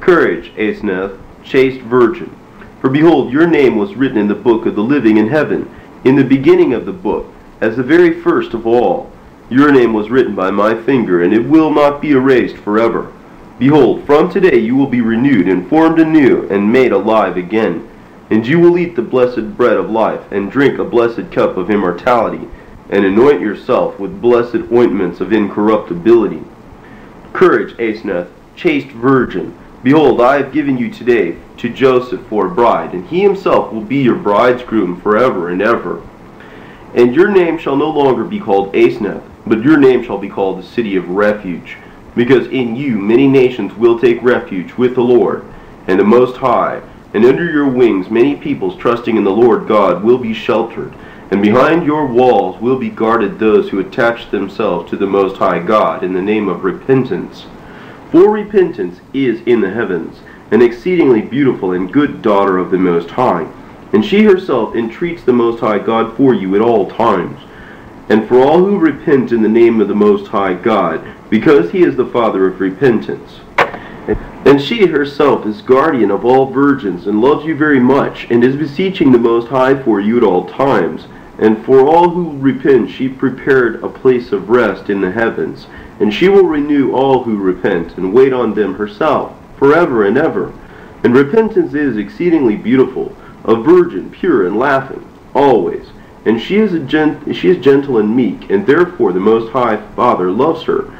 Courage, 0.00 0.52
Asenath, 0.56 1.18
chaste 1.42 1.80
virgin. 1.82 2.34
For 2.80 2.88
behold, 2.88 3.32
your 3.32 3.46
name 3.46 3.76
was 3.76 3.94
written 3.94 4.18
in 4.18 4.28
the 4.28 4.34
book 4.34 4.66
of 4.66 4.74
the 4.74 4.82
living 4.82 5.18
in 5.18 5.28
heaven, 5.28 5.70
in 6.04 6.16
the 6.16 6.24
beginning 6.24 6.72
of 6.72 6.86
the 6.86 6.92
book, 6.92 7.26
as 7.60 7.76
the 7.76 7.82
very 7.82 8.20
first 8.20 8.54
of 8.54 8.66
all. 8.66 9.10
Your 9.50 9.70
name 9.70 9.92
was 9.92 10.10
written 10.10 10.34
by 10.34 10.50
my 10.50 10.74
finger, 10.82 11.22
and 11.22 11.32
it 11.32 11.46
will 11.46 11.70
not 11.70 12.00
be 12.00 12.12
erased 12.12 12.56
forever. 12.56 13.12
Behold, 13.58 14.04
from 14.04 14.30
today 14.30 14.58
you 14.58 14.74
will 14.74 14.86
be 14.86 15.00
renewed 15.00 15.48
and 15.48 15.68
formed 15.68 16.00
anew 16.00 16.48
and 16.48 16.72
made 16.72 16.92
alive 16.92 17.36
again. 17.36 17.88
And 18.30 18.46
you 18.46 18.58
will 18.58 18.78
eat 18.78 18.96
the 18.96 19.02
blessed 19.02 19.56
bread 19.56 19.76
of 19.76 19.90
life, 19.90 20.32
and 20.32 20.50
drink 20.50 20.78
a 20.78 20.84
blessed 20.84 21.30
cup 21.30 21.56
of 21.56 21.70
immortality, 21.70 22.48
and 22.90 23.04
anoint 23.04 23.40
yourself 23.40 23.98
with 24.00 24.20
blessed 24.20 24.72
ointments 24.72 25.20
of 25.20 25.32
incorruptibility. 25.32 26.42
Courage, 27.32 27.76
Asenath, 27.76 28.28
chaste 28.56 28.88
virgin, 28.88 29.56
Behold, 29.84 30.22
I 30.22 30.38
have 30.38 30.52
given 30.52 30.78
you 30.78 30.90
today 30.90 31.36
to 31.58 31.68
Joseph 31.68 32.26
for 32.28 32.46
a 32.46 32.50
bride, 32.50 32.94
and 32.94 33.06
he 33.06 33.20
himself 33.20 33.70
will 33.70 33.82
be 33.82 33.98
your 33.98 34.16
bridegroom 34.16 34.98
forever 34.98 35.50
and 35.50 35.60
ever. 35.60 36.02
And 36.94 37.14
your 37.14 37.30
name 37.30 37.58
shall 37.58 37.76
no 37.76 37.90
longer 37.90 38.24
be 38.24 38.40
called 38.40 38.72
Asenath, 38.72 39.22
but 39.46 39.62
your 39.62 39.76
name 39.76 40.02
shall 40.02 40.16
be 40.16 40.30
called 40.30 40.58
the 40.58 40.66
city 40.66 40.96
of 40.96 41.10
refuge, 41.10 41.76
because 42.14 42.46
in 42.48 42.76
you 42.76 42.98
many 42.98 43.26
nations 43.26 43.74
will 43.74 43.98
take 43.98 44.22
refuge 44.22 44.74
with 44.74 44.94
the 44.94 45.02
Lord 45.02 45.44
and 45.86 45.98
the 45.98 46.04
Most 46.04 46.36
High, 46.36 46.82
and 47.12 47.24
under 47.24 47.50
your 47.50 47.68
wings 47.68 48.10
many 48.10 48.36
peoples 48.36 48.76
trusting 48.76 49.16
in 49.16 49.24
the 49.24 49.30
Lord 49.30 49.68
God 49.68 50.02
will 50.02 50.18
be 50.18 50.34
sheltered, 50.34 50.94
and 51.30 51.42
behind 51.42 51.84
your 51.84 52.06
walls 52.06 52.60
will 52.60 52.78
be 52.78 52.90
guarded 52.90 53.38
those 53.38 53.70
who 53.70 53.80
attach 53.80 54.30
themselves 54.30 54.90
to 54.90 54.96
the 54.96 55.06
Most 55.06 55.36
High 55.38 55.60
God 55.60 56.04
in 56.04 56.12
the 56.12 56.22
name 56.22 56.48
of 56.48 56.64
repentance. 56.64 57.46
For 58.10 58.30
repentance 58.30 59.00
is 59.12 59.40
in 59.46 59.60
the 59.60 59.70
heavens, 59.70 60.18
an 60.50 60.62
exceedingly 60.62 61.22
beautiful 61.22 61.72
and 61.72 61.92
good 61.92 62.22
daughter 62.22 62.58
of 62.58 62.70
the 62.70 62.78
Most 62.78 63.10
High. 63.10 63.48
And 63.92 64.04
she 64.04 64.24
herself 64.24 64.74
entreats 64.74 65.24
the 65.24 65.32
Most 65.32 65.60
High 65.60 65.78
God 65.78 66.16
for 66.16 66.34
you 66.34 66.54
at 66.54 66.60
all 66.60 66.90
times, 66.90 67.40
and 68.08 68.28
for 68.28 68.40
all 68.40 68.58
who 68.58 68.78
repent 68.78 69.32
in 69.32 69.42
the 69.42 69.48
name 69.48 69.80
of 69.80 69.88
the 69.88 69.94
Most 69.94 70.28
High 70.28 70.54
God, 70.54 71.04
because 71.30 71.70
he 71.70 71.82
is 71.82 71.96
the 71.96 72.06
Father 72.06 72.46
of 72.46 72.60
repentance. 72.60 73.40
And 74.44 74.60
she 74.60 74.86
herself 74.86 75.46
is 75.46 75.62
guardian 75.62 76.10
of 76.10 76.24
all 76.24 76.46
virgins, 76.46 77.06
and 77.06 77.20
loves 77.20 77.44
you 77.46 77.56
very 77.56 77.80
much, 77.80 78.26
and 78.30 78.44
is 78.44 78.56
beseeching 78.56 79.12
the 79.12 79.18
Most 79.18 79.48
High 79.48 79.82
for 79.82 80.00
you 80.00 80.18
at 80.18 80.22
all 80.22 80.46
times. 80.46 81.06
And 81.38 81.64
for 81.64 81.80
all 81.80 82.10
who 82.10 82.38
repent 82.38 82.90
she 82.90 83.08
prepared 83.08 83.82
a 83.82 83.88
place 83.88 84.32
of 84.32 84.50
rest 84.50 84.90
in 84.90 85.00
the 85.00 85.10
heavens 85.10 85.66
and 86.00 86.12
she 86.12 86.28
will 86.28 86.44
renew 86.44 86.92
all 86.92 87.22
who 87.22 87.36
repent, 87.36 87.96
and 87.96 88.12
wait 88.12 88.32
on 88.32 88.54
them 88.54 88.74
herself, 88.74 89.32
forever 89.56 90.04
and 90.04 90.18
ever. 90.18 90.52
And 91.04 91.14
repentance 91.14 91.74
is 91.74 91.96
exceedingly 91.96 92.56
beautiful, 92.56 93.14
a 93.44 93.54
virgin, 93.54 94.10
pure 94.10 94.46
and 94.46 94.58
laughing, 94.58 95.06
always. 95.34 95.86
And 96.24 96.40
she 96.40 96.56
is, 96.56 96.72
a 96.72 96.80
gent- 96.80 97.36
she 97.36 97.48
is 97.48 97.58
gentle 97.58 97.98
and 97.98 98.16
meek, 98.16 98.50
and 98.50 98.66
therefore 98.66 99.12
the 99.12 99.20
Most 99.20 99.52
High 99.52 99.76
Father 99.94 100.30
loves 100.30 100.64
her. 100.64 100.90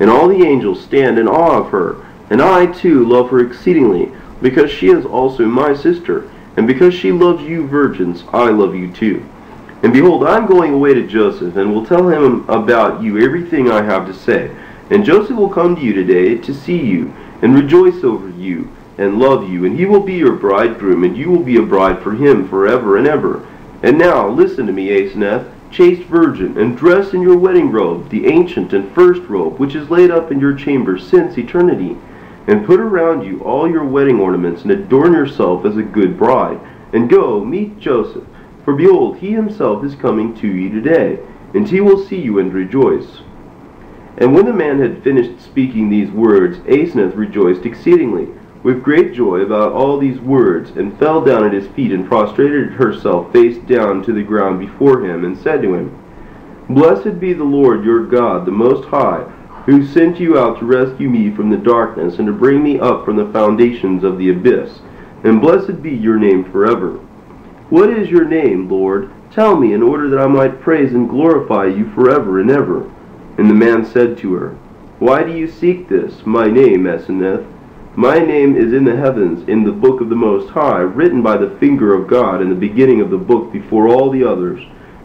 And 0.00 0.10
all 0.10 0.28
the 0.28 0.44
angels 0.44 0.82
stand 0.82 1.18
in 1.18 1.28
awe 1.28 1.60
of 1.60 1.70
her. 1.70 2.04
And 2.30 2.40
I 2.40 2.66
too 2.66 3.04
love 3.06 3.30
her 3.30 3.40
exceedingly, 3.40 4.10
because 4.40 4.70
she 4.70 4.88
is 4.88 5.04
also 5.04 5.44
my 5.46 5.74
sister, 5.74 6.30
and 6.56 6.66
because 6.66 6.94
she 6.94 7.12
loves 7.12 7.42
you 7.42 7.66
virgins, 7.66 8.24
I 8.32 8.50
love 8.50 8.74
you 8.74 8.92
too. 8.92 9.24
And 9.82 9.92
behold, 9.92 10.24
I 10.24 10.38
am 10.38 10.46
going 10.46 10.72
away 10.72 10.94
to 10.94 11.06
Joseph, 11.06 11.56
and 11.56 11.74
will 11.74 11.84
tell 11.84 12.08
him 12.08 12.48
about 12.48 13.02
you 13.02 13.18
everything 13.18 13.70
I 13.70 13.82
have 13.82 14.06
to 14.06 14.14
say. 14.14 14.54
And 14.90 15.04
Joseph 15.04 15.36
will 15.36 15.48
come 15.48 15.76
to 15.76 15.82
you 15.82 15.92
today 15.92 16.36
to 16.36 16.54
see 16.54 16.78
you, 16.78 17.14
and 17.42 17.54
rejoice 17.54 18.02
over 18.02 18.30
you, 18.30 18.70
and 18.96 19.18
love 19.18 19.48
you, 19.48 19.64
and 19.64 19.78
he 19.78 19.84
will 19.84 20.00
be 20.00 20.14
your 20.14 20.36
bridegroom, 20.36 21.04
and 21.04 21.16
you 21.16 21.30
will 21.30 21.42
be 21.42 21.56
a 21.56 21.62
bride 21.62 22.02
for 22.02 22.14
him 22.14 22.48
forever 22.48 22.96
and 22.96 23.06
ever. 23.06 23.46
And 23.82 23.98
now, 23.98 24.28
listen 24.28 24.66
to 24.66 24.72
me, 24.72 24.88
Asenath, 24.88 25.52
chaste 25.74 26.02
virgin, 26.04 26.56
and 26.56 26.76
dress 26.76 27.12
in 27.12 27.20
your 27.20 27.36
wedding 27.36 27.70
robe, 27.70 28.08
the 28.08 28.26
ancient 28.26 28.72
and 28.72 28.94
first 28.94 29.22
robe, 29.28 29.58
which 29.58 29.74
is 29.74 29.90
laid 29.90 30.10
up 30.10 30.30
in 30.32 30.40
your 30.40 30.54
chamber 30.54 30.96
since 30.96 31.36
eternity. 31.36 31.96
And 32.46 32.64
put 32.64 32.80
around 32.80 33.24
you 33.24 33.40
all 33.40 33.68
your 33.70 33.84
wedding 33.84 34.20
ornaments, 34.20 34.62
and 34.62 34.70
adorn 34.70 35.12
yourself 35.12 35.66
as 35.66 35.76
a 35.76 35.82
good 35.82 36.16
bride. 36.16 36.60
And 36.92 37.10
go, 37.10 37.44
meet 37.44 37.78
Joseph 37.78 38.24
for 38.64 38.74
behold, 38.74 39.18
he 39.18 39.32
himself 39.32 39.84
is 39.84 39.94
coming 39.94 40.34
to 40.36 40.48
you 40.48 40.70
today, 40.70 41.18
and 41.52 41.68
he 41.68 41.80
will 41.82 42.02
see 42.02 42.20
you 42.20 42.38
and 42.38 42.52
rejoice. 42.52 43.18
And 44.16 44.34
when 44.34 44.46
the 44.46 44.54
man 44.54 44.80
had 44.80 45.04
finished 45.04 45.44
speaking 45.44 45.90
these 45.90 46.10
words, 46.10 46.58
Asenath 46.60 47.14
rejoiced 47.14 47.66
exceedingly, 47.66 48.28
with 48.64 48.82
great 48.82 49.12
joy 49.12 49.42
about 49.42 49.72
all 49.72 49.98
these 49.98 50.18
words, 50.20 50.70
and 50.70 50.98
fell 50.98 51.22
down 51.22 51.44
at 51.44 51.52
his 51.52 51.68
feet, 51.68 51.92
and 51.92 52.08
prostrated 52.08 52.72
herself 52.72 53.30
face 53.30 53.58
down 53.68 54.02
to 54.02 54.12
the 54.12 54.22
ground 54.22 54.58
before 54.58 55.04
him, 55.04 55.24
and 55.24 55.38
said 55.38 55.62
to 55.62 55.74
him, 55.74 55.96
Blessed 56.70 57.20
be 57.20 57.34
the 57.34 57.44
Lord 57.44 57.84
your 57.84 58.06
God, 58.06 58.46
the 58.46 58.50
Most 58.50 58.88
High, 58.88 59.22
who 59.66 59.86
sent 59.86 60.18
you 60.18 60.38
out 60.38 60.58
to 60.58 60.64
rescue 60.64 61.10
me 61.10 61.30
from 61.30 61.50
the 61.50 61.58
darkness, 61.58 62.18
and 62.18 62.26
to 62.26 62.32
bring 62.32 62.62
me 62.62 62.80
up 62.80 63.04
from 63.04 63.16
the 63.16 63.30
foundations 63.32 64.02
of 64.02 64.16
the 64.16 64.30
abyss. 64.30 64.80
And 65.22 65.42
blessed 65.42 65.82
be 65.82 65.90
your 65.90 66.18
name 66.18 66.50
forever. 66.50 66.92
What 67.68 67.90
is 67.90 68.08
your 68.08 68.24
name, 68.24 68.68
Lord? 68.68 69.10
Tell 69.30 69.56
me, 69.56 69.74
in 69.74 69.82
order 69.82 70.08
that 70.08 70.20
I 70.20 70.26
might 70.26 70.62
praise 70.62 70.94
and 70.94 71.08
glorify 71.08 71.66
you 71.66 71.90
forever 71.92 72.40
and 72.40 72.50
ever. 72.50 72.90
And 73.36 73.50
the 73.50 73.54
man 73.54 73.84
said 73.84 74.16
to 74.18 74.34
her, 74.34 74.50
Why 75.00 75.22
do 75.22 75.36
you 75.36 75.48
seek 75.48 75.88
this, 75.88 76.24
my 76.24 76.46
name, 76.46 76.84
Asenath? 76.84 77.53
My 77.96 78.18
name 78.18 78.56
is 78.56 78.72
in 78.72 78.84
the 78.84 78.96
heavens, 78.96 79.48
in 79.48 79.62
the 79.62 79.70
book 79.70 80.00
of 80.00 80.08
the 80.08 80.16
Most 80.16 80.50
High, 80.50 80.80
written 80.80 81.22
by 81.22 81.36
the 81.36 81.56
finger 81.60 81.94
of 81.94 82.08
God 82.08 82.42
in 82.42 82.48
the 82.48 82.56
beginning 82.56 83.00
of 83.00 83.08
the 83.08 83.16
book 83.16 83.52
before 83.52 83.88
all 83.88 84.10
the 84.10 84.24
others, 84.24 84.60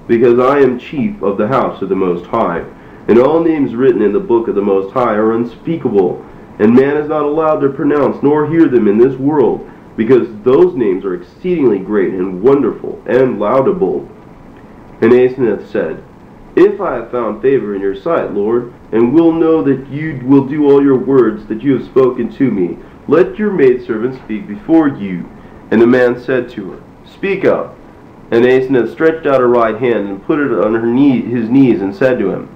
because 0.07 0.39
I 0.39 0.57
am 0.61 0.79
chief 0.79 1.21
of 1.21 1.37
the 1.37 1.47
house 1.47 1.83
of 1.83 1.89
the 1.89 1.95
Most 1.95 2.25
High. 2.25 2.65
And 3.07 3.19
all 3.19 3.43
names 3.43 3.75
written 3.75 4.01
in 4.01 4.11
the 4.11 4.19
book 4.19 4.47
of 4.47 4.55
the 4.55 4.63
Most 4.63 4.91
High 4.91 5.13
are 5.13 5.33
unspeakable, 5.33 6.25
and 6.57 6.73
man 6.73 6.97
is 6.97 7.09
not 7.09 7.25
allowed 7.25 7.59
to 7.59 7.69
pronounce 7.69 8.23
nor 8.23 8.49
hear 8.49 8.67
them 8.67 8.87
in 8.87 8.97
this 8.97 9.15
world 9.17 9.69
because 9.95 10.27
those 10.43 10.75
names 10.75 11.05
are 11.05 11.13
exceedingly 11.13 11.77
great 11.77 12.15
and 12.15 12.41
wonderful 12.41 13.03
and 13.05 13.39
laudable. 13.39 14.09
And 15.01 15.11
Asenath 15.11 15.67
said, 15.67 16.03
If 16.55 16.81
I 16.81 16.95
have 16.95 17.11
found 17.11 17.41
favor 17.41 17.75
in 17.75 17.81
your 17.81 17.95
sight, 17.95 18.33
Lord, 18.33 18.73
and 18.91 19.13
will 19.13 19.31
know 19.31 19.61
that 19.63 19.87
you 19.89 20.21
will 20.25 20.45
do 20.45 20.69
all 20.69 20.83
your 20.83 20.97
words 20.97 21.45
that 21.47 21.61
you 21.61 21.77
have 21.77 21.85
spoken 21.85 22.31
to 22.33 22.51
me, 22.51 22.77
let 23.07 23.37
your 23.37 23.51
maidservant 23.51 24.15
speak 24.23 24.47
before 24.47 24.87
you. 24.87 25.29
And 25.71 25.81
the 25.81 25.87
man 25.87 26.19
said 26.19 26.49
to 26.51 26.71
her, 26.71 26.83
Speak 27.05 27.45
up. 27.45 27.75
And 28.31 28.45
Asenath 28.45 28.91
stretched 28.91 29.25
out 29.25 29.41
her 29.41 29.47
right 29.47 29.79
hand 29.79 30.07
and 30.07 30.23
put 30.23 30.39
it 30.39 30.51
on 30.51 30.73
her 30.75 30.85
knee, 30.85 31.21
his 31.21 31.49
knees 31.49 31.81
and 31.81 31.95
said 31.95 32.19
to 32.19 32.31
him, 32.31 32.55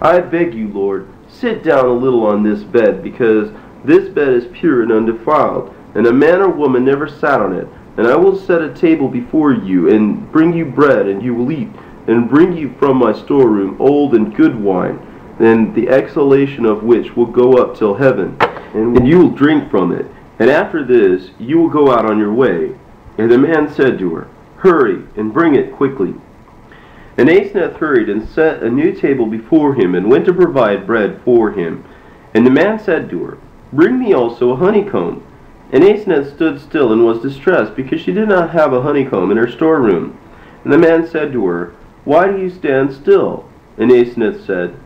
I 0.00 0.18
beg 0.20 0.54
you, 0.54 0.68
Lord, 0.68 1.08
sit 1.28 1.62
down 1.62 1.86
a 1.86 1.92
little 1.92 2.26
on 2.26 2.42
this 2.42 2.64
bed, 2.64 3.02
because 3.02 3.52
this 3.84 4.08
bed 4.08 4.30
is 4.30 4.46
pure 4.52 4.82
and 4.82 4.90
undefiled 4.90 5.72
and 5.94 6.06
a 6.06 6.12
man 6.12 6.40
or 6.40 6.48
woman 6.48 6.84
never 6.84 7.08
sat 7.08 7.40
on 7.40 7.52
it. 7.52 7.68
And 7.96 8.06
I 8.06 8.16
will 8.16 8.38
set 8.38 8.62
a 8.62 8.72
table 8.72 9.08
before 9.08 9.52
you, 9.52 9.90
and 9.90 10.30
bring 10.32 10.54
you 10.54 10.64
bread, 10.64 11.08
and 11.08 11.22
you 11.22 11.34
will 11.34 11.52
eat, 11.52 11.68
and 12.06 12.28
bring 12.28 12.56
you 12.56 12.74
from 12.78 12.96
my 12.96 13.12
storeroom 13.12 13.76
old 13.80 14.14
and 14.14 14.34
good 14.34 14.56
wine, 14.56 14.98
and 15.38 15.74
the 15.74 15.88
exhalation 15.88 16.64
of 16.64 16.82
which 16.82 17.16
will 17.16 17.26
go 17.26 17.58
up 17.58 17.76
till 17.76 17.94
heaven, 17.94 18.36
and 18.74 19.06
you 19.06 19.18
will 19.18 19.30
drink 19.30 19.70
from 19.70 19.92
it. 19.92 20.06
And 20.38 20.50
after 20.50 20.84
this 20.84 21.30
you 21.38 21.58
will 21.58 21.68
go 21.68 21.92
out 21.92 22.04
on 22.04 22.18
your 22.18 22.32
way. 22.32 22.74
And 23.18 23.30
the 23.30 23.38
man 23.38 23.72
said 23.72 23.98
to 23.98 24.14
her, 24.14 24.28
Hurry, 24.56 25.04
and 25.16 25.32
bring 25.32 25.54
it 25.54 25.72
quickly. 25.72 26.14
And 27.18 27.28
Aseneth 27.28 27.76
hurried 27.76 28.08
and 28.08 28.26
set 28.26 28.62
a 28.62 28.70
new 28.70 28.92
table 28.92 29.26
before 29.26 29.74
him, 29.74 29.94
and 29.94 30.10
went 30.10 30.24
to 30.26 30.32
provide 30.32 30.86
bread 30.86 31.20
for 31.24 31.52
him. 31.52 31.84
And 32.32 32.46
the 32.46 32.50
man 32.50 32.78
said 32.78 33.10
to 33.10 33.22
her, 33.24 33.38
Bring 33.72 33.98
me 33.98 34.14
also 34.14 34.50
a 34.50 34.56
honeycomb. 34.56 35.22
And 35.72 35.84
Aseneth 35.84 36.34
stood 36.34 36.60
still 36.60 36.92
and 36.92 37.04
was 37.04 37.20
distressed, 37.20 37.76
because 37.76 38.00
she 38.00 38.12
did 38.12 38.28
not 38.28 38.50
have 38.50 38.72
a 38.72 38.82
honeycomb 38.82 39.30
in 39.30 39.36
her 39.36 39.50
storeroom. 39.50 40.18
And 40.64 40.72
the 40.72 40.78
man 40.78 41.06
said 41.06 41.32
to 41.32 41.46
her, 41.46 41.74
Why 42.04 42.30
do 42.30 42.38
you 42.38 42.50
stand 42.50 42.92
still? 42.92 43.48
And 43.78 43.90
Asenath 43.90 44.44
said, 44.46 44.76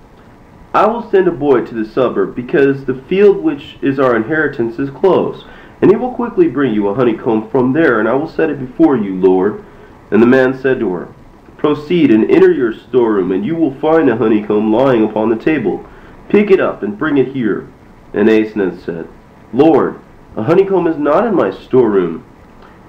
I 0.74 0.86
will 0.86 1.10
send 1.10 1.26
a 1.26 1.32
boy 1.32 1.64
to 1.64 1.74
the 1.74 1.90
suburb, 1.90 2.34
because 2.34 2.84
the 2.84 3.02
field 3.08 3.38
which 3.38 3.78
is 3.80 3.98
our 3.98 4.14
inheritance 4.14 4.78
is 4.78 4.90
close. 4.90 5.44
And 5.80 5.90
he 5.90 5.96
will 5.96 6.12
quickly 6.12 6.48
bring 6.48 6.74
you 6.74 6.88
a 6.88 6.94
honeycomb 6.94 7.48
from 7.50 7.72
there, 7.72 7.98
and 7.98 8.08
I 8.08 8.14
will 8.14 8.28
set 8.28 8.50
it 8.50 8.60
before 8.60 8.96
you, 8.96 9.14
Lord. 9.14 9.64
And 10.10 10.22
the 10.22 10.26
man 10.26 10.58
said 10.58 10.78
to 10.80 10.92
her, 10.92 11.14
Proceed 11.56 12.10
and 12.10 12.30
enter 12.30 12.52
your 12.52 12.74
storeroom, 12.74 13.32
and 13.32 13.44
you 13.44 13.56
will 13.56 13.74
find 13.80 14.10
a 14.10 14.16
honeycomb 14.16 14.70
lying 14.70 15.04
upon 15.04 15.30
the 15.30 15.36
table. 15.42 15.86
Pick 16.28 16.50
it 16.50 16.60
up 16.60 16.82
and 16.82 16.98
bring 16.98 17.16
it 17.16 17.28
here. 17.28 17.68
And 18.12 18.28
Asenath 18.28 18.84
said, 18.84 19.08
Lord, 19.52 19.98
a 20.36 20.42
honeycomb 20.42 20.86
is 20.86 20.98
not 20.98 21.26
in 21.26 21.34
my 21.34 21.50
storeroom. 21.50 22.24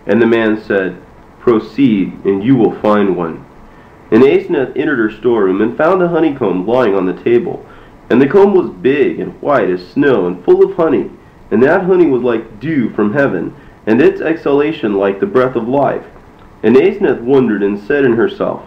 And 0.05 0.21
the 0.21 0.27
man 0.27 0.61
said, 0.61 1.01
Proceed, 1.39 2.13
and 2.25 2.43
you 2.43 2.57
will 2.57 2.77
find 2.81 3.15
one. 3.15 3.45
And 4.11 4.23
Aseneth 4.23 4.77
entered 4.77 4.99
her 4.99 5.11
storeroom, 5.11 5.61
and 5.61 5.77
found 5.77 6.01
a 6.01 6.07
honeycomb 6.07 6.65
lying 6.65 6.95
on 6.95 7.05
the 7.05 7.23
table. 7.23 7.65
And 8.09 8.21
the 8.21 8.27
comb 8.27 8.53
was 8.53 8.69
big 8.69 9.19
and 9.19 9.39
white 9.41 9.69
as 9.69 9.85
snow, 9.85 10.27
and 10.27 10.43
full 10.45 10.63
of 10.63 10.77
honey. 10.77 11.11
And 11.51 11.61
that 11.63 11.83
honey 11.83 12.07
was 12.07 12.23
like 12.23 12.59
dew 12.59 12.89
from 12.91 13.13
heaven, 13.13 13.55
and 13.85 14.01
its 14.01 14.21
exhalation 14.21 14.93
like 14.93 15.19
the 15.19 15.25
breath 15.25 15.55
of 15.55 15.67
life. 15.67 16.05
And 16.63 16.75
Aseneth 16.75 17.21
wondered, 17.21 17.63
and 17.63 17.79
said 17.79 18.05
in 18.05 18.13
herself, 18.13 18.65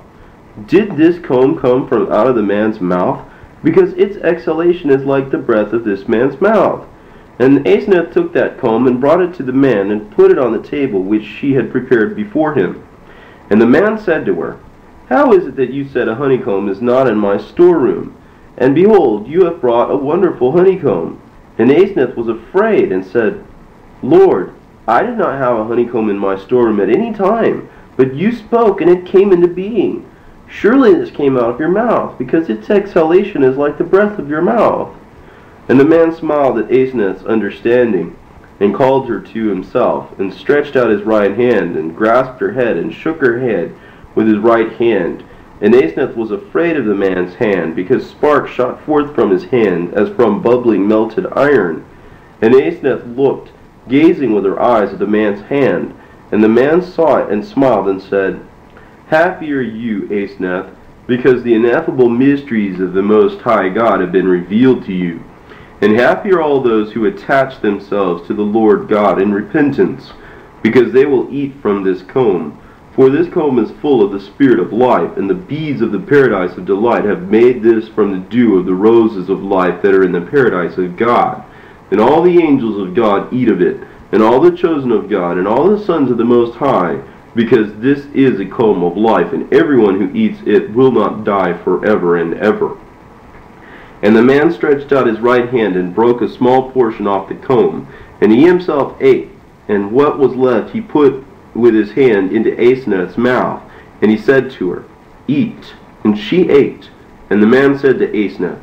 Did 0.66 0.96
this 0.96 1.18
comb 1.18 1.58
come 1.58 1.88
from 1.88 2.12
out 2.12 2.26
of 2.26 2.36
the 2.36 2.42
man's 2.42 2.80
mouth? 2.80 3.26
Because 3.62 3.92
its 3.94 4.16
exhalation 4.18 4.90
is 4.90 5.04
like 5.04 5.30
the 5.30 5.38
breath 5.38 5.72
of 5.72 5.84
this 5.84 6.08
man's 6.08 6.40
mouth. 6.40 6.86
And 7.38 7.64
Aseneth 7.64 8.12
took 8.12 8.34
that 8.34 8.58
comb 8.58 8.86
and 8.86 9.00
brought 9.00 9.22
it 9.22 9.34
to 9.34 9.42
the 9.42 9.52
man 9.52 9.90
and 9.90 10.10
put 10.12 10.30
it 10.30 10.38
on 10.38 10.52
the 10.52 10.62
table 10.62 11.02
which 11.02 11.24
she 11.24 11.54
had 11.54 11.72
prepared 11.72 12.14
before 12.14 12.54
him. 12.54 12.86
And 13.48 13.60
the 13.60 13.66
man 13.66 13.98
said 13.98 14.26
to 14.26 14.40
her, 14.40 14.60
How 15.10 15.32
is 15.32 15.44
it 15.44 15.56
that 15.56 15.72
you 15.72 15.88
said 15.88 16.06
a 16.06 16.14
honeycomb 16.14 16.68
is 16.68 16.80
not 16.80 17.08
in 17.08 17.18
my 17.18 17.36
storeroom? 17.36 18.16
And 18.56 18.76
behold, 18.76 19.26
you 19.26 19.44
have 19.44 19.60
brought 19.60 19.90
a 19.90 19.96
wonderful 19.96 20.52
honeycomb. 20.52 21.20
And 21.58 21.68
Asenath 21.68 22.14
was 22.14 22.28
afraid 22.28 22.92
and 22.92 23.04
said, 23.04 23.44
Lord, 24.04 24.54
I 24.86 25.02
did 25.02 25.18
not 25.18 25.36
have 25.36 25.56
a 25.56 25.64
honeycomb 25.64 26.10
in 26.10 26.18
my 26.18 26.38
storeroom 26.38 26.78
at 26.78 26.90
any 26.90 27.12
time, 27.12 27.68
but 27.96 28.14
you 28.14 28.30
spoke 28.30 28.80
and 28.80 28.88
it 28.88 29.04
came 29.04 29.32
into 29.32 29.48
being. 29.48 30.08
Surely 30.48 30.94
this 30.94 31.10
came 31.10 31.36
out 31.36 31.54
of 31.54 31.58
your 31.58 31.70
mouth, 31.70 32.16
because 32.16 32.48
its 32.48 32.70
exhalation 32.70 33.42
is 33.42 33.56
like 33.56 33.78
the 33.78 33.84
breath 33.84 34.16
of 34.20 34.28
your 34.28 34.42
mouth. 34.42 34.94
And 35.68 35.78
the 35.78 35.84
man 35.84 36.14
smiled 36.14 36.58
at 36.58 36.70
Asenath's 36.70 37.24
understanding, 37.24 38.16
and 38.60 38.74
called 38.74 39.08
her 39.08 39.20
to 39.20 39.48
himself, 39.48 40.16
and 40.20 40.32
stretched 40.32 40.76
out 40.76 40.90
his 40.90 41.02
right 41.02 41.36
hand, 41.36 41.76
and 41.76 41.96
grasped 41.96 42.40
her 42.40 42.52
head, 42.52 42.76
and 42.76 42.94
shook 42.94 43.20
her 43.20 43.40
head 43.40 43.74
with 44.14 44.26
his 44.26 44.38
right 44.38 44.72
hand. 44.72 45.24
And 45.60 45.74
Asenath 45.74 46.16
was 46.16 46.30
afraid 46.30 46.76
of 46.76 46.86
the 46.86 46.94
man's 46.94 47.34
hand, 47.34 47.76
because 47.76 48.08
sparks 48.08 48.50
shot 48.50 48.82
forth 48.84 49.14
from 49.14 49.30
his 49.30 49.44
hand, 49.44 49.92
as 49.94 50.08
from 50.10 50.42
bubbling 50.42 50.88
melted 50.88 51.26
iron. 51.32 51.84
And 52.40 52.54
Asenath 52.54 53.16
looked, 53.16 53.50
gazing 53.88 54.32
with 54.34 54.44
her 54.44 54.60
eyes 54.60 54.92
at 54.92 54.98
the 54.98 55.06
man's 55.06 55.42
hand. 55.42 55.94
And 56.32 56.42
the 56.42 56.48
man 56.48 56.80
saw 56.80 57.18
it, 57.18 57.30
and 57.30 57.44
smiled, 57.44 57.88
and 57.88 58.00
said, 58.00 58.40
Happy 59.08 59.52
are 59.52 59.60
you, 59.60 60.02
Asenath, 60.08 60.74
because 61.06 61.42
the 61.42 61.54
ineffable 61.54 62.08
mysteries 62.08 62.80
of 62.80 62.92
the 62.92 63.02
Most 63.02 63.40
High 63.40 63.68
God 63.68 64.00
have 64.00 64.12
been 64.12 64.28
revealed 64.28 64.84
to 64.86 64.92
you. 64.92 65.22
And 65.82 65.96
happy 65.96 66.30
are 66.32 66.40
all 66.40 66.60
those 66.62 66.92
who 66.92 67.06
attach 67.06 67.60
themselves 67.60 68.26
to 68.28 68.34
the 68.34 68.42
Lord 68.42 68.88
God 68.88 69.20
in 69.20 69.32
repentance, 69.32 70.12
because 70.62 70.92
they 70.92 71.06
will 71.06 71.32
eat 71.34 71.54
from 71.60 71.82
this 71.82 72.02
comb. 72.02 72.59
For 73.00 73.08
this 73.08 73.32
comb 73.32 73.58
is 73.58 73.70
full 73.80 74.04
of 74.04 74.12
the 74.12 74.20
spirit 74.20 74.60
of 74.60 74.74
life, 74.74 75.16
and 75.16 75.30
the 75.30 75.34
bees 75.34 75.80
of 75.80 75.90
the 75.90 75.98
paradise 75.98 76.54
of 76.58 76.66
delight 76.66 77.06
have 77.06 77.30
made 77.30 77.62
this 77.62 77.88
from 77.88 78.12
the 78.12 78.28
dew 78.28 78.58
of 78.58 78.66
the 78.66 78.74
roses 78.74 79.30
of 79.30 79.42
life 79.42 79.80
that 79.80 79.94
are 79.94 80.04
in 80.04 80.12
the 80.12 80.20
paradise 80.20 80.76
of 80.76 80.98
God. 80.98 81.42
And 81.90 81.98
all 81.98 82.20
the 82.20 82.38
angels 82.42 82.76
of 82.76 82.94
God 82.94 83.32
eat 83.32 83.48
of 83.48 83.62
it, 83.62 83.80
and 84.12 84.22
all 84.22 84.38
the 84.38 84.54
chosen 84.54 84.92
of 84.92 85.08
God, 85.08 85.38
and 85.38 85.48
all 85.48 85.66
the 85.66 85.82
sons 85.82 86.10
of 86.10 86.18
the 86.18 86.26
Most 86.26 86.56
High, 86.56 87.00
because 87.34 87.74
this 87.76 88.04
is 88.12 88.38
a 88.38 88.44
comb 88.44 88.82
of 88.82 88.98
life, 88.98 89.32
and 89.32 89.50
everyone 89.50 89.98
who 89.98 90.14
eats 90.14 90.42
it 90.44 90.70
will 90.74 90.92
not 90.92 91.24
die 91.24 91.56
forever 91.64 92.18
and 92.18 92.34
ever. 92.34 92.76
And 94.02 94.14
the 94.14 94.20
man 94.20 94.52
stretched 94.52 94.92
out 94.92 95.06
his 95.06 95.20
right 95.20 95.48
hand 95.48 95.74
and 95.74 95.94
broke 95.94 96.20
a 96.20 96.28
small 96.28 96.70
portion 96.70 97.06
off 97.06 97.30
the 97.30 97.34
comb. 97.34 97.88
And 98.20 98.30
he 98.30 98.44
himself 98.44 98.94
ate, 99.00 99.30
and 99.68 99.90
what 99.90 100.18
was 100.18 100.36
left 100.36 100.74
he 100.74 100.82
put 100.82 101.24
with 101.54 101.74
his 101.74 101.92
hand 101.92 102.32
into 102.32 102.50
Asenath's 102.52 103.18
mouth. 103.18 103.62
And 104.02 104.10
he 104.10 104.18
said 104.18 104.50
to 104.52 104.70
her, 104.70 104.84
Eat. 105.26 105.74
And 106.04 106.18
she 106.18 106.48
ate. 106.48 106.90
And 107.28 107.42
the 107.42 107.46
man 107.46 107.78
said 107.78 107.98
to 107.98 108.08
Aseneth, 108.08 108.60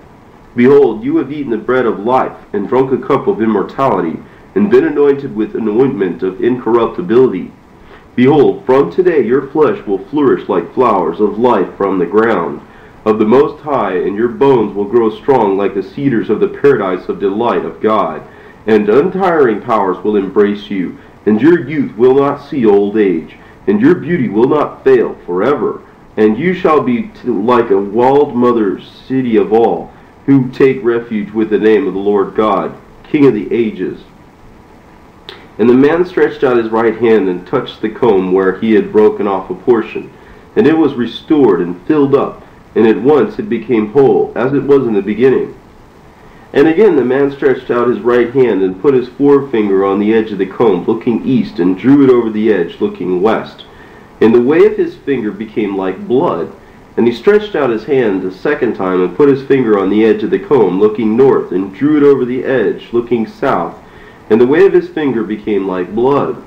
Behold, 0.55 1.03
you 1.03 1.17
have 1.17 1.31
eaten 1.31 1.51
the 1.51 1.57
bread 1.57 1.85
of 1.85 1.99
life, 1.99 2.35
and 2.51 2.67
drunk 2.67 2.91
a 2.91 3.07
cup 3.07 3.27
of 3.27 3.41
immortality, 3.41 4.19
and 4.55 4.71
been 4.71 4.85
anointed 4.85 5.35
with 5.35 5.55
an 5.55 5.67
ointment 5.67 6.23
of 6.23 6.43
incorruptibility. 6.43 7.51
Behold, 8.15 8.65
from 8.65 8.91
today 8.91 9.23
your 9.23 9.47
flesh 9.49 9.85
will 9.85 10.03
flourish 10.05 10.49
like 10.49 10.73
flowers 10.73 11.19
of 11.19 11.37
life 11.37 11.77
from 11.77 11.99
the 11.99 12.05
ground 12.07 12.59
of 13.05 13.19
the 13.19 13.25
Most 13.25 13.61
High, 13.61 13.97
and 13.97 14.15
your 14.15 14.27
bones 14.27 14.73
will 14.73 14.85
grow 14.85 15.09
strong 15.11 15.55
like 15.55 15.75
the 15.75 15.83
cedars 15.83 16.31
of 16.31 16.39
the 16.39 16.47
paradise 16.47 17.07
of 17.07 17.19
delight 17.19 17.63
of 17.63 17.79
God. 17.79 18.27
And 18.65 18.89
untiring 18.89 19.61
powers 19.61 20.03
will 20.03 20.15
embrace 20.15 20.69
you, 20.69 20.97
and 21.27 21.41
your 21.41 21.67
youth 21.67 21.93
will 21.97 22.15
not 22.15 22.37
see 22.37 22.65
old 22.65 22.95
age, 22.95 23.35
and 23.67 23.81
your 23.81 23.95
beauty 23.95 24.29
will 24.29 24.47
not 24.47 24.81
fail 24.85 25.13
forever. 25.25 25.81
And 26.15 26.37
you 26.37 26.53
shall 26.53 26.81
be 26.81 27.11
like 27.25 27.69
a 27.69 27.77
walled 27.77 28.33
mother 28.33 28.81
city 28.81 29.35
of 29.35 29.51
all, 29.51 29.91
who 30.25 30.49
take 30.49 30.81
refuge 30.83 31.31
with 31.31 31.49
the 31.49 31.59
name 31.59 31.85
of 31.85 31.93
the 31.93 31.99
Lord 31.99 32.33
God, 32.33 32.77
King 33.03 33.25
of 33.25 33.33
the 33.33 33.53
ages. 33.53 34.01
And 35.59 35.69
the 35.69 35.73
man 35.73 36.05
stretched 36.05 36.45
out 36.45 36.55
his 36.55 36.69
right 36.69 36.97
hand 36.97 37.27
and 37.27 37.45
touched 37.45 37.81
the 37.81 37.89
comb 37.89 38.31
where 38.31 38.57
he 38.59 38.73
had 38.73 38.93
broken 38.93 39.27
off 39.27 39.49
a 39.49 39.55
portion. 39.55 40.09
And 40.55 40.65
it 40.65 40.77
was 40.77 40.93
restored 40.93 41.59
and 41.59 41.85
filled 41.87 42.15
up, 42.15 42.41
and 42.73 42.87
at 42.87 43.01
once 43.01 43.37
it 43.37 43.49
became 43.49 43.91
whole, 43.91 44.31
as 44.33 44.53
it 44.53 44.63
was 44.63 44.87
in 44.87 44.93
the 44.93 45.01
beginning. 45.01 45.56
And 46.53 46.67
again 46.67 46.95
the 46.95 47.03
man 47.03 47.31
stretched 47.31 47.69
out 47.69 47.87
his 47.87 47.99
right 47.99 48.33
hand 48.33 48.61
and 48.61 48.81
put 48.81 48.93
his 48.93 49.09
forefinger 49.09 49.85
on 49.85 49.99
the 49.99 50.13
edge 50.13 50.31
of 50.31 50.37
the 50.37 50.45
comb, 50.45 50.85
looking 50.85 51.25
east, 51.25 51.59
and 51.59 51.77
drew 51.77 52.03
it 52.03 52.09
over 52.09 52.29
the 52.29 52.51
edge, 52.51 52.79
looking 52.79 53.21
west. 53.21 53.65
And 54.21 54.33
the 54.33 54.41
way 54.41 54.65
of 54.65 54.77
his 54.77 54.95
finger 54.95 55.31
became 55.31 55.77
like 55.77 56.07
blood. 56.07 56.51
And 56.95 57.05
he 57.05 57.13
stretched 57.13 57.55
out 57.55 57.69
his 57.69 57.83
hand 57.83 58.23
a 58.23 58.31
second 58.31 58.75
time 58.75 59.01
and 59.03 59.15
put 59.15 59.29
his 59.29 59.43
finger 59.43 59.77
on 59.77 59.89
the 59.89 60.03
edge 60.03 60.23
of 60.23 60.31
the 60.31 60.39
comb, 60.39 60.79
looking 60.79 61.15
north, 61.15 61.51
and 61.51 61.73
drew 61.73 61.97
it 61.97 62.03
over 62.03 62.25
the 62.25 62.43
edge, 62.43 62.91
looking 62.91 63.27
south 63.27 63.75
and 64.29 64.41
the 64.41 64.47
way 64.47 64.65
of 64.65 64.73
his 64.73 64.89
finger 64.89 65.23
became 65.23 65.67
like 65.67 65.95
blood. 65.95 66.43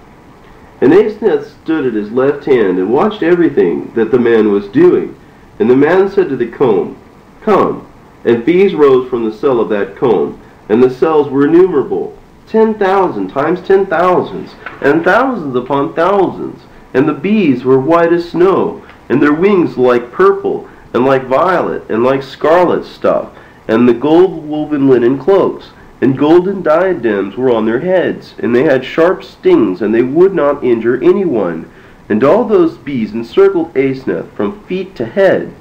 And 0.80 0.92
Asenath 0.92 1.46
stood 1.62 1.86
at 1.86 1.94
his 1.94 2.10
left 2.10 2.44
hand 2.44 2.78
and 2.78 2.92
watched 2.92 3.22
everything 3.22 3.92
that 3.94 4.10
the 4.10 4.18
man 4.18 4.50
was 4.50 4.68
doing. 4.68 5.16
And 5.58 5.68
the 5.68 5.76
man 5.76 6.08
said 6.08 6.28
to 6.30 6.36
the 6.36 6.50
comb, 6.50 6.96
Come. 7.42 7.89
And 8.24 8.44
bees 8.44 8.74
rose 8.74 9.08
from 9.08 9.24
the 9.24 9.36
cell 9.36 9.60
of 9.60 9.68
that 9.70 9.96
comb, 9.96 10.40
and 10.68 10.82
the 10.82 10.90
cells 10.90 11.28
were 11.28 11.46
innumerable, 11.46 12.16
ten 12.46 12.74
thousand 12.74 13.28
times 13.28 13.60
ten 13.60 13.86
thousands, 13.86 14.54
and 14.80 15.04
thousands 15.04 15.56
upon 15.56 15.94
thousands. 15.94 16.62
And 16.92 17.08
the 17.08 17.14
bees 17.14 17.64
were 17.64 17.80
white 17.80 18.12
as 18.12 18.30
snow, 18.30 18.84
and 19.08 19.22
their 19.22 19.32
wings 19.32 19.78
like 19.78 20.12
purple, 20.12 20.68
and 20.92 21.04
like 21.04 21.24
violet, 21.24 21.88
and 21.88 22.04
like 22.04 22.22
scarlet 22.22 22.84
stuff, 22.84 23.30
and 23.68 23.88
the 23.88 23.94
gold 23.94 24.46
woven 24.46 24.88
linen 24.88 25.18
cloaks 25.18 25.70
and 26.00 26.16
golden 26.16 26.62
diadems 26.62 27.36
were 27.36 27.50
on 27.50 27.66
their 27.66 27.80
heads, 27.80 28.34
and 28.38 28.54
they 28.54 28.62
had 28.62 28.84
sharp 28.84 29.22
stings, 29.22 29.82
and 29.82 29.94
they 29.94 30.02
would 30.02 30.34
not 30.34 30.64
injure 30.64 31.02
anyone. 31.02 31.70
And 32.08 32.24
all 32.24 32.44
those 32.44 32.78
bees 32.78 33.12
encircled 33.12 33.74
Asenath 33.74 34.32
from 34.32 34.64
feet 34.64 34.96
to 34.96 35.04
head. 35.04 35.54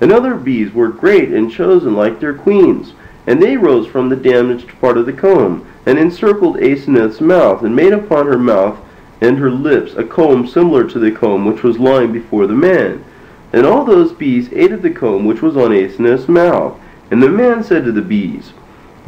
And 0.00 0.12
other 0.12 0.34
bees 0.34 0.72
were 0.72 0.88
great 0.88 1.30
and 1.30 1.50
chosen 1.50 1.94
like 1.94 2.20
their 2.20 2.34
queens, 2.34 2.92
and 3.26 3.42
they 3.42 3.56
rose 3.56 3.86
from 3.86 4.08
the 4.08 4.16
damaged 4.16 4.68
part 4.80 4.96
of 4.96 5.06
the 5.06 5.12
comb, 5.12 5.66
and 5.84 5.98
encircled 5.98 6.56
Asenath's 6.58 7.20
mouth, 7.20 7.62
and 7.62 7.74
made 7.74 7.92
upon 7.92 8.26
her 8.26 8.38
mouth 8.38 8.78
and 9.20 9.38
her 9.38 9.50
lips 9.50 9.94
a 9.96 10.04
comb 10.04 10.46
similar 10.46 10.84
to 10.88 10.98
the 10.98 11.10
comb 11.10 11.44
which 11.44 11.62
was 11.62 11.78
lying 11.78 12.12
before 12.12 12.46
the 12.46 12.54
man. 12.54 13.04
And 13.52 13.66
all 13.66 13.84
those 13.84 14.12
bees 14.12 14.48
ate 14.52 14.72
of 14.72 14.82
the 14.82 14.90
comb 14.90 15.24
which 15.24 15.42
was 15.42 15.56
on 15.56 15.70
Asenath's 15.70 16.28
mouth. 16.28 16.78
And 17.10 17.22
the 17.22 17.28
man 17.28 17.64
said 17.64 17.84
to 17.84 17.92
the 17.92 18.02
bees, 18.02 18.52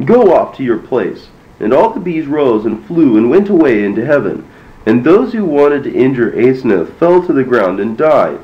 Go 0.03 0.33
off 0.33 0.57
to 0.57 0.63
your 0.63 0.79
place. 0.79 1.29
And 1.59 1.73
all 1.73 1.91
the 1.91 1.99
bees 1.99 2.25
rose 2.25 2.65
and 2.65 2.83
flew 2.85 3.17
and 3.17 3.29
went 3.29 3.49
away 3.49 3.83
into 3.83 4.05
heaven. 4.05 4.47
And 4.85 5.03
those 5.03 5.31
who 5.31 5.45
wanted 5.45 5.83
to 5.83 5.93
injure 5.93 6.31
Asenath 6.31 6.93
fell 6.93 7.25
to 7.25 7.33
the 7.33 7.43
ground 7.43 7.79
and 7.79 7.95
died. 7.95 8.39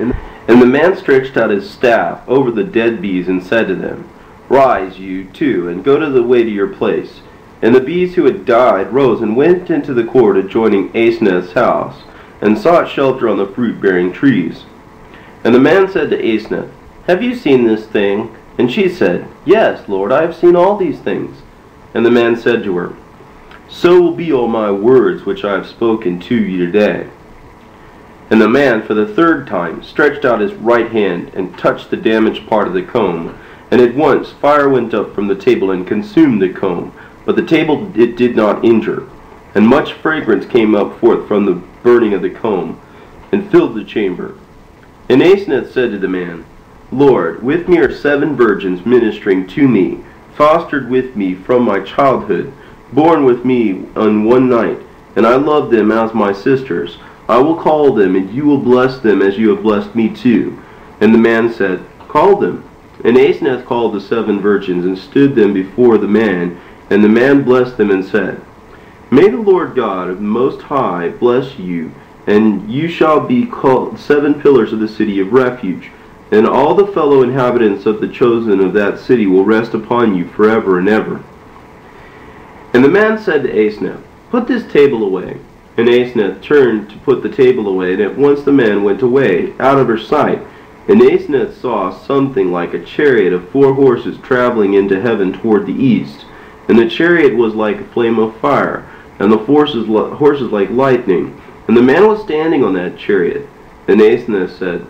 And, 0.00 0.14
and 0.48 0.62
the 0.62 0.66
man 0.66 0.96
stretched 0.96 1.36
out 1.36 1.50
his 1.50 1.68
staff 1.68 2.26
over 2.28 2.50
the 2.50 2.64
dead 2.64 3.02
bees 3.02 3.28
and 3.28 3.42
said 3.42 3.66
to 3.68 3.74
them, 3.74 4.08
Rise, 4.48 4.98
you 4.98 5.24
too, 5.24 5.68
and 5.68 5.84
go 5.84 5.98
to 5.98 6.08
the 6.08 6.22
way 6.22 6.44
to 6.44 6.50
your 6.50 6.68
place. 6.68 7.20
And 7.62 7.74
the 7.74 7.80
bees 7.80 8.14
who 8.14 8.26
had 8.26 8.44
died 8.44 8.92
rose 8.92 9.22
and 9.22 9.36
went 9.36 9.70
into 9.70 9.92
the 9.92 10.04
court 10.04 10.36
adjoining 10.36 10.92
Asenath's 10.92 11.52
house, 11.52 12.02
and 12.40 12.56
sought 12.56 12.88
shelter 12.88 13.28
on 13.28 13.38
the 13.38 13.46
fruit-bearing 13.46 14.12
trees. 14.12 14.64
And 15.42 15.54
the 15.54 15.58
man 15.58 15.90
said 15.90 16.10
to 16.10 16.22
Asenath, 16.22 16.70
Have 17.06 17.22
you 17.22 17.34
seen 17.34 17.64
this 17.64 17.86
thing? 17.86 18.36
And 18.58 18.70
she 18.70 18.88
said, 18.88 19.28
Yes, 19.44 19.88
Lord, 19.88 20.12
I 20.12 20.22
have 20.22 20.36
seen 20.36 20.54
all 20.54 20.76
these 20.76 20.98
things. 21.00 21.42
And 21.94 22.04
the 22.04 22.10
man 22.10 22.36
said 22.36 22.62
to 22.64 22.76
her, 22.76 22.96
So 23.68 24.00
will 24.00 24.14
be 24.14 24.32
all 24.32 24.48
my 24.48 24.70
words 24.70 25.24
which 25.24 25.44
I 25.44 25.52
have 25.52 25.66
spoken 25.66 26.20
to 26.20 26.34
you 26.34 26.66
today. 26.66 27.08
And 28.30 28.40
the 28.40 28.48
man, 28.48 28.82
for 28.82 28.94
the 28.94 29.06
third 29.06 29.46
time, 29.46 29.82
stretched 29.82 30.24
out 30.24 30.40
his 30.40 30.54
right 30.54 30.90
hand 30.90 31.30
and 31.34 31.56
touched 31.56 31.90
the 31.90 31.96
damaged 31.96 32.48
part 32.48 32.66
of 32.66 32.74
the 32.74 32.82
comb. 32.82 33.38
And 33.70 33.80
at 33.80 33.94
once 33.94 34.30
fire 34.30 34.68
went 34.68 34.94
up 34.94 35.14
from 35.14 35.28
the 35.28 35.36
table 35.36 35.70
and 35.70 35.86
consumed 35.86 36.42
the 36.42 36.48
comb, 36.48 36.92
but 37.24 37.36
the 37.36 37.46
table 37.46 37.92
it 37.98 38.16
did 38.16 38.34
not 38.34 38.64
injure. 38.64 39.08
And 39.54 39.66
much 39.66 39.92
fragrance 39.94 40.46
came 40.46 40.74
up 40.74 40.98
forth 41.00 41.26
from 41.26 41.46
the 41.46 41.62
burning 41.82 42.14
of 42.14 42.22
the 42.22 42.30
comb, 42.30 42.80
and 43.32 43.50
filled 43.50 43.74
the 43.74 43.84
chamber. 43.84 44.34
And 45.08 45.22
Aseneth 45.22 45.72
said 45.72 45.92
to 45.92 45.98
the 45.98 46.08
man, 46.08 46.44
Lord, 46.90 47.42
with 47.42 47.68
me 47.68 47.78
are 47.78 47.92
seven 47.92 48.36
virgins 48.36 48.84
ministering 48.84 49.46
to 49.48 49.68
me, 49.68 50.04
fostered 50.34 50.90
with 50.90 51.16
me 51.16 51.34
from 51.34 51.62
my 51.62 51.80
childhood, 51.80 52.52
born 52.92 53.24
with 53.24 53.44
me 53.44 53.86
on 53.96 54.24
one 54.24 54.48
night, 54.48 54.78
and 55.16 55.26
I 55.26 55.36
love 55.36 55.70
them 55.70 55.90
as 55.90 56.12
my 56.12 56.32
sisters. 56.32 56.98
I 57.28 57.38
will 57.38 57.56
call 57.56 57.92
them, 57.92 58.16
and 58.16 58.32
you 58.32 58.44
will 58.44 58.58
bless 58.58 58.98
them 58.98 59.22
as 59.22 59.36
you 59.36 59.50
have 59.50 59.62
blessed 59.62 59.94
me 59.94 60.14
too. 60.14 60.62
And 61.00 61.12
the 61.12 61.18
man 61.18 61.52
said, 61.52 61.84
Call 62.08 62.36
them. 62.36 62.68
And 63.04 63.16
Asenath 63.16 63.64
called 63.64 63.94
the 63.94 64.00
seven 64.00 64.40
virgins, 64.40 64.84
and 64.84 64.98
stood 64.98 65.34
them 65.34 65.52
before 65.52 65.98
the 65.98 66.08
man. 66.08 66.60
And 66.90 67.02
the 67.02 67.08
man 67.08 67.42
blessed 67.42 67.76
them, 67.76 67.90
and 67.90 68.04
said, 68.04 68.40
May 69.10 69.28
the 69.28 69.36
Lord 69.36 69.74
God 69.74 70.08
of 70.08 70.20
Most 70.20 70.62
High 70.62 71.10
bless 71.10 71.58
you, 71.58 71.92
and 72.26 72.70
you 72.70 72.88
shall 72.88 73.20
be 73.20 73.46
called 73.46 73.98
seven 73.98 74.40
pillars 74.40 74.72
of 74.72 74.80
the 74.80 74.88
city 74.88 75.20
of 75.20 75.32
refuge 75.32 75.90
and 76.30 76.46
all 76.46 76.74
the 76.74 76.88
fellow 76.88 77.22
inhabitants 77.22 77.86
of 77.86 78.00
the 78.00 78.08
chosen 78.08 78.60
of 78.60 78.72
that 78.72 78.98
city 78.98 79.26
will 79.26 79.44
rest 79.44 79.74
upon 79.74 80.16
you 80.16 80.26
forever 80.28 80.78
and 80.78 80.88
ever. 80.88 81.22
And 82.72 82.84
the 82.84 82.88
man 82.88 83.18
said 83.18 83.44
to 83.44 83.52
Asenath, 83.52 84.02
Put 84.30 84.48
this 84.48 84.70
table 84.72 85.04
away. 85.04 85.38
And 85.76 85.88
Asenath 85.88 86.42
turned 86.42 86.88
to 86.90 86.98
put 86.98 87.22
the 87.22 87.28
table 87.28 87.68
away, 87.68 87.92
and 87.92 88.02
at 88.02 88.16
once 88.16 88.42
the 88.42 88.52
man 88.52 88.82
went 88.82 89.02
away, 89.02 89.52
out 89.58 89.78
of 89.78 89.88
her 89.88 89.98
sight. 89.98 90.40
And 90.88 91.00
Asenath 91.00 91.54
saw 91.54 91.90
something 91.90 92.50
like 92.50 92.72
a 92.72 92.84
chariot 92.84 93.32
of 93.32 93.48
four 93.50 93.74
horses 93.74 94.18
traveling 94.18 94.74
into 94.74 95.00
heaven 95.00 95.32
toward 95.32 95.66
the 95.66 95.74
east. 95.74 96.24
And 96.68 96.78
the 96.78 96.88
chariot 96.88 97.36
was 97.36 97.54
like 97.54 97.76
a 97.76 97.88
flame 97.88 98.18
of 98.18 98.38
fire, 98.40 98.88
and 99.18 99.30
the 99.30 99.38
horses, 99.38 99.86
horses 99.86 100.50
like 100.50 100.70
lightning. 100.70 101.40
And 101.68 101.76
the 101.76 101.82
man 101.82 102.06
was 102.06 102.22
standing 102.22 102.64
on 102.64 102.74
that 102.74 102.98
chariot. 102.98 103.48
And 103.88 104.00
Asenath 104.00 104.58
said, 104.58 104.86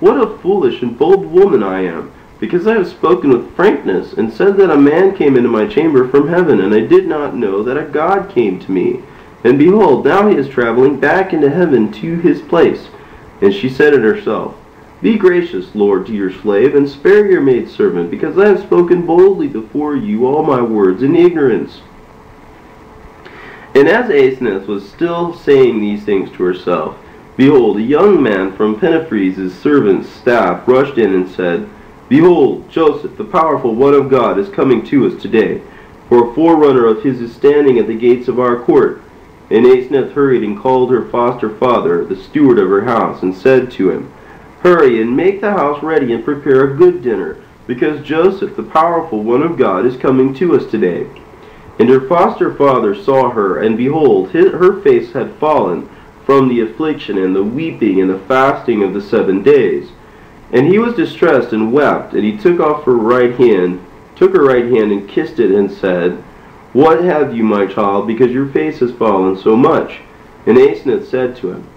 what 0.00 0.16
a 0.16 0.38
foolish 0.38 0.80
and 0.80 0.98
bold 0.98 1.26
woman 1.26 1.62
I 1.62 1.82
am, 1.82 2.10
because 2.38 2.66
I 2.66 2.72
have 2.72 2.88
spoken 2.88 3.30
with 3.30 3.54
frankness, 3.54 4.14
and 4.14 4.32
said 4.32 4.56
that 4.56 4.70
a 4.70 4.76
man 4.78 5.14
came 5.14 5.36
into 5.36 5.50
my 5.50 5.66
chamber 5.66 6.08
from 6.08 6.28
heaven, 6.28 6.60
and 6.60 6.72
I 6.72 6.80
did 6.80 7.06
not 7.06 7.36
know 7.36 7.62
that 7.62 7.76
a 7.76 7.84
God 7.84 8.30
came 8.30 8.58
to 8.60 8.72
me. 8.72 9.02
And 9.44 9.58
behold, 9.58 10.04
now 10.04 10.28
he 10.28 10.36
is 10.36 10.48
traveling 10.48 11.00
back 11.00 11.32
into 11.32 11.50
heaven 11.50 11.90
to 11.92 12.18
his 12.18 12.42
place. 12.42 12.88
And 13.40 13.54
she 13.54 13.70
said 13.70 13.94
in 13.94 14.02
herself, 14.02 14.54
Be 15.00 15.16
gracious, 15.16 15.74
Lord, 15.74 16.06
to 16.06 16.12
your 16.12 16.30
slave, 16.30 16.74
and 16.74 16.88
spare 16.88 17.30
your 17.30 17.40
maidservant, 17.40 18.10
because 18.10 18.36
I 18.36 18.48
have 18.48 18.60
spoken 18.60 19.06
boldly 19.06 19.48
before 19.48 19.96
you 19.96 20.26
all 20.26 20.42
my 20.42 20.60
words 20.60 21.02
in 21.02 21.16
ignorance. 21.16 21.80
And 23.74 23.88
as 23.88 24.10
Asenath 24.10 24.66
was 24.66 24.90
still 24.90 25.34
saying 25.34 25.80
these 25.80 26.04
things 26.04 26.30
to 26.32 26.42
herself, 26.42 26.98
Behold, 27.36 27.78
a 27.78 27.82
young 27.82 28.22
man 28.22 28.54
from 28.54 28.78
Pentephres's 28.78 29.54
servant's 29.58 30.08
staff 30.10 30.68
rushed 30.68 30.98
in 30.98 31.14
and 31.14 31.26
said, 31.30 31.66
Behold, 32.10 32.68
Joseph, 32.68 33.16
the 33.16 33.24
powerful 33.24 33.74
one 33.74 33.94
of 33.94 34.10
God, 34.10 34.38
is 34.38 34.48
coming 34.50 34.84
to 34.86 35.06
us 35.06 35.22
today, 35.22 35.62
for 36.08 36.28
a 36.28 36.34
forerunner 36.34 36.84
of 36.86 37.02
his 37.02 37.20
is 37.20 37.34
standing 37.34 37.78
at 37.78 37.86
the 37.86 37.94
gates 37.94 38.28
of 38.28 38.40
our 38.40 38.58
court. 38.64 39.00
And 39.50 39.66
Asenath 39.66 40.12
hurried 40.12 40.44
and 40.44 40.58
called 40.58 40.90
her 40.90 41.04
foster 41.08 41.50
father, 41.50 42.04
the 42.04 42.16
steward 42.16 42.58
of 42.58 42.68
her 42.68 42.84
house, 42.84 43.22
and 43.22 43.34
said 43.34 43.70
to 43.72 43.90
him, 43.90 44.12
Hurry 44.60 45.00
and 45.02 45.16
make 45.16 45.40
the 45.40 45.50
house 45.50 45.82
ready 45.82 46.12
and 46.12 46.24
prepare 46.24 46.70
a 46.70 46.76
good 46.76 47.02
dinner, 47.02 47.36
because 47.66 48.06
Joseph, 48.06 48.56
the 48.56 48.62
powerful 48.62 49.22
one 49.22 49.42
of 49.42 49.56
God, 49.56 49.86
is 49.86 49.96
coming 49.96 50.34
to 50.34 50.54
us 50.54 50.70
today. 50.70 51.08
And 51.78 51.88
her 51.88 52.06
foster 52.06 52.54
father 52.54 52.94
saw 52.94 53.30
her, 53.30 53.58
and 53.58 53.76
behold, 53.76 54.30
her 54.30 54.80
face 54.82 55.12
had 55.12 55.34
fallen 55.36 55.88
from 56.26 56.48
the 56.48 56.60
affliction 56.60 57.18
and 57.18 57.34
the 57.34 57.42
weeping 57.42 58.00
and 58.00 58.10
the 58.10 58.18
fasting 58.18 58.82
of 58.84 58.94
the 58.94 59.00
seven 59.00 59.42
days. 59.42 59.88
And 60.52 60.66
he 60.66 60.78
was 60.78 60.94
distressed 60.94 61.52
and 61.52 61.72
wept, 61.72 62.12
and 62.12 62.22
he 62.22 62.36
took 62.36 62.60
off 62.60 62.84
her 62.84 62.96
right 62.96 63.34
hand, 63.34 63.84
took 64.14 64.32
her 64.34 64.44
right 64.44 64.66
hand 64.66 64.92
and 64.92 65.08
kissed 65.08 65.38
it, 65.38 65.50
and 65.50 65.70
said, 65.70 66.22
What 66.72 67.02
have 67.02 67.34
you, 67.34 67.42
my 67.42 67.66
child, 67.66 68.06
because 68.06 68.30
your 68.30 68.46
face 68.46 68.78
has 68.78 68.92
fallen 68.92 69.36
so 69.36 69.56
much? 69.56 69.98
And 70.46 70.56
Asenath 70.56 71.06
said 71.06 71.36
to 71.36 71.50
him, 71.50 71.68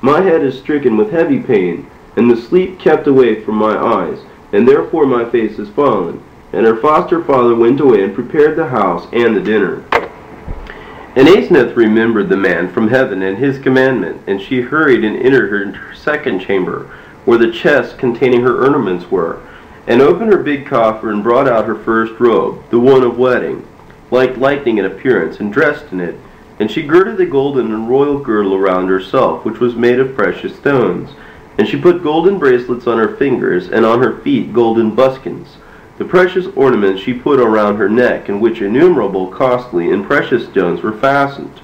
My 0.00 0.22
head 0.22 0.42
is 0.42 0.58
stricken 0.58 0.96
with 0.96 1.12
heavy 1.12 1.38
pain, 1.38 1.88
and 2.16 2.28
the 2.28 2.36
sleep 2.36 2.80
kept 2.80 3.06
away 3.06 3.44
from 3.44 3.54
my 3.54 3.76
eyes, 3.78 4.18
and 4.52 4.66
therefore 4.66 5.06
my 5.06 5.24
face 5.24 5.58
is 5.60 5.68
fallen. 5.68 6.20
And 6.52 6.66
her 6.66 6.76
foster 6.76 7.22
father 7.22 7.54
went 7.54 7.78
away 7.78 8.02
and 8.02 8.12
prepared 8.12 8.56
the 8.56 8.66
house 8.66 9.06
and 9.12 9.36
the 9.36 9.40
dinner. 9.40 9.84
And 11.14 11.28
Asenath 11.28 11.76
remembered 11.76 12.28
the 12.28 12.36
man 12.36 12.72
from 12.72 12.88
heaven 12.88 13.22
and 13.22 13.38
his 13.38 13.58
commandment, 13.58 14.20
and 14.26 14.40
she 14.40 14.60
hurried 14.60 15.04
and 15.04 15.16
entered 15.16 15.76
her 15.76 15.94
second 15.94 16.40
chamber, 16.40 16.90
where 17.24 17.38
the 17.38 17.52
chests 17.52 17.94
containing 17.94 18.42
her 18.42 18.64
ornaments 18.64 19.12
were, 19.12 19.40
and 19.86 20.02
opened 20.02 20.32
her 20.32 20.42
big 20.42 20.66
coffer 20.66 21.10
and 21.10 21.22
brought 21.22 21.48
out 21.48 21.66
her 21.66 21.76
first 21.76 22.18
robe, 22.18 22.62
the 22.70 22.80
one 22.80 23.04
of 23.04 23.16
wedding, 23.16 23.64
like 24.10 24.36
lightning 24.36 24.78
in 24.78 24.84
appearance, 24.84 25.40
and 25.40 25.52
dressed 25.52 25.92
in 25.92 26.00
it. 26.00 26.16
And 26.58 26.70
she 26.70 26.82
girded 26.82 27.16
the 27.16 27.26
golden 27.26 27.72
and 27.72 27.88
royal 27.88 28.18
girdle 28.18 28.54
around 28.54 28.88
herself, 28.88 29.44
which 29.44 29.60
was 29.60 29.74
made 29.74 29.98
of 29.98 30.14
precious 30.14 30.56
stones. 30.56 31.10
And 31.56 31.66
she 31.68 31.80
put 31.80 32.02
golden 32.02 32.38
bracelets 32.38 32.86
on 32.86 32.98
her 32.98 33.16
fingers, 33.16 33.68
and 33.68 33.84
on 33.84 34.02
her 34.02 34.20
feet 34.20 34.52
golden 34.52 34.94
buskins. 34.94 35.56
The 35.98 36.04
precious 36.04 36.46
ornaments 36.56 37.02
she 37.02 37.12
put 37.12 37.40
around 37.40 37.76
her 37.76 37.88
neck, 37.88 38.28
in 38.28 38.40
which 38.40 38.62
innumerable 38.62 39.28
costly 39.28 39.90
and 39.90 40.04
precious 40.04 40.46
stones 40.46 40.82
were 40.82 40.96
fastened. 40.96 41.60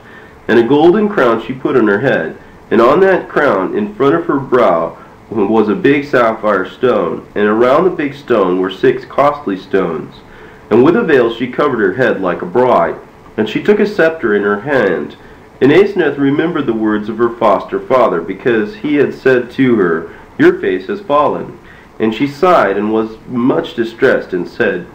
And 0.48 0.58
a 0.58 0.62
golden 0.62 1.08
crown 1.08 1.42
she 1.42 1.52
put 1.52 1.76
on 1.76 1.88
her 1.88 2.00
head, 2.00 2.36
and 2.70 2.80
on 2.80 3.00
that 3.00 3.28
crown, 3.28 3.76
in 3.76 3.94
front 3.94 4.14
of 4.14 4.26
her 4.26 4.38
brow, 4.38 4.98
was 5.30 5.68
a 5.68 5.74
big 5.74 6.04
sapphire 6.04 6.68
stone, 6.68 7.26
and 7.34 7.46
around 7.46 7.84
the 7.84 7.90
big 7.90 8.14
stone 8.14 8.60
were 8.60 8.70
six 8.70 9.04
costly 9.04 9.56
stones. 9.56 10.14
And 10.70 10.84
with 10.84 10.96
a 10.96 11.02
veil 11.02 11.32
she 11.34 11.46
covered 11.46 11.80
her 11.80 11.94
head 11.94 12.20
like 12.20 12.42
a 12.42 12.46
bride, 12.46 12.96
and 13.36 13.48
she 13.48 13.62
took 13.62 13.78
a 13.78 13.86
scepter 13.86 14.34
in 14.34 14.42
her 14.42 14.60
hand. 14.60 15.16
And 15.60 15.72
Aseneth 15.72 16.18
remembered 16.18 16.66
the 16.66 16.72
words 16.72 17.08
of 17.08 17.18
her 17.18 17.30
foster 17.30 17.80
father, 17.80 18.20
because 18.20 18.76
he 18.76 18.96
had 18.96 19.14
said 19.14 19.50
to 19.52 19.76
her, 19.76 20.14
Your 20.38 20.60
face 20.60 20.86
has 20.86 21.00
fallen. 21.00 21.58
And 21.98 22.14
she 22.14 22.26
sighed 22.26 22.76
and 22.76 22.92
was 22.92 23.16
much 23.28 23.74
distressed, 23.74 24.32
and 24.32 24.48
said, 24.48 24.86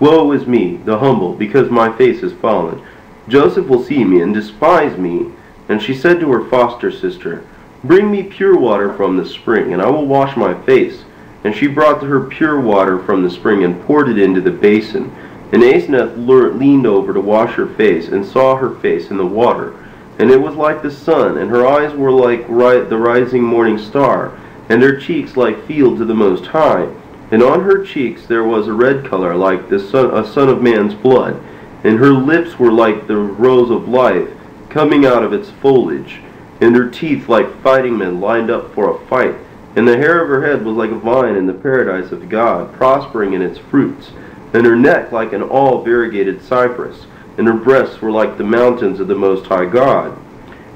Woe 0.00 0.32
is 0.32 0.46
me, 0.46 0.78
the 0.84 0.98
humble, 0.98 1.34
because 1.34 1.70
my 1.70 1.96
face 1.96 2.22
is 2.22 2.32
fallen. 2.32 2.82
Joseph 3.28 3.68
will 3.68 3.84
see 3.84 4.02
me 4.02 4.20
and 4.20 4.34
despise 4.34 4.96
me. 4.98 5.30
And 5.68 5.80
she 5.80 5.94
said 5.94 6.18
to 6.20 6.32
her 6.32 6.48
foster 6.48 6.90
sister, 6.90 7.44
Bring 7.84 8.10
me 8.10 8.24
pure 8.24 8.58
water 8.58 8.92
from 8.94 9.16
the 9.16 9.24
spring, 9.24 9.72
and 9.72 9.80
I 9.80 9.88
will 9.88 10.06
wash 10.06 10.36
my 10.36 10.54
face. 10.62 11.04
And 11.44 11.54
she 11.54 11.66
brought 11.66 12.00
to 12.00 12.06
her 12.06 12.20
pure 12.20 12.60
water 12.60 13.02
from 13.02 13.22
the 13.22 13.30
spring 13.30 13.64
and 13.64 13.80
poured 13.82 14.08
it 14.08 14.18
into 14.18 14.40
the 14.40 14.50
basin. 14.50 15.14
And 15.52 15.62
Aseneth 15.62 16.16
leaned 16.58 16.86
over 16.86 17.12
to 17.12 17.20
wash 17.20 17.54
her 17.54 17.66
face, 17.66 18.08
and 18.08 18.24
saw 18.24 18.56
her 18.56 18.74
face 18.76 19.10
in 19.10 19.16
the 19.16 19.26
water. 19.26 19.74
And 20.18 20.30
it 20.30 20.40
was 20.40 20.54
like 20.54 20.82
the 20.82 20.90
sun, 20.90 21.38
and 21.38 21.50
her 21.50 21.66
eyes 21.66 21.94
were 21.94 22.12
like 22.12 22.46
the 22.48 22.98
rising 22.98 23.42
morning 23.42 23.78
star 23.78 24.38
and 24.70 24.82
her 24.82 24.96
cheeks 24.96 25.36
like 25.36 25.66
field 25.66 25.98
to 25.98 26.04
the 26.04 26.14
Most 26.14 26.46
High. 26.46 26.88
And 27.32 27.42
on 27.42 27.62
her 27.62 27.84
cheeks 27.84 28.26
there 28.26 28.44
was 28.44 28.68
a 28.68 28.72
red 28.72 29.04
color 29.04 29.34
like 29.34 29.68
the 29.68 29.80
son, 29.80 30.14
a 30.14 30.24
son 30.24 30.48
of 30.48 30.62
man's 30.62 30.94
blood, 30.94 31.42
and 31.82 31.98
her 31.98 32.12
lips 32.12 32.56
were 32.56 32.70
like 32.70 33.08
the 33.08 33.16
rose 33.16 33.70
of 33.70 33.88
life 33.88 34.28
coming 34.68 35.04
out 35.04 35.24
of 35.24 35.32
its 35.32 35.50
foliage, 35.50 36.20
and 36.60 36.76
her 36.76 36.88
teeth 36.88 37.28
like 37.28 37.60
fighting 37.62 37.98
men 37.98 38.20
lined 38.20 38.48
up 38.48 38.72
for 38.72 38.94
a 38.94 39.06
fight. 39.06 39.34
And 39.76 39.86
the 39.86 39.96
hair 39.96 40.20
of 40.20 40.28
her 40.28 40.44
head 40.44 40.64
was 40.64 40.76
like 40.76 40.90
a 40.90 40.98
vine 40.98 41.36
in 41.36 41.46
the 41.46 41.52
paradise 41.52 42.12
of 42.12 42.28
God, 42.28 42.72
prospering 42.72 43.34
in 43.34 43.42
its 43.42 43.58
fruits, 43.58 44.10
and 44.52 44.66
her 44.66 44.76
neck 44.76 45.12
like 45.12 45.32
an 45.32 45.42
all 45.42 45.82
variegated 45.82 46.42
cypress, 46.42 47.06
and 47.38 47.46
her 47.46 47.54
breasts 47.54 48.02
were 48.02 48.10
like 48.10 48.36
the 48.36 48.44
mountains 48.44 49.00
of 49.00 49.08
the 49.08 49.14
Most 49.14 49.46
High 49.46 49.66
God. 49.66 50.18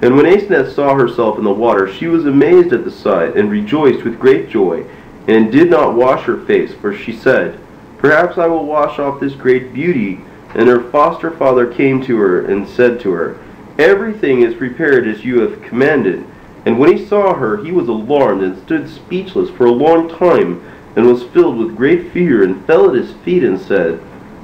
And 0.00 0.16
when 0.16 0.26
Asenath 0.26 0.74
saw 0.74 0.94
herself 0.94 1.38
in 1.38 1.44
the 1.44 1.52
water, 1.52 1.92
she 1.92 2.06
was 2.06 2.26
amazed 2.26 2.72
at 2.72 2.84
the 2.84 2.90
sight, 2.90 3.36
and 3.36 3.50
rejoiced 3.50 4.04
with 4.04 4.20
great 4.20 4.48
joy, 4.48 4.84
and 5.26 5.50
did 5.50 5.70
not 5.70 5.94
wash 5.94 6.24
her 6.24 6.44
face, 6.44 6.72
for 6.74 6.94
she 6.94 7.12
said, 7.12 7.58
Perhaps 7.98 8.36
I 8.36 8.46
will 8.46 8.66
wash 8.66 8.98
off 8.98 9.18
this 9.18 9.34
great 9.34 9.72
beauty. 9.72 10.20
And 10.54 10.68
her 10.68 10.90
foster 10.90 11.30
father 11.30 11.66
came 11.66 12.02
to 12.04 12.18
her, 12.18 12.44
and 12.44 12.68
said 12.68 13.00
to 13.00 13.10
her, 13.12 13.38
Everything 13.78 14.42
is 14.42 14.54
prepared 14.54 15.08
as 15.08 15.24
you 15.24 15.40
have 15.40 15.62
commanded. 15.62 16.24
And 16.66 16.78
when 16.78 16.96
he 16.96 17.06
saw 17.06 17.34
her, 17.34 17.62
he 17.62 17.72
was 17.72 17.88
alarmed, 17.88 18.42
and 18.42 18.62
stood 18.62 18.88
speechless 18.88 19.50
for 19.50 19.66
a 19.66 19.72
long 19.72 20.08
time, 20.08 20.64
and 20.96 21.06
was 21.06 21.22
filled 21.22 21.58
with 21.58 21.76
great 21.76 22.12
fear, 22.12 22.42
and 22.42 22.64
fell 22.66 22.88
at 22.88 22.96
his 22.96 23.12
feet, 23.24 23.44
and 23.44 23.60
said, 23.60 23.98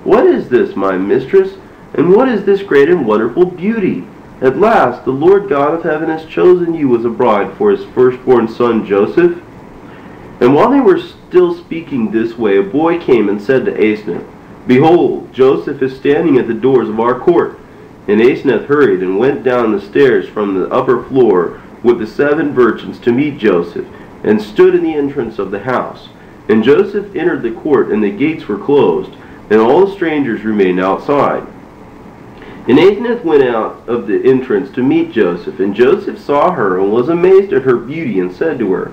What 0.04 0.26
is 0.26 0.48
this, 0.48 0.76
my 0.76 0.98
mistress? 0.98 1.56
And 1.94 2.10
what 2.10 2.28
is 2.28 2.44
this 2.44 2.62
great 2.62 2.90
and 2.90 3.06
wonderful 3.06 3.46
beauty? 3.46 4.06
At 4.40 4.58
last, 4.58 5.04
the 5.04 5.12
Lord 5.12 5.48
God 5.48 5.74
of 5.74 5.82
heaven 5.82 6.08
has 6.08 6.24
chosen 6.26 6.74
you 6.74 6.96
as 6.96 7.04
a 7.04 7.10
bride 7.10 7.56
for 7.56 7.70
his 7.70 7.84
firstborn 7.86 8.48
son 8.48 8.86
Joseph. 8.86 9.38
And 10.40 10.54
while 10.54 10.70
they 10.70 10.80
were 10.80 10.98
still 10.98 11.54
speaking 11.54 12.10
this 12.10 12.38
way, 12.38 12.56
a 12.58 12.62
boy 12.62 12.98
came 12.98 13.28
and 13.28 13.40
said 13.40 13.64
to 13.64 13.72
Asenath, 13.72 14.26
Behold, 14.66 15.32
Joseph 15.32 15.82
is 15.82 15.96
standing 15.96 16.38
at 16.38 16.46
the 16.46 16.54
doors 16.54 16.88
of 16.88 17.00
our 17.00 17.18
court. 17.18 17.58
And 18.08 18.20
Asenath 18.20 18.66
hurried 18.66 19.02
and 19.02 19.18
went 19.18 19.42
down 19.42 19.72
the 19.72 19.80
stairs 19.80 20.28
from 20.28 20.54
the 20.54 20.68
upper 20.68 21.02
floor 21.04 21.60
with 21.82 21.98
the 21.98 22.06
seven 22.06 22.52
virgins 22.52 22.98
to 23.00 23.12
meet 23.12 23.38
Joseph, 23.38 23.86
and 24.22 24.40
stood 24.40 24.74
in 24.74 24.82
the 24.82 24.94
entrance 24.94 25.38
of 25.38 25.50
the 25.50 25.60
house. 25.60 26.08
And 26.48 26.64
Joseph 26.64 27.14
entered 27.14 27.42
the 27.42 27.52
court, 27.52 27.90
and 27.90 28.02
the 28.02 28.10
gates 28.10 28.48
were 28.48 28.58
closed, 28.58 29.12
and 29.50 29.60
all 29.60 29.86
the 29.86 29.92
strangers 29.92 30.42
remained 30.42 30.80
outside. 30.80 31.46
And 32.68 32.78
Asenath 32.78 33.24
went 33.24 33.42
out 33.42 33.82
of 33.88 34.06
the 34.06 34.22
entrance 34.24 34.70
to 34.72 34.82
meet 34.82 35.12
Joseph, 35.12 35.58
and 35.60 35.74
Joseph 35.74 36.18
saw 36.20 36.52
her 36.52 36.78
and 36.78 36.92
was 36.92 37.08
amazed 37.08 37.52
at 37.52 37.62
her 37.62 37.76
beauty, 37.76 38.20
and 38.20 38.34
said 38.34 38.58
to 38.58 38.72
her, 38.72 38.86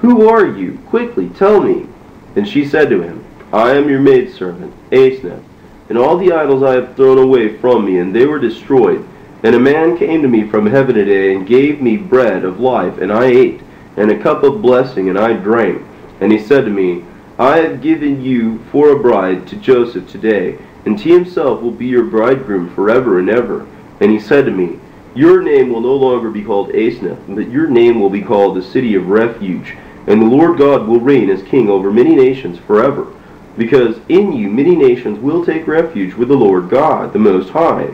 Who 0.00 0.28
are 0.28 0.46
you? 0.46 0.78
Quickly, 0.86 1.28
tell 1.28 1.60
me. 1.60 1.86
And 2.34 2.48
she 2.48 2.66
said 2.66 2.88
to 2.90 3.02
him, 3.02 3.24
I 3.52 3.72
am 3.72 3.88
your 3.88 4.00
maidservant, 4.00 4.72
Asenath, 4.90 5.42
and 5.88 5.98
all 5.98 6.16
the 6.16 6.32
idols 6.32 6.62
I 6.62 6.74
have 6.74 6.96
thrown 6.96 7.18
away 7.18 7.58
from 7.58 7.84
me, 7.84 7.98
and 7.98 8.16
they 8.16 8.26
were 8.26 8.38
destroyed. 8.38 9.06
And 9.42 9.56
a 9.56 9.60
man 9.60 9.98
came 9.98 10.22
to 10.22 10.28
me 10.28 10.48
from 10.48 10.66
heaven 10.66 10.94
today, 10.94 11.34
and 11.34 11.46
gave 11.46 11.80
me 11.80 11.96
bread 11.96 12.44
of 12.44 12.60
life, 12.60 12.98
and 12.98 13.12
I 13.12 13.26
ate, 13.26 13.60
and 13.96 14.10
a 14.10 14.22
cup 14.22 14.44
of 14.44 14.62
blessing, 14.62 15.08
and 15.08 15.18
I 15.18 15.32
drank. 15.32 15.82
And 16.20 16.30
he 16.30 16.38
said 16.38 16.64
to 16.64 16.70
me, 16.70 17.04
I 17.38 17.58
have 17.58 17.82
given 17.82 18.22
you 18.22 18.60
for 18.70 18.90
a 18.90 18.98
bride 19.00 19.48
to 19.48 19.56
Joseph 19.56 20.08
today, 20.08 20.58
and 20.84 20.98
he 20.98 21.10
himself 21.10 21.60
will 21.60 21.72
be 21.72 21.86
your 21.86 22.04
bridegroom 22.04 22.72
forever 22.72 23.18
and 23.18 23.28
ever. 23.28 23.66
And 24.00 24.12
he 24.12 24.20
said 24.20 24.44
to 24.44 24.52
me, 24.52 24.78
Your 25.14 25.42
name 25.42 25.70
will 25.70 25.80
no 25.80 25.96
longer 25.96 26.30
be 26.30 26.44
called 26.44 26.70
Asenath, 26.70 27.18
but 27.28 27.50
your 27.50 27.66
name 27.66 28.00
will 28.00 28.10
be 28.10 28.22
called 28.22 28.56
the 28.56 28.62
city 28.62 28.94
of 28.94 29.08
refuge, 29.08 29.76
and 30.06 30.22
the 30.22 30.26
Lord 30.26 30.58
God 30.58 30.86
will 30.86 31.00
reign 31.00 31.30
as 31.30 31.42
king 31.42 31.68
over 31.68 31.90
many 31.90 32.14
nations 32.14 32.58
forever. 32.60 33.12
Because 33.58 33.96
in 34.08 34.32
you 34.32 34.48
many 34.48 34.76
nations 34.76 35.18
will 35.18 35.44
take 35.44 35.66
refuge 35.66 36.14
with 36.14 36.28
the 36.28 36.36
Lord 36.36 36.70
God, 36.70 37.12
the 37.12 37.18
Most 37.18 37.50
High. 37.50 37.90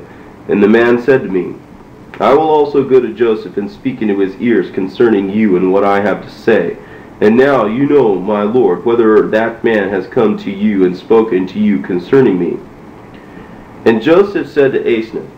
And 0.49 0.62
the 0.62 0.68
man 0.68 1.01
said 1.03 1.22
to 1.22 1.28
me, 1.28 1.55
I 2.20 2.34
will 2.34 2.49
also 2.49 2.82
go 2.82 3.01
to 3.01 3.14
Joseph 3.14 3.59
and 3.59 3.70
speak 3.70 4.03
into 4.03 4.18
his 4.18 4.34
ears 4.36 4.70
concerning 4.70 5.30
you 5.30 5.57
and 5.57 5.72
what 5.72 5.84
I 5.84 6.01
have 6.01 6.22
to 6.24 6.30
say. 6.30 6.76
And 7.20 7.36
now 7.36 7.66
you 7.66 7.86
know, 7.86 8.14
my 8.14 8.42
Lord, 8.42 8.84
whether 8.84 9.28
that 9.28 9.62
man 9.62 9.88
has 9.88 10.07
come 10.07 10.36
to 10.38 10.51
you 10.51 10.84
and 10.84 10.96
spoken 10.96 11.46
to 11.49 11.59
you 11.59 11.80
concerning 11.80 12.38
me. 12.38 12.59
And 13.84 14.03
Joseph 14.03 14.49
said 14.49 14.72
to 14.72 14.82
Asenath, 14.82 15.28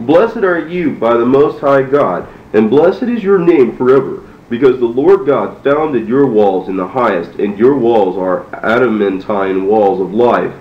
Blessed 0.00 0.38
are 0.38 0.66
you 0.66 0.92
by 0.92 1.14
the 1.14 1.26
Most 1.26 1.60
High 1.60 1.82
God, 1.82 2.26
and 2.52 2.70
blessed 2.70 3.02
is 3.04 3.22
your 3.22 3.38
name 3.38 3.76
forever, 3.76 4.22
because 4.48 4.78
the 4.78 4.86
Lord 4.86 5.26
God 5.26 5.62
founded 5.62 6.08
your 6.08 6.26
walls 6.26 6.68
in 6.68 6.76
the 6.76 6.88
highest, 6.88 7.38
and 7.38 7.58
your 7.58 7.76
walls 7.76 8.16
are 8.16 8.46
adamantine 8.64 9.66
walls 9.66 10.00
of 10.00 10.14
life. 10.14 10.54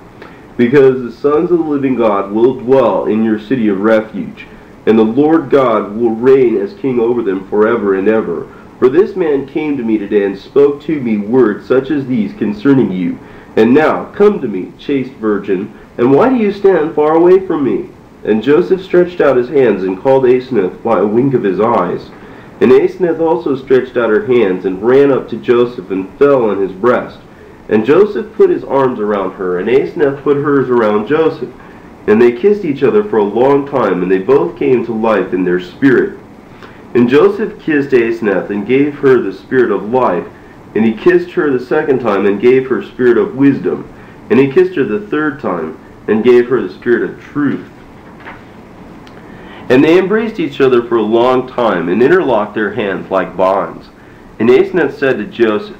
Because 0.59 1.01
the 1.01 1.11
sons 1.13 1.51
of 1.51 1.59
the 1.59 1.63
living 1.63 1.95
God 1.95 2.33
will 2.33 2.55
dwell 2.55 3.05
in 3.05 3.23
your 3.23 3.39
city 3.39 3.69
of 3.69 3.79
refuge, 3.79 4.45
and 4.85 4.99
the 4.99 5.03
Lord 5.03 5.49
God 5.49 5.95
will 5.95 6.09
reign 6.09 6.57
as 6.57 6.73
king 6.73 6.99
over 6.99 7.21
them 7.21 7.47
forever 7.47 7.95
and 7.95 8.09
ever. 8.09 8.45
For 8.77 8.89
this 8.89 9.15
man 9.15 9.47
came 9.47 9.77
to 9.77 9.83
me 9.83 9.97
today 9.97 10.25
and 10.25 10.37
spoke 10.37 10.81
to 10.81 10.99
me 10.99 11.15
words 11.15 11.65
such 11.65 11.91
as 11.91 12.05
these 12.05 12.33
concerning 12.33 12.91
you. 12.91 13.17
And 13.55 13.73
now, 13.73 14.11
come 14.11 14.41
to 14.41 14.49
me, 14.49 14.73
chaste 14.77 15.13
virgin, 15.13 15.73
and 15.97 16.11
why 16.11 16.27
do 16.27 16.35
you 16.35 16.51
stand 16.51 16.93
far 16.93 17.15
away 17.15 17.47
from 17.47 17.63
me? 17.63 17.87
And 18.25 18.43
Joseph 18.43 18.83
stretched 18.83 19.21
out 19.21 19.37
his 19.37 19.47
hands 19.47 19.83
and 19.83 19.97
called 19.97 20.25
Aseneth 20.25 20.83
by 20.83 20.99
a 20.99 21.07
wink 21.07 21.33
of 21.35 21.43
his 21.43 21.61
eyes. 21.61 22.09
And 22.59 22.73
Aseneth 22.73 23.21
also 23.21 23.55
stretched 23.55 23.95
out 23.95 24.09
her 24.09 24.25
hands 24.25 24.65
and 24.65 24.83
ran 24.83 25.09
up 25.09 25.29
to 25.29 25.37
Joseph 25.37 25.89
and 25.89 26.09
fell 26.19 26.49
on 26.49 26.61
his 26.61 26.73
breast. 26.73 27.19
And 27.69 27.85
Joseph 27.85 28.33
put 28.33 28.49
his 28.49 28.63
arms 28.63 28.99
around 28.99 29.33
her, 29.33 29.59
and 29.59 29.69
Asenath 29.69 30.23
put 30.23 30.37
hers 30.37 30.69
around 30.69 31.07
Joseph. 31.07 31.53
And 32.07 32.19
they 32.19 32.31
kissed 32.31 32.65
each 32.65 32.81
other 32.81 33.03
for 33.03 33.17
a 33.17 33.23
long 33.23 33.67
time, 33.67 34.01
and 34.01 34.11
they 34.11 34.17
both 34.17 34.57
came 34.57 34.83
to 34.85 34.93
life 34.93 35.33
in 35.33 35.43
their 35.43 35.59
spirit. 35.59 36.19
And 36.95 37.07
Joseph 37.07 37.59
kissed 37.61 37.91
Asenath 37.91 38.49
and 38.49 38.65
gave 38.65 38.95
her 38.95 39.21
the 39.21 39.33
spirit 39.33 39.71
of 39.71 39.91
life. 39.91 40.25
And 40.73 40.83
he 40.83 40.93
kissed 40.93 41.31
her 41.31 41.51
the 41.51 41.63
second 41.63 41.99
time 41.99 42.25
and 42.25 42.41
gave 42.41 42.67
her 42.67 42.83
spirit 42.83 43.17
of 43.17 43.35
wisdom. 43.35 43.87
And 44.31 44.39
he 44.39 44.51
kissed 44.51 44.75
her 44.75 44.83
the 44.83 45.07
third 45.07 45.39
time 45.39 45.79
and 46.07 46.23
gave 46.23 46.49
her 46.49 46.61
the 46.61 46.73
spirit 46.73 47.07
of 47.07 47.21
truth. 47.21 47.69
And 49.69 49.83
they 49.83 49.99
embraced 49.99 50.39
each 50.39 50.61
other 50.61 50.83
for 50.87 50.97
a 50.97 51.03
long 51.03 51.47
time 51.47 51.89
and 51.89 52.01
interlocked 52.01 52.55
their 52.55 52.73
hands 52.73 53.11
like 53.11 53.37
bonds. 53.37 53.89
And 54.39 54.49
Asenath 54.49 54.97
said 54.97 55.17
to 55.17 55.25
Joseph, 55.25 55.77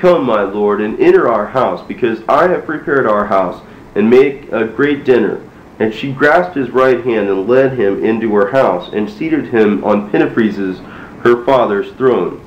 Come, 0.00 0.24
my 0.24 0.44
lord, 0.44 0.80
and 0.80 0.98
enter 0.98 1.28
our 1.28 1.44
house, 1.44 1.86
because 1.86 2.22
I 2.26 2.48
have 2.48 2.64
prepared 2.64 3.06
our 3.06 3.26
house, 3.26 3.62
and 3.94 4.08
make 4.08 4.50
a 4.50 4.64
great 4.66 5.04
dinner. 5.04 5.42
And 5.78 5.92
she 5.92 6.10
grasped 6.10 6.56
his 6.56 6.70
right 6.70 7.04
hand 7.04 7.28
and 7.28 7.46
led 7.46 7.78
him 7.78 8.02
into 8.02 8.34
her 8.34 8.50
house, 8.50 8.90
and 8.94 9.10
seated 9.10 9.48
him 9.48 9.84
on 9.84 10.10
Pentephres's, 10.10 10.78
her 11.22 11.44
father's 11.44 11.92
throne. 11.96 12.40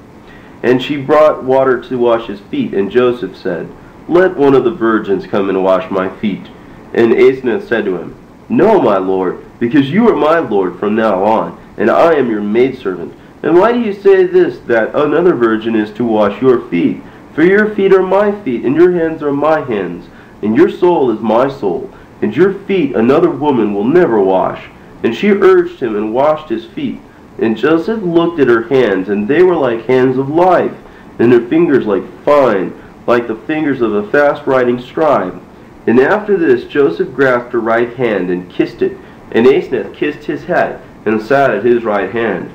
And 0.64 0.82
she 0.82 0.98
brought 0.98 1.44
water 1.44 1.80
to 1.80 1.98
wash 2.00 2.26
his 2.26 2.40
feet, 2.40 2.74
and 2.74 2.90
Joseph 2.90 3.38
said, 3.38 3.70
Let 4.08 4.36
one 4.36 4.56
of 4.56 4.64
the 4.64 4.72
virgins 4.72 5.28
come 5.28 5.48
and 5.48 5.64
wash 5.64 5.92
my 5.92 6.10
feet. 6.10 6.48
And 6.92 7.12
Asenath 7.12 7.68
said 7.68 7.86
to 7.86 7.98
him, 7.98 8.16
No, 8.50 8.82
my 8.82 8.98
lord, 8.98 9.46
because 9.60 9.92
you 9.92 10.10
are 10.10 10.16
my 10.16 10.40
lord 10.40 10.80
from 10.80 10.96
now 10.96 11.24
on, 11.24 11.64
and 11.78 11.92
I 11.92 12.16
am 12.16 12.32
your 12.32 12.42
maidservant. 12.42 13.14
And 13.44 13.56
why 13.56 13.74
do 13.74 13.80
you 13.80 13.94
say 13.94 14.24
this, 14.26 14.58
that 14.62 14.96
another 14.96 15.36
virgin 15.36 15.76
is 15.76 15.92
to 15.94 16.04
wash 16.04 16.42
your 16.42 16.68
feet? 16.70 17.04
For 17.34 17.44
your 17.44 17.74
feet 17.74 17.94
are 17.94 18.04
my 18.04 18.32
feet, 18.44 18.64
and 18.64 18.76
your 18.76 18.92
hands 18.92 19.24
are 19.24 19.34
my 19.34 19.62
hands, 19.62 20.08
and 20.42 20.56
your 20.56 20.70
soul 20.70 21.10
is 21.12 21.20
my 21.20 21.50
soul, 21.50 21.90
and 22.22 22.36
your 22.36 22.54
feet 22.54 22.96
another 22.96 23.30
woman 23.30 23.74
will 23.74 23.84
never 23.84 24.22
wash. 24.22 24.70
And 25.04 25.16
she 25.16 25.32
urged 25.32 25.80
him 25.80 25.96
and 25.96 26.14
washed 26.14 26.50
his 26.50 26.66
feet. 26.66 27.00
And 27.40 27.58
Joseph 27.58 28.02
looked 28.04 28.40
at 28.40 28.48
her 28.48 28.68
hands, 28.68 29.10
and 29.10 29.28
they 29.28 29.42
were 29.42 29.56
like 29.56 29.88
hands 29.88 30.18
of 30.18 30.30
life, 30.30 30.76
and 31.18 31.32
her 31.32 31.48
fingers 31.48 31.86
like 31.86 32.04
fine, 32.24 32.74
like 33.08 33.28
the 33.28 33.36
fingers 33.36 33.82
of 33.82 33.94
a 33.94 34.10
fast 34.10 34.46
writing 34.46 34.80
scribe. 34.80 35.42
And 35.88 36.00
after 36.00 36.38
this 36.38 36.66
Joseph 36.66 37.14
grasped 37.14 37.52
her 37.54 37.60
right 37.60 37.94
hand 37.96 38.30
and 38.30 38.50
kissed 38.50 38.82
it, 38.82 38.98
and 39.32 39.46
Asenath 39.46 39.94
kissed 39.96 40.26
his 40.26 40.44
head 40.44 40.82
and 41.06 41.22
sat 41.22 41.52
at 41.52 41.66
his 41.66 41.84
right 41.84 42.12
hand. 42.12 42.52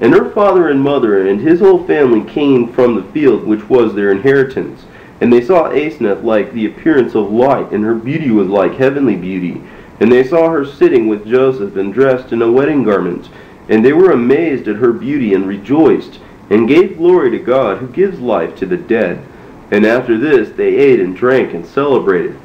And 0.00 0.12
her 0.12 0.30
father 0.30 0.68
and 0.68 0.80
mother 0.80 1.26
and 1.28 1.40
his 1.40 1.60
whole 1.60 1.84
family 1.86 2.28
came 2.30 2.72
from 2.72 2.94
the 2.94 3.12
field 3.12 3.44
which 3.44 3.68
was 3.68 3.94
their 3.94 4.10
inheritance. 4.10 4.84
And 5.20 5.32
they 5.32 5.40
saw 5.40 5.70
Asenath 5.70 6.24
like 6.24 6.52
the 6.52 6.66
appearance 6.66 7.14
of 7.14 7.30
light, 7.30 7.70
and 7.70 7.84
her 7.84 7.94
beauty 7.94 8.30
was 8.30 8.48
like 8.48 8.74
heavenly 8.74 9.16
beauty. 9.16 9.62
And 10.00 10.10
they 10.10 10.24
saw 10.24 10.50
her 10.50 10.66
sitting 10.66 11.06
with 11.06 11.26
Joseph 11.26 11.76
and 11.76 11.94
dressed 11.94 12.32
in 12.32 12.42
a 12.42 12.50
wedding 12.50 12.82
garment. 12.82 13.28
And 13.68 13.84
they 13.84 13.92
were 13.92 14.10
amazed 14.10 14.66
at 14.68 14.76
her 14.76 14.92
beauty 14.92 15.32
and 15.32 15.46
rejoiced, 15.46 16.18
and 16.50 16.68
gave 16.68 16.98
glory 16.98 17.30
to 17.30 17.38
God 17.38 17.78
who 17.78 17.88
gives 17.88 18.18
life 18.18 18.56
to 18.56 18.66
the 18.66 18.76
dead. 18.76 19.24
And 19.70 19.86
after 19.86 20.18
this 20.18 20.50
they 20.50 20.76
ate 20.76 21.00
and 21.00 21.16
drank 21.16 21.54
and 21.54 21.64
celebrated. 21.64 22.36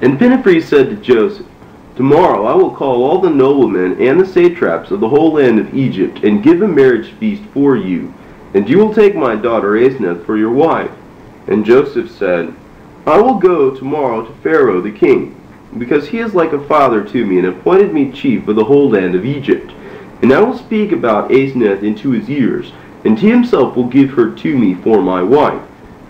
And 0.00 0.18
Pentephres 0.18 0.66
said 0.66 0.90
to 0.90 0.96
Joseph, 0.96 1.46
Tomorrow 1.96 2.46
I 2.46 2.54
will 2.54 2.70
call 2.70 3.02
all 3.02 3.20
the 3.20 3.28
noblemen 3.28 4.00
and 4.00 4.18
the 4.18 4.26
satraps 4.26 4.90
of 4.90 5.00
the 5.00 5.08
whole 5.08 5.34
land 5.34 5.58
of 5.58 5.74
Egypt, 5.74 6.24
and 6.24 6.42
give 6.42 6.62
a 6.62 6.68
marriage 6.68 7.12
feast 7.12 7.42
for 7.52 7.76
you. 7.76 8.12
And 8.54 8.68
you 8.68 8.78
will 8.78 8.94
take 8.94 9.14
my 9.14 9.36
daughter 9.36 9.72
Asenath 9.72 10.24
for 10.24 10.36
your 10.36 10.52
wife. 10.52 10.90
And 11.48 11.66
Joseph 11.66 12.10
said, 12.10 12.54
I 13.06 13.20
will 13.20 13.34
go 13.34 13.74
tomorrow 13.74 14.24
to 14.24 14.32
Pharaoh 14.42 14.80
the 14.80 14.90
king, 14.90 15.38
because 15.78 16.08
he 16.08 16.18
is 16.18 16.34
like 16.34 16.52
a 16.52 16.66
father 16.66 17.04
to 17.04 17.26
me, 17.26 17.38
and 17.38 17.48
appointed 17.48 17.92
me 17.92 18.12
chief 18.12 18.48
of 18.48 18.56
the 18.56 18.64
whole 18.64 18.88
land 18.90 19.14
of 19.14 19.26
Egypt. 19.26 19.72
And 20.22 20.32
I 20.32 20.40
will 20.40 20.56
speak 20.56 20.92
about 20.92 21.30
Asenath 21.30 21.82
into 21.82 22.10
his 22.10 22.30
ears, 22.30 22.72
and 23.04 23.18
he 23.18 23.28
himself 23.28 23.76
will 23.76 23.88
give 23.88 24.10
her 24.10 24.30
to 24.30 24.56
me 24.56 24.74
for 24.74 25.02
my 25.02 25.22
wife. 25.22 25.62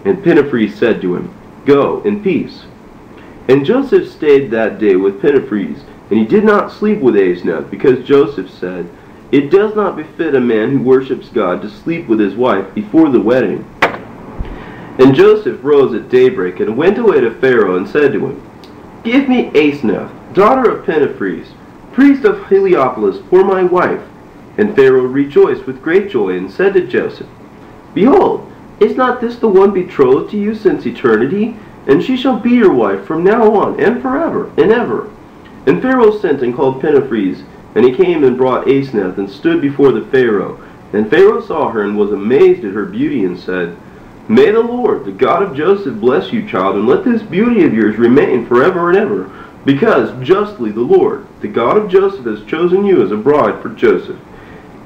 And 0.04 0.22
Pentephres 0.22 0.74
said 0.74 1.00
to 1.00 1.16
him, 1.16 1.34
Go 1.64 2.02
in 2.02 2.22
peace. 2.22 2.64
And 3.48 3.66
Joseph 3.66 4.10
stayed 4.10 4.50
that 4.50 4.78
day 4.78 4.96
with 4.96 5.20
Pentephres, 5.20 5.82
and 6.10 6.18
he 6.18 6.24
did 6.24 6.44
not 6.44 6.72
sleep 6.72 7.00
with 7.00 7.16
Asenath, 7.16 7.70
because 7.70 8.06
Joseph 8.06 8.50
said, 8.50 8.88
It 9.32 9.50
does 9.50 9.74
not 9.74 9.96
befit 9.96 10.34
a 10.34 10.40
man 10.40 10.70
who 10.70 10.82
worships 10.82 11.28
God 11.28 11.62
to 11.62 11.70
sleep 11.70 12.06
with 12.06 12.20
his 12.20 12.34
wife 12.34 12.72
before 12.74 13.08
the 13.08 13.20
wedding. 13.20 13.64
And 14.98 15.14
Joseph 15.14 15.64
rose 15.64 15.94
at 15.94 16.08
daybreak 16.08 16.60
and 16.60 16.76
went 16.76 16.98
away 16.98 17.20
to 17.20 17.30
Pharaoh 17.30 17.76
and 17.76 17.88
said 17.88 18.12
to 18.12 18.26
him, 18.26 18.48
Give 19.02 19.28
me 19.28 19.50
Asenath, 19.50 20.34
daughter 20.34 20.70
of 20.70 20.84
Pentephres, 20.86 21.48
priest 21.92 22.24
of 22.24 22.48
Heliopolis, 22.48 23.20
for 23.28 23.42
my 23.42 23.64
wife. 23.64 24.02
And 24.58 24.76
Pharaoh 24.76 25.06
rejoiced 25.06 25.66
with 25.66 25.82
great 25.82 26.10
joy 26.10 26.36
and 26.36 26.50
said 26.50 26.74
to 26.74 26.86
Joseph, 26.86 27.26
Behold, 27.94 28.52
is 28.80 28.96
not 28.96 29.20
this 29.20 29.36
the 29.36 29.48
one 29.48 29.72
betrothed 29.72 30.30
to 30.30 30.38
you 30.38 30.54
since 30.54 30.86
eternity? 30.86 31.56
And 31.86 32.02
she 32.02 32.16
shall 32.16 32.38
be 32.38 32.50
your 32.50 32.72
wife 32.72 33.04
from 33.04 33.24
now 33.24 33.54
on 33.54 33.80
and 33.80 34.00
forever 34.00 34.50
and 34.56 34.70
ever. 34.70 35.10
And 35.66 35.80
Pharaoh 35.80 36.18
sent 36.18 36.42
and 36.42 36.54
called 36.54 36.80
Pentephres, 36.80 37.42
and 37.74 37.84
he 37.84 37.94
came 37.94 38.24
and 38.24 38.36
brought 38.36 38.66
Asenath 38.66 39.18
and 39.18 39.30
stood 39.30 39.60
before 39.60 39.92
the 39.92 40.06
Pharaoh. 40.06 40.60
And 40.92 41.08
Pharaoh 41.08 41.40
saw 41.40 41.70
her 41.70 41.82
and 41.82 41.96
was 41.96 42.12
amazed 42.12 42.64
at 42.64 42.74
her 42.74 42.84
beauty 42.84 43.24
and 43.24 43.38
said, 43.38 43.76
May 44.28 44.50
the 44.50 44.60
Lord, 44.60 45.04
the 45.04 45.12
God 45.12 45.42
of 45.42 45.56
Joseph, 45.56 45.98
bless 45.98 46.32
you, 46.32 46.46
child, 46.48 46.76
and 46.76 46.86
let 46.86 47.04
this 47.04 47.22
beauty 47.22 47.64
of 47.64 47.74
yours 47.74 47.96
remain 47.96 48.46
forever 48.46 48.90
and 48.90 48.98
ever, 48.98 49.30
because 49.64 50.10
justly 50.24 50.70
the 50.70 50.80
Lord, 50.80 51.26
the 51.40 51.48
God 51.48 51.76
of 51.76 51.90
Joseph, 51.90 52.26
has 52.26 52.44
chosen 52.44 52.84
you 52.84 53.02
as 53.02 53.10
a 53.10 53.16
bride 53.16 53.60
for 53.62 53.70
Joseph, 53.70 54.18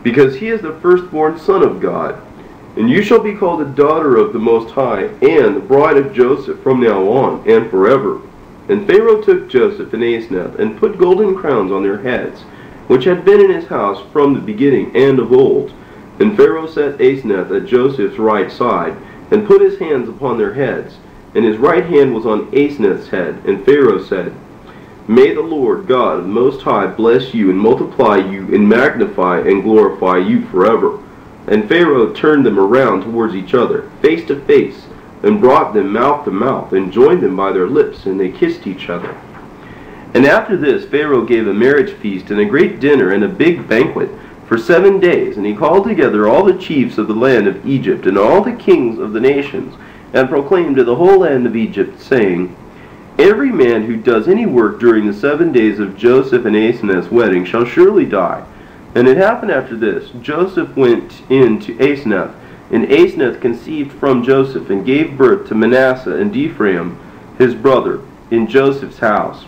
because 0.03 0.36
he 0.36 0.49
is 0.49 0.62
the 0.62 0.78
firstborn 0.80 1.38
son 1.38 1.62
of 1.62 1.80
God. 1.80 2.20
And 2.77 2.91
you 2.91 3.03
shall 3.03 3.20
be 3.20 3.35
called 3.35 3.61
the 3.61 3.83
daughter 3.83 4.16
of 4.16 4.35
the 4.35 4.39
Most 4.39 4.70
High, 4.70 5.05
and 5.22 5.57
the 5.57 5.61
bride 5.66 5.97
of 5.97 6.12
Joseph 6.12 6.62
from 6.62 6.81
now 6.81 7.09
on 7.09 7.43
and 7.49 7.70
forever. 7.70 8.20
And 8.68 8.87
Pharaoh 8.87 9.22
took 9.22 9.49
Joseph 9.49 9.95
and 9.95 10.03
Asenath, 10.03 10.59
and 10.59 10.79
put 10.79 10.99
golden 10.99 11.35
crowns 11.35 11.72
on 11.72 11.83
their 11.83 12.03
heads, 12.03 12.43
which 12.89 13.05
had 13.05 13.24
been 13.24 13.41
in 13.41 13.51
his 13.51 13.66
house 13.68 14.03
from 14.12 14.35
the 14.35 14.41
beginning 14.41 14.95
and 14.95 15.18
of 15.18 15.33
old. 15.33 15.72
And 16.20 16.37
Pharaoh 16.37 16.66
set 16.66 16.99
Asenath 16.99 17.51
at 17.51 17.66
Joseph's 17.66 18.18
right 18.18 18.53
side, 18.53 18.95
and 19.31 19.47
put 19.47 19.62
his 19.62 19.79
hands 19.79 20.09
upon 20.09 20.37
their 20.37 20.53
heads. 20.53 20.99
And 21.35 21.47
his 21.47 21.57
right 21.57 21.85
hand 21.85 22.14
was 22.14 22.27
on 22.27 22.51
Asenath's 22.53 23.09
head. 23.09 23.43
And 23.47 23.64
Pharaoh 23.64 24.03
said, 24.03 24.35
May 25.09 25.33
the 25.33 25.41
Lord 25.41 25.87
God 25.87 26.24
the 26.24 26.29
Most 26.29 26.61
High 26.62 26.89
bless 26.89 27.33
you, 27.33 27.49
and 27.49 27.59
multiply 27.59 28.16
you, 28.16 28.55
and 28.55 28.68
magnify 28.68 29.41
and 29.41 29.62
glorify 29.62 30.18
you 30.18 30.45
forever. 30.49 31.01
And 31.47 31.68
Pharaoh 31.68 32.12
turned 32.12 32.44
them 32.44 32.59
around 32.59 33.03
towards 33.03 33.34
each 33.34 33.55
other, 33.55 33.88
face 34.03 34.26
to 34.26 34.40
face, 34.40 34.86
and 35.22 35.40
brought 35.40 35.74
them 35.74 35.92
mouth 35.92 36.24
to 36.24 36.30
mouth, 36.30 36.72
and 36.72 36.92
joined 36.92 37.22
them 37.22 37.36
by 37.36 37.53
their 37.53 37.68
lips, 37.68 38.07
and 38.07 38.18
they 38.18 38.30
kissed 38.30 38.66
each 38.66 38.88
other. 38.88 39.16
And 40.14 40.24
after 40.24 40.57
this 40.57 40.84
Pharaoh 40.84 41.24
gave 41.24 41.47
a 41.47 41.55
marriage 41.55 41.92
feast, 41.92 42.30
and 42.30 42.40
a 42.40 42.44
great 42.44 42.80
dinner, 42.80 43.11
and 43.11 43.22
a 43.22 43.28
big 43.28 43.68
banquet, 43.68 44.11
for 44.47 44.57
seven 44.57 45.01
days, 45.01 45.36
and 45.36 45.44
he 45.44 45.55
called 45.55 45.86
together 45.86 46.28
all 46.28 46.44
the 46.44 46.59
chiefs 46.59 46.99
of 46.99 47.09
the 47.09 47.14
land 47.14 47.47
of 47.47 47.66
Egypt, 47.66 48.07
and 48.07 48.16
all 48.16 48.42
the 48.42 48.53
kings 48.53 48.99
of 48.99 49.12
the 49.12 49.20
nations, 49.20 49.74
and 50.12 50.28
proclaimed 50.28 50.76
to 50.76 50.84
the 50.84 50.97
whole 50.97 51.20
land 51.20 51.47
of 51.47 51.57
Egypt, 51.57 52.01
saying, 52.01 52.57
Every 53.18 53.51
man 53.51 53.84
who 53.84 53.97
does 53.97 54.28
any 54.28 54.47
work 54.47 54.78
during 54.78 55.07
the 55.07 55.14
seven 55.14 55.53
days 55.53 55.78
of 55.78 55.97
Joseph 55.97 56.44
and 56.44 56.55
Asenath's 56.55 57.11
wedding 57.11 57.44
shall 57.44 57.64
surely 57.64 58.05
die. 58.05 58.44
And 58.97 59.07
it 59.07 59.18
happened 59.18 59.51
after 59.51 59.76
this. 59.76 60.09
Joseph 60.22 60.74
went 60.74 61.20
in 61.28 61.61
to 61.61 61.74
Asenath, 61.74 62.34
and 62.70 62.86
Asenath 62.86 63.42
conceived 63.42 63.92
from 63.92 64.24
Joseph, 64.24 64.70
and 64.70 64.86
gave 64.86 65.18
birth 65.18 65.47
to 65.49 65.55
Manasseh 65.55 66.16
and 66.16 66.34
Ephraim, 66.34 66.99
his 67.36 67.55
brother, 67.55 68.01
in 68.30 68.47
Joseph's 68.47 69.01
house. 69.01 69.44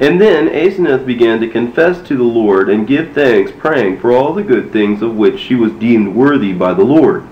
And 0.00 0.20
then 0.20 0.50
Asenath 0.50 1.06
began 1.06 1.40
to 1.40 1.48
confess 1.48 2.06
to 2.06 2.14
the 2.18 2.24
Lord, 2.24 2.68
and 2.68 2.86
give 2.86 3.14
thanks, 3.14 3.52
praying 3.56 4.00
for 4.00 4.12
all 4.12 4.34
the 4.34 4.42
good 4.42 4.70
things 4.70 5.00
of 5.00 5.16
which 5.16 5.40
she 5.40 5.54
was 5.54 5.72
deemed 5.72 6.14
worthy 6.14 6.52
by 6.52 6.74
the 6.74 6.84
Lord. 6.84 7.26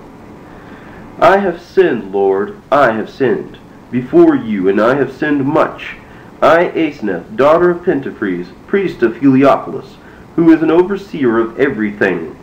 I 1.19 1.37
have 1.37 1.61
sinned, 1.61 2.11
Lord, 2.11 2.59
I 2.71 2.93
have 2.93 3.11
sinned, 3.11 3.59
before 3.91 4.35
you, 4.35 4.69
and 4.69 4.81
I 4.81 4.95
have 4.95 5.13
sinned 5.13 5.45
much. 5.45 5.97
I, 6.41 6.69
Asenath, 6.69 7.37
daughter 7.37 7.69
of 7.69 7.85
Pentephres, 7.85 8.47
priest 8.65 9.03
of 9.03 9.17
Heliopolis, 9.17 9.97
who 10.35 10.51
is 10.51 10.61
an 10.61 10.71
overseer 10.71 11.37
of 11.37 11.59
everything. 11.59 12.35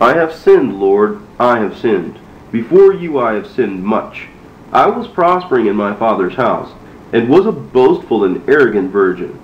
I 0.00 0.14
have 0.14 0.34
sinned, 0.34 0.78
Lord, 0.78 1.20
I 1.38 1.58
have 1.58 1.76
sinned. 1.76 2.18
Before 2.52 2.92
you 2.92 3.18
I 3.18 3.34
have 3.34 3.46
sinned 3.46 3.84
much. 3.84 4.28
I 4.72 4.86
was 4.86 5.08
prospering 5.08 5.66
in 5.66 5.76
my 5.76 5.94
father's 5.94 6.34
house, 6.34 6.72
and 7.12 7.28
was 7.28 7.46
a 7.46 7.52
boastful 7.52 8.24
and 8.24 8.48
arrogant 8.48 8.90
virgin. 8.90 9.38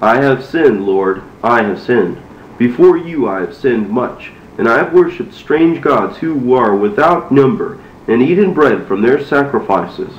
I 0.00 0.16
have 0.16 0.44
sinned, 0.44 0.84
Lord, 0.84 1.22
I 1.42 1.62
have 1.62 1.80
sinned. 1.80 2.20
Before 2.58 2.96
you 2.96 3.28
I 3.28 3.40
have 3.40 3.54
sinned 3.54 3.88
much, 3.90 4.32
and 4.58 4.68
I 4.68 4.78
have 4.78 4.92
worshipped 4.92 5.34
strange 5.34 5.80
gods 5.80 6.18
who 6.18 6.54
are 6.54 6.76
without 6.76 7.32
number, 7.32 7.78
and 8.06 8.22
eaten 8.22 8.52
bread 8.52 8.86
from 8.86 9.02
their 9.02 9.24
sacrifices. 9.24 10.12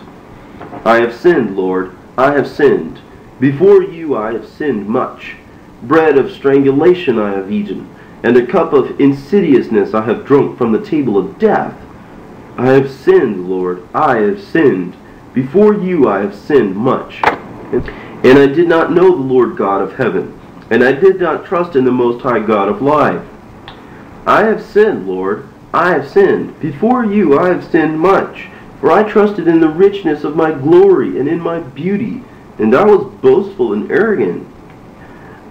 I 0.84 1.02
have 1.02 1.14
sinned, 1.14 1.56
Lord, 1.56 1.96
I 2.18 2.34
have 2.34 2.48
sinned. 2.48 3.00
Before 3.40 3.84
you 3.84 4.16
I 4.16 4.34
have 4.34 4.48
sinned 4.48 4.88
much. 4.88 5.36
Bread 5.88 6.18
of 6.18 6.32
strangulation 6.32 7.20
I 7.20 7.32
have 7.32 7.52
eaten, 7.52 7.94
and 8.24 8.36
a 8.36 8.46
cup 8.46 8.74
of 8.74 9.00
insidiousness 9.00 9.94
I 9.94 10.04
have 10.06 10.26
drunk 10.26 10.58
from 10.58 10.72
the 10.72 10.84
table 10.84 11.18
of 11.18 11.38
death. 11.38 11.76
I 12.58 12.68
have 12.68 12.90
sinned, 12.90 13.50
Lord, 13.50 13.88
I 13.94 14.18
have 14.18 14.42
sinned. 14.42 14.96
Before 15.34 15.74
you 15.74 16.08
I 16.08 16.22
have 16.22 16.34
sinned 16.34 16.76
much. 16.76 17.22
And 17.24 18.40
I 18.40 18.48
did 18.48 18.68
not 18.68 18.94
know 18.94 19.12
the 19.12 19.22
Lord 19.22 19.58
God 19.58 19.82
of 19.82 19.96
heaven, 19.98 20.40
and 20.72 20.84
I 20.84 20.94
did 20.94 21.20
not 21.20 21.46
trust 21.46 21.76
in 21.76 21.86
the 21.86 21.92
Most 21.92 22.24
High 22.24 22.40
God 22.40 22.70
of 22.70 22.82
life. 22.82 23.24
I 24.26 24.46
have 24.46 24.64
sinned, 24.64 25.08
Lord, 25.08 25.48
I 25.74 25.92
have 25.92 26.10
sinned. 26.10 26.60
Before 26.60 27.06
you 27.06 27.38
I 27.38 27.50
have 27.50 27.64
sinned 27.64 28.00
much, 28.00 28.48
for 28.80 28.92
I 28.92 29.04
trusted 29.04 29.48
in 29.48 29.60
the 29.60 29.70
richness 29.70 30.24
of 30.24 30.36
my 30.36 30.52
glory 30.52 31.20
and 31.20 31.28
in 31.28 31.40
my 31.40 31.60
beauty, 31.60 32.24
and 32.58 32.74
I 32.74 32.86
was 32.86 33.14
boastful 33.22 33.74
and 33.74 33.92
arrogant. 33.92 34.48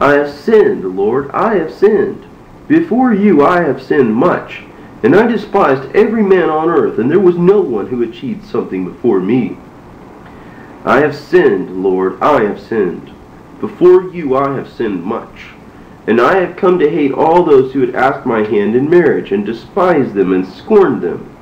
I 0.01 0.15
have 0.15 0.31
sinned, 0.31 0.97
Lord, 0.97 1.31
I 1.31 1.55
have 1.57 1.73
sinned. 1.73 2.27
Before 2.67 3.13
you 3.13 3.45
I 3.45 3.63
have 3.63 3.83
sinned 3.83 4.15
much, 4.15 4.63
and 5.03 5.15
I 5.15 5.27
despised 5.27 5.95
every 5.95 6.23
man 6.23 6.49
on 6.49 6.69
earth, 6.69 6.99
and 6.99 7.11
there 7.11 7.21
was 7.21 7.37
no 7.37 7.61
one 7.61 7.87
who 7.87 8.03
achieved 8.03 8.45
something 8.45 8.85
before 8.85 9.21
me. 9.21 9.57
I 10.85 11.01
have 11.01 11.15
sinned, 11.15 11.83
Lord, 11.83 12.21
I 12.23 12.43
have 12.43 12.61
sinned. 12.61 13.13
Before 13.61 14.11
you 14.11 14.37
I 14.37 14.55
have 14.57 14.69
sinned 14.69 15.05
much. 15.05 15.47
And 16.07 16.21
I 16.21 16.37
have 16.37 16.57
come 16.57 16.79
to 16.79 16.91
hate 16.91 17.13
all 17.13 17.45
those 17.45 17.73
who 17.73 17.81
had 17.81 17.95
asked 17.95 18.27
my 18.27 18.41
hand 18.41 18.75
in 18.75 18.91
marriage, 18.91 19.33
and 19.33 19.47
despise 19.47 20.13
them 20.13 20.33
and 20.33 20.47
scorn 20.47 21.01
them. 21.01 21.35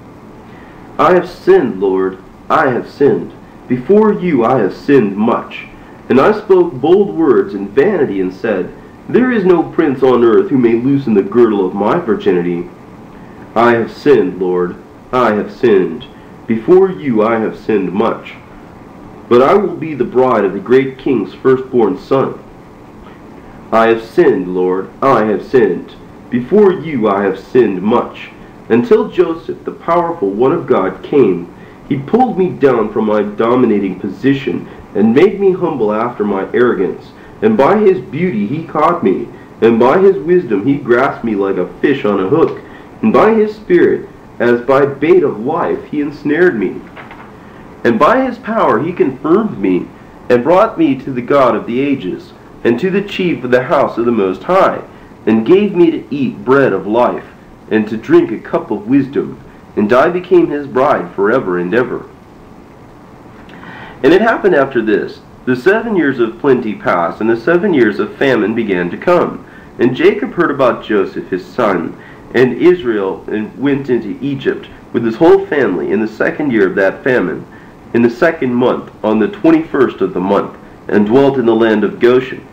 I 0.99 1.15
have 1.15 1.29
sinned, 1.29 1.81
Lord, 1.81 2.19
I 2.49 2.69
have 2.71 2.91
sinned. 2.91 3.33
Before 3.67 4.13
you 4.13 4.45
I 4.45 4.59
have 4.59 4.77
sinned 4.77 5.17
much. 5.17 5.67
And 6.13 6.21
I 6.21 6.39
spoke 6.39 6.75
bold 6.75 7.17
words 7.17 7.55
in 7.55 7.69
vanity, 7.69 8.21
and 8.21 8.35
said, 8.35 8.71
There 9.09 9.33
is 9.33 9.47
no 9.47 9.63
prince 9.63 10.03
on 10.03 10.23
earth 10.23 10.51
who 10.51 10.59
may 10.59 10.75
loosen 10.75 11.15
the 11.15 11.23
girdle 11.23 11.65
of 11.65 11.75
my 11.75 11.99
virginity. 11.99 12.69
I 13.55 13.77
have 13.77 13.91
sinned, 13.91 14.39
Lord, 14.39 14.77
I 15.11 15.33
have 15.33 15.51
sinned. 15.51 16.05
Before 16.47 16.91
you 16.91 17.23
I 17.23 17.39
have 17.39 17.59
sinned 17.59 17.93
much. 17.93 18.35
But 19.31 19.41
I 19.41 19.55
will 19.55 19.75
be 19.75 19.95
the 19.95 20.05
bride 20.05 20.45
of 20.45 20.53
the 20.53 20.61
great 20.61 20.99
king's 20.99 21.33
firstborn 21.33 21.99
son. 21.99 22.39
I 23.73 23.87
have 23.87 24.05
sinned, 24.05 24.55
Lord, 24.55 24.91
I 25.01 25.25
have 25.25 25.43
sinned. 25.43 25.95
Before 26.29 26.75
you 26.75 27.09
I 27.09 27.23
have 27.23 27.39
sinned 27.39 27.81
much. 27.81 28.29
Until 28.69 29.09
Joseph, 29.09 29.65
the 29.65 29.73
powerful 29.73 30.29
one 30.29 30.53
of 30.53 30.67
God, 30.67 31.03
came, 31.03 31.51
he 31.89 31.97
pulled 31.97 32.37
me 32.37 32.51
down 32.51 32.93
from 32.93 33.07
my 33.07 33.23
dominating 33.23 33.99
position 33.99 34.69
and 34.95 35.15
made 35.15 35.41
me 35.41 35.53
humble 35.53 35.93
after 35.93 36.25
my 36.25 36.51
arrogance. 36.53 37.13
And 37.41 37.57
by 37.57 37.79
his 37.79 38.01
beauty 38.01 38.47
he 38.47 38.65
caught 38.65 39.03
me, 39.03 39.29
and 39.61 39.79
by 39.79 39.99
his 39.99 40.17
wisdom 40.17 40.67
he 40.67 40.77
grasped 40.77 41.25
me 41.25 41.35
like 41.35 41.57
a 41.57 41.73
fish 41.81 42.05
on 42.05 42.21
a 42.21 42.29
hook. 42.29 42.61
And 43.03 43.13
by 43.13 43.35
his 43.35 43.55
spirit, 43.55 44.09
as 44.39 44.61
by 44.63 44.87
bait 44.87 45.23
of 45.23 45.41
life, 45.41 45.85
he 45.87 46.01
ensnared 46.01 46.59
me. 46.59 46.81
And 47.85 47.99
by 47.99 48.25
his 48.25 48.39
power 48.39 48.81
he 48.83 48.93
confirmed 48.93 49.59
me, 49.59 49.87
and 50.29 50.45
brought 50.45 50.79
me 50.79 50.97
to 50.97 51.13
the 51.13 51.23
God 51.23 51.57
of 51.57 51.67
the 51.67 51.81
ages, 51.81 52.33
and 52.65 52.79
to 52.79 52.91
the 52.91 53.03
chief 53.03 53.43
of 53.45 53.51
the 53.51 53.65
house 53.65 53.99
of 53.99 54.05
the 54.05 54.13
Most 54.13 54.45
High, 54.45 54.83
and 55.27 55.47
gave 55.47 55.75
me 55.75 55.91
to 55.91 56.15
eat 56.15 56.45
bread 56.45 56.73
of 56.73 56.87
life, 56.87 57.27
and 57.71 57.89
to 57.89 57.97
drink 57.97 58.31
a 58.31 58.39
cup 58.39 58.71
of 58.71 58.87
wisdom, 58.87 59.41
and 59.77 59.93
I 59.93 60.11
became 60.11 60.49
his 60.49 60.67
bride 60.67 61.13
forever 61.15 61.59
and 61.59 61.75
ever. 61.75 62.07
And 64.03 64.13
it 64.13 64.21
happened 64.21 64.55
after 64.55 64.83
this, 64.83 65.21
the 65.45 65.57
seven 65.57 65.97
years 65.97 66.19
of 66.19 66.39
plenty 66.39 66.75
passed, 66.75 67.21
and 67.21 67.31
the 67.31 67.37
seven 67.37 67.73
years 67.73 67.99
of 67.99 68.17
famine 68.17 68.55
began 68.55 68.91
to 68.91 68.97
come. 68.97 69.47
And 69.79 69.97
Jacob 69.97 70.33
heard 70.33 70.51
about 70.51 70.85
Joseph 70.85 71.29
his 71.29 71.45
son, 71.45 72.01
and 72.35 72.55
Israel, 72.55 73.25
and 73.29 73.57
went 73.59 73.91
into 73.91 74.19
Egypt 74.21 74.69
with 74.93 75.05
his 75.05 75.17
whole 75.17 75.47
family 75.47 75.91
in 75.93 76.01
the 76.01 76.09
second 76.09 76.51
year 76.51 76.69
of 76.69 76.75
that 76.77 77.03
famine 77.05 77.47
in 77.95 78.03
the 78.03 78.11
second 78.11 78.55
month, 78.55 78.91
on 79.05 79.19
the 79.19 79.29
twenty-first 79.29 80.01
of 80.01 80.15
the 80.15 80.21
month, 80.21 80.57
and 80.89 81.07
dwelt 81.07 81.39
in 81.39 81.45
the 81.45 81.55
land 81.55 81.85
of 81.85 82.01
Goshen. 82.01 82.47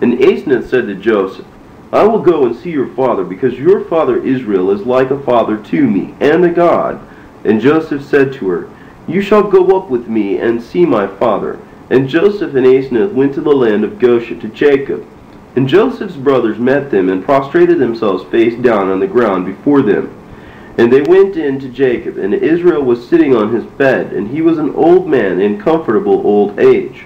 And 0.00 0.14
Aseneth 0.14 0.68
said 0.68 0.86
to 0.86 0.94
Joseph, 0.96 1.46
I 1.92 2.02
will 2.02 2.20
go 2.20 2.44
and 2.44 2.56
see 2.56 2.70
your 2.70 2.88
father, 2.94 3.24
because 3.24 3.54
your 3.54 3.84
father 3.84 4.24
Israel 4.24 4.70
is 4.70 4.82
like 4.82 5.10
a 5.10 5.22
father 5.22 5.56
to 5.56 5.88
me, 5.88 6.14
and 6.20 6.44
a 6.44 6.50
God. 6.50 7.00
And 7.44 7.60
Joseph 7.60 8.04
said 8.04 8.32
to 8.34 8.48
her, 8.48 8.70
You 9.10 9.20
shall 9.20 9.42
go 9.42 9.76
up 9.76 9.90
with 9.90 10.06
me 10.06 10.38
and 10.38 10.62
see 10.62 10.86
my 10.86 11.08
father. 11.08 11.58
And 11.90 12.08
Joseph 12.08 12.54
and 12.54 12.64
Aseneth 12.64 13.12
went 13.12 13.34
to 13.34 13.40
the 13.40 13.50
land 13.50 13.82
of 13.82 13.98
Goshen 13.98 14.38
to 14.38 14.48
Jacob. 14.48 15.04
And 15.56 15.66
Joseph's 15.66 16.14
brothers 16.14 16.60
met 16.60 16.92
them, 16.92 17.08
and 17.08 17.24
prostrated 17.24 17.80
themselves 17.80 18.22
face 18.30 18.54
down 18.62 18.88
on 18.88 19.00
the 19.00 19.08
ground 19.08 19.46
before 19.46 19.82
them. 19.82 20.16
And 20.78 20.92
they 20.92 21.02
went 21.02 21.36
in 21.36 21.58
to 21.58 21.68
Jacob, 21.68 22.18
and 22.18 22.32
Israel 22.32 22.84
was 22.84 23.08
sitting 23.08 23.34
on 23.34 23.52
his 23.52 23.64
bed, 23.64 24.12
and 24.12 24.28
he 24.28 24.42
was 24.42 24.58
an 24.58 24.72
old 24.76 25.08
man 25.08 25.40
in 25.40 25.60
comfortable 25.60 26.24
old 26.24 26.60
age. 26.60 27.04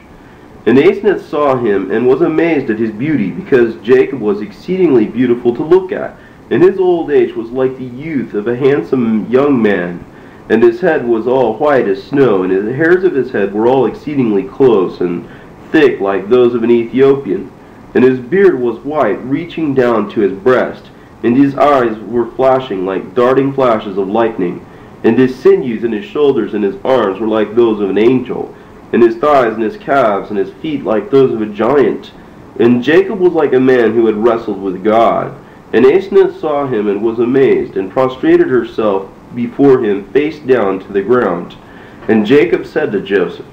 And 0.66 0.76
Aseneth 0.76 1.22
saw 1.22 1.56
him, 1.56 1.90
and 1.90 2.06
was 2.06 2.20
amazed 2.20 2.68
at 2.68 2.78
his 2.78 2.90
beauty, 2.90 3.30
because 3.30 3.76
Jacob 3.76 4.20
was 4.20 4.42
exceedingly 4.42 5.06
beautiful 5.06 5.56
to 5.56 5.62
look 5.62 5.90
at, 5.90 6.18
and 6.50 6.62
his 6.62 6.78
old 6.78 7.10
age 7.10 7.34
was 7.34 7.50
like 7.50 7.78
the 7.78 7.84
youth 7.84 8.34
of 8.34 8.46
a 8.46 8.56
handsome 8.56 9.26
young 9.30 9.62
man. 9.62 10.04
And 10.48 10.62
his 10.62 10.80
head 10.80 11.06
was 11.06 11.26
all 11.26 11.56
white 11.56 11.88
as 11.88 12.02
snow, 12.02 12.42
and 12.42 12.68
the 12.68 12.72
hairs 12.72 13.04
of 13.04 13.14
his 13.14 13.30
head 13.30 13.54
were 13.54 13.66
all 13.66 13.86
exceedingly 13.86 14.42
close, 14.42 15.00
and 15.00 15.26
thick 15.72 16.00
like 16.00 16.28
those 16.28 16.54
of 16.54 16.62
an 16.62 16.70
Ethiopian. 16.70 17.50
And 17.94 18.04
his 18.04 18.18
beard 18.18 18.60
was 18.60 18.78
white, 18.78 19.22
reaching 19.24 19.74
down 19.74 20.10
to 20.10 20.20
his 20.20 20.32
breast 20.32 20.90
and 21.24 21.38
his 21.38 21.56
eyes 21.56 21.98
were 22.00 22.30
flashing 22.32 22.84
like 22.84 23.14
darting 23.14 23.50
flashes 23.50 23.96
of 23.96 24.06
lightning, 24.08 24.64
and 25.04 25.18
his 25.18 25.34
sinews 25.34 25.82
and 25.82 25.94
his 25.94 26.04
shoulders 26.04 26.52
and 26.52 26.62
his 26.62 26.76
arms 26.84 27.18
were 27.18 27.26
like 27.26 27.54
those 27.54 27.80
of 27.80 27.88
an 27.88 27.96
angel, 27.96 28.54
and 28.92 29.02
his 29.02 29.16
thighs 29.16 29.54
and 29.54 29.62
his 29.62 29.78
calves 29.78 30.28
and 30.28 30.38
his 30.38 30.52
feet 30.60 30.84
like 30.84 31.10
those 31.10 31.32
of 31.32 31.40
a 31.40 31.46
giant. 31.46 32.12
And 32.60 32.82
Jacob 32.82 33.18
was 33.20 33.32
like 33.32 33.54
a 33.54 33.58
man 33.58 33.94
who 33.94 34.04
had 34.04 34.16
wrestled 34.16 34.62
with 34.62 34.84
God. 34.84 35.34
And 35.72 35.86
Aseneth 35.86 36.38
saw 36.38 36.66
him 36.66 36.88
and 36.88 37.02
was 37.02 37.18
amazed, 37.18 37.78
and 37.78 37.90
prostrated 37.90 38.48
herself 38.48 39.08
before 39.34 39.84
him 39.84 40.10
face 40.12 40.38
down 40.38 40.80
to 40.80 40.92
the 40.92 41.02
ground. 41.02 41.56
And 42.08 42.26
Jacob 42.26 42.66
said 42.66 42.92
to 42.92 43.00
Joseph, 43.00 43.46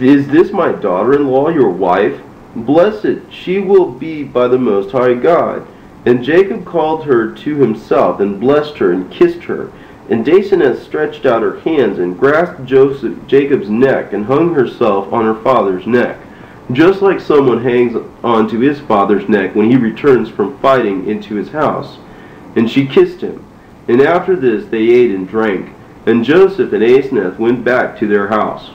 Is 0.00 0.28
this 0.28 0.52
my 0.52 0.72
daughter-in-law, 0.72 1.48
your 1.50 1.70
wife? 1.70 2.20
Blessed 2.54 3.20
she 3.30 3.58
will 3.58 3.90
be 3.90 4.22
by 4.22 4.48
the 4.48 4.58
Most 4.58 4.92
High 4.92 5.14
God. 5.14 5.66
And 6.04 6.24
Jacob 6.24 6.64
called 6.64 7.04
her 7.04 7.32
to 7.32 7.56
himself, 7.56 8.20
and 8.20 8.40
blessed 8.40 8.78
her, 8.78 8.92
and 8.92 9.10
kissed 9.10 9.44
her. 9.44 9.70
And 10.08 10.24
Aseneth 10.24 10.82
stretched 10.82 11.26
out 11.26 11.42
her 11.42 11.60
hands, 11.60 11.98
and 11.98 12.18
grasped 12.18 12.64
Joseph, 12.64 13.26
Jacob's 13.26 13.68
neck, 13.68 14.12
and 14.12 14.24
hung 14.24 14.54
herself 14.54 15.12
on 15.12 15.24
her 15.24 15.40
father's 15.42 15.86
neck, 15.86 16.18
just 16.72 17.02
like 17.02 17.20
someone 17.20 17.62
hangs 17.62 17.96
on 18.22 18.48
to 18.48 18.58
his 18.58 18.80
father's 18.80 19.28
neck 19.28 19.54
when 19.54 19.70
he 19.70 19.76
returns 19.76 20.28
from 20.28 20.58
fighting 20.60 21.06
into 21.08 21.34
his 21.34 21.50
house. 21.50 21.98
And 22.56 22.70
she 22.70 22.86
kissed 22.86 23.20
him. 23.20 23.44
And 23.88 24.00
after 24.02 24.36
this 24.36 24.66
they 24.66 24.90
ate 24.90 25.10
and 25.10 25.26
drank. 25.26 25.74
And 26.06 26.24
Joseph 26.24 26.72
and 26.72 26.82
Aseneth 26.82 27.38
went 27.38 27.64
back 27.64 27.98
to 27.98 28.06
their 28.06 28.28
house. 28.28 28.70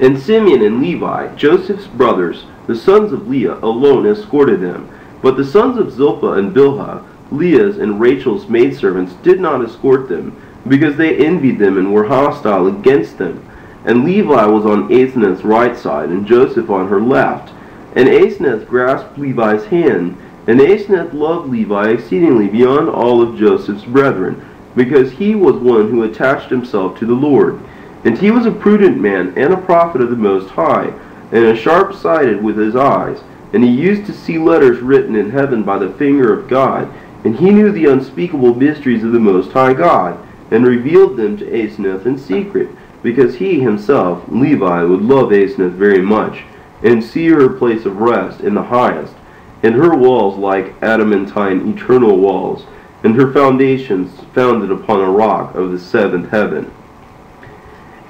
And 0.00 0.18
Simeon 0.18 0.62
and 0.62 0.80
Levi, 0.80 1.34
Joseph's 1.36 1.86
brothers, 1.86 2.44
the 2.66 2.74
sons 2.74 3.12
of 3.12 3.28
Leah, 3.28 3.58
alone 3.58 4.06
escorted 4.06 4.60
them. 4.60 4.88
But 5.20 5.36
the 5.36 5.44
sons 5.44 5.78
of 5.78 5.92
Zilpah 5.92 6.32
and 6.32 6.54
Bilhah, 6.54 7.06
Leah's 7.30 7.78
and 7.78 8.00
Rachel's 8.00 8.48
maidservants, 8.48 9.14
did 9.22 9.40
not 9.40 9.64
escort 9.64 10.08
them, 10.08 10.36
because 10.66 10.96
they 10.96 11.24
envied 11.24 11.58
them 11.58 11.78
and 11.78 11.92
were 11.92 12.06
hostile 12.06 12.66
against 12.66 13.18
them. 13.18 13.48
And 13.84 14.04
Levi 14.04 14.46
was 14.46 14.64
on 14.64 14.88
Aseneth's 14.88 15.44
right 15.44 15.76
side, 15.76 16.08
and 16.08 16.26
Joseph 16.26 16.70
on 16.70 16.88
her 16.88 17.00
left. 17.00 17.52
And 17.94 18.08
Aseneth 18.08 18.66
grasped 18.66 19.18
Levi's 19.18 19.66
hand, 19.66 20.16
and 20.46 20.60
Aseneth 20.60 21.12
loved 21.12 21.50
Levi 21.50 21.90
exceedingly 21.90 22.48
beyond 22.48 22.88
all 22.88 23.22
of 23.22 23.38
Joseph's 23.38 23.84
brethren, 23.84 24.44
because 24.74 25.12
he 25.12 25.34
was 25.34 25.56
one 25.56 25.90
who 25.90 26.02
attached 26.02 26.50
himself 26.50 26.98
to 26.98 27.06
the 27.06 27.14
Lord. 27.14 27.60
And 28.04 28.18
he 28.18 28.30
was 28.30 28.46
a 28.46 28.50
prudent 28.50 29.00
man, 29.00 29.32
and 29.36 29.52
a 29.52 29.56
prophet 29.56 30.00
of 30.00 30.10
the 30.10 30.16
Most 30.16 30.50
High, 30.50 30.92
and 31.30 31.44
a 31.44 31.56
sharp-sighted 31.56 32.42
with 32.42 32.56
his 32.56 32.74
eyes 32.74 33.22
and 33.52 33.62
he 33.62 33.70
used 33.70 34.06
to 34.06 34.12
see 34.12 34.38
letters 34.38 34.80
written 34.80 35.14
in 35.14 35.30
heaven 35.30 35.62
by 35.62 35.78
the 35.78 35.92
finger 35.94 36.32
of 36.32 36.48
God, 36.48 36.92
and 37.24 37.36
he 37.36 37.50
knew 37.50 37.70
the 37.70 37.86
unspeakable 37.86 38.54
mysteries 38.54 39.04
of 39.04 39.12
the 39.12 39.20
Most 39.20 39.52
High 39.52 39.74
God, 39.74 40.18
and 40.50 40.66
revealed 40.66 41.16
them 41.16 41.36
to 41.36 41.44
Aseneth 41.44 42.06
in 42.06 42.18
secret, 42.18 42.68
because 43.02 43.34
he 43.34 43.60
himself, 43.60 44.24
Levi, 44.28 44.82
would 44.82 45.02
love 45.02 45.30
Aseneth 45.30 45.72
very 45.72 46.00
much, 46.00 46.42
and 46.82 47.04
see 47.04 47.28
her 47.28 47.48
place 47.48 47.84
of 47.84 47.98
rest 47.98 48.40
in 48.40 48.54
the 48.54 48.62
highest, 48.62 49.14
and 49.62 49.74
her 49.74 49.96
walls 49.96 50.36
like 50.38 50.74
adamantine 50.82 51.72
eternal 51.72 52.18
walls, 52.18 52.66
and 53.04 53.14
her 53.14 53.32
foundations 53.32 54.20
founded 54.34 54.70
upon 54.70 55.00
a 55.00 55.10
rock 55.10 55.54
of 55.54 55.70
the 55.70 55.78
seventh 55.78 56.30
heaven. 56.30 56.72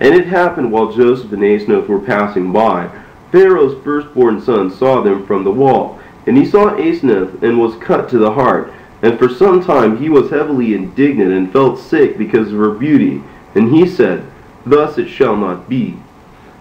And 0.01 0.15
it 0.15 0.27
happened 0.27 0.73
while 0.73 0.93
Joseph 0.93 1.33
and 1.33 1.43
Aseneth 1.43 1.87
were 1.87 2.01
passing 2.01 2.53
by, 2.53 2.91
Pharaoh's 3.31 3.83
firstborn 3.83 4.41
son 4.43 4.71
saw 4.71 5.01
them 5.01 5.27
from 5.27 5.45
the 5.45 5.51
wall. 5.51 5.99
And 6.27 6.37
he 6.37 6.45
saw 6.45 6.71
Aseneth 6.71 7.43
and 7.43 7.59
was 7.59 7.77
cut 7.77 8.09
to 8.11 8.19
the 8.19 8.33
heart. 8.33 8.73
And 9.01 9.19
for 9.19 9.29
some 9.29 9.65
time 9.65 9.99
he 9.99 10.09
was 10.09 10.31
heavily 10.31 10.75
indignant 10.75 11.33
and 11.33 11.53
felt 11.53 11.79
sick 11.79 12.17
because 12.17 12.53
of 12.53 12.59
her 12.59 12.71
beauty. 12.71 13.23
And 13.55 13.75
he 13.75 13.87
said, 13.87 14.25
Thus 14.65 14.99
it 14.99 15.09
shall 15.09 15.37
not 15.37 15.69
be. 15.69 15.97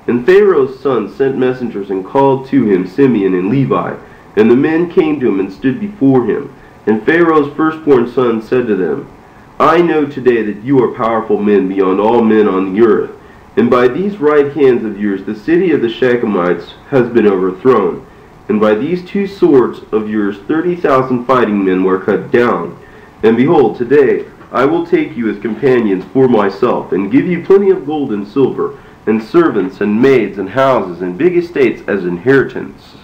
And 0.07 0.25
Pharaoh's 0.25 0.79
son 0.79 1.13
sent 1.13 1.37
messengers 1.37 1.91
and 1.91 2.05
called 2.05 2.47
to 2.47 2.65
him 2.65 2.87
Simeon 2.87 3.35
and 3.35 3.49
Levi. 3.49 3.95
And 4.35 4.49
the 4.49 4.55
men 4.55 4.89
came 4.89 5.19
to 5.19 5.27
him 5.27 5.39
and 5.39 5.51
stood 5.51 5.79
before 5.79 6.25
him. 6.25 6.53
And 6.85 7.03
Pharaoh's 7.05 7.53
firstborn 7.55 8.11
son 8.11 8.41
said 8.41 8.67
to 8.67 8.75
them, 8.75 9.11
I 9.59 9.81
know 9.81 10.05
today 10.05 10.41
that 10.43 10.63
you 10.63 10.83
are 10.83 10.95
powerful 10.95 11.37
men 11.37 11.67
beyond 11.67 11.99
all 11.99 12.23
men 12.23 12.47
on 12.47 12.73
the 12.73 12.81
earth. 12.81 13.11
And 13.55 13.69
by 13.69 13.87
these 13.87 14.17
right 14.17 14.51
hands 14.53 14.83
of 14.85 14.99
yours 14.99 15.23
the 15.23 15.35
city 15.35 15.71
of 15.71 15.81
the 15.81 15.87
Shechemites 15.87 16.71
has 16.89 17.09
been 17.09 17.27
overthrown. 17.27 18.07
And 18.49 18.59
by 18.59 18.73
these 18.73 19.05
two 19.05 19.27
swords 19.27 19.81
of 19.91 20.09
yours 20.09 20.37
thirty 20.47 20.75
thousand 20.75 21.25
fighting 21.25 21.63
men 21.63 21.83
were 21.83 21.99
cut 21.99 22.31
down. 22.31 22.81
And 23.23 23.37
behold, 23.37 23.77
today 23.77 24.25
I 24.51 24.65
will 24.65 24.85
take 24.85 25.15
you 25.15 25.29
as 25.29 25.39
companions 25.39 26.03
for 26.11 26.27
myself, 26.27 26.91
and 26.91 27.11
give 27.11 27.25
you 27.27 27.43
plenty 27.43 27.69
of 27.69 27.85
gold 27.85 28.11
and 28.11 28.27
silver, 28.27 28.77
and 29.05 29.23
servants, 29.23 29.79
and 29.79 30.01
maids, 30.01 30.37
and 30.37 30.49
houses, 30.49 31.01
and 31.01 31.17
big 31.17 31.37
estates 31.37 31.81
as 31.87 32.03
inheritance. 32.03 32.95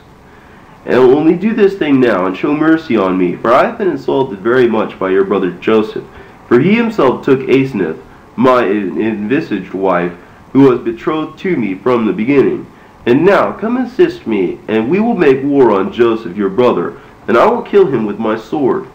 And 0.87 0.95
only 0.95 1.33
do 1.33 1.53
this 1.53 1.77
thing 1.77 1.99
now, 1.99 2.25
and 2.25 2.35
show 2.35 2.55
mercy 2.55 2.95
on 2.95 3.17
me, 3.17 3.35
for 3.35 3.51
I 3.51 3.65
have 3.65 3.77
been 3.77 3.89
insulted 3.89 4.39
very 4.39 4.69
much 4.69 4.97
by 4.97 5.09
your 5.09 5.25
brother 5.25 5.51
Joseph. 5.51 6.05
For 6.47 6.61
he 6.61 6.75
himself 6.75 7.25
took 7.25 7.41
Aseneth, 7.41 8.01
my 8.37 8.63
envisaged 8.63 9.73
wife, 9.73 10.13
who 10.53 10.61
was 10.61 10.79
betrothed 10.79 11.39
to 11.39 11.57
me 11.57 11.75
from 11.75 12.05
the 12.05 12.13
beginning. 12.13 12.71
And 13.05 13.25
now 13.25 13.51
come 13.51 13.75
assist 13.75 14.25
me, 14.25 14.59
and 14.69 14.89
we 14.89 15.01
will 15.01 15.13
make 15.15 15.43
war 15.43 15.71
on 15.71 15.91
Joseph 15.91 16.37
your 16.37 16.49
brother, 16.49 17.01
and 17.27 17.37
I 17.37 17.47
will 17.47 17.63
kill 17.63 17.87
him 17.87 18.05
with 18.05 18.17
my 18.17 18.37
sword, 18.37 18.87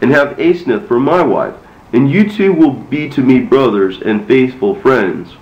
and 0.00 0.10
have 0.12 0.38
Aseneth 0.38 0.88
for 0.88 0.98
my 0.98 1.22
wife, 1.22 1.54
and 1.92 2.10
you 2.10 2.26
two 2.26 2.54
will 2.54 2.72
be 2.72 3.10
to 3.10 3.20
me 3.20 3.40
brothers 3.40 4.00
and 4.00 4.26
faithful 4.26 4.74
friends. 4.74 5.34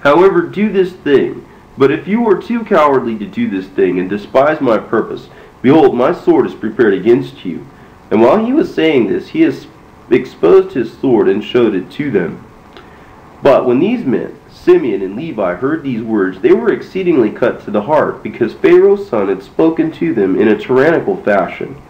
However, 0.00 0.40
do 0.40 0.72
this 0.72 0.94
thing 0.94 1.39
but 1.80 1.90
if 1.90 2.06
you 2.06 2.28
are 2.28 2.38
too 2.38 2.62
cowardly 2.62 3.16
to 3.16 3.24
do 3.24 3.48
this 3.48 3.66
thing, 3.66 3.98
and 3.98 4.10
despise 4.10 4.60
my 4.60 4.76
purpose, 4.76 5.30
behold, 5.62 5.96
my 5.96 6.12
sword 6.12 6.44
is 6.44 6.54
prepared 6.54 6.92
against 6.92 7.42
you. 7.42 7.66
And 8.10 8.20
while 8.20 8.44
he 8.44 8.52
was 8.52 8.74
saying 8.74 9.06
this, 9.06 9.28
he 9.28 9.50
exposed 10.10 10.74
his 10.74 10.92
sword 10.98 11.26
and 11.26 11.42
showed 11.42 11.74
it 11.74 11.90
to 11.92 12.10
them. 12.10 12.44
But 13.42 13.64
when 13.64 13.78
these 13.78 14.04
men, 14.04 14.38
Simeon 14.50 15.00
and 15.00 15.16
Levi, 15.16 15.54
heard 15.54 15.82
these 15.82 16.02
words, 16.02 16.42
they 16.42 16.52
were 16.52 16.70
exceedingly 16.70 17.30
cut 17.30 17.64
to 17.64 17.70
the 17.70 17.80
heart, 17.80 18.22
because 18.22 18.52
Pharaoh's 18.52 19.08
son 19.08 19.28
had 19.28 19.42
spoken 19.42 19.90
to 19.92 20.12
them 20.12 20.38
in 20.38 20.48
a 20.48 20.58
tyrannical 20.58 21.16
fashion. 21.16 21.80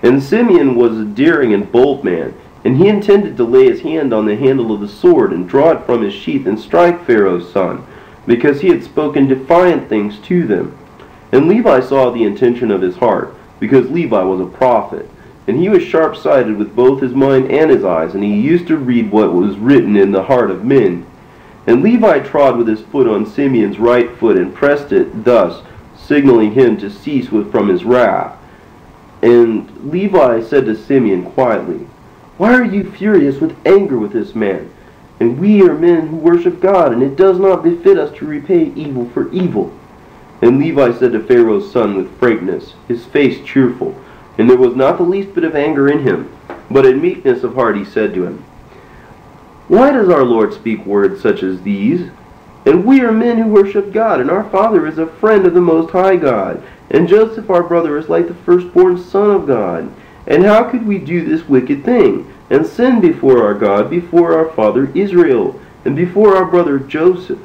And 0.00 0.22
Simeon 0.22 0.76
was 0.76 0.96
a 0.96 1.04
daring 1.04 1.52
and 1.52 1.72
bold 1.72 2.04
man, 2.04 2.34
and 2.64 2.76
he 2.76 2.86
intended 2.86 3.36
to 3.36 3.42
lay 3.42 3.64
his 3.64 3.80
hand 3.80 4.12
on 4.12 4.26
the 4.26 4.36
handle 4.36 4.72
of 4.72 4.80
the 4.80 4.86
sword, 4.86 5.32
and 5.32 5.48
draw 5.48 5.72
it 5.72 5.84
from 5.86 6.02
his 6.02 6.14
sheath, 6.14 6.46
and 6.46 6.60
strike 6.60 7.04
Pharaoh's 7.04 7.52
son 7.52 7.84
because 8.28 8.60
he 8.60 8.68
had 8.68 8.84
spoken 8.84 9.26
defiant 9.26 9.88
things 9.88 10.18
to 10.18 10.46
them. 10.46 10.78
And 11.32 11.48
Levi 11.48 11.80
saw 11.80 12.10
the 12.10 12.24
intention 12.24 12.70
of 12.70 12.82
his 12.82 12.96
heart, 12.96 13.34
because 13.58 13.90
Levi 13.90 14.22
was 14.22 14.40
a 14.40 14.46
prophet. 14.46 15.10
And 15.46 15.58
he 15.58 15.70
was 15.70 15.82
sharp 15.82 16.14
sighted 16.14 16.58
with 16.58 16.76
both 16.76 17.00
his 17.00 17.14
mind 17.14 17.50
and 17.50 17.70
his 17.70 17.84
eyes, 17.84 18.14
and 18.14 18.22
he 18.22 18.38
used 18.38 18.66
to 18.68 18.76
read 18.76 19.10
what 19.10 19.32
was 19.32 19.56
written 19.56 19.96
in 19.96 20.12
the 20.12 20.24
heart 20.24 20.50
of 20.50 20.64
men. 20.64 21.06
And 21.66 21.82
Levi 21.82 22.20
trod 22.20 22.58
with 22.58 22.68
his 22.68 22.82
foot 22.82 23.06
on 23.06 23.26
Simeon's 23.26 23.78
right 23.78 24.14
foot, 24.18 24.36
and 24.36 24.54
pressed 24.54 24.92
it 24.92 25.24
thus, 25.24 25.64
signaling 25.96 26.52
him 26.52 26.76
to 26.78 26.90
cease 26.90 27.32
with, 27.32 27.50
from 27.50 27.68
his 27.68 27.84
wrath. 27.84 28.36
And 29.22 29.90
Levi 29.90 30.42
said 30.42 30.66
to 30.66 30.76
Simeon 30.76 31.24
quietly, 31.32 31.86
Why 32.36 32.52
are 32.54 32.64
you 32.64 32.90
furious 32.90 33.40
with 33.40 33.56
anger 33.66 33.98
with 33.98 34.12
this 34.12 34.34
man? 34.34 34.70
And 35.20 35.38
we 35.38 35.62
are 35.62 35.74
men 35.74 36.08
who 36.08 36.16
worship 36.16 36.60
God, 36.60 36.92
and 36.92 37.02
it 37.02 37.16
does 37.16 37.38
not 37.38 37.64
befit 37.64 37.98
us 37.98 38.16
to 38.18 38.26
repay 38.26 38.72
evil 38.74 39.08
for 39.10 39.30
evil. 39.32 39.72
And 40.40 40.58
Levi 40.58 40.92
said 40.92 41.12
to 41.12 41.22
Pharaoh's 41.24 41.72
son 41.72 41.96
with 41.96 42.18
frankness, 42.18 42.74
his 42.86 43.04
face 43.04 43.44
cheerful, 43.44 43.96
and 44.38 44.48
there 44.48 44.56
was 44.56 44.76
not 44.76 44.96
the 44.96 45.02
least 45.02 45.34
bit 45.34 45.42
of 45.42 45.56
anger 45.56 45.88
in 45.88 46.00
him, 46.00 46.32
but 46.70 46.86
in 46.86 47.00
meekness 47.00 47.42
of 47.42 47.54
heart 47.54 47.76
he 47.76 47.84
said 47.84 48.14
to 48.14 48.24
him, 48.24 48.44
Why 49.66 49.90
does 49.90 50.08
our 50.08 50.22
Lord 50.22 50.54
speak 50.54 50.86
words 50.86 51.20
such 51.20 51.42
as 51.42 51.62
these? 51.62 52.10
And 52.64 52.84
we 52.84 53.00
are 53.00 53.10
men 53.10 53.38
who 53.38 53.48
worship 53.48 53.92
God, 53.92 54.20
and 54.20 54.30
our 54.30 54.48
father 54.50 54.86
is 54.86 54.98
a 54.98 55.06
friend 55.06 55.46
of 55.46 55.54
the 55.54 55.60
Most 55.60 55.90
High 55.90 56.16
God, 56.16 56.62
and 56.90 57.08
Joseph 57.08 57.50
our 57.50 57.62
brother 57.62 57.96
is 57.98 58.08
like 58.08 58.28
the 58.28 58.34
firstborn 58.34 59.02
son 59.02 59.30
of 59.30 59.46
God. 59.46 59.92
And 60.26 60.44
how 60.44 60.64
could 60.70 60.86
we 60.86 60.98
do 60.98 61.24
this 61.24 61.48
wicked 61.48 61.84
thing? 61.84 62.32
And 62.50 62.66
sin 62.66 63.00
before 63.00 63.42
our 63.42 63.54
God, 63.54 63.90
before 63.90 64.36
our 64.36 64.50
father 64.54 64.90
Israel, 64.94 65.60
and 65.84 65.94
before 65.94 66.36
our 66.36 66.44
brother 66.44 66.78
Joseph. 66.78 67.40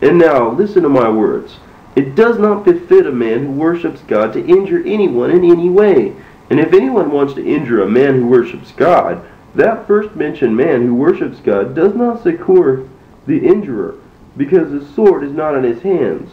And 0.00 0.18
now, 0.18 0.50
listen 0.50 0.82
to 0.82 0.88
my 0.88 1.08
words. 1.08 1.56
It 1.96 2.14
does 2.14 2.38
not 2.38 2.64
befit 2.64 3.06
a 3.06 3.12
man 3.12 3.44
who 3.44 3.52
worships 3.52 4.02
God 4.02 4.32
to 4.32 4.46
injure 4.46 4.82
anyone 4.84 5.30
in 5.30 5.44
any 5.44 5.68
way. 5.68 6.14
And 6.50 6.60
if 6.60 6.72
anyone 6.72 7.10
wants 7.10 7.34
to 7.34 7.44
injure 7.44 7.82
a 7.82 7.88
man 7.88 8.14
who 8.14 8.26
worships 8.26 8.72
God, 8.72 9.26
that 9.54 9.86
first 9.86 10.14
mentioned 10.14 10.56
man 10.56 10.82
who 10.82 10.94
worships 10.94 11.40
God 11.40 11.74
does 11.74 11.94
not 11.94 12.22
succor 12.22 12.88
the 13.26 13.46
injurer, 13.46 13.96
because 14.36 14.70
the 14.70 14.86
sword 14.94 15.24
is 15.24 15.32
not 15.32 15.56
in 15.56 15.64
his 15.64 15.82
hands. 15.82 16.30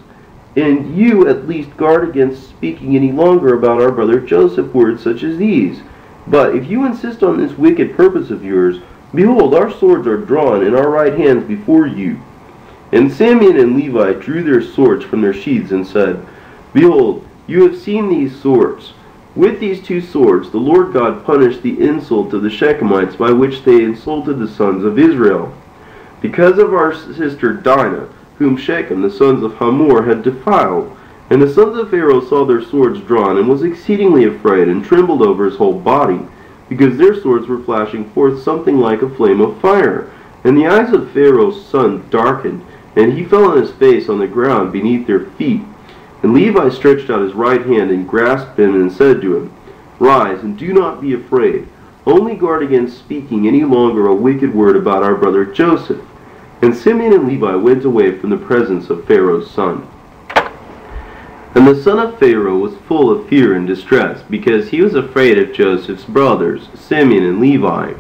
And 0.56 0.96
you 0.96 1.28
at 1.28 1.48
least 1.48 1.76
guard 1.76 2.08
against 2.08 2.48
speaking 2.48 2.96
any 2.96 3.12
longer 3.12 3.56
about 3.56 3.82
our 3.82 3.92
brother 3.92 4.20
Joseph 4.20 4.74
words 4.74 5.04
such 5.04 5.24
as 5.24 5.38
these. 5.38 5.82
But 6.28 6.56
if 6.56 6.68
you 6.70 6.86
insist 6.86 7.24
on 7.24 7.38
this 7.38 7.58
wicked 7.58 7.96
purpose 7.96 8.32
of 8.32 8.44
yours, 8.44 8.80
behold, 9.14 9.54
our 9.54 9.72
swords 9.72 10.08
are 10.08 10.18
drawn 10.18 10.66
in 10.66 10.76
our 10.76 10.90
right 10.90 11.14
hands 11.14 11.48
before 11.48 11.86
you. 11.86 12.20
And 12.92 13.12
Simeon 13.12 13.58
and 13.58 13.76
Levi 13.76 14.14
drew 14.14 14.44
their 14.44 14.62
swords 14.62 15.04
from 15.06 15.22
their 15.22 15.34
sheaths 15.34 15.72
and 15.72 15.86
said, 15.86 16.26
Behold, 16.74 17.28
you 17.48 17.68
have 17.68 17.80
seen 17.80 18.10
these 18.10 18.40
swords. 18.40 18.94
With 19.36 19.60
these 19.60 19.84
two 19.84 20.00
swords 20.02 20.50
the 20.52 20.58
Lord 20.58 20.94
God 20.94 21.26
punished 21.26 21.62
the 21.62 21.80
insult 21.82 22.34
of 22.34 22.42
the 22.42 22.50
Shechemites 22.50 23.18
by 23.18 23.32
which 23.32 23.64
they 23.64 23.84
insulted 23.84 24.40
the 24.40 24.48
sons 24.48 24.84
of 24.84 24.98
Israel. 24.98 25.54
Because 26.22 26.58
of 26.58 26.74
our 26.74 26.94
sister 26.94 27.54
Dinah, 27.54 28.08
whom 28.38 28.58
Shechem 28.58 29.02
the 29.02 29.12
sons 29.12 29.44
of 29.44 29.56
Hamor 29.56 30.04
had 30.04 30.24
defiled, 30.24 30.95
and 31.30 31.42
the 31.42 31.52
sons 31.52 31.78
of 31.78 31.90
Pharaoh 31.90 32.24
saw 32.24 32.46
their 32.46 32.62
swords 32.62 33.00
drawn, 33.02 33.38
and 33.38 33.48
was 33.48 33.64
exceedingly 33.64 34.26
afraid, 34.26 34.68
and 34.68 34.84
trembled 34.84 35.22
over 35.22 35.46
his 35.46 35.58
whole 35.58 35.80
body, 35.80 36.20
because 36.70 36.98
their 36.98 37.20
swords 37.20 37.48
were 37.48 37.64
flashing 37.64 38.10
forth 38.12 38.44
something 38.44 38.80
like 38.80 39.02
a 39.02 39.10
flame 39.10 39.42
of 39.42 39.60
fire. 39.60 40.12
And 40.44 40.56
the 40.56 40.68
eyes 40.68 40.94
of 40.94 41.12
Pharaoh's 41.12 41.66
son 41.66 42.08
darkened, 42.12 42.64
and 42.96 43.14
he 43.14 43.26
fell 43.26 43.46
on 43.46 43.58
his 43.58 43.72
face 43.72 44.08
on 44.08 44.20
the 44.20 44.28
ground 44.28 44.72
beneath 44.72 45.08
their 45.08 45.26
feet. 45.32 45.62
And 46.22 46.34
Levi 46.34 46.70
stretched 46.70 47.10
out 47.10 47.22
his 47.22 47.34
right 47.34 47.66
hand 47.66 47.90
and 47.90 48.08
grasped 48.08 48.60
him, 48.60 48.76
and 48.76 48.92
said 48.92 49.22
to 49.22 49.38
him, 49.38 49.54
Rise, 49.98 50.44
and 50.44 50.58
do 50.58 50.74
not 50.74 51.02
be 51.02 51.14
afraid. 51.14 51.68
Only 52.06 52.36
guard 52.36 52.62
against 52.62 53.00
speaking 53.00 53.48
any 53.48 53.64
longer 53.64 54.08
a 54.08 54.14
wicked 54.14 54.54
word 54.54 54.76
about 54.76 55.02
our 55.02 55.16
brother 55.16 55.44
Joseph. 55.44 56.02
And 56.62 56.76
Simeon 56.76 57.14
and 57.14 57.28
Levi 57.28 57.56
went 57.56 57.84
away 57.84 58.18
from 58.18 58.30
the 58.30 58.38
presence 58.38 58.92
of 58.92 59.06
Pharaoh's 59.06 59.50
son. 59.50 59.88
And 61.56 61.66
the 61.66 61.82
son 61.82 62.00
of 62.00 62.20
Pharaoh 62.20 62.58
was 62.58 62.76
full 62.86 63.10
of 63.10 63.30
fear 63.30 63.56
and 63.56 63.66
distress, 63.66 64.22
because 64.30 64.70
he 64.70 64.82
was 64.82 64.94
afraid 64.94 65.38
of 65.38 65.54
Joseph's 65.54 66.04
brothers, 66.04 66.68
Simeon 66.76 67.24
and 67.24 67.40
Levi. 67.40 67.94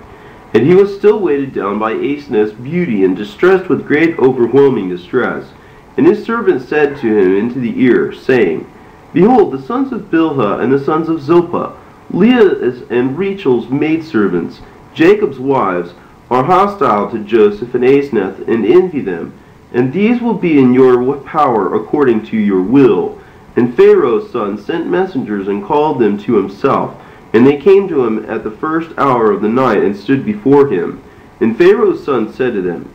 And 0.53 0.68
he 0.68 0.76
was 0.76 0.94
still 0.94 1.19
weighted 1.19 1.53
down 1.53 1.80
by 1.80 1.94
Aseneth's 1.94 2.52
beauty, 2.52 3.06
and 3.06 3.15
distressed 3.15 3.69
with 3.69 3.88
great 3.88 4.19
overwhelming 4.19 4.90
distress. 4.90 5.53
And 5.95 6.06
his 6.06 6.26
servant 6.26 6.64
said 6.64 6.98
to 6.98 7.07
him 7.07 7.38
into 7.38 7.61
the 7.61 7.80
ear, 7.82 8.11
saying, 8.11 8.69
Behold, 9.14 9.53
the 9.53 9.61
sons 9.61 9.94
of 9.94 10.11
Bilhah 10.11 10.60
and 10.60 10.73
the 10.73 10.84
sons 10.84 11.07
of 11.07 11.22
Zilpah, 11.22 11.77
Leah's 12.11 12.82
and 12.90 13.18
Rachel's 13.18 13.69
maidservants, 13.69 14.60
Jacob's 14.94 15.40
wives, 15.40 15.94
are 16.30 16.44
hostile 16.44 17.10
to 17.10 17.19
Joseph 17.19 17.73
and 17.73 17.86
Aseneth, 17.86 18.45
and 18.49 18.65
envy 18.65 18.99
them. 18.99 19.32
And 19.73 19.94
these 19.94 20.22
will 20.22 20.34
be 20.34 20.60
in 20.60 20.73
your 20.73 21.18
power 21.22 21.76
according 21.76 22.26
to 22.27 22.38
your 22.38 22.61
will. 22.61 23.22
And 23.56 23.76
Pharaoh's 23.76 24.32
son 24.32 24.57
sent 24.57 24.88
messengers 24.88 25.48
and 25.48 25.64
called 25.64 25.99
them 25.99 26.18
to 26.19 26.36
himself. 26.36 26.99
And 27.34 27.45
they 27.45 27.57
came 27.57 27.88
to 27.88 28.06
him 28.06 28.30
at 28.30 28.44
the 28.44 28.52
first 28.52 28.98
hour 28.98 29.32
of 29.32 29.41
the 29.41 29.49
night 29.49 29.84
and 29.84 29.95
stood 29.95 30.26
before 30.26 30.68
him. 30.68 31.02
And 31.40 31.57
Pharaoh's 31.57 32.03
son 32.03 32.32
said 32.34 32.53
to 32.53 32.61
them, 32.61 32.94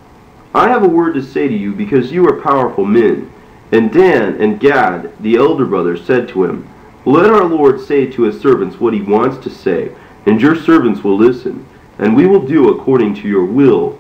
I 0.55 0.69
have 0.69 0.83
a 0.83 0.89
word 0.89 1.15
to 1.15 1.23
say 1.23 1.47
to 1.47 1.57
you 1.57 1.73
because 1.73 2.13
you 2.13 2.27
are 2.27 2.41
powerful 2.41 2.85
men. 2.85 3.31
And 3.73 3.93
Dan 3.93 4.41
and 4.41 4.59
Gad, 4.59 5.13
the 5.21 5.37
elder 5.37 5.65
brother, 5.65 5.97
said 5.97 6.29
to 6.31 6.45
him, 6.45 6.69
Let 7.05 7.31
our 7.31 7.45
Lord 7.45 7.81
say 7.81 8.07
to 8.07 8.23
his 8.23 8.41
servants 8.41 8.81
what 8.81 8.95
he 8.95 9.01
wants 9.01 9.43
to 9.45 9.51
say, 9.51 9.93
and 10.27 10.41
your 10.41 10.57
servants 10.57 11.05
will 11.05 11.17
listen, 11.17 11.67
and 11.99 12.17
we 12.17 12.27
will 12.27 12.45
do 12.45 12.71
according 12.71 13.15
to 13.17 13.29
your 13.29 13.45
will. 13.45 13.99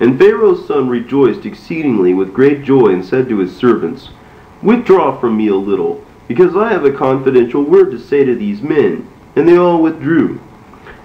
And 0.00 0.18
Pharaoh's 0.18 0.66
son 0.66 0.88
rejoiced 0.88 1.44
exceedingly 1.44 2.14
with 2.14 2.32
great 2.32 2.64
joy, 2.64 2.86
and 2.86 3.04
said 3.04 3.28
to 3.28 3.38
his 3.38 3.54
servants, 3.54 4.08
Withdraw 4.62 5.18
from 5.18 5.36
me 5.36 5.48
a 5.48 5.56
little, 5.56 6.04
because 6.28 6.56
I 6.56 6.72
have 6.72 6.84
a 6.84 6.92
confidential 6.92 7.62
word 7.62 7.90
to 7.90 7.98
say 7.98 8.24
to 8.24 8.34
these 8.34 8.62
men. 8.62 9.08
And 9.34 9.48
they 9.48 9.56
all 9.56 9.82
withdrew. 9.82 10.40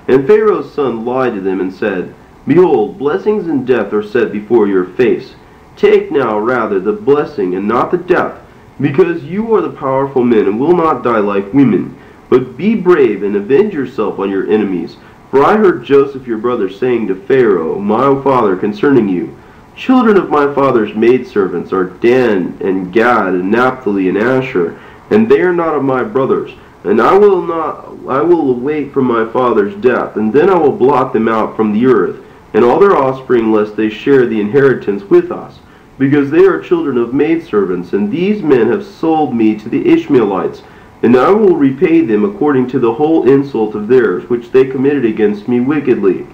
And 0.08 0.28
Pharaoh's 0.28 0.74
son 0.74 1.06
lied 1.06 1.34
to 1.34 1.42
them 1.42 1.60
and 1.60 1.74
said, 1.74 2.14
Behold, 2.46 2.98
blessings 2.98 3.48
and 3.48 3.66
death 3.66 3.92
are 3.94 4.04
set 4.04 4.32
before 4.32 4.68
your 4.68 4.86
face. 4.86 5.36
Take 5.76 6.12
now 6.12 6.38
rather 6.40 6.80
the 6.80 6.94
blessing 6.94 7.56
and 7.56 7.68
not 7.68 7.92
the 7.92 7.98
death, 7.98 8.40
because 8.80 9.24
you 9.24 9.54
are 9.56 9.62
the 9.62 9.70
powerful 9.70 10.24
men 10.24 10.46
and 10.46 10.60
will 10.60 10.76
not 10.76 11.04
die 11.04 11.20
like 11.20 11.54
women. 11.54 11.98
But 12.30 12.58
be 12.58 12.76
brave 12.76 13.24
and 13.24 13.36
avenge 13.36 13.74
yourself 13.74 14.20
on 14.20 14.30
your 14.30 14.50
enemies. 14.50 14.98
For 15.32 15.44
I 15.44 15.58
heard 15.58 15.84
Joseph 15.84 16.28
your 16.28 16.38
brother 16.38 16.70
saying 16.70 17.08
to 17.08 17.16
Pharaoh, 17.16 17.80
my 17.80 18.22
father, 18.24 18.56
concerning 18.56 19.10
you, 19.10 19.38
Children 19.78 20.18
of 20.18 20.32
my 20.32 20.52
father's 20.56 20.96
maidservants 20.96 21.72
are 21.72 21.84
Dan 21.84 22.58
and 22.62 22.92
Gad 22.92 23.36
and 23.36 23.52
Naphtali 23.52 24.10
and 24.10 24.18
Asher, 24.18 24.76
and 25.12 25.30
they 25.30 25.40
are 25.42 25.54
not 25.54 25.76
of 25.76 25.84
my 25.84 26.04
brothers. 26.04 26.52
And 26.84 27.00
I 27.00 27.16
will 27.16 27.44
not 27.44 27.90
I 28.08 28.22
will 28.22 28.50
await 28.50 28.92
from 28.92 29.06
my 29.06 29.32
father's 29.32 29.76
death, 29.76 30.16
and 30.16 30.34
then 30.34 30.50
I 30.50 30.58
will 30.58 30.72
blot 30.72 31.14
them 31.14 31.28
out 31.28 31.56
from 31.56 31.74
the 31.74 31.86
earth, 31.86 32.18
and 32.56 32.66
all 32.66 32.80
their 32.80 32.98
offspring, 32.98 33.52
lest 33.52 33.76
they 33.76 33.88
share 33.88 34.26
the 34.26 34.42
inheritance 34.42 35.04
with 35.04 35.32
us, 35.32 35.60
because 36.00 36.32
they 36.32 36.46
are 36.46 36.60
children 36.60 36.98
of 36.98 37.14
maidservants, 37.14 37.94
and 37.94 38.12
these 38.12 38.42
men 38.42 38.72
have 38.72 38.84
sold 38.84 39.36
me 39.36 39.56
to 39.60 39.70
the 39.70 39.88
Ishmaelites, 39.88 40.64
and 41.04 41.16
I 41.16 41.30
will 41.30 41.56
repay 41.56 42.02
them 42.02 42.26
according 42.26 42.68
to 42.70 42.80
the 42.80 42.96
whole 42.96 43.30
insult 43.30 43.76
of 43.76 43.88
theirs, 43.88 44.28
which 44.28 44.52
they 44.52 44.66
committed 44.66 45.06
against 45.06 45.48
me 45.48 45.60
wickedly. 45.60 46.26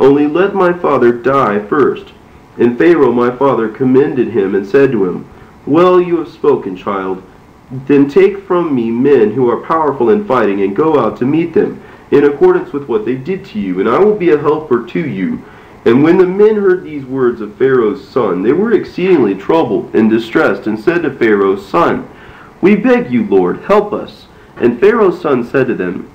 Only 0.00 0.26
let 0.26 0.56
my 0.56 0.72
father 0.72 1.12
die 1.12 1.60
first. 1.60 2.06
And 2.58 2.76
Pharaoh 2.76 3.12
my 3.12 3.34
father 3.36 3.68
commended 3.68 4.28
him, 4.28 4.54
and 4.54 4.66
said 4.66 4.92
to 4.92 5.06
him, 5.06 5.28
Well 5.66 6.00
you 6.00 6.18
have 6.18 6.28
spoken, 6.28 6.76
child. 6.76 7.22
Then 7.70 8.08
take 8.08 8.42
from 8.44 8.74
me 8.74 8.90
men 8.90 9.32
who 9.32 9.48
are 9.48 9.64
powerful 9.64 10.10
in 10.10 10.26
fighting, 10.26 10.62
and 10.62 10.74
go 10.74 10.98
out 10.98 11.16
to 11.18 11.24
meet 11.24 11.54
them, 11.54 11.82
in 12.10 12.24
accordance 12.24 12.72
with 12.72 12.88
what 12.88 13.04
they 13.04 13.14
did 13.14 13.44
to 13.46 13.60
you, 13.60 13.78
and 13.78 13.88
I 13.88 13.98
will 13.98 14.16
be 14.16 14.30
a 14.30 14.38
helper 14.38 14.84
to 14.84 15.08
you. 15.08 15.42
And 15.84 16.02
when 16.02 16.18
the 16.18 16.26
men 16.26 16.56
heard 16.56 16.82
these 16.82 17.06
words 17.06 17.40
of 17.40 17.54
Pharaoh's 17.54 18.06
son, 18.06 18.42
they 18.42 18.52
were 18.52 18.72
exceedingly 18.72 19.34
troubled 19.34 19.94
and 19.94 20.10
distressed, 20.10 20.66
and 20.66 20.78
said 20.78 21.02
to 21.02 21.10
Pharaoh's 21.10 21.66
son, 21.66 22.08
We 22.60 22.76
beg 22.76 23.10
you, 23.10 23.24
Lord, 23.24 23.60
help 23.60 23.92
us. 23.92 24.26
And 24.56 24.78
Pharaoh's 24.78 25.20
son 25.20 25.44
said 25.44 25.68
to 25.68 25.74
them, 25.74 26.10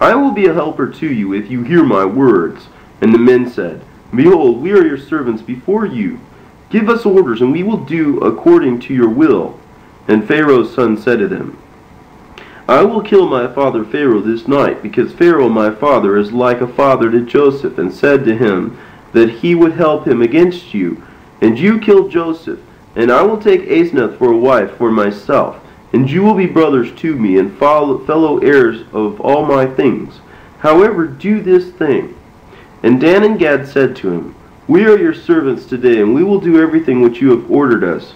I 0.00 0.14
will 0.14 0.30
be 0.30 0.46
a 0.46 0.54
helper 0.54 0.86
to 0.86 1.12
you 1.12 1.34
if 1.34 1.50
you 1.50 1.62
hear 1.62 1.84
my 1.84 2.04
words. 2.06 2.68
And 3.02 3.12
the 3.12 3.18
men 3.18 3.50
said, 3.50 3.82
Behold, 4.14 4.60
we 4.60 4.72
are 4.72 4.84
your 4.84 4.98
servants 4.98 5.42
before 5.42 5.86
you. 5.86 6.20
Give 6.68 6.88
us 6.88 7.06
orders, 7.06 7.40
and 7.40 7.52
we 7.52 7.62
will 7.62 7.84
do 7.84 8.18
according 8.18 8.80
to 8.80 8.94
your 8.94 9.08
will. 9.08 9.58
And 10.08 10.26
Pharaoh's 10.26 10.74
son 10.74 10.96
said 10.96 11.18
to 11.20 11.28
them, 11.28 11.58
I 12.68 12.82
will 12.82 13.02
kill 13.02 13.28
my 13.28 13.52
father 13.52 13.84
Pharaoh 13.84 14.20
this 14.20 14.46
night, 14.46 14.82
because 14.82 15.12
Pharaoh 15.12 15.48
my 15.48 15.70
father 15.70 16.16
is 16.16 16.32
like 16.32 16.60
a 16.60 16.68
father 16.68 17.10
to 17.10 17.24
Joseph, 17.24 17.78
and 17.78 17.92
said 17.92 18.24
to 18.24 18.36
him 18.36 18.78
that 19.12 19.30
he 19.30 19.54
would 19.54 19.72
help 19.72 20.06
him 20.06 20.22
against 20.22 20.72
you. 20.72 21.02
And 21.40 21.58
you 21.58 21.80
kill 21.80 22.08
Joseph, 22.08 22.60
and 22.94 23.10
I 23.10 23.22
will 23.22 23.40
take 23.40 23.62
Aseneth 23.62 24.18
for 24.18 24.32
a 24.32 24.36
wife 24.36 24.76
for 24.76 24.90
myself, 24.90 25.58
and 25.92 26.08
you 26.08 26.22
will 26.22 26.34
be 26.34 26.46
brothers 26.46 26.92
to 27.00 27.16
me, 27.16 27.38
and 27.38 27.56
fellow 27.58 28.38
heirs 28.38 28.82
of 28.92 29.20
all 29.20 29.44
my 29.44 29.66
things. 29.66 30.20
However, 30.58 31.06
do 31.06 31.40
this 31.40 31.70
thing. 31.70 32.16
And 32.82 33.00
Dan 33.00 33.24
and 33.24 33.38
Gad 33.38 33.68
said 33.68 33.94
to 33.96 34.10
him, 34.10 34.34
We 34.66 34.86
are 34.86 34.98
your 34.98 35.14
servants 35.14 35.66
today, 35.66 36.00
and 36.00 36.14
we 36.14 36.24
will 36.24 36.40
do 36.40 36.60
everything 36.62 37.02
which 37.02 37.20
you 37.20 37.30
have 37.30 37.50
ordered 37.50 37.84
us. 37.84 38.14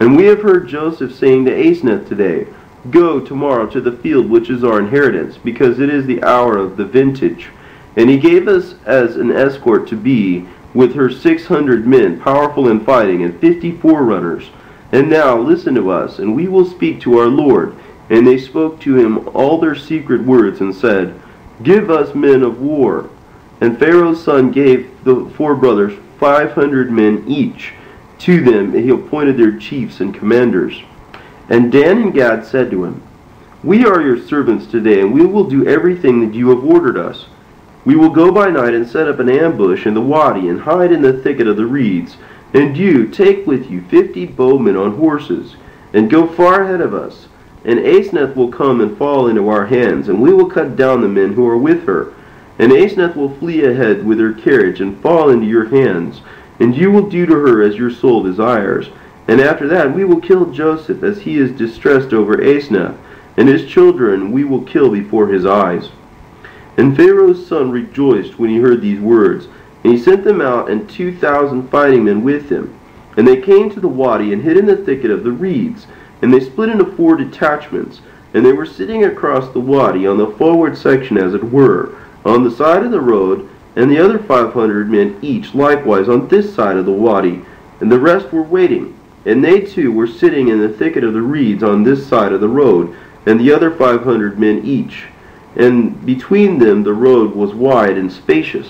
And 0.00 0.16
we 0.16 0.24
have 0.24 0.42
heard 0.42 0.68
Joseph 0.68 1.14
saying 1.14 1.44
to 1.46 1.52
Aseneth 1.52 2.08
today, 2.08 2.46
Go 2.90 3.20
tomorrow 3.20 3.66
to 3.68 3.80
the 3.80 3.92
field 3.92 4.28
which 4.28 4.50
is 4.50 4.64
our 4.64 4.80
inheritance, 4.80 5.38
because 5.38 5.78
it 5.78 5.88
is 5.88 6.04
the 6.04 6.22
hour 6.24 6.58
of 6.58 6.76
the 6.76 6.84
vintage. 6.84 7.48
And 7.96 8.10
he 8.10 8.18
gave 8.18 8.48
us 8.48 8.74
as 8.84 9.16
an 9.16 9.30
escort 9.30 9.86
to 9.88 9.96
be 9.96 10.46
with 10.74 10.94
her 10.94 11.10
six 11.10 11.46
hundred 11.46 11.86
men, 11.86 12.20
powerful 12.20 12.68
in 12.68 12.84
fighting, 12.84 13.22
and 13.22 13.38
fifty 13.40 13.72
forerunners. 13.72 14.50
And 14.90 15.08
now 15.08 15.38
listen 15.38 15.74
to 15.76 15.90
us, 15.90 16.18
and 16.18 16.34
we 16.34 16.48
will 16.48 16.66
speak 16.66 17.00
to 17.02 17.18
our 17.18 17.28
Lord. 17.28 17.74
And 18.10 18.26
they 18.26 18.38
spoke 18.38 18.80
to 18.80 18.96
him 18.96 19.28
all 19.28 19.58
their 19.58 19.76
secret 19.76 20.22
words, 20.22 20.60
and 20.60 20.74
said, 20.74 21.18
Give 21.62 21.90
us 21.90 22.14
men 22.14 22.42
of 22.42 22.60
war. 22.60 23.08
And 23.62 23.78
Pharaoh's 23.78 24.20
son 24.20 24.50
gave 24.50 24.90
the 25.04 25.30
four 25.36 25.54
brothers 25.54 25.96
five 26.18 26.50
hundred 26.50 26.90
men 26.90 27.22
each 27.28 27.74
to 28.18 28.42
them, 28.42 28.74
and 28.74 28.82
he 28.82 28.90
appointed 28.90 29.36
their 29.36 29.56
chiefs 29.56 30.00
and 30.00 30.12
commanders. 30.12 30.82
And 31.48 31.70
Dan 31.70 31.98
and 31.98 32.12
Gad 32.12 32.44
said 32.44 32.72
to 32.72 32.84
him, 32.84 33.04
We 33.62 33.84
are 33.84 34.02
your 34.02 34.20
servants 34.20 34.66
today, 34.66 35.00
and 35.00 35.14
we 35.14 35.24
will 35.24 35.44
do 35.48 35.64
everything 35.64 36.26
that 36.26 36.34
you 36.34 36.50
have 36.50 36.64
ordered 36.64 36.98
us. 36.98 37.26
We 37.84 37.94
will 37.94 38.10
go 38.10 38.32
by 38.32 38.50
night 38.50 38.74
and 38.74 38.84
set 38.84 39.06
up 39.06 39.20
an 39.20 39.30
ambush 39.30 39.86
in 39.86 39.94
the 39.94 40.00
wadi, 40.00 40.48
and 40.48 40.62
hide 40.62 40.90
in 40.90 41.00
the 41.00 41.22
thicket 41.22 41.46
of 41.46 41.56
the 41.56 41.64
reeds. 41.66 42.16
And 42.54 42.76
you 42.76 43.06
take 43.06 43.46
with 43.46 43.70
you 43.70 43.82
fifty 43.82 44.26
bowmen 44.26 44.76
on 44.76 44.96
horses, 44.96 45.54
and 45.92 46.10
go 46.10 46.26
far 46.26 46.64
ahead 46.64 46.80
of 46.80 46.94
us. 46.94 47.28
And 47.64 47.78
Aseneth 47.78 48.34
will 48.34 48.50
come 48.50 48.80
and 48.80 48.98
fall 48.98 49.28
into 49.28 49.48
our 49.48 49.66
hands, 49.66 50.08
and 50.08 50.20
we 50.20 50.34
will 50.34 50.50
cut 50.50 50.74
down 50.74 51.00
the 51.00 51.06
men 51.06 51.34
who 51.34 51.46
are 51.46 51.56
with 51.56 51.86
her. 51.86 52.12
And 52.58 52.72
Aseneth 52.72 53.16
will 53.16 53.34
flee 53.36 53.64
ahead 53.64 54.04
with 54.04 54.18
her 54.18 54.32
carriage 54.32 54.80
and 54.80 55.00
fall 55.00 55.30
into 55.30 55.46
your 55.46 55.66
hands 55.66 56.20
and 56.62 56.76
you 56.76 56.92
will 56.92 57.08
do 57.08 57.26
to 57.26 57.34
her 57.34 57.60
as 57.60 57.74
your 57.74 57.90
soul 57.90 58.22
desires. 58.22 58.88
And 59.26 59.40
after 59.40 59.66
that 59.68 59.92
we 59.92 60.04
will 60.04 60.20
kill 60.20 60.52
Joseph 60.52 61.02
as 61.02 61.20
he 61.20 61.36
is 61.36 61.50
distressed 61.50 62.12
over 62.12 62.36
Aseneth, 62.36 62.96
and 63.36 63.48
his 63.48 63.66
children 63.66 64.30
we 64.30 64.44
will 64.44 64.62
kill 64.62 64.88
before 64.88 65.26
his 65.26 65.44
eyes. 65.44 65.90
And 66.76 66.96
Pharaoh's 66.96 67.44
son 67.44 67.72
rejoiced 67.72 68.38
when 68.38 68.48
he 68.48 68.58
heard 68.58 68.80
these 68.80 69.00
words, 69.00 69.48
and 69.82 69.92
he 69.92 69.98
sent 69.98 70.22
them 70.22 70.40
out 70.40 70.70
and 70.70 70.88
two 70.88 71.16
thousand 71.16 71.68
fighting 71.68 72.04
men 72.04 72.22
with 72.22 72.48
him. 72.48 72.78
And 73.16 73.26
they 73.26 73.40
came 73.40 73.68
to 73.70 73.80
the 73.80 73.88
wadi 73.88 74.32
and 74.32 74.42
hid 74.42 74.56
in 74.56 74.66
the 74.66 74.76
thicket 74.76 75.10
of 75.10 75.24
the 75.24 75.32
reeds, 75.32 75.88
and 76.22 76.32
they 76.32 76.38
split 76.38 76.68
into 76.68 76.84
four 76.84 77.16
detachments, 77.16 78.00
and 78.34 78.46
they 78.46 78.52
were 78.52 78.66
sitting 78.66 79.04
across 79.04 79.52
the 79.52 79.60
wadi 79.60 80.06
on 80.06 80.16
the 80.16 80.30
forward 80.30 80.78
section 80.78 81.18
as 81.18 81.34
it 81.34 81.42
were, 81.42 81.96
on 82.24 82.44
the 82.44 82.50
side 82.50 82.84
of 82.84 82.90
the 82.90 83.00
road, 83.00 83.48
and 83.76 83.90
the 83.90 83.98
other 83.98 84.18
five 84.18 84.52
hundred 84.52 84.90
men 84.90 85.18
each 85.22 85.54
likewise 85.54 86.08
on 86.08 86.28
this 86.28 86.54
side 86.54 86.76
of 86.76 86.86
the 86.86 86.92
wadi, 86.92 87.42
and 87.80 87.90
the 87.90 87.98
rest 87.98 88.32
were 88.32 88.42
waiting. 88.42 88.98
And 89.24 89.42
they 89.42 89.60
too 89.60 89.92
were 89.92 90.06
sitting 90.06 90.48
in 90.48 90.58
the 90.58 90.68
thicket 90.68 91.04
of 91.04 91.14
the 91.14 91.22
reeds 91.22 91.62
on 91.62 91.84
this 91.84 92.06
side 92.06 92.32
of 92.32 92.40
the 92.40 92.48
road, 92.48 92.96
and 93.24 93.38
the 93.38 93.52
other 93.52 93.70
five 93.70 94.02
hundred 94.02 94.38
men 94.38 94.64
each. 94.64 95.04
And 95.54 96.04
between 96.04 96.58
them 96.58 96.82
the 96.82 96.92
road 96.92 97.34
was 97.34 97.54
wide 97.54 97.96
and 97.96 98.10
spacious. 98.10 98.68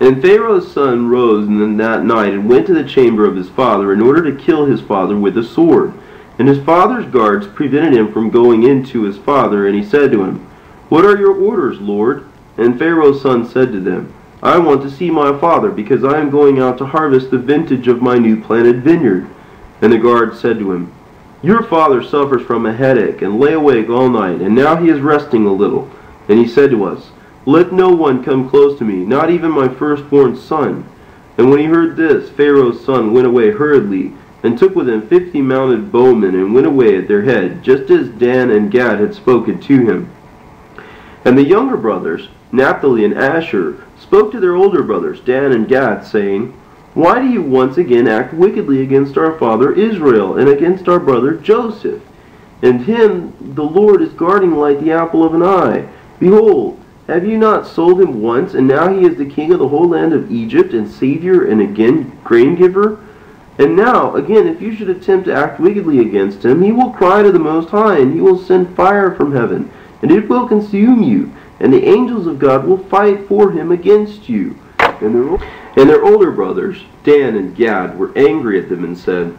And 0.00 0.22
Pharaoh's 0.22 0.72
son 0.72 1.08
rose 1.08 1.46
in 1.46 1.76
that 1.76 2.04
night 2.04 2.32
and 2.32 2.48
went 2.48 2.66
to 2.66 2.74
the 2.74 2.88
chamber 2.88 3.26
of 3.26 3.36
his 3.36 3.50
father 3.50 3.92
in 3.92 4.00
order 4.00 4.22
to 4.30 4.42
kill 4.42 4.64
his 4.64 4.80
father 4.80 5.16
with 5.16 5.36
a 5.36 5.44
sword. 5.44 5.92
And 6.38 6.48
his 6.48 6.62
father's 6.64 7.04
guards 7.12 7.46
prevented 7.46 7.92
him 7.92 8.10
from 8.10 8.30
going 8.30 8.62
in 8.62 8.82
to 8.86 9.02
his 9.02 9.18
father, 9.18 9.66
and 9.66 9.76
he 9.76 9.84
said 9.84 10.10
to 10.12 10.24
him, 10.24 10.49
What 10.90 11.04
are 11.04 11.16
your 11.16 11.34
orders, 11.34 11.80
Lord? 11.80 12.26
And 12.58 12.76
Pharaoh's 12.76 13.22
son 13.22 13.48
said 13.48 13.70
to 13.70 13.78
them, 13.78 14.12
I 14.42 14.58
want 14.58 14.82
to 14.82 14.90
see 14.90 15.08
my 15.08 15.38
father, 15.38 15.70
because 15.70 16.02
I 16.02 16.18
am 16.18 16.30
going 16.30 16.58
out 16.58 16.78
to 16.78 16.86
harvest 16.86 17.30
the 17.30 17.38
vintage 17.38 17.86
of 17.86 18.02
my 18.02 18.18
new 18.18 18.42
planted 18.42 18.82
vineyard. 18.82 19.28
And 19.80 19.92
the 19.92 19.98
guard 19.98 20.36
said 20.36 20.58
to 20.58 20.72
him, 20.72 20.92
Your 21.42 21.62
father 21.62 22.02
suffers 22.02 22.42
from 22.42 22.66
a 22.66 22.72
headache, 22.72 23.22
and 23.22 23.38
lay 23.38 23.52
awake 23.52 23.88
all 23.88 24.08
night, 24.08 24.40
and 24.40 24.52
now 24.52 24.76
he 24.76 24.88
is 24.88 25.00
resting 25.00 25.46
a 25.46 25.52
little. 25.52 25.88
And 26.28 26.40
he 26.40 26.48
said 26.48 26.70
to 26.70 26.82
us, 26.82 27.12
Let 27.46 27.72
no 27.72 27.90
one 27.90 28.24
come 28.24 28.50
close 28.50 28.76
to 28.80 28.84
me, 28.84 29.04
not 29.04 29.30
even 29.30 29.52
my 29.52 29.68
firstborn 29.68 30.36
son. 30.36 30.88
And 31.38 31.50
when 31.50 31.60
he 31.60 31.66
heard 31.66 31.96
this, 31.96 32.30
Pharaoh's 32.30 32.84
son 32.84 33.12
went 33.12 33.28
away 33.28 33.52
hurriedly, 33.52 34.12
and 34.42 34.58
took 34.58 34.74
with 34.74 34.88
him 34.88 35.06
fifty 35.06 35.40
mounted 35.40 35.92
bowmen, 35.92 36.34
and 36.34 36.52
went 36.52 36.66
away 36.66 36.98
at 36.98 37.06
their 37.06 37.22
head, 37.22 37.62
just 37.62 37.90
as 37.92 38.08
Dan 38.08 38.50
and 38.50 38.72
Gad 38.72 38.98
had 38.98 39.14
spoken 39.14 39.60
to 39.60 39.86
him. 39.86 40.10
And 41.24 41.36
the 41.36 41.44
younger 41.44 41.76
brothers, 41.76 42.28
Naphtali 42.52 43.04
and 43.04 43.14
Asher 43.14 43.84
spoke 43.98 44.32
to 44.32 44.40
their 44.40 44.56
older 44.56 44.82
brothers, 44.82 45.20
Dan 45.20 45.52
and 45.52 45.68
Gad, 45.68 46.04
saying, 46.04 46.52
Why 46.94 47.20
do 47.20 47.28
you 47.28 47.42
once 47.42 47.76
again 47.76 48.08
act 48.08 48.32
wickedly 48.32 48.82
against 48.82 49.18
our 49.18 49.38
father 49.38 49.72
Israel 49.72 50.38
and 50.38 50.48
against 50.48 50.88
our 50.88 50.98
brother 50.98 51.34
Joseph? 51.34 52.02
And 52.62 52.82
him 52.82 53.32
the 53.54 53.64
Lord 53.64 54.02
is 54.02 54.12
guarding 54.12 54.56
like 54.56 54.80
the 54.80 54.92
apple 54.92 55.24
of 55.24 55.34
an 55.34 55.42
eye. 55.42 55.88
Behold, 56.18 56.78
have 57.06 57.26
you 57.26 57.38
not 57.38 57.66
sold 57.66 58.00
him 58.00 58.22
once, 58.22 58.54
and 58.54 58.68
now 58.68 58.88
he 58.88 59.04
is 59.04 59.16
the 59.16 59.24
king 59.24 59.52
of 59.52 59.58
the 59.58 59.68
whole 59.68 59.88
land 59.88 60.12
of 60.12 60.30
Egypt, 60.30 60.72
and 60.72 60.88
savior, 60.88 61.44
and 61.44 61.60
again 61.60 62.16
grain 62.22 62.54
giver? 62.54 62.98
And 63.58 63.76
now, 63.76 64.14
again, 64.14 64.46
if 64.46 64.62
you 64.62 64.74
should 64.74 64.88
attempt 64.88 65.26
to 65.26 65.34
act 65.34 65.60
wickedly 65.60 65.98
against 65.98 66.44
him, 66.44 66.62
he 66.62 66.72
will 66.72 66.90
cry 66.90 67.22
to 67.22 67.32
the 67.32 67.38
Most 67.38 67.70
High, 67.70 67.98
and 67.98 68.14
he 68.14 68.20
will 68.20 68.38
send 68.38 68.76
fire 68.76 69.14
from 69.14 69.34
heaven, 69.34 69.70
and 70.02 70.10
it 70.10 70.28
will 70.28 70.48
consume 70.48 71.02
you 71.02 71.32
and 71.60 71.72
the 71.72 71.86
angels 71.86 72.26
of 72.26 72.38
God 72.38 72.64
will 72.64 72.78
fight 72.78 73.28
for 73.28 73.52
him 73.52 73.70
against 73.70 74.28
you. 74.28 74.58
And 74.78 75.14
their, 75.14 75.48
and 75.76 75.88
their 75.88 76.02
older 76.02 76.30
brothers, 76.30 76.82
Dan 77.04 77.36
and 77.36 77.54
Gad, 77.54 77.98
were 77.98 78.16
angry 78.16 78.58
at 78.58 78.70
them 78.70 78.82
and 78.82 78.98
said, 78.98 79.36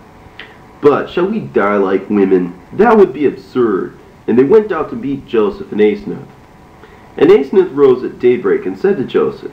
But 0.81 1.09
shall 1.09 1.25
we 1.25 1.39
die 1.39 1.77
like 1.77 2.09
women? 2.09 2.59
That 2.73 2.95
would 2.95 3.11
be 3.11 3.25
absurd. 3.25 3.97
And 4.27 4.37
they 4.37 4.43
went 4.43 4.71
out 4.71 4.91
to 4.91 4.95
meet 4.95 5.27
Joseph 5.27 5.71
and 5.71 5.81
Aseneth. 5.81 6.27
And 7.17 7.31
Aseneth 7.31 7.75
rose 7.75 8.03
at 8.03 8.19
daybreak 8.19 8.67
and 8.67 8.77
said 8.77 8.97
to 8.97 9.03
Joseph, 9.03 9.51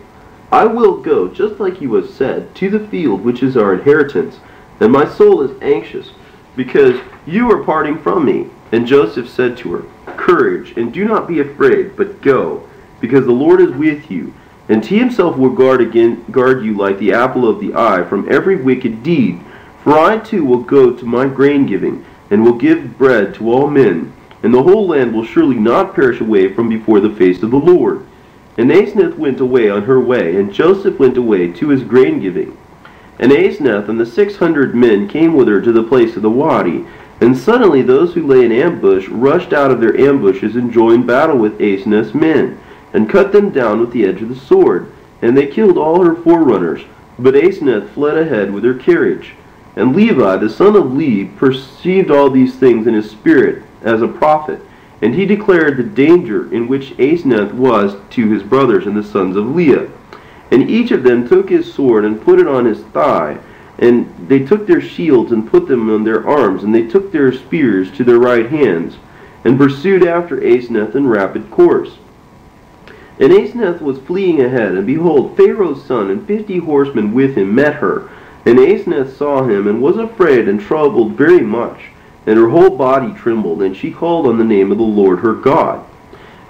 I 0.53 0.67
will 0.67 0.99
go, 0.99 1.29
just 1.29 1.59
like 1.59 1.81
you 1.81 1.95
have 1.95 2.09
said, 2.09 2.55
to 2.57 2.71
the 2.71 2.87
field 2.89 3.23
which 3.23 3.43
is 3.43 3.57
our 3.57 3.75
inheritance, 3.75 4.39
and 4.81 4.93
my 4.93 5.09
soul 5.09 5.43
is 5.43 5.61
anxious, 5.61 6.11
because 6.55 7.01
you 7.27 7.51
are 7.51 7.65
parting 7.65 7.99
from 7.99 8.25
me. 8.25 8.49
And 8.71 8.87
Joseph 8.87 9.29
said 9.29 9.57
to 9.59 9.73
her, 9.73 9.85
Courage, 10.17 10.75
and 10.77 10.93
do 10.93 11.05
not 11.05 11.27
be 11.27 11.41
afraid, 11.41 11.97
but 11.97 12.21
go, 12.21 12.69
because 13.01 13.25
the 13.25 13.33
Lord 13.33 13.61
is 13.61 13.71
with 13.71 14.11
you, 14.11 14.35
and 14.69 14.85
he 14.85 14.99
himself 14.99 15.37
will 15.37 15.51
guard 15.51 15.81
again 15.81 16.25
guard 16.31 16.63
you 16.63 16.75
like 16.75 16.99
the 16.99 17.13
apple 17.13 17.49
of 17.49 17.61
the 17.61 17.75
eye 17.75 18.05
from 18.05 18.31
every 18.31 18.57
wicked 18.57 19.03
deed. 19.03 19.41
For 19.83 19.99
I 19.99 20.19
too 20.19 20.45
will 20.45 20.63
go 20.63 20.93
to 20.93 21.07
my 21.07 21.27
grain 21.27 21.65
giving, 21.65 22.05
and 22.31 22.45
will 22.45 22.59
give 22.59 22.99
bread 22.99 23.35
to 23.37 23.51
all 23.51 23.71
men, 23.71 24.13
and 24.43 24.53
the 24.53 24.63
whole 24.63 24.87
land 24.87 25.15
will 25.15 25.25
surely 25.25 25.57
not 25.57 25.95
perish 25.95 26.21
away 26.21 26.53
from 26.53 26.69
before 26.69 27.01
the 27.01 27.15
face 27.15 27.43
of 27.43 27.51
the 27.51 27.57
Lord. 27.57 28.05
And 28.59 28.71
Aseneth 28.71 29.17
went 29.17 29.41
away 29.41 29.71
on 29.71 29.85
her 29.85 30.01
way, 30.01 30.37
and 30.37 30.53
Joseph 30.53 30.99
went 30.99 31.17
away 31.17 31.49
to 31.53 31.69
his 31.69 31.83
grain 31.83 32.21
giving. 32.21 32.59
And 33.19 33.33
Aseneth 33.33 33.89
and 33.89 33.99
the 33.99 34.07
six 34.07 34.37
hundred 34.37 34.75
men 34.75 35.09
came 35.09 35.35
with 35.35 35.49
her 35.49 35.61
to 35.61 35.73
the 35.73 35.83
place 35.83 36.17
of 36.17 36.23
the 36.23 36.31
wadi. 36.31 36.85
And 37.21 37.37
suddenly 37.37 37.83
those 37.83 38.15
who 38.15 38.27
lay 38.27 38.45
in 38.45 38.53
ambush 38.53 39.09
rushed 39.09 39.53
out 39.53 39.71
of 39.71 39.81
their 39.81 39.99
ambushes 39.99 40.55
and 40.55 40.73
joined 40.73 41.07
battle 41.07 41.37
with 41.37 41.59
Aseneth's 41.59 42.15
men, 42.15 42.61
and 42.93 43.11
cut 43.11 43.33
them 43.33 43.51
down 43.51 43.81
with 43.81 43.93
the 43.93 44.05
edge 44.05 44.23
of 44.23 44.29
the 44.29 44.37
sword. 44.37 44.93
And 45.21 45.37
they 45.37 45.47
killed 45.47 45.77
all 45.77 46.05
her 46.05 46.15
forerunners. 46.15 46.83
But 47.19 47.35
Aseneth 47.35 47.91
fled 47.91 48.17
ahead 48.17 48.53
with 48.53 48.63
her 48.65 48.75
carriage. 48.75 49.35
And 49.75 49.95
Levi, 49.95 50.37
the 50.37 50.49
son 50.49 50.77
of 50.77 50.95
Levi, 50.95 51.37
perceived 51.37 52.11
all 52.11 52.31
these 52.31 52.55
things 52.55 52.87
in 52.87 52.95
his 52.95 53.11
spirit 53.11 53.65
as 53.83 54.01
a 54.01 54.09
prophet. 54.09 54.61
And 55.03 55.15
he 55.15 55.27
declared 55.27 55.77
the 55.77 55.83
danger 55.85 56.53
in 56.53 56.69
which 56.69 56.97
Aseneth 56.99 57.53
was 57.53 57.97
to 58.11 58.31
his 58.31 58.43
brothers 58.43 58.87
and 58.87 58.97
the 58.97 59.03
sons 59.03 59.37
of 59.37 59.55
Leah. 59.55 59.89
And 60.51 60.71
each 60.71 60.93
of 60.93 61.03
them 61.03 61.29
took 61.29 61.49
his 61.51 61.73
sword 61.73 62.05
and 62.05 62.23
put 62.23 62.39
it 62.39 62.49
on 62.49 62.65
his 62.65 62.83
thigh. 62.85 63.39
And 63.79 64.29
they 64.29 64.41
took 64.41 64.67
their 64.67 64.81
shields 64.81 65.31
and 65.31 65.49
put 65.49 65.69
them 65.69 65.89
on 65.89 66.05
their 66.05 66.27
arms. 66.27 66.65
And 66.65 66.75
they 66.75 66.87
took 66.87 67.13
their 67.13 67.33
spears 67.33 67.91
to 67.93 68.05
their 68.05 68.19
right 68.19 68.51
hands. 68.51 68.97
And 69.45 69.57
pursued 69.57 70.05
after 70.05 70.37
Aseneth 70.39 70.97
in 70.97 71.07
rapid 71.07 71.51
course. 71.51 71.97
And 73.21 73.33
Aseneth 73.33 73.81
was 73.81 73.99
fleeing 73.99 74.41
ahead. 74.41 74.73
And 74.73 74.87
behold, 74.87 75.37
Pharaoh's 75.37 75.85
son 75.85 76.11
and 76.11 76.27
fifty 76.27 76.59
horsemen 76.59 77.15
with 77.15 77.37
him 77.37 77.55
met 77.55 77.75
her. 77.75 78.11
And 78.45 78.59
Aseneth 78.59 79.17
saw 79.17 79.45
him 79.45 79.69
and 79.69 79.81
was 79.81 79.97
afraid 79.97 80.49
and 80.49 80.61
troubled 80.61 81.13
very 81.13 81.41
much. 81.41 81.81
And 82.27 82.37
her 82.37 82.49
whole 82.49 82.77
body 82.77 83.13
trembled. 83.15 83.63
And 83.63 83.77
she 83.77 83.93
called 83.93 84.27
on 84.27 84.39
the 84.39 84.45
name 84.45 84.73
of 84.73 84.79
the 84.79 84.85
Lord 84.85 85.21
her 85.21 85.35
God. 85.35 85.85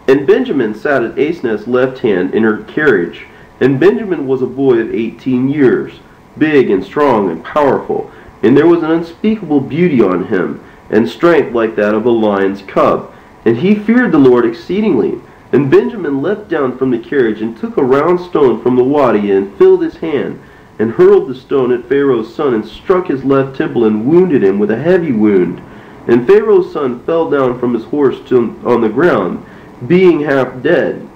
And 0.06 0.26
Benjamin 0.26 0.74
sat 0.74 1.04
at 1.04 1.16
Aseneth's 1.16 1.66
left 1.66 1.98
hand 1.98 2.34
in 2.34 2.42
her 2.42 2.62
carriage. 2.64 3.26
And 3.60 3.78
Benjamin 3.78 4.26
was 4.26 4.40
a 4.40 4.46
boy 4.46 4.78
of 4.78 4.94
eighteen 4.94 5.48
years, 5.50 6.00
big 6.36 6.70
and 6.70 6.84
strong 6.84 7.30
and 7.30 7.44
powerful, 7.44 8.10
and 8.42 8.56
there 8.56 8.66
was 8.66 8.82
an 8.82 8.90
unspeakable 8.90 9.60
beauty 9.60 10.00
on 10.00 10.26
him, 10.26 10.64
and 10.90 11.08
strength 11.08 11.54
like 11.54 11.76
that 11.76 11.94
of 11.94 12.06
a 12.06 12.10
lion's 12.10 12.62
cub. 12.62 13.12
And 13.44 13.56
he 13.58 13.74
feared 13.74 14.12
the 14.12 14.18
Lord 14.18 14.44
exceedingly. 14.44 15.20
And 15.50 15.70
Benjamin 15.70 16.20
leapt 16.20 16.48
down 16.48 16.76
from 16.76 16.90
the 16.90 16.98
carriage, 16.98 17.40
and 17.40 17.56
took 17.56 17.76
a 17.76 17.84
round 17.84 18.20
stone 18.20 18.62
from 18.62 18.76
the 18.76 18.84
wadi, 18.84 19.30
and 19.30 19.56
filled 19.56 19.82
his 19.82 19.96
hand, 19.96 20.40
and 20.78 20.92
hurled 20.92 21.28
the 21.28 21.34
stone 21.34 21.72
at 21.72 21.88
Pharaoh's 21.88 22.34
son, 22.34 22.52
and 22.52 22.66
struck 22.66 23.06
his 23.08 23.24
left 23.24 23.56
temple, 23.56 23.84
and 23.84 24.06
wounded 24.06 24.44
him 24.44 24.58
with 24.58 24.70
a 24.70 24.76
heavy 24.76 25.12
wound. 25.12 25.62
And 26.06 26.26
Pharaoh's 26.26 26.72
son 26.72 27.00
fell 27.04 27.30
down 27.30 27.58
from 27.58 27.72
his 27.72 27.84
horse 27.84 28.20
to, 28.28 28.60
on 28.64 28.82
the 28.82 28.88
ground, 28.88 29.44
being 29.86 30.20
half 30.20 30.62
dead. 30.62 31.07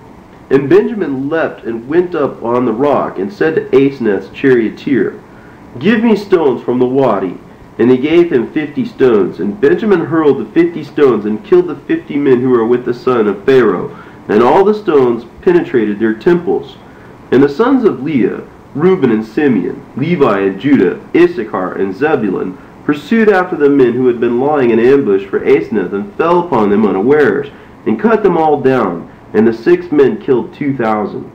And 0.53 0.69
Benjamin 0.69 1.31
leapt 1.31 1.65
and 1.65 1.89
went 1.89 2.15
up 2.15 2.43
on 2.43 2.67
the 2.67 2.75
rock, 2.75 3.19
and 3.19 3.33
said 3.33 3.55
to 3.55 3.65
Aseneth's 3.71 4.29
charioteer, 4.39 5.19
Give 5.79 6.05
me 6.05 6.15
stones 6.15 6.63
from 6.63 6.79
the 6.79 6.85
wadi. 6.85 7.39
And 7.79 7.91
he 7.91 7.97
gave 7.97 8.31
him 8.31 8.53
fifty 8.53 8.85
stones. 8.85 9.41
And 9.41 9.59
Benjamin 9.59 10.05
hurled 10.05 10.39
the 10.39 10.53
fifty 10.53 10.85
stones, 10.85 11.25
and 11.25 11.43
killed 11.43 11.69
the 11.69 11.77
fifty 11.77 12.19
men 12.19 12.43
who 12.43 12.51
were 12.51 12.67
with 12.67 12.85
the 12.85 12.93
son 12.93 13.27
of 13.27 13.47
Pharaoh. 13.47 13.97
And 14.29 14.43
all 14.43 14.63
the 14.63 14.75
stones 14.75 15.25
penetrated 15.41 15.99
their 15.99 16.13
temples. 16.13 16.77
And 17.31 17.43
the 17.43 17.49
sons 17.49 17.85
of 17.85 18.03
Leah, 18.03 18.47
Reuben 18.75 19.11
and 19.11 19.25
Simeon, 19.25 19.83
Levi 19.97 20.41
and 20.41 20.61
Judah, 20.61 21.01
Issachar 21.17 21.77
and 21.77 21.97
Zebulun, 21.97 22.59
pursued 22.85 23.31
after 23.31 23.57
the 23.57 23.71
men 23.71 23.95
who 23.95 24.07
had 24.07 24.21
been 24.21 24.39
lying 24.39 24.69
in 24.69 24.79
ambush 24.79 25.25
for 25.25 25.41
Aseneth, 25.41 25.95
and 25.95 26.13
fell 26.17 26.41
upon 26.41 26.69
them 26.69 26.85
unawares, 26.85 27.49
and 27.87 27.99
cut 27.99 28.23
them 28.23 28.37
all 28.37 28.61
down 28.61 29.11
and 29.35 29.47
the 29.47 29.53
six 29.53 29.91
men 29.91 30.21
killed 30.21 30.55
two 30.55 30.77
thousand. 30.77 31.31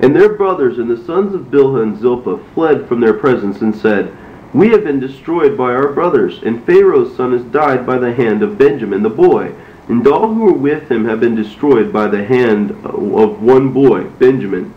And 0.00 0.16
their 0.16 0.34
brothers 0.34 0.78
and 0.78 0.90
the 0.90 1.04
sons 1.04 1.34
of 1.34 1.50
Bilhah 1.50 1.82
and 1.82 1.98
Zilpah 1.98 2.42
fled 2.54 2.88
from 2.88 3.00
their 3.00 3.14
presence 3.14 3.60
and 3.60 3.74
said, 3.74 4.16
We 4.52 4.70
have 4.70 4.82
been 4.82 4.98
destroyed 4.98 5.56
by 5.56 5.74
our 5.74 5.92
brothers, 5.92 6.42
and 6.42 6.64
Pharaoh's 6.64 7.16
son 7.16 7.32
has 7.32 7.42
died 7.52 7.86
by 7.86 7.98
the 7.98 8.12
hand 8.12 8.42
of 8.42 8.58
Benjamin 8.58 9.02
the 9.02 9.10
boy, 9.10 9.54
and 9.88 10.04
all 10.06 10.34
who 10.34 10.44
were 10.44 10.52
with 10.52 10.90
him 10.90 11.04
have 11.04 11.20
been 11.20 11.36
destroyed 11.36 11.92
by 11.92 12.08
the 12.08 12.24
hand 12.24 12.72
of 12.84 13.42
one 13.42 13.72
boy, 13.72 14.04
Benjamin. 14.04 14.74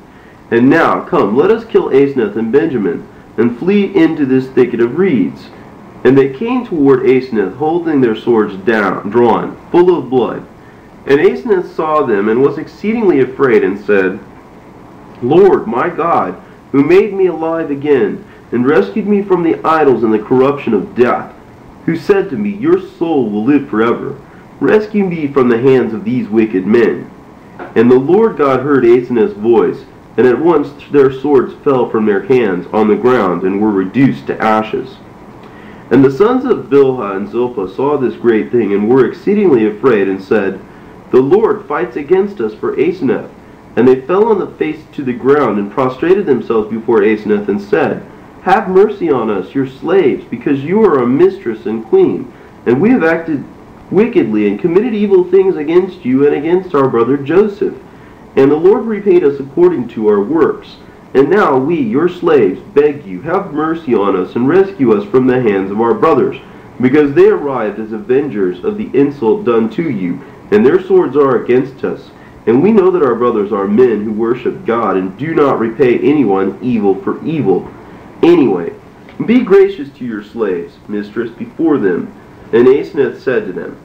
And 0.51 0.69
now, 0.69 1.03
come, 1.05 1.35
let 1.35 1.49
us 1.49 1.65
kill 1.65 1.89
Aseneth 1.89 2.35
and 2.35 2.51
Benjamin, 2.51 3.07
and 3.37 3.57
flee 3.57 3.95
into 3.95 4.25
this 4.25 4.47
thicket 4.49 4.79
of 4.79 4.97
reeds. 4.97 5.47
And 6.03 6.15
they 6.15 6.33
came 6.33 6.67
toward 6.67 6.99
Aseneth, 6.99 7.55
holding 7.55 7.99
their 7.99 8.15
swords 8.15 8.55
down, 8.57 9.09
drawn, 9.09 9.57
full 9.71 9.97
of 9.97 10.11
blood. 10.11 10.45
And 11.05 11.19
Aseneth 11.19 11.73
saw 11.75 12.03
them 12.03 12.29
and 12.29 12.41
was 12.41 12.57
exceedingly 12.57 13.21
afraid 13.21 13.63
and 13.63 13.79
said, 13.79 14.19
Lord, 15.21 15.67
my 15.67 15.89
God, 15.89 16.41
who 16.71 16.83
made 16.83 17.13
me 17.13 17.27
alive 17.27 17.69
again 17.69 18.25
and 18.51 18.65
rescued 18.65 19.07
me 19.07 19.21
from 19.21 19.43
the 19.43 19.63
idols 19.65 20.03
and 20.03 20.13
the 20.13 20.19
corruption 20.19 20.73
of 20.73 20.95
death, 20.95 21.33
who 21.85 21.95
said 21.95 22.29
to 22.29 22.37
me, 22.37 22.49
Your 22.49 22.81
soul 22.81 23.29
will 23.29 23.43
live 23.43 23.69
forever, 23.69 24.19
rescue 24.59 25.05
me 25.05 25.27
from 25.27 25.47
the 25.47 25.61
hands 25.61 25.93
of 25.93 26.03
these 26.03 26.27
wicked 26.27 26.65
men. 26.65 27.09
And 27.75 27.89
the 27.89 27.99
Lord 27.99 28.37
God 28.37 28.61
heard 28.61 28.83
Aseneth's 28.83 29.33
voice, 29.33 29.85
and 30.17 30.25
at 30.25 30.39
once 30.39 30.69
their 30.91 31.11
swords 31.11 31.53
fell 31.63 31.89
from 31.89 32.05
their 32.05 32.23
hands 32.23 32.67
on 32.73 32.87
the 32.87 32.95
ground 32.95 33.43
and 33.43 33.61
were 33.61 33.71
reduced 33.71 34.27
to 34.27 34.41
ashes. 34.41 34.97
And 35.91 36.03
the 36.03 36.11
sons 36.11 36.45
of 36.45 36.65
Bilhah 36.65 37.15
and 37.15 37.29
Zilpah 37.29 37.73
saw 37.73 37.97
this 37.97 38.15
great 38.15 38.51
thing 38.51 38.73
and 38.73 38.89
were 38.89 39.05
exceedingly 39.05 39.67
afraid 39.67 40.07
and 40.07 40.21
said, 40.21 40.59
the 41.11 41.21
Lord 41.21 41.65
fights 41.65 41.95
against 41.95 42.39
us 42.41 42.53
for 42.53 42.75
Aseneth. 42.75 43.29
And 43.75 43.87
they 43.87 44.01
fell 44.01 44.27
on 44.27 44.39
the 44.39 44.47
face 44.47 44.79
to 44.93 45.03
the 45.03 45.13
ground 45.13 45.59
and 45.59 45.71
prostrated 45.71 46.25
themselves 46.25 46.69
before 46.69 47.01
Aseneth 47.01 47.49
and 47.49 47.61
said, 47.61 48.05
Have 48.43 48.69
mercy 48.69 49.09
on 49.11 49.29
us, 49.29 49.53
your 49.53 49.67
slaves, 49.67 50.23
because 50.25 50.63
you 50.63 50.83
are 50.83 50.99
our 50.99 51.05
mistress 51.05 51.65
and 51.65 51.85
queen, 51.85 52.31
and 52.65 52.81
we 52.81 52.89
have 52.91 53.03
acted 53.03 53.43
wickedly 53.91 54.47
and 54.47 54.59
committed 54.59 54.93
evil 54.93 55.23
things 55.25 55.57
against 55.57 56.05
you 56.05 56.25
and 56.25 56.35
against 56.35 56.73
our 56.73 56.87
brother 56.87 57.17
Joseph. 57.17 57.75
And 58.35 58.49
the 58.49 58.55
Lord 58.55 58.85
repaid 58.85 59.23
us 59.23 59.39
according 59.39 59.89
to 59.89 60.07
our 60.07 60.21
works. 60.21 60.77
And 61.13 61.29
now 61.29 61.57
we, 61.57 61.79
your 61.79 62.09
slaves, 62.09 62.59
beg 62.73 63.05
you, 63.05 63.21
have 63.21 63.53
mercy 63.53 63.93
on 63.93 64.15
us 64.15 64.35
and 64.35 64.47
rescue 64.47 64.97
us 64.97 65.09
from 65.09 65.27
the 65.27 65.41
hands 65.41 65.71
of 65.71 65.79
our 65.79 65.93
brothers, 65.93 66.37
because 66.81 67.13
they 67.13 67.27
arrived 67.27 67.79
as 67.79 67.93
avengers 67.93 68.63
of 68.63 68.77
the 68.77 68.89
insult 68.97 69.45
done 69.45 69.69
to 69.71 69.89
you 69.89 70.21
and 70.51 70.65
their 70.65 70.81
swords 70.81 71.15
are 71.15 71.43
against 71.43 71.83
us. 71.83 72.09
And 72.47 72.61
we 72.61 72.71
know 72.71 72.91
that 72.91 73.03
our 73.03 73.15
brothers 73.15 73.51
are 73.51 73.67
men 73.67 74.03
who 74.03 74.11
worship 74.11 74.65
God 74.65 74.97
and 74.97 75.17
do 75.17 75.33
not 75.33 75.59
repay 75.59 75.97
anyone 75.99 76.59
evil 76.61 76.93
for 77.01 77.23
evil. 77.25 77.67
Anyway, 78.21 78.73
be 79.25 79.41
gracious 79.41 79.89
to 79.97 80.05
your 80.05 80.23
slaves, 80.23 80.75
mistress, 80.87 81.31
before 81.31 81.77
them. 81.77 82.13
And 82.53 82.67
Aseneth 82.67 83.19
said 83.19 83.45
to 83.47 83.53
them, 83.53 83.77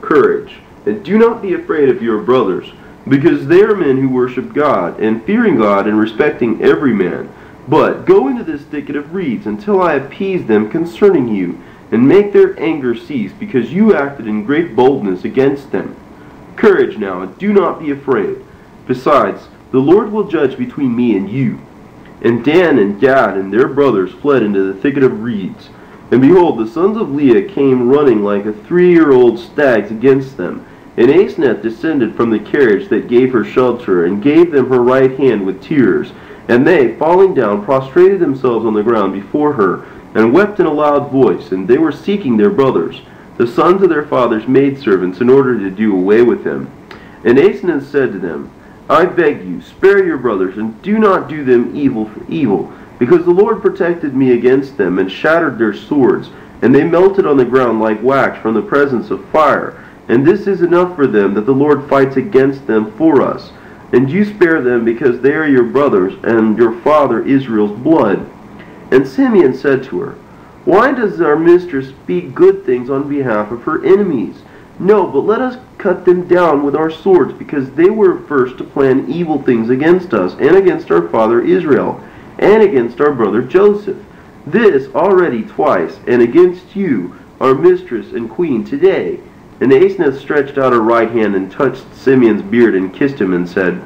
Courage, 0.00 0.56
and 0.84 1.04
do 1.04 1.18
not 1.18 1.40
be 1.40 1.54
afraid 1.54 1.88
of 1.88 2.02
your 2.02 2.20
brothers, 2.20 2.70
because 3.08 3.46
they 3.46 3.62
are 3.62 3.74
men 3.74 3.96
who 3.96 4.08
worship 4.08 4.52
God, 4.52 5.00
and 5.00 5.24
fearing 5.24 5.56
God 5.56 5.86
and 5.86 5.98
respecting 5.98 6.62
every 6.62 6.92
man. 6.92 7.32
But 7.68 8.04
go 8.04 8.28
into 8.28 8.44
this 8.44 8.62
thicket 8.62 8.96
of 8.96 9.14
reeds 9.14 9.46
until 9.46 9.80
I 9.80 9.94
appease 9.94 10.46
them 10.46 10.70
concerning 10.70 11.28
you, 11.28 11.60
and 11.90 12.06
make 12.06 12.32
their 12.32 12.58
anger 12.60 12.94
cease, 12.94 13.32
because 13.32 13.72
you 13.72 13.94
acted 13.94 14.26
in 14.26 14.44
great 14.44 14.74
boldness 14.74 15.24
against 15.24 15.70
them. 15.70 15.96
Courage 16.62 16.96
now, 16.96 17.22
and 17.22 17.36
do 17.38 17.52
not 17.52 17.80
be 17.80 17.90
afraid. 17.90 18.36
Besides, 18.86 19.48
the 19.72 19.80
Lord 19.80 20.12
will 20.12 20.28
judge 20.28 20.56
between 20.56 20.94
me 20.94 21.16
and 21.16 21.28
you. 21.28 21.58
And 22.20 22.44
Dan 22.44 22.78
and 22.78 23.00
Gad 23.00 23.36
and 23.36 23.52
their 23.52 23.66
brothers 23.66 24.12
fled 24.12 24.44
into 24.44 24.72
the 24.72 24.80
thicket 24.80 25.02
of 25.02 25.24
reeds. 25.24 25.70
And 26.12 26.22
behold, 26.22 26.60
the 26.60 26.70
sons 26.70 26.96
of 26.96 27.10
Leah 27.10 27.48
came 27.52 27.88
running 27.88 28.22
like 28.22 28.46
a 28.46 28.52
three-year-old 28.52 29.40
stags 29.40 29.90
against 29.90 30.36
them. 30.36 30.64
And 30.96 31.08
Aseneth 31.08 31.62
descended 31.62 32.14
from 32.14 32.30
the 32.30 32.38
carriage 32.38 32.88
that 32.90 33.08
gave 33.08 33.32
her 33.32 33.44
shelter, 33.44 34.04
and 34.04 34.22
gave 34.22 34.52
them 34.52 34.68
her 34.68 34.80
right 34.80 35.18
hand 35.18 35.44
with 35.44 35.64
tears. 35.64 36.12
And 36.46 36.64
they, 36.64 36.96
falling 36.96 37.34
down, 37.34 37.64
prostrated 37.64 38.20
themselves 38.20 38.64
on 38.64 38.74
the 38.74 38.84
ground 38.84 39.14
before 39.14 39.54
her, 39.54 39.82
and 40.14 40.32
wept 40.32 40.60
in 40.60 40.66
a 40.66 40.72
loud 40.72 41.10
voice. 41.10 41.50
And 41.50 41.66
they 41.66 41.78
were 41.78 41.90
seeking 41.90 42.36
their 42.36 42.50
brothers, 42.50 43.00
the 43.36 43.46
sons 43.46 43.82
of 43.82 43.88
their 43.88 44.06
father's 44.06 44.46
maidservants, 44.46 45.20
in 45.20 45.30
order 45.30 45.58
to 45.58 45.70
do 45.70 45.94
away 45.94 46.22
with 46.22 46.44
them. 46.44 46.70
And 47.24 47.38
Aseneth 47.38 47.84
said 47.84 48.12
to 48.12 48.18
them, 48.18 48.50
I 48.88 49.06
beg 49.06 49.46
you, 49.46 49.62
spare 49.62 50.04
your 50.04 50.18
brothers, 50.18 50.58
and 50.58 50.80
do 50.82 50.98
not 50.98 51.28
do 51.28 51.44
them 51.44 51.74
evil 51.74 52.08
for 52.08 52.24
evil, 52.30 52.72
because 52.98 53.24
the 53.24 53.30
Lord 53.30 53.62
protected 53.62 54.14
me 54.14 54.32
against 54.32 54.76
them, 54.76 54.98
and 54.98 55.10
shattered 55.10 55.58
their 55.58 55.72
swords, 55.72 56.30
and 56.60 56.74
they 56.74 56.84
melted 56.84 57.26
on 57.26 57.36
the 57.36 57.44
ground 57.44 57.80
like 57.80 58.02
wax 58.02 58.40
from 58.40 58.54
the 58.54 58.62
presence 58.62 59.10
of 59.10 59.28
fire. 59.30 59.82
And 60.08 60.26
this 60.26 60.46
is 60.46 60.62
enough 60.62 60.94
for 60.94 61.06
them 61.06 61.34
that 61.34 61.46
the 61.46 61.52
Lord 61.52 61.88
fights 61.88 62.16
against 62.16 62.66
them 62.66 62.92
for 62.98 63.22
us. 63.22 63.50
And 63.92 64.10
you 64.10 64.24
spare 64.24 64.60
them 64.60 64.84
because 64.84 65.20
they 65.20 65.32
are 65.32 65.46
your 65.46 65.64
brothers 65.64 66.14
and 66.24 66.56
your 66.56 66.78
father 66.80 67.24
Israel's 67.24 67.78
blood. 67.80 68.28
And 68.90 69.06
Simeon 69.06 69.54
said 69.54 69.84
to 69.84 70.00
her, 70.00 70.18
Why 70.64 70.92
does 70.92 71.20
our 71.20 71.36
mistress 71.36 71.88
speak 71.88 72.34
good 72.34 72.64
things 72.64 72.88
on 72.88 73.08
behalf 73.08 73.50
of 73.50 73.62
her 73.64 73.84
enemies? 73.84 74.42
No, 74.78 75.06
but 75.06 75.20
let 75.20 75.40
us 75.40 75.58
cut 75.78 76.04
them 76.04 76.28
down 76.28 76.62
with 76.62 76.76
our 76.76 76.90
swords, 76.90 77.32
because 77.32 77.70
they 77.72 77.90
were 77.90 78.20
first 78.22 78.58
to 78.58 78.64
plan 78.64 79.10
evil 79.10 79.42
things 79.42 79.70
against 79.70 80.14
us, 80.14 80.34
and 80.34 80.56
against 80.56 80.90
our 80.90 81.08
father 81.08 81.40
Israel, 81.40 82.02
and 82.38 82.62
against 82.62 83.00
our 83.00 83.12
brother 83.12 83.42
Joseph. 83.42 83.98
This 84.46 84.92
already 84.94 85.42
twice, 85.42 85.98
and 86.06 86.22
against 86.22 86.76
you, 86.76 87.16
our 87.40 87.54
mistress 87.54 88.12
and 88.12 88.30
queen, 88.30 88.64
today. 88.64 89.18
And 89.60 89.72
Aseneth 89.72 90.20
stretched 90.20 90.58
out 90.58 90.72
her 90.72 90.80
right 90.80 91.10
hand 91.10 91.34
and 91.34 91.50
touched 91.50 91.92
Simeon's 91.94 92.42
beard 92.42 92.74
and 92.74 92.94
kissed 92.94 93.20
him 93.20 93.34
and 93.34 93.48
said, 93.48 93.82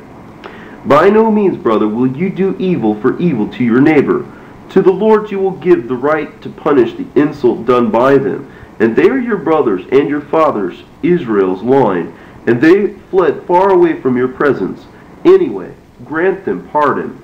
By 0.86 1.08
no 1.08 1.30
means, 1.30 1.56
brother, 1.56 1.88
will 1.88 2.06
you 2.06 2.30
do 2.30 2.54
evil 2.58 2.98
for 3.00 3.18
evil 3.18 3.48
to 3.48 3.64
your 3.64 3.80
neighbor. 3.80 4.26
To 4.70 4.82
the 4.82 4.92
Lord 4.92 5.30
you 5.30 5.38
will 5.38 5.52
give 5.52 5.88
the 5.88 5.96
right 5.96 6.40
to 6.42 6.48
punish 6.48 6.94
the 6.94 7.06
insult 7.20 7.66
done 7.66 7.90
by 7.90 8.18
them. 8.18 8.50
And 8.78 8.94
they 8.94 9.08
are 9.08 9.18
your 9.18 9.38
brothers 9.38 9.84
and 9.90 10.08
your 10.08 10.20
fathers, 10.20 10.82
Israel's 11.02 11.62
line, 11.62 12.16
and 12.46 12.60
they 12.60 12.94
fled 13.10 13.42
far 13.44 13.70
away 13.70 14.00
from 14.00 14.16
your 14.16 14.28
presence. 14.28 14.84
Anyway, 15.24 15.72
grant 16.04 16.44
them 16.44 16.68
pardon. 16.68 17.22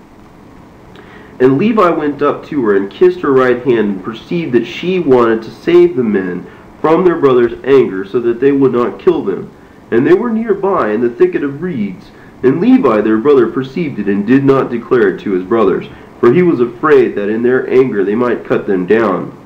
And 1.41 1.59
Levi 1.59 1.91
went 1.91 2.23
up 2.23 2.47
to 2.47 2.65
her 2.65 2.77
and 2.77 2.91
kissed 2.91 3.21
her 3.21 3.33
right 3.33 3.65
hand 3.65 3.91
and 3.91 4.05
perceived 4.05 4.53
that 4.53 4.65
she 4.65 4.99
wanted 5.01 5.43
to 5.43 5.51
save 5.51 5.97
the 5.97 6.05
men 6.05 6.47
from 6.81 7.05
their 7.05 7.19
brother's 7.19 7.63
anger 7.65 8.05
so 8.05 8.21
that 8.21 8.41
they 8.41 8.53
would 8.53 8.73
not 8.73 8.99
kill 8.99 9.23
them. 9.25 9.53
And 9.91 10.07
they 10.07 10.15
were 10.15 10.31
nearby 10.31 10.93
in 10.93 11.01
the 11.01 11.11
thicket 11.11 11.45
of 11.45 11.63
reeds. 11.63 12.11
And 12.43 12.61
Levi 12.61 13.01
their 13.03 13.19
brother 13.19 13.49
perceived 13.49 13.99
it 13.99 14.09
and 14.09 14.27
did 14.27 14.43
not 14.45 14.71
declare 14.71 15.15
it 15.15 15.21
to 15.21 15.33
his 15.33 15.45
brothers, 15.45 15.87
for 16.23 16.33
he 16.33 16.41
was 16.41 16.61
afraid 16.61 17.17
that 17.17 17.29
in 17.29 17.43
their 17.43 17.69
anger 17.69 18.05
they 18.05 18.15
might 18.15 18.45
cut 18.45 18.65
them 18.65 18.87
down. 18.87 19.37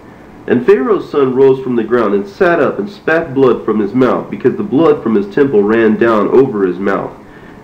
And 0.46 0.66
Pharaoh's 0.66 1.10
son 1.10 1.34
rose 1.34 1.64
from 1.64 1.74
the 1.74 1.82
ground 1.82 2.12
and 2.12 2.28
sat 2.28 2.60
up 2.60 2.78
and 2.78 2.86
spat 2.86 3.32
blood 3.32 3.64
from 3.64 3.78
his 3.78 3.94
mouth, 3.94 4.30
because 4.30 4.58
the 4.58 4.62
blood 4.62 5.02
from 5.02 5.14
his 5.14 5.34
temple 5.34 5.62
ran 5.62 5.96
down 5.96 6.28
over 6.28 6.66
his 6.66 6.78
mouth. 6.78 7.16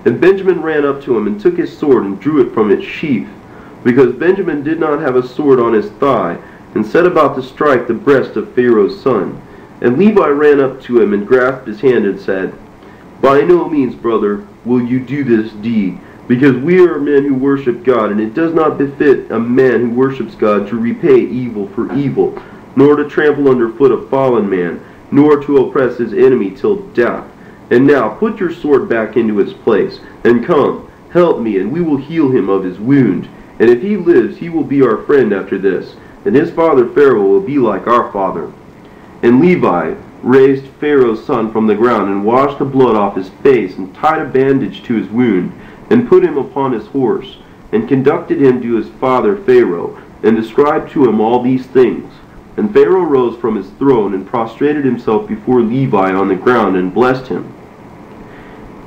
And 0.07 0.19
Benjamin 0.19 0.63
ran 0.63 0.87
up 0.87 1.03
to 1.03 1.15
him 1.15 1.27
and 1.27 1.39
took 1.39 1.59
his 1.59 1.77
sword 1.77 2.05
and 2.05 2.19
drew 2.19 2.41
it 2.41 2.55
from 2.55 2.71
its 2.71 2.87
sheath, 2.87 3.29
because 3.85 4.15
Benjamin 4.15 4.65
did 4.65 4.81
not 4.81 5.01
have 5.01 5.17
a 5.17 5.29
sword 5.29 5.61
on 5.61 5.75
his 5.75 5.91
thigh, 5.91 6.39
and 6.75 6.87
set 6.87 7.05
about 7.05 7.37
to 7.37 7.43
strike 7.43 7.87
the 7.87 7.93
breast 7.93 8.37
of 8.37 8.55
Pharaoh's 8.55 8.99
son. 8.99 9.39
And 9.83 9.99
Levi 9.99 10.29
ran 10.29 10.59
up 10.59 10.81
to 10.85 11.03
him 11.03 11.13
and 11.13 11.29
grasped 11.29 11.69
his 11.69 11.83
hand 11.83 12.07
and 12.07 12.19
said, 12.19 12.55
By 13.21 13.43
no 13.43 13.69
means, 13.69 13.95
brother, 13.95 14.47
will 14.65 14.81
you 14.81 15.01
do 15.01 15.23
this 15.23 15.53
deed, 15.53 16.01
because 16.29 16.57
we 16.57 16.87
are 16.87 17.01
men 17.01 17.25
who 17.25 17.35
worship 17.35 17.85
God, 17.85 18.11
and 18.11 18.21
it 18.21 18.35
does 18.35 18.55
not 18.55 18.79
befit 18.79 19.31
a 19.31 19.39
man 19.39 19.81
who 19.81 19.91
worships 19.91 20.35
God 20.35 20.69
to 20.69 20.79
repay 20.79 21.21
evil 21.21 21.69
for 21.69 21.93
evil, 21.95 22.41
nor 22.77 22.97
to 22.97 23.09
trample 23.09 23.49
underfoot 23.49 23.93
a 23.93 24.09
fallen 24.09 24.49
man, 24.49 24.83
nor 25.11 25.43
to 25.43 25.59
oppress 25.59 25.99
his 25.99 26.13
enemy 26.13 26.51
till 26.51 26.77
death. 26.89 27.27
And 27.71 27.87
now 27.87 28.11
put 28.11 28.39
your 28.39 28.53
sword 28.53 28.89
back 28.89 29.17
into 29.17 29.41
its 29.41 29.53
place, 29.53 30.01
and 30.25 30.45
come, 30.45 30.91
help 31.11 31.41
me, 31.41 31.59
and 31.59 31.73
we 31.73 31.81
will 31.81 31.97
heal 31.97 32.31
him 32.31 32.49
of 32.49 32.65
his 32.65 32.79
wound. 32.79 33.29
And 33.59 33.69
if 33.69 33.83
he 33.83 33.97
lives, 33.97 34.39
he 34.39 34.49
will 34.49 34.65
be 34.65 34.83
our 34.83 34.99
friend 34.99 35.33
after 35.33 35.59
this, 35.59 35.97
and 36.25 36.35
his 36.35 36.51
father 36.51 36.89
Pharaoh 36.89 37.27
will 37.27 37.41
be 37.41 37.59
like 37.59 37.87
our 37.87 38.13
father. 38.13 38.51
And 39.23 39.41
Levi 39.41 39.95
raised 40.23 40.67
Pharaoh's 40.81 41.25
son 41.25 41.53
from 41.53 41.67
the 41.67 41.75
ground, 41.75 42.11
and 42.11 42.25
washed 42.25 42.59
the 42.59 42.65
blood 42.65 42.97
off 42.97 43.17
his 43.17 43.29
face, 43.43 43.77
and 43.77 43.95
tied 43.95 44.23
a 44.23 44.25
bandage 44.25 44.83
to 44.85 44.95
his 44.95 45.09
wound, 45.09 45.53
and 45.91 46.09
put 46.09 46.25
him 46.25 46.39
upon 46.39 46.73
his 46.73 46.87
horse, 46.89 47.39
and 47.73 47.89
conducted 47.89 48.41
him 48.41 48.61
to 48.63 48.77
his 48.77 48.89
father 49.01 49.37
Pharaoh, 49.37 50.01
and 50.23 50.37
described 50.37 50.91
to 50.93 51.09
him 51.09 51.21
all 51.21 51.43
these 51.43 51.67
things. 51.67 52.13
And 52.57 52.73
Pharaoh 52.73 53.05
rose 53.05 53.39
from 53.39 53.57
his 53.57 53.71
throne, 53.71 54.15
and 54.15 54.27
prostrated 54.27 54.85
himself 54.85 55.27
before 55.27 55.63
Levi 55.63 56.13
on 56.13 56.29
the 56.29 56.37
ground, 56.37 56.77
and 56.77 56.93
blessed 56.93 57.29
him. 57.29 57.53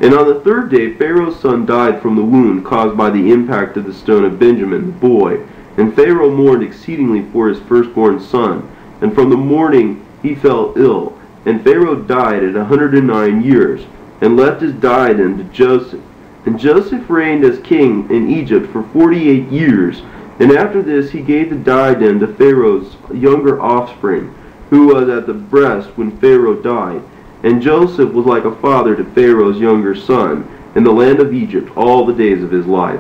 And 0.02 0.14
on 0.14 0.28
the 0.28 0.42
third 0.42 0.70
day 0.70 0.94
Pharaoh's 0.94 1.40
son 1.40 1.66
died 1.66 2.02
from 2.02 2.16
the 2.16 2.24
wound 2.24 2.66
caused 2.66 2.98
by 2.98 3.10
the 3.10 3.32
impact 3.32 3.78
of 3.78 3.86
the 3.86 3.94
stone 3.94 4.26
of 4.26 4.40
Benjamin, 4.40 4.88
the 4.88 4.92
boy. 4.92 5.46
And 5.78 5.96
Pharaoh 5.96 6.36
mourned 6.36 6.64
exceedingly 6.64 7.26
for 7.32 7.48
his 7.48 7.60
firstborn 7.60 8.20
son. 8.20 8.70
And 9.02 9.14
from 9.14 9.30
the 9.30 9.38
mourning 9.38 10.06
he 10.22 10.36
fell 10.36 10.74
ill, 10.76 11.18
and 11.46 11.64
Pharaoh 11.64 11.96
died 11.96 12.44
at 12.44 12.56
a 12.56 12.66
hundred 12.66 12.94
and 12.94 13.08
nine 13.08 13.42
years, 13.42 13.86
and 14.22 14.36
left 14.38 14.62
his 14.62 14.74
diadem 14.74 15.38
to 15.38 15.44
Joseph. 15.46 16.02
And 16.46 16.60
Joseph 16.60 17.10
reigned 17.10 17.44
as 17.44 17.60
king 17.60 18.10
in 18.10 18.30
Egypt 18.30 18.72
for 18.72 18.84
forty-eight 18.84 19.50
years, 19.50 20.02
and 20.40 20.52
after 20.52 20.82
this 20.82 21.12
he 21.12 21.22
gave 21.22 21.50
the 21.50 21.56
diadem 21.56 22.20
to 22.20 22.28
Pharaoh's 22.28 22.98
younger 23.14 23.62
offspring, 23.62 24.34
who 24.70 24.88
was 24.88 25.10
at 25.10 25.26
the 25.28 25.34
breast 25.34 25.90
when 25.96 26.18
Pharaoh 26.20 26.62
died. 26.62 27.02
And 27.44 27.62
Joseph 27.62 28.12
was 28.14 28.26
like 28.26 28.46
a 28.46 28.56
father 28.58 28.96
to 28.96 29.04
Pharaoh's 29.04 29.60
younger 29.60 29.96
son 29.96 30.48
in 30.76 30.84
the 30.84 30.92
land 30.92 31.20
of 31.20 31.34
Egypt 31.34 31.76
all 31.78 32.06
the 32.06 32.14
days 32.14 32.44
of 32.44 32.52
his 32.52 32.66
life. 32.66 33.00